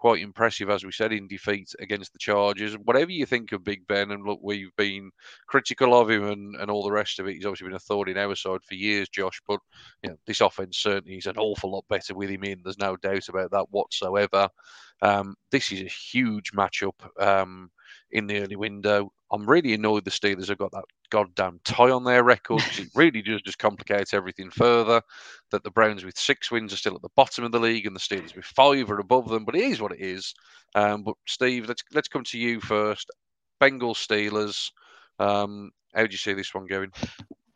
quite 0.00 0.22
impressive, 0.22 0.70
as 0.70 0.82
we 0.82 0.90
said, 0.90 1.12
in 1.12 1.28
defeat 1.28 1.74
against 1.78 2.12
the 2.12 2.18
Chargers. 2.18 2.74
Whatever 2.84 3.10
you 3.10 3.26
think 3.26 3.52
of 3.52 3.62
Big 3.62 3.86
Ben, 3.86 4.10
and 4.10 4.24
look, 4.24 4.40
we've 4.42 4.74
been 4.76 5.10
critical 5.46 5.94
of 5.94 6.08
him 6.08 6.24
and, 6.24 6.56
and 6.56 6.70
all 6.70 6.82
the 6.82 6.90
rest 6.90 7.18
of 7.18 7.28
it. 7.28 7.34
He's 7.34 7.44
obviously 7.44 7.68
been 7.68 7.76
a 7.76 7.80
thorn 7.80 8.08
in 8.08 8.16
our 8.16 8.34
side 8.34 8.64
for 8.66 8.74
years, 8.74 9.10
Josh. 9.10 9.40
But 9.46 9.60
you 10.02 10.10
know, 10.10 10.16
this 10.26 10.40
offense 10.40 10.78
certainly 10.78 11.18
is 11.18 11.26
an 11.26 11.36
awful 11.36 11.70
lot 11.70 11.84
better 11.90 12.14
with 12.14 12.30
him 12.30 12.44
in. 12.44 12.62
There's 12.64 12.78
no 12.78 12.96
doubt 12.96 13.28
about 13.28 13.50
that 13.50 13.66
whatsoever. 13.70 14.48
Um, 15.02 15.34
this 15.50 15.70
is 15.70 15.82
a 15.82 15.84
huge 15.84 16.52
matchup 16.52 16.94
um, 17.22 17.70
in 18.10 18.26
the 18.26 18.40
early 18.40 18.56
window. 18.56 19.12
I'm 19.30 19.48
really 19.48 19.74
annoyed 19.74 20.04
the 20.06 20.10
Steelers 20.10 20.48
have 20.48 20.58
got 20.58 20.72
that 20.72 20.84
goddamn 21.10 21.60
tie 21.64 21.90
on 21.90 22.04
their 22.04 22.24
record. 22.24 22.62
it 22.78 22.88
really 22.94 23.22
does 23.22 23.42
just 23.42 23.58
complicate 23.58 24.14
everything 24.14 24.50
further. 24.50 25.02
That 25.50 25.64
the 25.64 25.70
Browns 25.70 26.04
with 26.04 26.18
six 26.18 26.50
wins 26.50 26.72
are 26.72 26.76
still 26.76 26.94
at 26.94 27.02
the 27.02 27.08
bottom 27.16 27.44
of 27.44 27.52
the 27.52 27.60
league 27.60 27.86
and 27.86 27.94
the 27.94 28.00
Steelers 28.00 28.34
with 28.34 28.44
five 28.44 28.90
are 28.90 29.00
above 29.00 29.28
them. 29.28 29.44
But 29.44 29.56
it 29.56 29.64
is 29.64 29.80
what 29.80 29.92
it 29.92 30.00
is. 30.00 30.32
Um, 30.74 31.02
but 31.02 31.14
Steve, 31.26 31.68
let's 31.68 31.82
let's 31.92 32.08
come 32.08 32.24
to 32.24 32.38
you 32.38 32.60
first. 32.60 33.10
Bengals 33.60 34.06
Steelers. 34.06 34.70
Um, 35.18 35.70
how 35.94 36.06
do 36.06 36.12
you 36.12 36.18
see 36.18 36.32
this 36.32 36.54
one 36.54 36.66
going? 36.66 36.92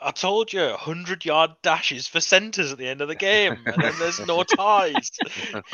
I 0.00 0.10
told 0.10 0.52
you, 0.52 0.60
100 0.60 1.24
yard 1.24 1.52
dashes 1.62 2.06
for 2.06 2.20
centres 2.20 2.72
at 2.72 2.78
the 2.78 2.86
end 2.86 3.00
of 3.00 3.08
the 3.08 3.14
game, 3.14 3.56
and 3.64 3.82
then 3.82 3.94
there's 3.98 4.24
no 4.26 4.42
ties. 4.56 5.10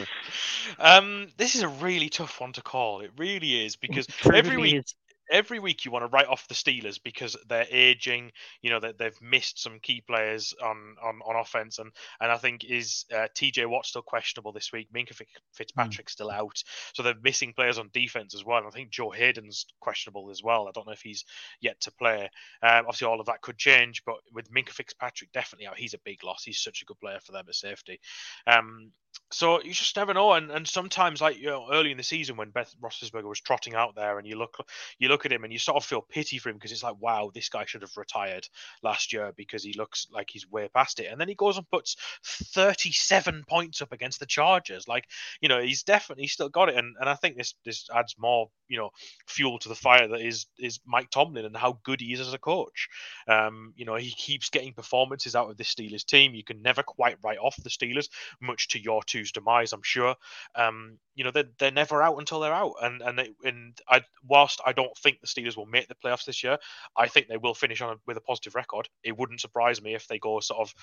um, 0.78 1.28
this 1.37 1.57
is 1.57 1.62
a 1.62 1.68
really 1.68 2.09
tough 2.09 2.41
one 2.41 2.53
to 2.53 2.62
call. 2.62 3.01
It 3.01 3.11
really 3.16 3.64
is 3.64 3.74
because 3.74 4.07
every 4.33 4.57
week 4.57 4.76
is. 4.76 4.95
Every 5.31 5.59
week 5.59 5.85
you 5.85 5.91
want 5.91 6.05
to 6.05 6.09
write 6.09 6.26
off 6.26 6.49
the 6.49 6.55
Steelers 6.55 7.01
because 7.03 7.37
they're 7.49 7.66
aging. 7.70 8.33
You 8.62 8.70
know 8.70 8.81
that 8.81 8.99
they've 8.99 9.20
missed 9.22 9.62
some 9.62 9.78
key 9.81 10.03
players 10.07 10.55
on 10.62 10.97
on, 11.03 11.20
on 11.26 11.37
offense, 11.37 11.78
and 11.78 11.91
and 12.20 12.31
I 12.31 12.37
think 12.37 12.64
is 12.64 13.05
uh, 13.14 13.28
T.J. 13.35 13.66
Watt 13.66 13.87
still 13.87 14.03
questionable 14.03 14.53
this 14.53 14.72
week. 14.72 14.89
Minkah 14.93 15.14
Fic- 15.14 15.26
Fitzpatrick's 15.53 16.12
still 16.12 16.31
out, 16.31 16.62
so 16.93 17.03
they're 17.03 17.14
missing 17.22 17.53
players 17.53 17.78
on 17.78 17.91
defense 17.93 18.35
as 18.35 18.45
well. 18.45 18.59
And 18.59 18.66
I 18.66 18.70
think 18.70 18.91
Joe 18.91 19.11
Haden's 19.11 19.66
questionable 19.81 20.31
as 20.31 20.43
well. 20.43 20.68
I 20.68 20.72
don't 20.72 20.87
know 20.87 20.93
if 20.93 21.03
he's 21.03 21.24
yet 21.61 21.81
to 21.83 21.93
play. 21.93 22.31
Um, 22.62 22.87
obviously, 22.87 23.07
all 23.07 23.20
of 23.20 23.26
that 23.26 23.43
could 23.43 23.59
change, 23.59 24.05
but 24.05 24.16
with 24.33 24.53
Minkah 24.53 24.70
Fitzpatrick 24.70 25.33
definitely 25.33 25.66
out, 25.66 25.78
he's 25.78 25.95
a 25.95 25.99
big 26.05 26.24
loss. 26.24 26.45
He's 26.45 26.61
such 26.61 26.83
a 26.83 26.85
good 26.85 27.01
player 27.01 27.20
for 27.24 27.33
them 27.33 27.45
at 27.49 27.55
safety. 27.55 28.01
Um, 28.47 28.93
so 29.33 29.63
you 29.63 29.73
just 29.73 29.97
never 29.97 30.13
know, 30.13 30.33
and, 30.33 30.51
and 30.51 30.67
sometimes 30.67 31.21
like 31.21 31.39
you 31.39 31.47
know 31.47 31.69
early 31.71 31.93
in 31.93 31.97
the 31.97 32.03
season 32.03 32.37
when 32.37 32.51
Ben 32.51 32.65
Roethlisberger 32.83 33.29
was 33.29 33.41
trotting 33.41 33.75
out 33.75 33.95
there, 33.95 34.19
and 34.19 34.27
you 34.27 34.37
look 34.37 34.57
you 34.99 35.09
look 35.09 35.25
at 35.25 35.33
him 35.33 35.45
and 35.45 35.53
you 35.53 35.59
sort 35.59 35.77
of 35.77 35.85
feel 35.85 36.03
pity 36.03 36.39
for 36.39 36.49
him 36.49 36.57
because 36.57 36.73
it's 36.73 36.83
like 36.83 36.97
wow 36.99 37.31
this 37.33 37.49
guy 37.49 37.65
should 37.65 37.83
have 37.83 37.97
retired 37.97 38.49
last 38.83 39.13
year 39.13 39.33
because 39.37 39.63
he 39.63 39.73
looks 39.75 40.09
like 40.11 40.29
he's 40.31 40.51
way 40.51 40.69
past 40.75 40.99
it, 40.99 41.07
and 41.13 41.21
then 41.21 41.29
he 41.29 41.37
goes 41.37 41.57
and 41.57 41.71
puts 41.71 41.97
37 42.25 43.45
points 43.49 43.83
up 43.83 43.93
against 43.93 44.19
the 44.19 44.27
Chargers, 44.27 44.89
like 44.89 45.05
you 45.41 45.49
know 45.49 45.61
he's 45.61 45.85
definitely 45.85 46.27
still 46.27 46.49
got 46.49 46.69
it, 46.69 46.75
and, 46.75 46.97
and 46.99 47.09
I 47.09 47.15
think 47.15 47.37
this 47.37 47.55
this 47.65 47.89
adds 47.95 48.17
more 48.19 48.51
you 48.69 48.79
know 48.79 48.91
fuel 49.29 49.61
to 49.61 49.69
the 49.69 49.77
fire 49.77 50.09
that 50.09 50.21
is 50.21 50.47
is 50.59 50.81
Mike 50.85 51.11
Tomlin 51.11 51.45
and 51.45 51.57
how 51.57 51.79
good 51.85 52.01
he 52.01 52.13
is 52.13 52.21
as 52.21 52.35
a 52.35 52.39
coach. 52.39 52.89
Um, 53.29 53.75
you 53.77 53.85
know 53.85 53.95
he 53.95 54.11
keeps 54.11 54.51
getting 54.51 54.73
performances 54.73 55.37
out 55.37 55.51
of 55.51 55.57
this 55.57 55.73
Steelers 55.73 56.05
team. 56.05 56.35
You 56.35 56.45
can 56.45 56.63
never 56.63 56.83
quite 56.83 57.19
write 57.23 57.39
off 57.39 57.55
the 57.63 57.71
Steelers, 57.71 58.09
much 58.41 58.67
to 58.69 58.81
your 58.81 58.99
or 59.01 59.05
two's 59.05 59.32
demise, 59.32 59.72
I'm 59.72 59.82
sure. 59.82 60.14
Um, 60.55 60.98
you 61.14 61.24
know, 61.24 61.30
they're, 61.30 61.48
they're 61.59 61.70
never 61.70 62.03
out 62.03 62.18
until 62.18 62.40
they're 62.40 62.53
out. 62.53 62.74
And 62.82 63.03
and 63.03 63.18
they, 63.18 63.30
and 63.44 63.78
I, 63.88 64.03
whilst 64.26 64.61
I 64.64 64.72
don't 64.72 64.96
think 64.98 65.20
the 65.20 65.26
Steelers 65.26 65.57
will 65.57 65.66
make 65.66 65.88
the 65.88 65.94
playoffs 65.94 66.24
this 66.24 66.42
year, 66.42 66.59
I 66.96 67.09
think 67.09 67.28
they 67.28 67.36
will 67.36 67.55
finish 67.55 67.80
on 67.80 67.90
a, 67.90 67.96
with 68.07 68.16
a 68.16 68.20
positive 68.20 68.55
record. 68.55 68.88
It 69.03 69.18
wouldn't 69.18 69.40
surprise 69.40 69.82
me 69.82 69.94
if 69.94 70.07
they 70.07 70.18
go 70.18 70.40
sort 70.40 70.61
of 70.61 70.74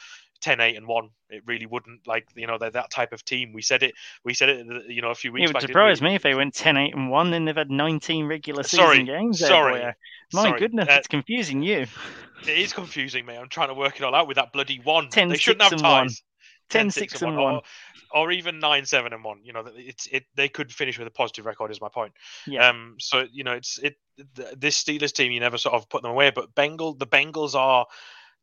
10, 0.41 0.59
8, 0.59 0.75
and 0.75 0.87
one. 0.87 1.09
It 1.29 1.43
really 1.45 1.65
wouldn't. 1.65 2.07
Like 2.07 2.27
you 2.35 2.47
know, 2.47 2.57
they're 2.57 2.71
that 2.71 2.91
type 2.91 3.13
of 3.13 3.23
team. 3.23 3.53
We 3.53 3.61
said 3.61 3.83
it. 3.83 3.93
We 4.23 4.33
said 4.33 4.49
it. 4.49 4.67
You 4.87 5.01
know, 5.01 5.11
a 5.11 5.15
few 5.15 5.31
weeks. 5.31 5.45
It 5.45 5.47
would 5.47 5.53
back, 5.53 5.61
surprise 5.63 6.01
me 6.01 6.15
if 6.15 6.23
they 6.23 6.35
went 6.35 6.53
10, 6.53 6.77
8, 6.77 6.93
and 6.93 7.09
one. 7.09 7.31
Then 7.31 7.45
they've 7.45 7.55
had 7.55 7.71
19 7.71 8.25
regular 8.25 8.63
season 8.63 8.85
sorry, 8.85 9.03
games. 9.03 9.39
Sorry, 9.39 9.79
there, 9.79 9.97
my 10.33 10.43
sorry. 10.43 10.59
goodness, 10.59 10.89
uh, 10.89 10.93
it's 10.93 11.07
confusing 11.07 11.61
you. 11.61 11.87
It 12.43 12.57
is 12.57 12.73
confusing 12.73 13.25
me. 13.25 13.35
I'm 13.35 13.49
trying 13.49 13.69
to 13.69 13.73
work 13.73 13.95
it 13.95 14.03
all 14.03 14.13
out 14.13 14.27
with 14.27 14.35
that 14.35 14.53
bloody 14.53 14.79
one. 14.83 15.09
10, 15.09 15.29
they 15.29 15.37
shouldn't 15.37 15.63
have 15.63 15.79
ties. 15.79 16.21
10, 16.69 16.91
six, 16.91 17.13
six 17.13 17.21
and, 17.21 17.35
one, 17.35 17.43
one. 17.43 17.53
Or, 17.55 18.27
or, 18.27 18.31
even 18.31 18.59
9 18.59 18.85
7 18.85 19.13
and 19.13 19.23
1 19.23 19.39
you 19.43 19.53
know 19.53 19.63
it's 19.75 20.07
it 20.07 20.25
they 20.35 20.47
could 20.47 20.71
finish 20.71 20.97
with 20.97 21.07
a 21.07 21.11
positive 21.11 21.45
record 21.45 21.71
is 21.71 21.81
my 21.81 21.89
point 21.89 22.13
yeah. 22.45 22.69
um 22.69 22.95
so 22.99 23.25
you 23.31 23.43
know 23.43 23.53
it's 23.53 23.79
it 23.79 23.97
this 24.57 24.81
Steelers 24.81 25.11
team 25.11 25.31
you 25.31 25.39
never 25.39 25.57
sort 25.57 25.75
of 25.75 25.89
put 25.89 26.01
them 26.01 26.11
away 26.11 26.31
but 26.31 26.53
Bengal 26.55 26.93
the 26.93 27.07
Bengals 27.07 27.55
are 27.55 27.85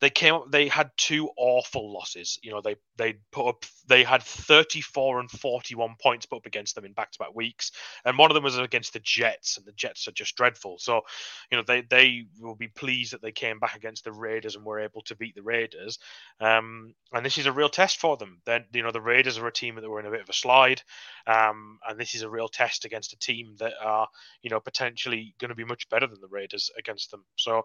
they 0.00 0.10
came 0.10 0.34
up. 0.34 0.50
They 0.50 0.68
had 0.68 0.90
two 0.96 1.30
awful 1.36 1.92
losses. 1.92 2.38
You 2.42 2.50
know, 2.52 2.60
they 2.60 2.76
they 2.96 3.14
put 3.32 3.48
up. 3.48 3.64
They 3.86 4.04
had 4.04 4.22
34 4.22 5.20
and 5.20 5.30
41 5.30 5.96
points 6.02 6.26
put 6.26 6.36
up 6.36 6.46
against 6.46 6.74
them 6.74 6.84
in 6.84 6.92
back-to-back 6.92 7.34
weeks, 7.34 7.72
and 8.04 8.18
one 8.18 8.30
of 8.30 8.34
them 8.34 8.44
was 8.44 8.58
against 8.58 8.92
the 8.92 9.00
Jets, 9.00 9.56
and 9.56 9.66
the 9.66 9.72
Jets 9.72 10.08
are 10.08 10.12
just 10.12 10.36
dreadful. 10.36 10.78
So, 10.78 11.02
you 11.50 11.56
know, 11.56 11.64
they 11.66 11.82
they 11.82 12.24
will 12.40 12.54
be 12.56 12.68
pleased 12.68 13.12
that 13.12 13.22
they 13.22 13.32
came 13.32 13.58
back 13.58 13.76
against 13.76 14.04
the 14.04 14.12
Raiders 14.12 14.56
and 14.56 14.64
were 14.64 14.80
able 14.80 15.02
to 15.02 15.16
beat 15.16 15.34
the 15.34 15.42
Raiders. 15.42 15.98
Um, 16.40 16.94
and 17.12 17.24
this 17.24 17.38
is 17.38 17.46
a 17.46 17.52
real 17.52 17.68
test 17.68 17.98
for 18.00 18.16
them. 18.16 18.40
Then 18.44 18.64
you 18.72 18.82
know 18.82 18.92
the 18.92 19.00
Raiders 19.00 19.38
are 19.38 19.46
a 19.46 19.52
team 19.52 19.76
that 19.76 19.88
were 19.88 20.00
in 20.00 20.06
a 20.06 20.10
bit 20.10 20.22
of 20.22 20.28
a 20.28 20.32
slide, 20.34 20.82
um, 21.26 21.78
and 21.88 21.98
this 21.98 22.14
is 22.14 22.22
a 22.22 22.30
real 22.30 22.48
test 22.48 22.84
against 22.84 23.12
a 23.12 23.18
team 23.18 23.54
that 23.58 23.74
are 23.82 24.08
you 24.42 24.50
know 24.50 24.60
potentially 24.60 25.34
going 25.38 25.50
to 25.50 25.54
be 25.54 25.64
much 25.64 25.88
better 25.88 26.06
than 26.06 26.20
the 26.20 26.28
Raiders 26.28 26.70
against 26.78 27.10
them. 27.10 27.24
So 27.36 27.62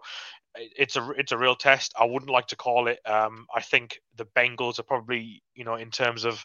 it- 0.56 0.72
it's 0.76 0.96
a 0.96 1.10
it's 1.12 1.32
a 1.32 1.38
real 1.38 1.56
test. 1.56 1.94
I 1.98 2.04
wouldn't 2.04 2.19
wouldn't 2.20 2.32
like 2.32 2.48
to 2.48 2.56
call 2.56 2.88
it. 2.88 3.00
Um, 3.06 3.46
I 3.54 3.62
think 3.62 4.00
the 4.16 4.26
Bengals 4.26 4.78
are 4.78 4.84
probably, 4.84 5.42
you 5.54 5.64
know, 5.64 5.76
in 5.76 5.90
terms 5.90 6.24
of 6.24 6.44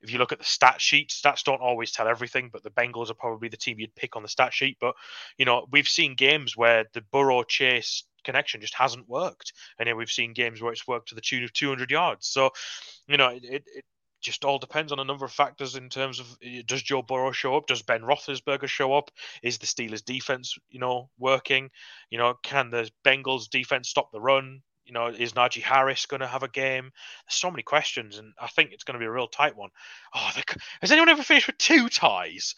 if 0.00 0.10
you 0.10 0.18
look 0.18 0.32
at 0.32 0.38
the 0.38 0.44
stat 0.44 0.80
sheet, 0.80 1.10
stats 1.10 1.42
don't 1.42 1.60
always 1.60 1.90
tell 1.90 2.06
everything, 2.06 2.50
but 2.52 2.62
the 2.62 2.70
Bengals 2.70 3.10
are 3.10 3.14
probably 3.14 3.48
the 3.48 3.56
team 3.56 3.78
you'd 3.78 3.94
pick 3.94 4.16
on 4.16 4.22
the 4.22 4.28
stat 4.28 4.54
sheet. 4.54 4.76
But 4.80 4.94
you 5.38 5.44
know, 5.44 5.66
we've 5.70 5.88
seen 5.88 6.14
games 6.14 6.56
where 6.56 6.84
the 6.92 7.02
Burrow 7.12 7.42
Chase 7.42 8.04
connection 8.24 8.60
just 8.60 8.74
hasn't 8.74 9.08
worked, 9.08 9.52
and 9.78 9.88
then 9.88 9.96
we've 9.96 10.10
seen 10.10 10.32
games 10.32 10.62
where 10.62 10.72
it's 10.72 10.86
worked 10.86 11.08
to 11.08 11.14
the 11.14 11.20
tune 11.20 11.44
of 11.44 11.52
200 11.52 11.90
yards. 11.90 12.26
So, 12.26 12.50
you 13.08 13.16
know, 13.16 13.28
it, 13.28 13.42
it 13.44 13.84
just 14.20 14.44
all 14.44 14.58
depends 14.58 14.92
on 14.92 14.98
a 14.98 15.04
number 15.04 15.24
of 15.24 15.32
factors 15.32 15.76
in 15.76 15.88
terms 15.88 16.18
of 16.18 16.38
does 16.66 16.82
Joe 16.82 17.02
Burrow 17.02 17.32
show 17.32 17.56
up? 17.56 17.66
Does 17.66 17.82
Ben 17.82 18.02
Roethlisberger 18.02 18.66
show 18.66 18.92
up? 18.94 19.10
Is 19.42 19.58
the 19.58 19.66
Steelers 19.66 20.04
defense, 20.04 20.58
you 20.68 20.80
know, 20.80 21.10
working? 21.18 21.70
You 22.10 22.18
know, 22.18 22.34
can 22.42 22.70
the 22.70 22.90
Bengals 23.04 23.48
defense 23.48 23.88
stop 23.88 24.10
the 24.10 24.20
run? 24.20 24.62
You 24.86 24.92
know, 24.92 25.08
is 25.08 25.32
Najee 25.32 25.62
Harris 25.62 26.06
going 26.06 26.20
to 26.20 26.26
have 26.26 26.44
a 26.44 26.48
game? 26.48 26.84
There's 27.26 27.34
so 27.34 27.50
many 27.50 27.64
questions, 27.64 28.18
and 28.18 28.32
I 28.40 28.46
think 28.46 28.72
it's 28.72 28.84
going 28.84 28.94
to 28.94 29.00
be 29.00 29.06
a 29.06 29.10
real 29.10 29.26
tight 29.26 29.56
one. 29.56 29.70
Oh, 30.14 30.30
has 30.80 30.92
anyone 30.92 31.08
ever 31.08 31.24
finished 31.24 31.48
with 31.48 31.58
two 31.58 31.88
ties? 31.88 32.54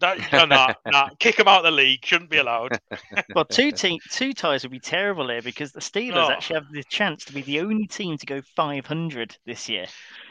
No, 0.00 0.14
no, 0.32 0.44
no, 0.44 0.66
no. 0.86 1.08
kick 1.18 1.36
them 1.36 1.48
out 1.48 1.58
of 1.58 1.64
the 1.64 1.70
league. 1.70 2.04
Shouldn't 2.04 2.30
be 2.30 2.38
allowed. 2.38 2.78
well, 3.34 3.44
two 3.44 3.72
te- 3.72 4.00
two 4.10 4.32
ties 4.32 4.62
would 4.62 4.72
be 4.72 4.80
terrible 4.80 5.28
here 5.28 5.42
because 5.42 5.72
the 5.72 5.80
Steelers 5.80 6.28
oh. 6.28 6.30
actually 6.30 6.54
have 6.54 6.72
the 6.72 6.84
chance 6.84 7.24
to 7.26 7.32
be 7.32 7.42
the 7.42 7.60
only 7.60 7.86
team 7.86 8.16
to 8.18 8.26
go 8.26 8.40
500 8.56 9.36
this 9.46 9.68
year. 9.68 9.86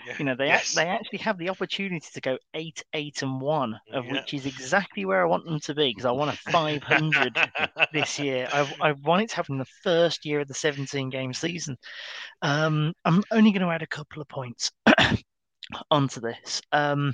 Yeah. 0.07 0.15
You 0.17 0.25
know, 0.25 0.35
they 0.35 0.47
yes. 0.47 0.73
they 0.73 0.87
actually 0.87 1.19
have 1.19 1.37
the 1.37 1.49
opportunity 1.49 2.07
to 2.13 2.21
go 2.21 2.37
eight, 2.53 2.83
eight, 2.93 3.21
and 3.21 3.39
one, 3.39 3.79
of 3.93 4.05
yeah. 4.05 4.13
which 4.13 4.33
is 4.33 4.45
exactly 4.45 5.05
where 5.05 5.21
I 5.21 5.25
want 5.25 5.45
them 5.45 5.59
to 5.59 5.75
be 5.75 5.89
because 5.89 6.05
I 6.05 6.11
want 6.11 6.33
a 6.33 6.51
500 6.51 7.37
this 7.93 8.19
year. 8.19 8.47
I, 8.51 8.73
I 8.81 8.91
want 8.93 9.23
it 9.23 9.29
to 9.29 9.35
happen 9.35 9.55
in 9.55 9.59
the 9.59 9.65
first 9.83 10.25
year 10.25 10.39
of 10.41 10.47
the 10.47 10.53
17 10.53 11.09
game 11.09 11.33
season. 11.33 11.77
Um, 12.41 12.93
I'm 13.05 13.23
only 13.31 13.51
going 13.51 13.61
to 13.61 13.71
add 13.73 13.83
a 13.83 13.87
couple 13.87 14.21
of 14.21 14.27
points 14.27 14.71
onto 15.91 16.19
this. 16.19 16.61
Um, 16.71 17.13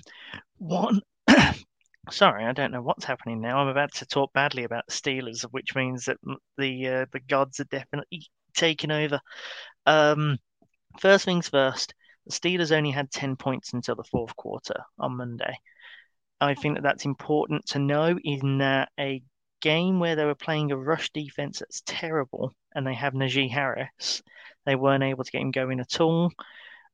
one. 0.58 1.02
Sorry, 2.10 2.46
I 2.46 2.54
don't 2.54 2.72
know 2.72 2.82
what's 2.82 3.06
happening 3.06 3.42
now. 3.42 3.60
I'm 3.60 3.68
about 3.68 3.94
to 3.96 4.06
talk 4.06 4.32
badly 4.34 4.64
about 4.64 4.88
Steelers, 4.90 5.42
which 5.52 5.76
means 5.76 6.06
that 6.06 6.18
the 6.58 6.88
uh, 6.88 7.06
the 7.12 7.20
gods 7.20 7.60
are 7.60 7.66
definitely 7.66 8.24
taking 8.56 8.92
over. 8.92 9.20
Um, 9.86 10.38
first 11.00 11.26
things 11.26 11.50
first, 11.50 11.94
the 12.26 12.32
Steelers 12.34 12.76
only 12.76 12.92
had 12.92 13.12
10 13.12 13.36
points 13.36 13.74
until 13.74 13.96
the 13.96 14.04
fourth 14.04 14.36
quarter 14.36 14.76
on 15.00 15.18
Monday. 15.18 15.58
I 16.40 16.54
think 16.54 16.76
that 16.76 16.84
that's 16.84 17.06
important 17.06 17.66
to 17.68 17.80
know 17.80 18.18
in 18.24 18.60
that 18.60 18.90
a 19.00 19.22
game 19.62 20.00
where 20.00 20.16
they 20.16 20.26
were 20.26 20.36
playing 20.36 20.72
a 20.72 20.78
rush 20.78 21.10
defense 21.12 21.60
that's 21.60 21.82
terrible 21.86 22.54
and 22.76 22.86
they 22.86 22.94
have 22.94 23.14
Najee 23.14 23.50
Harris, 23.50 24.22
they 24.66 24.76
weren't 24.76 25.04
able 25.04 25.24
to 25.24 25.32
get 25.32 25.42
him 25.42 25.52
going 25.52 25.80
at 25.80 26.00
all 26.00 26.32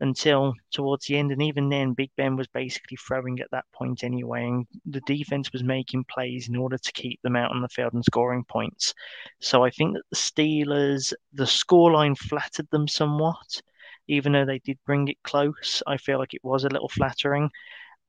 until 0.04 0.54
towards 0.72 1.06
the 1.06 1.18
end. 1.18 1.32
And 1.32 1.42
even 1.42 1.70
then, 1.70 1.94
Big 1.94 2.12
Ben 2.18 2.36
was 2.36 2.48
basically 2.48 2.98
throwing 2.98 3.40
at 3.40 3.50
that 3.52 3.66
point 3.74 4.04
anyway. 4.04 4.44
And 4.44 4.68
the 4.86 5.02
defense 5.08 5.52
was 5.52 5.64
making 5.64 6.04
plays 6.04 6.50
in 6.50 6.56
order 6.56 6.78
to 6.78 6.92
keep 6.92 7.20
them 7.24 7.36
out 7.36 7.52
on 7.52 7.62
the 7.62 7.70
field 7.70 7.94
and 7.94 8.04
scoring 8.04 8.44
points. 8.44 8.94
So 9.40 9.64
I 9.64 9.72
think 9.72 9.96
that 9.96 10.04
the 10.12 10.18
Steelers, 10.18 11.14
the 11.32 11.46
scoreline 11.46 12.18
flattered 12.18 12.68
them 12.70 12.88
somewhat. 12.88 13.62
Even 14.10 14.34
though 14.34 14.46
they 14.46 14.60
did 14.60 14.78
bring 14.86 15.08
it 15.08 15.24
close, 15.24 15.82
I 15.88 15.96
feel 15.96 16.20
like 16.20 16.34
it 16.34 16.44
was 16.44 16.66
a 16.66 16.70
little 16.70 16.90
flattering. 16.90 17.50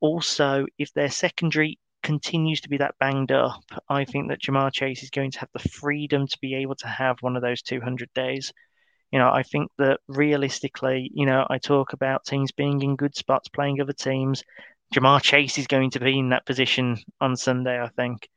Also, 0.01 0.65
if 0.77 0.91
their 0.93 1.09
secondary 1.09 1.79
continues 2.03 2.59
to 2.61 2.69
be 2.69 2.77
that 2.77 2.95
banged 2.99 3.31
up, 3.31 3.63
I 3.87 4.03
think 4.03 4.27
that 4.27 4.41
Ja'Marr 4.41 4.73
Chase 4.73 5.01
is 5.01 5.09
going 5.09 5.31
to 5.31 5.39
have 5.39 5.49
the 5.53 5.69
freedom 5.69 6.27
to 6.27 6.37
be 6.41 6.53
able 6.55 6.75
to 6.75 6.87
have 6.87 7.17
one 7.21 7.37
of 7.37 7.41
those 7.41 7.61
200 7.61 8.09
days. 8.13 8.51
You 9.15 9.19
know, 9.19 9.31
I 9.31 9.43
think 9.43 9.71
that 9.77 10.01
realistically, 10.09 11.09
you 11.13 11.25
know, 11.25 11.47
I 11.49 11.57
talk 11.57 11.93
about 11.93 12.25
teams 12.25 12.51
being 12.51 12.81
in 12.81 12.97
good 12.97 13.15
spots 13.15 13.47
playing 13.47 13.79
other 13.79 13.93
teams. 13.93 14.43
Ja'Marr 14.93 15.21
Chase 15.21 15.57
is 15.57 15.67
going 15.67 15.91
to 15.91 16.01
be 16.01 16.19
in 16.19 16.31
that 16.31 16.45
position 16.45 16.97
on 17.21 17.37
Sunday, 17.37 17.81
I 17.81 17.87
think. 17.87 18.27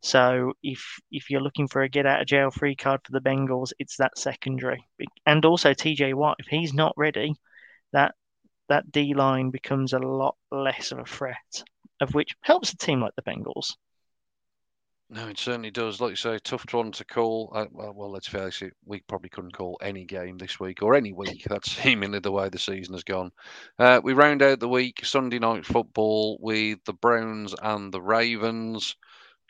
So 0.00 0.52
if 0.62 1.00
if 1.10 1.28
you're 1.28 1.40
looking 1.40 1.66
for 1.66 1.82
a 1.82 1.88
get 1.88 2.06
out 2.06 2.20
of 2.20 2.28
jail 2.28 2.52
free 2.52 2.76
card 2.76 3.00
for 3.04 3.10
the 3.10 3.20
Bengals, 3.20 3.72
it's 3.80 3.96
that 3.96 4.16
secondary, 4.16 4.86
and 5.26 5.44
also 5.44 5.74
TJ 5.74 6.14
Watt. 6.14 6.36
If 6.38 6.46
he's 6.46 6.72
not 6.72 6.92
ready, 6.96 7.34
that 7.92 8.14
that 8.68 8.92
D 8.92 9.14
line 9.14 9.50
becomes 9.50 9.92
a 9.92 9.98
lot 9.98 10.36
less 10.52 10.92
of 10.92 11.00
a 11.00 11.04
threat, 11.04 11.64
of 12.00 12.14
which 12.14 12.36
helps 12.42 12.72
a 12.72 12.76
team 12.76 13.00
like 13.00 13.16
the 13.16 13.28
Bengals. 13.28 13.72
No, 15.10 15.26
it 15.28 15.38
certainly 15.38 15.70
does. 15.70 16.02
Like 16.02 16.10
you 16.10 16.16
say, 16.16 16.38
tough 16.38 16.66
one 16.70 16.92
to 16.92 17.04
call. 17.04 17.50
Uh, 17.54 17.66
well, 17.72 18.10
let's 18.10 18.28
face 18.28 18.60
it, 18.60 18.74
we 18.84 19.00
probably 19.08 19.30
couldn't 19.30 19.56
call 19.56 19.78
any 19.80 20.04
game 20.04 20.36
this 20.36 20.60
week 20.60 20.82
or 20.82 20.94
any 20.94 21.14
week. 21.14 21.44
That's 21.48 21.72
seemingly 21.72 22.18
the 22.18 22.30
way 22.30 22.50
the 22.50 22.58
season 22.58 22.92
has 22.92 23.04
gone. 23.04 23.30
Uh, 23.78 24.02
we 24.04 24.12
round 24.12 24.42
out 24.42 24.60
the 24.60 24.68
week 24.68 25.04
Sunday 25.04 25.38
night 25.38 25.64
football 25.64 26.36
with 26.42 26.84
the 26.84 26.92
Browns 26.92 27.54
and 27.62 27.90
the 27.90 28.02
Ravens. 28.02 28.96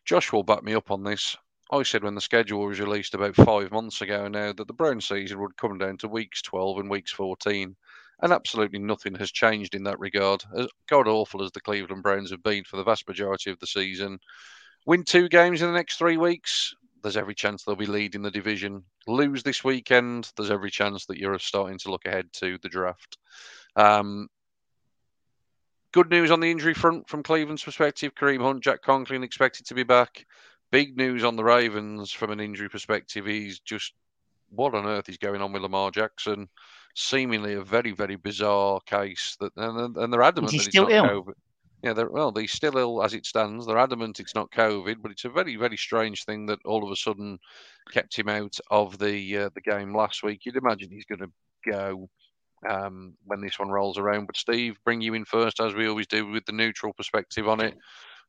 Josh 0.04 0.32
will 0.32 0.44
back 0.44 0.62
me 0.62 0.74
up 0.74 0.92
on 0.92 1.02
this. 1.02 1.36
I 1.72 1.82
said 1.82 2.04
when 2.04 2.14
the 2.14 2.20
schedule 2.20 2.64
was 2.64 2.78
released 2.78 3.14
about 3.14 3.34
five 3.34 3.72
months 3.72 4.00
ago 4.00 4.28
now 4.28 4.52
that 4.52 4.66
the 4.66 4.72
Brown 4.72 5.00
season 5.00 5.40
would 5.40 5.56
come 5.56 5.76
down 5.76 5.98
to 5.98 6.08
weeks 6.08 6.40
12 6.40 6.78
and 6.78 6.90
weeks 6.90 7.12
14. 7.12 7.74
And 8.22 8.32
absolutely 8.32 8.78
nothing 8.78 9.16
has 9.16 9.32
changed 9.32 9.74
in 9.74 9.82
that 9.84 9.98
regard. 9.98 10.44
As 10.56 10.68
god 10.88 11.08
awful 11.08 11.42
as 11.42 11.50
the 11.50 11.60
Cleveland 11.60 12.04
Browns 12.04 12.30
have 12.30 12.44
been 12.44 12.62
for 12.64 12.76
the 12.76 12.84
vast 12.84 13.06
majority 13.08 13.50
of 13.50 13.58
the 13.58 13.66
season, 13.66 14.18
Win 14.88 15.04
two 15.04 15.28
games 15.28 15.60
in 15.60 15.68
the 15.68 15.74
next 15.74 15.98
three 15.98 16.16
weeks, 16.16 16.74
there's 17.02 17.18
every 17.18 17.34
chance 17.34 17.62
they'll 17.62 17.76
be 17.76 17.84
leading 17.84 18.22
the 18.22 18.30
division. 18.30 18.82
Lose 19.06 19.42
this 19.42 19.62
weekend, 19.62 20.32
there's 20.34 20.50
every 20.50 20.70
chance 20.70 21.04
that 21.04 21.18
you're 21.18 21.38
starting 21.38 21.76
to 21.80 21.90
look 21.90 22.06
ahead 22.06 22.32
to 22.32 22.56
the 22.62 22.70
draft. 22.70 23.18
Um, 23.76 24.28
good 25.92 26.08
news 26.08 26.30
on 26.30 26.40
the 26.40 26.50
injury 26.50 26.72
front 26.72 27.06
from 27.06 27.22
Cleveland's 27.22 27.62
perspective. 27.62 28.14
Kareem 28.14 28.40
Hunt, 28.40 28.64
Jack 28.64 28.80
Conklin 28.80 29.22
expected 29.22 29.66
to 29.66 29.74
be 29.74 29.82
back. 29.82 30.24
Big 30.70 30.96
news 30.96 31.22
on 31.22 31.36
the 31.36 31.44
Ravens 31.44 32.10
from 32.10 32.30
an 32.30 32.40
injury 32.40 32.70
perspective. 32.70 33.26
He's 33.26 33.60
just 33.60 33.92
what 34.48 34.74
on 34.74 34.86
earth 34.86 35.10
is 35.10 35.18
going 35.18 35.42
on 35.42 35.52
with 35.52 35.60
Lamar 35.60 35.90
Jackson? 35.90 36.48
Seemingly 36.94 37.52
a 37.52 37.62
very, 37.62 37.92
very 37.92 38.16
bizarre 38.16 38.80
case 38.86 39.36
that, 39.38 39.52
and, 39.54 39.98
and 39.98 40.10
they're 40.10 40.22
adamant 40.22 40.52
that 40.52 40.66
it's 40.66 40.74
not 40.74 40.90
Ill? 40.90 41.04
COVID. 41.04 41.34
Yeah, 41.82 41.92
they're, 41.92 42.10
well, 42.10 42.32
they're 42.32 42.48
still 42.48 42.76
ill 42.76 43.02
as 43.04 43.14
it 43.14 43.24
stands. 43.24 43.66
They're 43.66 43.78
adamant 43.78 44.18
it's 44.18 44.34
not 44.34 44.50
COVID, 44.50 44.96
but 45.00 45.12
it's 45.12 45.24
a 45.24 45.28
very, 45.28 45.54
very 45.56 45.76
strange 45.76 46.24
thing 46.24 46.46
that 46.46 46.58
all 46.64 46.84
of 46.84 46.90
a 46.90 46.96
sudden 46.96 47.38
kept 47.92 48.18
him 48.18 48.28
out 48.28 48.56
of 48.70 48.98
the 48.98 49.36
uh, 49.36 49.50
the 49.54 49.60
game 49.60 49.94
last 49.94 50.24
week. 50.24 50.40
You'd 50.44 50.56
imagine 50.56 50.90
he's 50.90 51.04
going 51.04 51.20
to 51.20 51.70
go 51.70 52.08
um, 52.68 53.14
when 53.24 53.40
this 53.40 53.58
one 53.58 53.68
rolls 53.68 53.98
around. 53.98 54.26
But 54.26 54.36
Steve, 54.36 54.76
bring 54.84 55.00
you 55.00 55.14
in 55.14 55.24
first, 55.24 55.60
as 55.60 55.74
we 55.74 55.88
always 55.88 56.08
do, 56.08 56.26
with 56.26 56.44
the 56.46 56.52
neutral 56.52 56.92
perspective 56.92 57.48
on 57.48 57.60
it. 57.60 57.76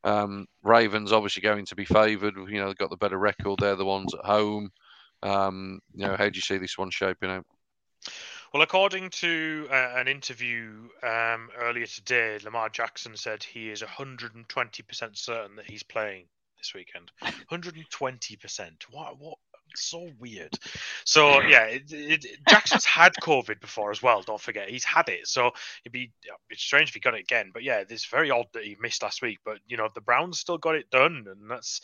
Um, 0.04 0.46
Ravens 0.64 1.12
obviously 1.12 1.42
going 1.42 1.66
to 1.66 1.76
be 1.76 1.86
favoured. 1.86 2.36
You 2.36 2.60
know, 2.60 2.68
they've 2.68 2.78
got 2.78 2.90
the 2.90 2.98
better 2.98 3.18
record. 3.18 3.60
They're 3.60 3.76
the 3.76 3.86
ones 3.86 4.14
at 4.14 4.26
home. 4.26 4.70
Um, 5.24 5.80
you 5.94 6.06
know, 6.06 6.16
how 6.16 6.30
do 6.30 6.36
you 6.36 6.42
see 6.42 6.58
this 6.58 6.78
one 6.78 6.92
shaping 6.92 7.30
out? 7.30 7.46
Well, 8.52 8.64
according 8.64 9.12
to 9.12 9.68
uh, 9.70 9.94
an 9.96 10.08
interview 10.08 10.90
um, 11.04 11.50
earlier 11.56 11.86
today, 11.86 12.40
Lamar 12.44 12.70
Jackson 12.70 13.16
said 13.16 13.44
he 13.44 13.70
is 13.70 13.84
120% 13.84 15.18
certain 15.18 15.56
that 15.58 15.70
he's 15.70 15.84
playing 15.84 16.26
this 16.58 16.74
weekend. 16.74 17.12
120%. 17.52 18.84
What? 18.90 19.20
What? 19.20 19.38
So 19.76 20.10
weird. 20.20 20.54
So 21.06 21.42
yeah, 21.42 21.66
it, 21.66 21.92
it, 21.92 22.26
Jackson's 22.48 22.86
had 22.86 23.14
COVID 23.22 23.62
before 23.62 23.92
as 23.92 24.02
well. 24.02 24.22
Don't 24.22 24.42
forget, 24.42 24.70
he's 24.70 24.84
had 24.84 25.10
it. 25.10 25.28
So 25.28 25.52
it'd 25.84 25.92
be 25.92 26.12
strange 26.54 26.90
if 26.90 26.94
he 26.96 27.00
got 27.00 27.16
it 27.16 27.22
again. 27.22 27.52
But 27.54 27.64
yeah, 27.64 27.84
it's 27.88 28.06
very 28.06 28.32
odd 28.32 28.48
that 28.54 28.64
he 28.64 28.78
missed 28.80 29.04
last 29.04 29.22
week. 29.22 29.40
But 29.44 29.60
you 29.68 29.78
know, 29.78 29.90
the 29.94 30.02
Browns 30.02 30.40
still 30.40 30.58
got 30.58 30.76
it 30.76 30.90
done, 30.90 31.26
and 31.28 31.50
that's 31.50 31.82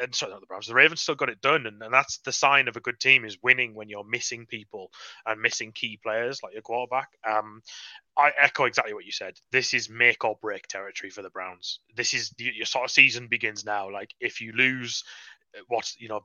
and 0.00 0.14
sorry, 0.14 0.32
not 0.32 0.40
the 0.40 0.46
Browns, 0.46 0.66
the 0.66 0.74
Ravens 0.74 1.00
still 1.00 1.14
got 1.14 1.30
it 1.30 1.40
done, 1.40 1.66
and, 1.66 1.82
and 1.82 1.92
that's 1.92 2.18
the 2.18 2.32
sign 2.32 2.68
of 2.68 2.76
a 2.76 2.80
good 2.80 3.00
team 3.00 3.24
is 3.24 3.38
winning 3.42 3.74
when 3.74 3.88
you're 3.88 4.04
missing 4.04 4.46
people 4.46 4.90
and 5.26 5.40
missing 5.40 5.72
key 5.72 5.98
players 6.02 6.42
like 6.42 6.52
your 6.52 6.62
quarterback. 6.62 7.08
Um, 7.28 7.62
I 8.16 8.32
echo 8.38 8.64
exactly 8.64 8.92
what 8.92 9.06
you 9.06 9.12
said. 9.12 9.34
This 9.50 9.72
is 9.72 9.88
make 9.88 10.24
or 10.24 10.36
break 10.40 10.66
territory 10.66 11.10
for 11.10 11.22
the 11.22 11.30
Browns. 11.30 11.80
This 11.96 12.12
is 12.12 12.34
your 12.38 12.66
sort 12.66 12.84
of 12.84 12.90
season 12.90 13.28
begins 13.28 13.64
now. 13.64 13.90
Like 13.90 14.14
if 14.20 14.40
you 14.40 14.52
lose 14.52 15.04
what 15.68 15.92
you 15.98 16.08
know 16.08 16.24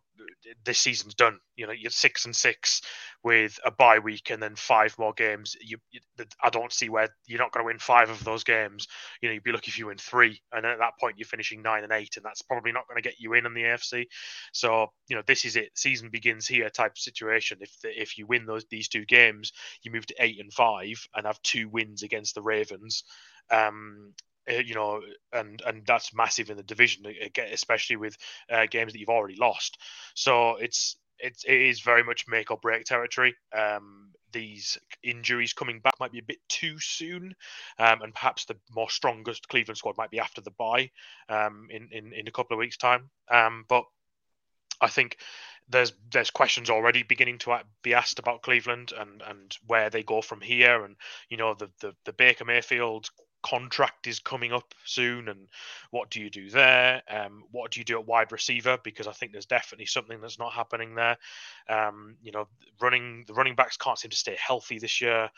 this 0.64 0.80
season's 0.80 1.16
done. 1.16 1.40
You 1.56 1.68
know, 1.68 1.74
you're 1.74 1.92
six 1.92 2.26
and 2.26 2.36
six 2.36 2.82
with 3.24 3.60
a 3.66 3.72
bye 3.72 4.00
week 4.00 4.30
and 4.30 4.42
then 4.42 4.56
five 4.56 4.98
more 5.00 5.14
games. 5.14 5.56
You, 5.62 5.78
you 5.92 6.00
I 6.44 6.50
don't 6.50 6.72
see 6.72 6.90
where 6.90 7.10
you're 7.26 7.40
not 7.40 7.52
going 7.52 7.64
to 7.64 7.68
win 7.68 7.80
five 7.80 8.10
of 8.10 8.24
those 8.24 8.44
games. 8.44 8.88
You 9.22 9.30
know, 9.30 9.34
you'd 9.34 9.44
be 9.44 9.52
lucky 9.52 9.70
if 9.70 9.80
you 9.80 9.88
win 9.88 9.98
three, 9.98 10.40
and 10.52 10.66
at 10.66 10.80
that 10.80 11.00
point 11.00 11.18
you're 11.18 11.28
finishing 11.28 11.62
nine 11.62 11.84
and 11.84 11.92
eight, 11.92 12.18
and 12.18 12.26
that's 12.26 12.42
probably 12.42 12.72
not 12.72 12.88
going 12.88 13.02
to 13.02 13.08
get 13.08 13.20
you 13.20 13.34
in 13.34 13.46
in 13.46 13.54
the 13.54 13.64
AFC. 13.64 14.06
So 14.54 14.88
you 15.08 15.16
know, 15.16 15.24
this 15.26 15.46
is 15.46 15.56
it. 15.56 15.72
Season 15.76 16.10
begins 16.10 16.48
here 16.48 16.70
type 16.70 16.98
situation. 16.98 17.60
If 17.62 17.80
the, 17.82 18.02
if 18.02 18.18
you 18.18 18.26
win 18.28 18.46
those 18.46 18.66
these 18.70 18.88
two 18.88 19.06
games, 19.06 19.52
you 19.84 19.92
move 19.92 20.06
to 20.08 20.16
eight 20.20 20.40
and 20.40 20.54
five 20.54 21.08
and 21.16 21.26
have 21.26 21.42
two 21.42 21.70
wins 21.70 22.04
against 22.04 22.36
the 22.36 22.42
Ravens. 22.42 23.04
Um, 23.52 24.14
uh, 24.50 24.56
you 24.56 24.76
know, 24.76 25.02
and 25.34 25.62
and 25.66 25.86
that's 25.86 26.14
massive 26.14 26.50
in 26.50 26.58
the 26.58 26.64
division, 26.64 27.06
especially 27.52 27.96
with 27.96 28.18
uh, 28.50 28.66
games 28.70 28.94
that 28.94 29.00
you've 29.00 29.10
already 29.10 29.36
lost. 29.36 29.78
So 30.14 30.56
it's 30.56 30.98
it's 31.20 31.44
it 31.46 31.62
is 31.62 31.82
very 31.82 32.04
much 32.04 32.28
make 32.28 32.52
or 32.52 32.58
break 32.58 32.86
territory. 32.86 33.36
Um, 33.56 34.12
these 34.32 34.78
injuries 35.02 35.54
coming 35.54 35.80
back 35.80 35.96
might 36.00 36.12
be 36.12 36.20
a 36.20 36.24
bit 36.24 36.40
too 36.50 36.78
soon, 36.80 37.34
um, 37.80 38.02
and 38.02 38.14
perhaps 38.14 38.46
the 38.46 38.58
more 38.70 38.90
strongest 38.90 39.48
Cleveland 39.48 39.78
squad 39.78 39.98
might 39.98 40.12
be 40.12 40.20
after 40.20 40.42
the 40.42 40.52
bye 40.52 40.90
um, 41.30 41.68
in, 41.70 41.88
in 41.92 42.14
in 42.14 42.28
a 42.28 42.32
couple 42.32 42.56
of 42.56 42.60
weeks' 42.60 42.78
time. 42.78 43.10
Um, 43.32 43.66
but 43.68 43.86
I 44.82 44.88
think 44.88 45.18
there's 45.70 45.94
there's 46.12 46.32
questions 46.32 46.70
already 46.70 47.04
beginning 47.04 47.40
to 47.40 47.60
be 47.82 47.94
asked 47.94 48.20
about 48.20 48.44
Cleveland 48.44 48.92
and 48.98 49.22
and 49.22 49.58
where 49.66 49.90
they 49.90 50.04
go 50.04 50.22
from 50.22 50.42
here, 50.42 50.84
and 50.84 50.96
you 51.30 51.38
know 51.38 51.54
the 51.54 51.72
the, 51.82 51.96
the 52.06 52.14
Baker 52.14 52.46
Mayfield 52.46 53.10
contract 53.46 54.08
is 54.08 54.18
coming 54.18 54.52
up 54.52 54.74
soon, 54.86 55.30
and 55.30 55.48
what 55.92 56.10
do 56.10 56.20
you 56.20 56.32
do 56.32 56.50
there? 56.50 57.04
Um, 57.08 57.44
what 57.52 57.70
do 57.70 57.80
you 57.80 57.84
do 57.84 58.00
at 58.00 58.08
wide 58.08 58.32
receiver? 58.32 58.80
Because 58.84 59.06
I 59.06 59.12
think 59.12 59.32
there's 59.32 59.46
definitely 59.46 59.86
something 59.86 60.20
that's 60.20 60.40
not 60.40 60.52
happening 60.52 60.96
there. 60.96 61.16
Um, 61.70 62.16
you 62.24 62.32
know, 62.32 62.48
running 62.82 63.24
the 63.28 63.36
running 63.36 63.54
backs 63.54 63.78
can't 63.78 64.00
seem 64.00 64.10
to 64.10 64.18
stay 64.18 64.36
healthy 64.40 64.80
this 64.80 65.00
year. 65.00 65.30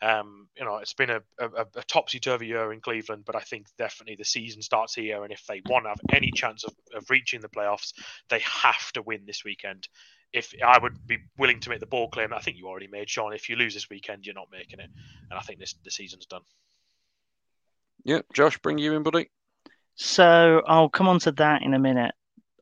Um, 0.00 0.46
you 0.56 0.64
know, 0.64 0.76
it's 0.76 0.94
been 0.94 1.10
a, 1.10 1.20
a, 1.40 1.66
a 1.74 1.82
topsy 1.88 2.20
turvy 2.20 2.46
year 2.46 2.72
in 2.72 2.80
Cleveland, 2.80 3.24
but 3.26 3.34
I 3.34 3.40
think 3.40 3.66
definitely 3.76 4.14
the 4.14 4.24
season 4.24 4.62
starts 4.62 4.94
here, 4.94 5.24
and 5.24 5.32
if 5.32 5.44
they 5.48 5.60
want 5.66 5.86
to 5.86 5.88
have 5.88 6.00
any 6.12 6.30
chance 6.30 6.62
of, 6.62 6.72
of 6.94 7.10
reaching 7.10 7.40
the 7.40 7.48
playoffs, 7.48 7.92
they 8.28 8.40
have 8.40 8.92
to 8.92 9.02
win 9.02 9.24
this 9.26 9.44
weekend 9.44 9.88
if 10.32 10.52
I 10.64 10.78
would 10.78 11.06
be 11.06 11.18
willing 11.38 11.60
to 11.60 11.70
make 11.70 11.80
the 11.80 11.86
ball 11.86 12.10
claim, 12.10 12.32
I 12.34 12.40
think 12.40 12.58
you 12.58 12.66
already 12.66 12.88
made, 12.88 13.08
Sean. 13.08 13.32
If 13.32 13.48
you 13.48 13.56
lose 13.56 13.74
this 13.74 13.88
weekend, 13.88 14.26
you're 14.26 14.34
not 14.34 14.48
making 14.52 14.80
it, 14.80 14.90
and 15.30 15.38
I 15.38 15.40
think 15.40 15.60
this 15.60 15.74
the 15.84 15.90
season's 15.90 16.26
done. 16.26 16.42
Yeah, 18.04 18.20
Josh, 18.32 18.58
bring 18.58 18.78
you 18.78 18.94
in, 18.94 19.02
buddy. 19.02 19.30
So 19.94 20.62
I'll 20.66 20.88
come 20.88 21.08
on 21.08 21.18
to 21.20 21.32
that 21.32 21.62
in 21.62 21.74
a 21.74 21.78
minute. 21.78 22.14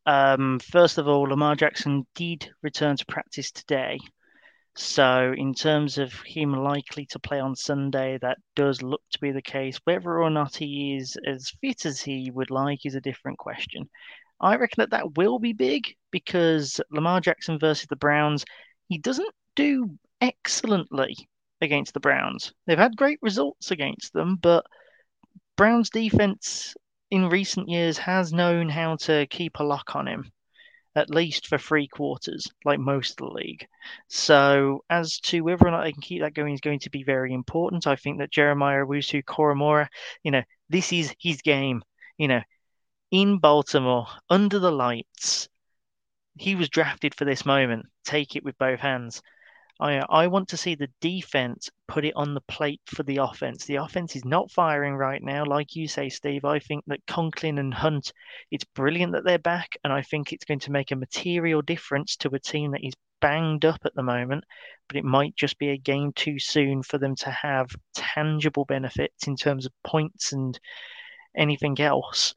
Um, 0.06 0.59
first 0.61 0.98
of 0.98 1.09
all, 1.09 1.23
Lamar 1.23 1.56
Jackson 1.56 2.06
did 2.15 2.51
return 2.62 2.97
to 2.97 3.06
practice 3.06 3.51
today. 3.51 3.98
So, 4.77 5.32
in 5.36 5.55
terms 5.55 5.98
of 5.98 6.12
him 6.27 6.52
likely 6.52 7.06
to 7.06 7.20
play 7.20 7.39
on 7.39 7.55
Sunday, 7.55 8.19
that 8.23 8.39
does 8.56 8.82
look 8.82 9.02
to 9.12 9.20
be 9.20 9.31
the 9.31 9.40
case. 9.40 9.78
Whether 9.85 10.20
or 10.20 10.31
not 10.31 10.56
he 10.56 10.97
is 10.97 11.16
as 11.27 11.52
fit 11.61 11.86
as 11.86 12.01
he 12.01 12.31
would 12.32 12.51
like 12.51 12.85
is 12.85 12.97
a 12.97 13.01
different 13.01 13.39
question. 13.39 13.89
I 14.40 14.56
reckon 14.56 14.82
that 14.82 14.90
that 14.90 15.16
will 15.16 15.39
be 15.39 15.52
big 15.52 15.94
because 16.11 16.81
Lamar 16.90 17.20
Jackson 17.20 17.59
versus 17.59 17.86
the 17.89 17.97
Browns, 17.97 18.44
he 18.89 18.98
doesn't 18.98 19.32
do 19.55 19.97
excellently 20.20 21.16
against 21.61 21.94
the 21.94 22.01
Browns. 22.01 22.52
They've 22.66 22.77
had 22.77 22.97
great 22.97 23.20
results 23.23 23.70
against 23.70 24.12
them, 24.12 24.36
but 24.36 24.66
Brown's 25.56 25.90
defense 25.90 26.74
in 27.10 27.28
recent 27.28 27.68
years 27.68 27.98
has 27.98 28.32
known 28.32 28.68
how 28.68 28.97
to 28.97 29.26
keep 29.28 29.59
a 29.59 29.64
lock 29.64 29.94
on 29.94 30.09
him, 30.09 30.32
at 30.97 31.10
least 31.10 31.47
for 31.47 31.59
three 31.59 31.86
quarters, 31.86 32.48
like 32.64 32.81
most 32.81 33.12
of 33.12 33.28
the 33.28 33.32
league. 33.35 33.66
So, 34.09 34.85
as 34.90 35.18
to 35.20 35.43
whether 35.43 35.66
or 35.68 35.70
not 35.70 35.85
they 35.85 35.93
can 35.93 36.02
keep 36.02 36.22
that 36.22 36.35
going 36.35 36.55
is 36.55 36.60
going 36.60 36.81
to 36.81 36.90
be 36.90 37.05
very 37.05 37.32
important. 37.32 37.86
I 37.86 37.97
think 37.97 38.18
that 38.18 38.32
Jeremiah 38.32 38.85
Owusu-Koramoah, 38.85 39.86
you 40.24 40.32
know, 40.32 40.43
this 40.68 40.93
is 40.93 41.14
his 41.20 41.40
game. 41.43 41.82
You 42.18 42.28
know, 42.28 42.43
in 43.10 43.39
Baltimore, 43.39 44.06
under 44.28 44.59
the 44.59 44.72
lights, 44.72 45.48
he 46.36 46.56
was 46.56 46.68
drafted 46.68 47.14
for 47.14 47.24
this 47.24 47.47
moment. 47.47 47.86
Take 48.05 48.35
it 48.35 48.44
with 48.44 48.59
both 48.59 48.81
hands. 48.81 49.22
I 49.80 49.98
I 50.09 50.26
want 50.28 50.48
to 50.48 50.56
see 50.56 50.74
the 50.74 50.90
defense 51.01 51.68
put 51.88 52.05
it 52.05 52.14
on 52.14 52.34
the 52.34 52.40
plate 52.42 52.80
for 52.86 53.02
the 53.02 53.16
offense. 53.16 53.64
The 53.64 53.76
offense 53.76 54.14
is 54.14 54.24
not 54.24 54.51
firing 54.51 54.94
right 54.94 55.22
now, 55.22 55.44
like 55.44 55.74
you 55.74 55.88
say, 55.88 56.09
Steve. 56.09 56.44
I 56.44 56.59
think 56.60 56.84
that 56.86 57.06
Conklin 57.06 57.59
and 57.59 57.74
Hunt, 57.74 58.12
it's 58.51 58.64
brilliant 58.64 59.12
that 59.12 59.24
they're 59.24 59.38
back, 59.38 59.76
and 59.82 59.92
I 59.92 60.02
think 60.02 60.32
it's 60.32 60.44
going 60.44 60.60
to 60.60 60.70
make 60.72 60.90
a 60.92 60.96
material 60.96 61.60
difference 61.60 62.16
to 62.18 62.28
a 62.34 62.38
team 62.38 62.70
that 62.70 62.86
is 62.86 62.94
banged 63.20 63.64
up 63.64 63.80
at 63.84 63.94
the 63.94 64.02
moment. 64.02 64.44
But 64.86 64.96
it 64.96 65.05
might 65.05 65.34
just 65.34 65.59
be 65.59 65.70
a 65.70 65.78
game 65.78 66.12
too 66.12 66.38
soon 66.38 66.82
for 66.82 66.98
them 66.98 67.16
to 67.16 67.30
have 67.30 67.70
tangible 67.94 68.64
benefits 68.66 69.26
in 69.26 69.34
terms 69.36 69.66
of 69.66 69.72
points 69.82 70.32
and 70.32 70.59
anything 71.36 71.80
else. 71.80 72.34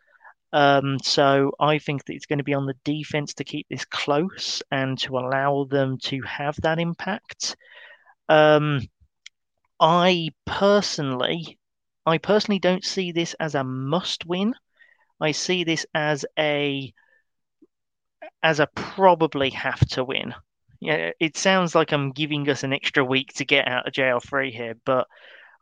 Um, 0.58 0.98
so 1.04 1.52
I 1.60 1.78
think 1.78 2.06
that 2.06 2.14
it's 2.14 2.26
going 2.26 2.40
to 2.40 2.44
be 2.44 2.56
on 2.56 2.66
the 2.66 2.74
defense 2.84 3.36
to 3.36 3.44
keep 3.44 3.68
this 3.70 3.86
close 3.86 4.64
and 4.72 4.98
to 5.02 5.20
allow 5.20 5.66
them 5.66 6.00
to 6.06 6.20
have 6.24 6.56
that 6.64 6.80
impact. 6.80 7.56
Um, 8.28 8.82
I 9.80 10.30
personally, 10.48 11.60
I 12.08 12.18
personally 12.18 12.58
don't 12.58 12.84
see 12.84 13.12
this 13.12 13.36
as 13.40 13.54
a 13.54 13.64
must-win. 13.64 14.56
I 15.22 15.32
see 15.34 15.64
this 15.64 15.86
as 15.94 16.26
a 16.40 16.92
as 18.42 18.60
a 18.60 18.68
probably 18.74 19.52
have 19.52 19.88
to 19.90 20.04
win. 20.04 20.34
Yeah, 20.80 21.12
it 21.20 21.38
sounds 21.38 21.76
like 21.76 21.92
I'm 21.92 22.14
giving 22.14 22.50
us 22.50 22.64
an 22.64 22.74
extra 22.74 23.06
week 23.06 23.32
to 23.34 23.46
get 23.46 23.68
out 23.68 23.86
of 23.86 23.94
jail 23.94 24.20
free 24.20 24.50
here, 24.50 24.74
but 24.86 25.06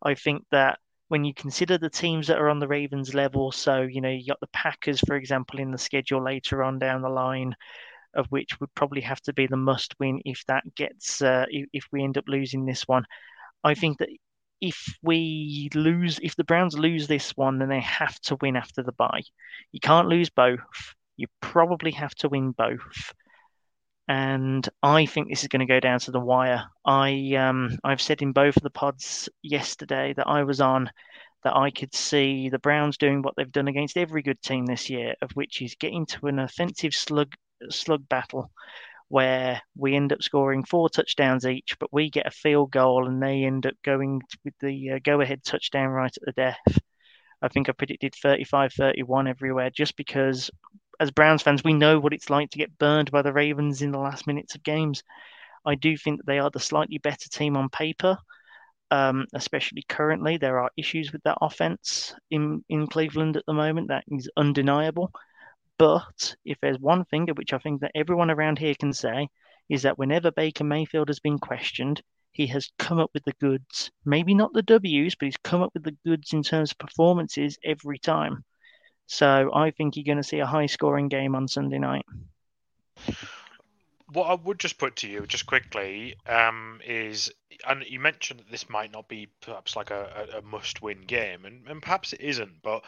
I 0.01 0.15
think 0.15 0.45
that 0.51 0.79
when 1.07 1.23
you 1.23 1.33
consider 1.33 1.77
the 1.77 1.89
teams 1.89 2.27
that 2.27 2.39
are 2.39 2.49
on 2.49 2.59
the 2.59 2.67
Ravens 2.67 3.13
level. 3.13 3.51
So, 3.51 3.81
you 3.81 4.01
know, 4.01 4.09
you 4.09 4.25
got 4.27 4.39
the 4.39 4.47
Packers, 4.47 4.99
for 5.01 5.15
example, 5.15 5.59
in 5.59 5.71
the 5.71 5.77
schedule 5.77 6.23
later 6.23 6.63
on 6.63 6.79
down 6.79 7.01
the 7.01 7.09
line, 7.09 7.55
of 8.13 8.27
which 8.27 8.59
would 8.59 8.73
probably 8.75 9.01
have 9.01 9.21
to 9.21 9.33
be 9.33 9.47
the 9.47 9.57
must 9.57 9.93
win 9.99 10.21
if 10.25 10.43
that 10.47 10.63
gets, 10.75 11.21
uh, 11.21 11.45
if, 11.49 11.67
if 11.73 11.85
we 11.91 12.03
end 12.03 12.17
up 12.17 12.25
losing 12.27 12.65
this 12.65 12.87
one. 12.87 13.05
I 13.63 13.75
think 13.75 13.99
that 13.99 14.09
if 14.61 14.97
we 15.03 15.69
lose, 15.75 16.19
if 16.23 16.35
the 16.35 16.43
Browns 16.43 16.77
lose 16.77 17.07
this 17.07 17.31
one, 17.31 17.59
then 17.59 17.69
they 17.69 17.81
have 17.81 18.19
to 18.21 18.37
win 18.41 18.55
after 18.55 18.81
the 18.81 18.93
bye. 18.93 19.21
You 19.71 19.79
can't 19.79 20.07
lose 20.07 20.29
both. 20.29 20.59
You 21.17 21.27
probably 21.41 21.91
have 21.91 22.15
to 22.15 22.29
win 22.29 22.51
both 22.51 23.13
and 24.07 24.67
I 24.83 25.05
think 25.05 25.29
this 25.29 25.41
is 25.41 25.47
going 25.47 25.61
to 25.61 25.73
go 25.73 25.79
down 25.79 25.99
to 26.01 26.11
the 26.11 26.19
wire. 26.19 26.65
I 26.85 27.35
um, 27.35 27.77
I've 27.83 28.01
said 28.01 28.21
in 28.21 28.33
both 28.33 28.57
of 28.57 28.63
the 28.63 28.69
pods 28.69 29.29
yesterday 29.41 30.13
that 30.15 30.27
I 30.27 30.43
was 30.43 30.61
on 30.61 30.91
that 31.43 31.55
I 31.55 31.71
could 31.71 31.93
see 31.93 32.49
the 32.49 32.59
Browns 32.59 32.97
doing 32.97 33.21
what 33.21 33.35
they've 33.35 33.51
done 33.51 33.67
against 33.67 33.97
every 33.97 34.21
good 34.21 34.41
team 34.41 34.65
this 34.65 34.89
year, 34.89 35.15
of 35.21 35.31
which 35.31 35.61
is 35.61 35.75
getting 35.75 36.05
to 36.07 36.27
an 36.27 36.39
offensive 36.39 36.93
slug 36.93 37.33
slug 37.69 38.07
battle 38.09 38.51
where 39.07 39.61
we 39.77 39.95
end 39.95 40.11
up 40.11 40.21
scoring 40.21 40.63
four 40.63 40.89
touchdowns 40.89 41.45
each, 41.45 41.77
but 41.79 41.93
we 41.93 42.09
get 42.09 42.27
a 42.27 42.31
field 42.31 42.71
goal 42.71 43.07
and 43.07 43.21
they 43.21 43.43
end 43.43 43.65
up 43.65 43.75
going 43.83 44.21
with 44.43 44.53
the 44.59 44.91
uh, 44.91 44.99
go 45.03 45.21
ahead 45.21 45.43
touchdown 45.43 45.89
right 45.89 46.15
at 46.15 46.25
the 46.25 46.31
death. 46.31 46.79
I 47.41 47.47
think 47.47 47.69
I 47.69 47.73
predicted 47.73 48.15
35 48.15 48.73
31 48.73 49.27
everywhere 49.27 49.69
just 49.69 49.95
because 49.95 50.49
as 50.99 51.11
Browns 51.11 51.41
fans, 51.41 51.63
we 51.63 51.73
know 51.73 51.99
what 51.99 52.13
it's 52.13 52.29
like 52.29 52.49
to 52.51 52.57
get 52.57 52.77
burned 52.77 53.11
by 53.11 53.21
the 53.21 53.33
Ravens 53.33 53.81
in 53.81 53.91
the 53.91 53.99
last 53.99 54.27
minutes 54.27 54.55
of 54.55 54.63
games. 54.63 55.03
I 55.65 55.75
do 55.75 55.97
think 55.97 56.17
that 56.17 56.25
they 56.25 56.39
are 56.39 56.49
the 56.49 56.59
slightly 56.59 56.97
better 56.99 57.29
team 57.29 57.57
on 57.57 57.69
paper, 57.69 58.17
um, 58.91 59.25
especially 59.33 59.83
currently. 59.87 60.37
There 60.37 60.59
are 60.59 60.69
issues 60.77 61.11
with 61.11 61.23
that 61.23 61.37
offense 61.41 62.13
in, 62.29 62.63
in 62.69 62.87
Cleveland 62.87 63.37
at 63.37 63.45
the 63.47 63.53
moment. 63.53 63.87
That 63.87 64.03
is 64.07 64.29
undeniable. 64.37 65.11
But 65.77 66.35
if 66.45 66.57
there's 66.61 66.79
one 66.79 67.05
thing 67.05 67.27
which 67.35 67.51
I 67.51 67.57
think 67.57 67.81
that 67.81 67.91
everyone 67.95 68.31
around 68.31 68.59
here 68.59 68.75
can 68.79 68.93
say 68.93 69.27
is 69.67 69.81
that 69.81 69.97
whenever 69.97 70.31
Baker 70.31 70.63
Mayfield 70.63 71.09
has 71.09 71.19
been 71.19 71.39
questioned, 71.39 72.01
he 72.31 72.47
has 72.47 72.71
come 72.77 72.99
up 72.99 73.11
with 73.13 73.23
the 73.23 73.33
goods. 73.39 73.91
Maybe 74.05 74.33
not 74.33 74.53
the 74.53 74.61
W's, 74.61 75.15
but 75.15 75.25
he's 75.25 75.37
come 75.37 75.61
up 75.61 75.73
with 75.73 75.83
the 75.83 75.97
goods 76.05 76.33
in 76.33 76.43
terms 76.43 76.71
of 76.71 76.77
performances 76.77 77.57
every 77.63 77.97
time. 77.97 78.43
So 79.07 79.51
I 79.53 79.71
think 79.71 79.95
you're 79.95 80.03
going 80.03 80.17
to 80.17 80.23
see 80.23 80.39
a 80.39 80.45
high 80.45 80.65
scoring 80.65 81.07
game 81.07 81.35
on 81.35 81.47
Sunday 81.47 81.79
night. 81.79 82.05
What 84.11 84.25
I 84.25 84.35
would 84.35 84.59
just 84.59 84.77
put 84.77 84.97
to 84.97 85.07
you, 85.07 85.25
just 85.27 85.45
quickly, 85.45 86.15
um, 86.27 86.79
is, 86.85 87.31
and 87.67 87.83
you 87.85 87.99
mentioned 87.99 88.39
that 88.39 88.51
this 88.51 88.69
might 88.69 88.91
not 88.91 89.07
be 89.07 89.27
perhaps 89.41 89.75
like 89.75 89.89
a, 89.89 90.27
a 90.37 90.41
must 90.41 90.81
win 90.81 91.01
game, 91.01 91.45
and, 91.45 91.67
and 91.67 91.81
perhaps 91.81 92.13
it 92.13 92.21
isn't, 92.21 92.61
but 92.61 92.83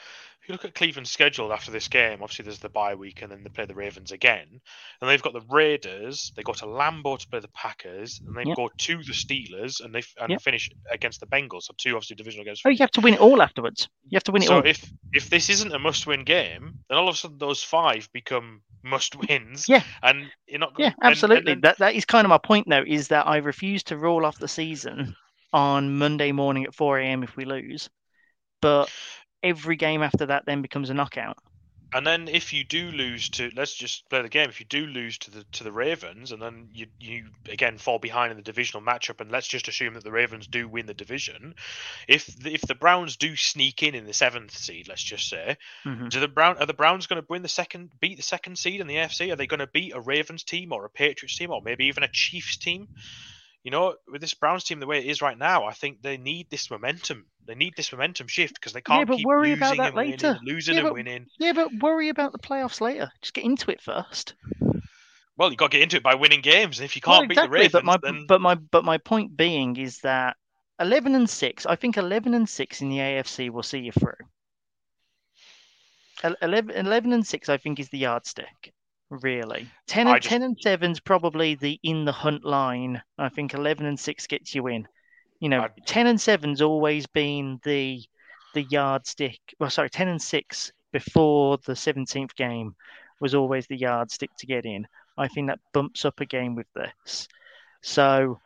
you 0.48 0.54
look 0.54 0.66
at 0.66 0.76
Cleveland's 0.76 1.12
schedule 1.12 1.52
after 1.52 1.72
this 1.72 1.88
game, 1.88 2.22
obviously 2.22 2.44
there's 2.44 2.60
the 2.60 2.70
bye 2.70 2.96
week 2.96 3.22
and 3.22 3.32
then 3.32 3.44
they 3.44 3.50
play 3.50 3.66
the 3.66 3.76
Ravens 3.76 4.12
again. 4.12 4.62
And 5.02 5.10
they've 5.10 5.22
got 5.22 5.34
the 5.34 5.46
Raiders, 5.50 6.32
they 6.36 6.44
go 6.44 6.54
to 6.54 6.66
Lambeau 6.66 7.18
to 7.20 7.28
play 7.28 7.40
the 7.40 7.50
Packers, 7.50 8.22
and 8.26 8.36
they 8.36 8.44
yep. 8.44 8.56
go 8.56 8.70
to 8.78 8.98
the 8.98 9.14
Steelers 9.14 9.84
and 9.84 9.94
they 9.94 10.04
and 10.20 10.32
yep. 10.32 10.42
finish 10.42 10.70
against 10.92 11.20
the 11.20 11.28
Bengals. 11.28 11.64
So 11.64 11.74
two 11.78 11.96
obviously 11.96 12.16
divisional 12.16 12.46
games. 12.46 12.62
Oh, 12.66 12.70
you 12.70 12.78
have 12.80 12.92
to 12.92 13.02
win 13.02 13.16
it 13.16 13.20
all 13.20 13.42
afterwards. 13.42 13.90
You 14.08 14.16
have 14.16 14.24
to 14.24 14.32
win 14.32 14.44
it 14.44 14.48
so 14.48 14.56
all. 14.56 14.62
So 14.62 14.68
if 14.68 14.92
if 15.14 15.30
this 15.30 15.50
isn't 15.50 15.74
a 15.74 15.80
must 15.80 16.08
win 16.08 16.24
game, 16.24 16.80
then 16.90 16.98
all 16.98 17.10
of 17.10 17.16
a 17.16 17.18
sudden 17.18 17.38
those 17.38 17.64
five 17.64 18.10
become 18.14 18.62
must 18.84 19.16
wins. 19.16 19.68
Yeah. 19.68 19.84
And 20.02 20.28
you're 20.48 20.60
not 20.60 20.74
Yeah, 20.78 20.94
absolutely. 21.02 21.40
And, 21.40 21.48
and 21.50 21.64
then... 21.64 21.70
That 21.70 21.78
that 21.80 21.96
is 21.96 22.06
kind 22.06 22.26
of 22.26 22.30
my 22.30 22.38
point 22.38 22.68
though, 22.70 22.84
is 22.86 23.10
that 23.10 23.28
I 23.28 23.38
refuse 23.38 23.84
to 23.84 23.98
roll 23.98 24.26
off 24.26 24.40
the 24.40 24.48
season 24.48 25.16
on 25.54 25.98
Monday 25.98 26.32
morning 26.32 26.66
at 26.66 26.76
four 26.76 27.00
AM 27.00 27.24
if 27.24 27.36
we 27.36 27.46
lose. 27.46 27.90
But 28.62 28.92
every 29.44 29.76
game 29.76 30.02
after 30.02 30.26
that 30.26 30.46
then 30.46 30.62
becomes 30.62 30.90
a 30.90 30.94
knockout. 30.94 31.38
And 31.94 32.06
then 32.06 32.28
if 32.28 32.52
you 32.52 32.66
do 32.66 32.92
lose 32.92 33.30
to 33.30 33.50
let's 33.56 33.74
just 33.74 34.10
play 34.10 34.22
the 34.22 34.28
game. 34.28 34.50
If 34.50 34.60
you 34.60 34.66
do 34.66 34.86
lose 34.86 35.18
to 35.20 35.32
the 35.32 35.44
to 35.54 35.64
the 35.64 35.72
Ravens, 35.72 36.34
and 36.34 36.42
then 36.42 36.68
you 36.74 36.88
you 37.00 37.28
again 37.50 37.78
fall 37.78 37.98
behind 37.98 38.32
in 38.32 38.38
the 38.38 38.44
divisional 38.44 38.86
matchup, 38.86 39.22
and 39.22 39.32
let's 39.32 39.48
just 39.48 39.70
assume 39.70 39.94
that 39.94 40.04
the 40.04 40.12
Ravens 40.12 40.48
do 40.48 40.68
win 40.68 40.86
the 40.86 40.94
division. 40.94 41.56
If 42.08 42.26
the, 42.26 42.54
if 42.54 42.62
the 42.62 42.76
Browns 42.76 43.16
do 43.16 43.38
sneak 43.38 43.84
in 43.84 43.96
in 43.96 44.06
the 44.06 44.14
seventh 44.14 44.56
seed, 44.56 44.90
let's 44.90 45.04
just 45.04 45.30
say, 45.30 45.58
mm-hmm. 45.86 46.10
do 46.10 46.20
the 46.20 46.28
Brown 46.28 46.58
are 46.58 46.66
the 46.66 46.74
Browns 46.74 47.08
going 47.08 47.22
to 47.22 47.28
win 47.30 47.42
the 47.42 47.48
second 47.48 47.92
beat 48.02 48.18
the 48.18 48.24
second 48.24 48.58
seed 48.58 48.82
in 48.82 48.88
the 48.88 48.96
AFC? 48.96 49.32
Are 49.32 49.38
they 49.38 49.48
going 49.48 49.62
to 49.62 49.68
beat 49.68 49.94
a 49.96 50.02
Ravens 50.02 50.44
team 50.44 50.74
or 50.74 50.84
a 50.84 50.90
Patriots 50.90 51.38
team 51.38 51.52
or 51.52 51.62
maybe 51.62 51.86
even 51.86 52.04
a 52.04 52.10
Chiefs 52.10 52.58
team? 52.58 52.90
You 53.68 53.72
know, 53.72 53.96
with 54.10 54.22
this 54.22 54.34
Browns 54.34 54.64
team 54.64 54.80
the 54.80 54.88
way 54.88 55.00
it 55.00 55.08
is 55.08 55.22
right 55.22 55.38
now, 55.38 55.66
I 55.66 55.74
think 55.74 56.02
they 56.02 56.16
need 56.16 56.50
this 56.50 56.72
momentum. 56.72 57.26
They 57.46 57.54
need 57.54 57.74
this 57.76 57.92
momentum 57.92 58.28
shift 58.28 58.54
because 58.54 58.72
they 58.72 58.80
can't 58.80 59.10
yeah, 59.10 59.16
keep 59.18 59.26
worry 59.26 59.50
losing 59.50 59.58
about 59.58 59.76
that 59.76 59.88
and 59.88 59.96
winning, 59.98 60.40
losing 60.46 60.76
yeah, 60.76 60.80
and 60.80 60.86
but, 60.88 60.94
winning. 60.94 61.26
Yeah, 61.38 61.52
but 61.52 61.68
worry 61.82 62.08
about 62.08 62.32
the 62.32 62.40
playoffs 62.40 62.80
later. 62.80 63.12
Just 63.22 63.34
get 63.34 63.44
into 63.44 63.70
it 63.70 63.82
first. 63.82 64.36
Well, 65.36 65.52
you 65.52 65.58
got 65.58 65.72
to 65.72 65.78
get 65.78 65.84
into 65.84 65.98
it 65.98 66.04
by 66.04 66.16
winning 66.16 66.40
games. 66.40 66.80
And 66.80 66.86
if 66.86 66.96
you 66.96 67.02
can't 67.02 67.28
beat 67.28 67.36
the 67.36 67.42
exactly, 67.42 67.60
Ravens, 67.60 67.74
but 67.74 67.84
my 67.84 67.98
then 68.02 68.26
but 68.26 68.40
my 68.40 68.56
but 68.56 68.86
my 68.86 69.00
point 69.00 69.36
being 69.36 69.76
is 69.76 70.00
that 70.00 70.38
eleven 70.80 71.14
and 71.14 71.30
six. 71.30 71.66
I 71.66 71.76
think 71.76 71.98
eleven 71.98 72.34
and 72.36 72.48
six 72.48 72.82
in 72.82 72.88
the 72.88 73.00
AFC 73.00 73.50
will 73.50 73.64
see 73.64 73.80
you 73.80 73.92
through. 73.92 74.14
El- 76.24 76.38
11, 76.42 76.74
11 76.74 77.12
and 77.12 77.28
six, 77.28 77.50
I 77.50 77.58
think, 77.58 77.82
is 77.82 77.90
the 77.90 77.98
yardstick. 77.98 78.74
Really, 79.10 79.68
ten 79.88 80.08
and 80.08 80.22
just- 80.22 80.30
ten 80.30 80.44
and 80.44 80.58
seven's 80.60 81.00
probably 81.00 81.56
the 81.56 81.80
in 81.84 82.04
the 82.06 82.12
hunt 82.12 82.44
line. 82.44 83.02
I 83.18 83.30
think 83.30 83.54
eleven 83.54 83.86
and 83.86 84.00
six 84.00 84.28
gets 84.28 84.54
you 84.54 84.68
in. 84.68 84.88
You 85.40 85.50
know, 85.50 85.62
I- 85.62 85.70
ten 85.86 86.08
and 86.08 86.20
seven's 86.20 86.62
always 86.62 87.08
been 87.08 87.60
the 87.64 88.04
the 88.54 88.64
yardstick. 88.64 89.40
Well, 89.60 89.70
sorry, 89.70 89.90
ten 89.90 90.08
and 90.10 90.22
six 90.22 90.72
before 90.92 91.58
the 91.66 91.76
seventeenth 91.76 92.36
game 92.36 92.76
was 93.20 93.34
always 93.34 93.66
the 93.68 93.78
yardstick 93.78 94.32
to 94.40 94.46
get 94.46 94.66
in. 94.66 94.88
I 95.18 95.28
think 95.28 95.48
that 95.48 95.60
bumps 95.74 96.06
up 96.06 96.20
a 96.20 96.26
game 96.26 96.56
with 96.56 96.68
this. 96.74 97.28
So 97.82 98.40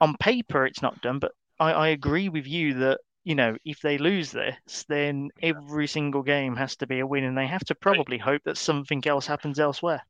on 0.00 0.16
paper, 0.16 0.66
it's 0.66 0.82
not 0.82 1.00
done, 1.00 1.18
but 1.18 1.32
I, 1.60 1.72
I 1.72 1.88
agree 1.88 2.28
with 2.28 2.46
you 2.46 2.74
that 2.74 3.00
you 3.24 3.34
know 3.34 3.56
if 3.64 3.80
they 3.80 3.98
lose 3.98 4.32
this, 4.32 4.84
then 4.88 5.30
every 5.42 5.86
single 5.86 6.22
game 6.22 6.56
has 6.56 6.76
to 6.76 6.86
be 6.86 7.00
a 7.00 7.06
win, 7.06 7.24
and 7.24 7.36
they 7.38 7.46
have 7.46 7.64
to 7.66 7.74
probably 7.74 8.18
hope 8.18 8.42
that 8.44 8.58
something 8.58 9.06
else 9.06 9.26
happens 9.26 9.58
elsewhere. 9.58 10.02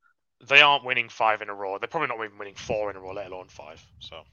they 0.49 0.61
aren't 0.61 0.85
winning 0.85 1.09
five 1.09 1.43
in 1.43 1.49
a 1.49 1.55
row. 1.55 1.79
They're 1.79 1.89
probably 1.89 2.09
not 2.09 2.25
even 2.25 2.39
winning 2.39 2.55
four 2.57 2.91
in 2.91 2.97
a 2.97 3.01
row, 3.01 3.13
let 3.13 3.27
alone 3.31 3.49
five. 3.49 3.85
So 4.01 4.25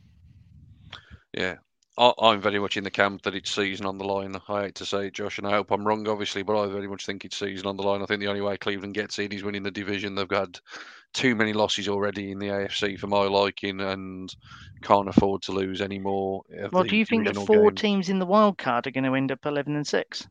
Yeah. 1.34 1.56
I, 1.98 2.12
I'm 2.20 2.42
very 2.42 2.60
much 2.60 2.76
in 2.78 2.84
the 2.84 2.92
camp 2.92 3.22
that 3.24 3.36
it's 3.36 3.52
season 3.52 3.86
on 3.86 3.98
the 3.98 4.04
line. 4.06 4.36
I 4.50 4.64
hate 4.64 4.76
to 4.76 4.86
say 4.86 5.08
it, 5.08 5.14
Josh, 5.14 5.38
and 5.38 5.48
I 5.48 5.52
hope 5.52 5.72
I'm 5.72 5.88
wrong, 5.88 6.08
obviously, 6.08 6.44
but 6.44 6.62
I 6.62 6.68
very 6.68 6.88
much 6.88 7.06
think 7.06 7.24
it's 7.24 7.38
season 7.38 7.68
on 7.68 7.78
the 7.78 7.84
line. 7.84 8.02
I 8.02 8.06
think 8.06 8.20
the 8.20 8.28
only 8.28 8.42
way 8.42 8.58
Cleveland 8.58 8.96
gets 8.96 9.18
in 9.20 9.32
is 9.32 9.44
winning 9.44 9.64
the 9.64 9.72
division. 9.72 10.16
They've 10.16 10.30
had 10.30 10.60
too 11.16 11.36
many 11.36 11.54
losses 11.54 11.88
already 11.88 12.32
in 12.32 12.40
the 12.40 12.48
AFC 12.48 13.00
for 13.00 13.08
my 13.08 13.24
liking 13.24 13.80
and 13.82 14.34
can't 14.82 15.10
afford 15.10 15.42
to 15.44 15.54
lose 15.54 15.82
any 15.82 15.98
more. 15.98 16.44
Well, 16.72 16.84
do 16.84 16.96
you 16.96 17.06
think 17.06 17.24
that 17.26 17.34
divisional 17.34 17.46
four 17.46 17.72
games. 17.72 17.82
teams 17.82 18.10
in 18.10 18.20
the 18.20 18.26
wild 18.26 18.58
card 18.58 18.86
are 18.86 18.92
going 18.92 19.06
to 19.06 19.16
end 19.16 19.32
up 19.32 19.46
eleven 19.46 19.76
and 19.76 19.88
six? 19.88 20.28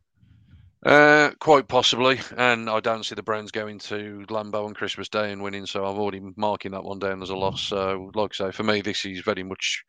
Uh, 0.85 1.31
quite 1.41 1.67
possibly, 1.67 2.21
and 2.37 2.69
I 2.69 2.79
don't 2.81 3.05
see 3.05 3.15
the 3.15 3.23
Browns 3.23 3.51
going 3.51 3.79
to 3.79 4.27
Lambeau 4.29 4.67
on 4.67 4.75
Christmas 4.75 5.09
Day 5.09 5.33
and 5.33 5.43
winning, 5.43 5.65
so 5.65 5.87
I'm 5.87 5.99
already 5.99 6.21
marking 6.37 6.73
that 6.73 6.85
one 6.85 6.99
down 6.99 7.23
as 7.23 7.31
a 7.31 7.37
loss. 7.37 7.63
So, 7.63 8.11
like 8.15 8.33
I 8.39 8.49
say, 8.49 8.51
for 8.53 8.65
me, 8.65 8.83
this 8.83 9.07
is 9.07 9.21
very 9.21 9.43
much 9.43 9.83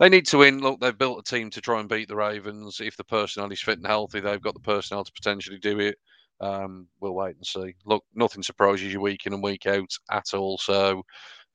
they 0.00 0.08
need 0.08 0.26
to 0.26 0.38
win. 0.38 0.58
Look, 0.58 0.80
they've 0.80 0.98
built 0.98 1.20
a 1.20 1.22
team 1.22 1.50
to 1.50 1.60
try 1.60 1.78
and 1.78 1.88
beat 1.88 2.08
the 2.08 2.16
Ravens. 2.16 2.80
If 2.80 2.96
the 2.96 3.04
personnel 3.04 3.52
is 3.52 3.62
fit 3.62 3.78
and 3.78 3.86
healthy, 3.86 4.18
they've 4.18 4.42
got 4.42 4.54
the 4.54 4.60
personnel 4.60 5.04
to 5.04 5.12
potentially 5.12 5.58
do 5.58 5.78
it. 5.78 5.98
Um, 6.40 6.86
we'll 7.00 7.14
wait 7.14 7.36
and 7.36 7.46
see. 7.46 7.74
Look, 7.84 8.04
nothing 8.14 8.42
surprises 8.42 8.92
you 8.92 9.00
week 9.00 9.26
in 9.26 9.34
and 9.34 9.42
week 9.42 9.66
out 9.66 9.90
at 10.10 10.34
all. 10.34 10.58
So, 10.58 11.02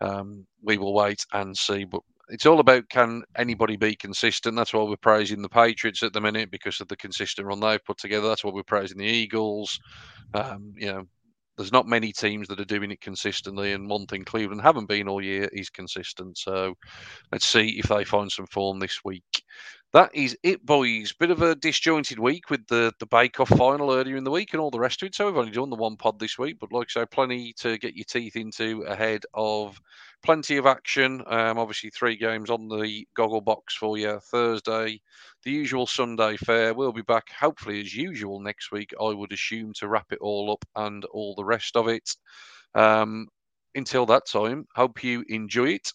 um, 0.01 0.45
we 0.63 0.77
will 0.77 0.93
wait 0.93 1.25
and 1.33 1.57
see. 1.57 1.85
But 1.85 2.01
it's 2.29 2.45
all 2.45 2.59
about 2.59 2.89
can 2.89 3.23
anybody 3.37 3.77
be 3.77 3.95
consistent? 3.95 4.55
That's 4.55 4.73
why 4.73 4.83
we're 4.83 4.97
praising 4.97 5.41
the 5.41 5.49
Patriots 5.49 6.03
at 6.03 6.13
the 6.13 6.21
minute 6.21 6.51
because 6.51 6.81
of 6.81 6.87
the 6.87 6.97
consistent 6.97 7.47
run 7.47 7.59
they've 7.59 7.83
put 7.83 7.97
together. 7.97 8.27
That's 8.27 8.43
why 8.43 8.51
we're 8.53 8.63
praising 8.63 8.97
the 8.97 9.05
Eagles. 9.05 9.79
Um, 10.33 10.73
you 10.77 10.87
know, 10.87 11.03
there's 11.57 11.71
not 11.71 11.87
many 11.87 12.11
teams 12.11 12.47
that 12.47 12.59
are 12.59 12.65
doing 12.65 12.91
it 12.91 12.99
consistently, 13.01 13.73
and 13.73 13.89
one 13.89 14.05
thing 14.07 14.25
Cleveland 14.25 14.61
haven't 14.61 14.89
been 14.89 15.07
all 15.07 15.23
year 15.23 15.47
is 15.53 15.69
consistent. 15.69 16.37
So 16.37 16.73
let's 17.31 17.47
see 17.47 17.79
if 17.79 17.87
they 17.87 18.03
find 18.03 18.31
some 18.31 18.47
form 18.47 18.79
this 18.79 18.99
week. 19.05 19.43
That 19.95 20.13
is 20.13 20.37
it, 20.43 20.65
boys. 20.65 21.13
Bit 21.13 21.31
of 21.31 21.41
a 21.41 21.55
disjointed 21.55 22.19
week 22.19 22.49
with 22.49 22.67
the 22.67 22.91
the 22.99 23.05
Bake 23.05 23.39
Off 23.39 23.47
final 23.47 23.93
earlier 23.93 24.17
in 24.17 24.25
the 24.25 24.29
week 24.29 24.49
and 24.51 24.59
all 24.59 24.69
the 24.69 24.77
rest 24.77 25.01
of 25.01 25.07
it. 25.07 25.15
So 25.15 25.25
we've 25.25 25.37
only 25.37 25.53
done 25.53 25.69
the 25.69 25.77
one 25.77 25.95
pod 25.95 26.19
this 26.19 26.37
week, 26.37 26.57
but 26.59 26.73
like 26.73 26.89
I 26.89 27.03
say, 27.03 27.05
plenty 27.05 27.53
to 27.59 27.77
get 27.77 27.95
your 27.95 28.03
teeth 28.03 28.35
into 28.35 28.81
ahead 28.81 29.21
of 29.33 29.79
plenty 30.21 30.57
of 30.57 30.65
action. 30.65 31.23
Um, 31.27 31.57
obviously, 31.57 31.91
three 31.91 32.17
games 32.17 32.49
on 32.49 32.67
the 32.67 33.07
goggle 33.15 33.39
box 33.39 33.73
for 33.73 33.97
you 33.97 34.19
Thursday. 34.19 34.99
The 35.43 35.51
usual 35.51 35.87
Sunday 35.87 36.35
fare. 36.35 36.73
We'll 36.73 36.91
be 36.91 37.01
back, 37.01 37.29
hopefully, 37.31 37.79
as 37.79 37.95
usual 37.95 38.41
next 38.41 38.73
week, 38.73 38.89
I 38.99 39.13
would 39.13 39.31
assume, 39.31 39.71
to 39.75 39.87
wrap 39.87 40.11
it 40.11 40.19
all 40.19 40.51
up 40.51 40.65
and 40.75 41.05
all 41.05 41.35
the 41.35 41.45
rest 41.45 41.77
of 41.77 41.87
it. 41.87 42.17
Um, 42.73 43.29
until 43.75 44.05
that 44.07 44.27
time, 44.27 44.67
hope 44.75 45.05
you 45.05 45.23
enjoy 45.29 45.69
it. 45.69 45.93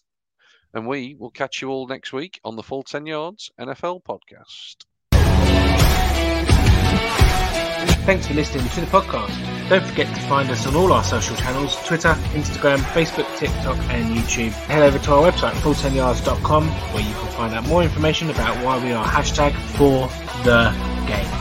And 0.73 0.87
we 0.87 1.15
will 1.17 1.31
catch 1.31 1.61
you 1.61 1.69
all 1.69 1.87
next 1.87 2.13
week 2.13 2.39
on 2.43 2.55
the 2.55 2.63
Full 2.63 2.83
10 2.83 3.05
Yards 3.05 3.51
NFL 3.59 4.03
podcast. 4.03 4.85
Thanks 8.05 8.25
for 8.25 8.33
listening 8.33 8.67
to 8.69 8.81
the 8.81 8.87
podcast. 8.87 9.69
Don't 9.69 9.85
forget 9.85 10.07
to 10.15 10.21
find 10.21 10.49
us 10.49 10.65
on 10.65 10.75
all 10.75 10.91
our 10.91 11.03
social 11.03 11.35
channels 11.35 11.75
Twitter, 11.85 12.13
Instagram, 12.33 12.79
Facebook, 12.79 13.37
TikTok, 13.37 13.77
and 13.89 14.15
YouTube. 14.15 14.51
Head 14.51 14.81
over 14.81 14.97
to 14.97 15.13
our 15.13 15.31
website, 15.31 15.53
full10yards.com, 15.61 16.67
where 16.67 17.03
you 17.03 17.13
can 17.13 17.27
find 17.33 17.53
out 17.53 17.67
more 17.67 17.83
information 17.83 18.29
about 18.29 18.63
why 18.65 18.83
we 18.83 18.91
are 18.91 19.05
hashtag 19.05 19.53
for 19.77 20.07
the 20.43 20.73
game. 21.07 21.40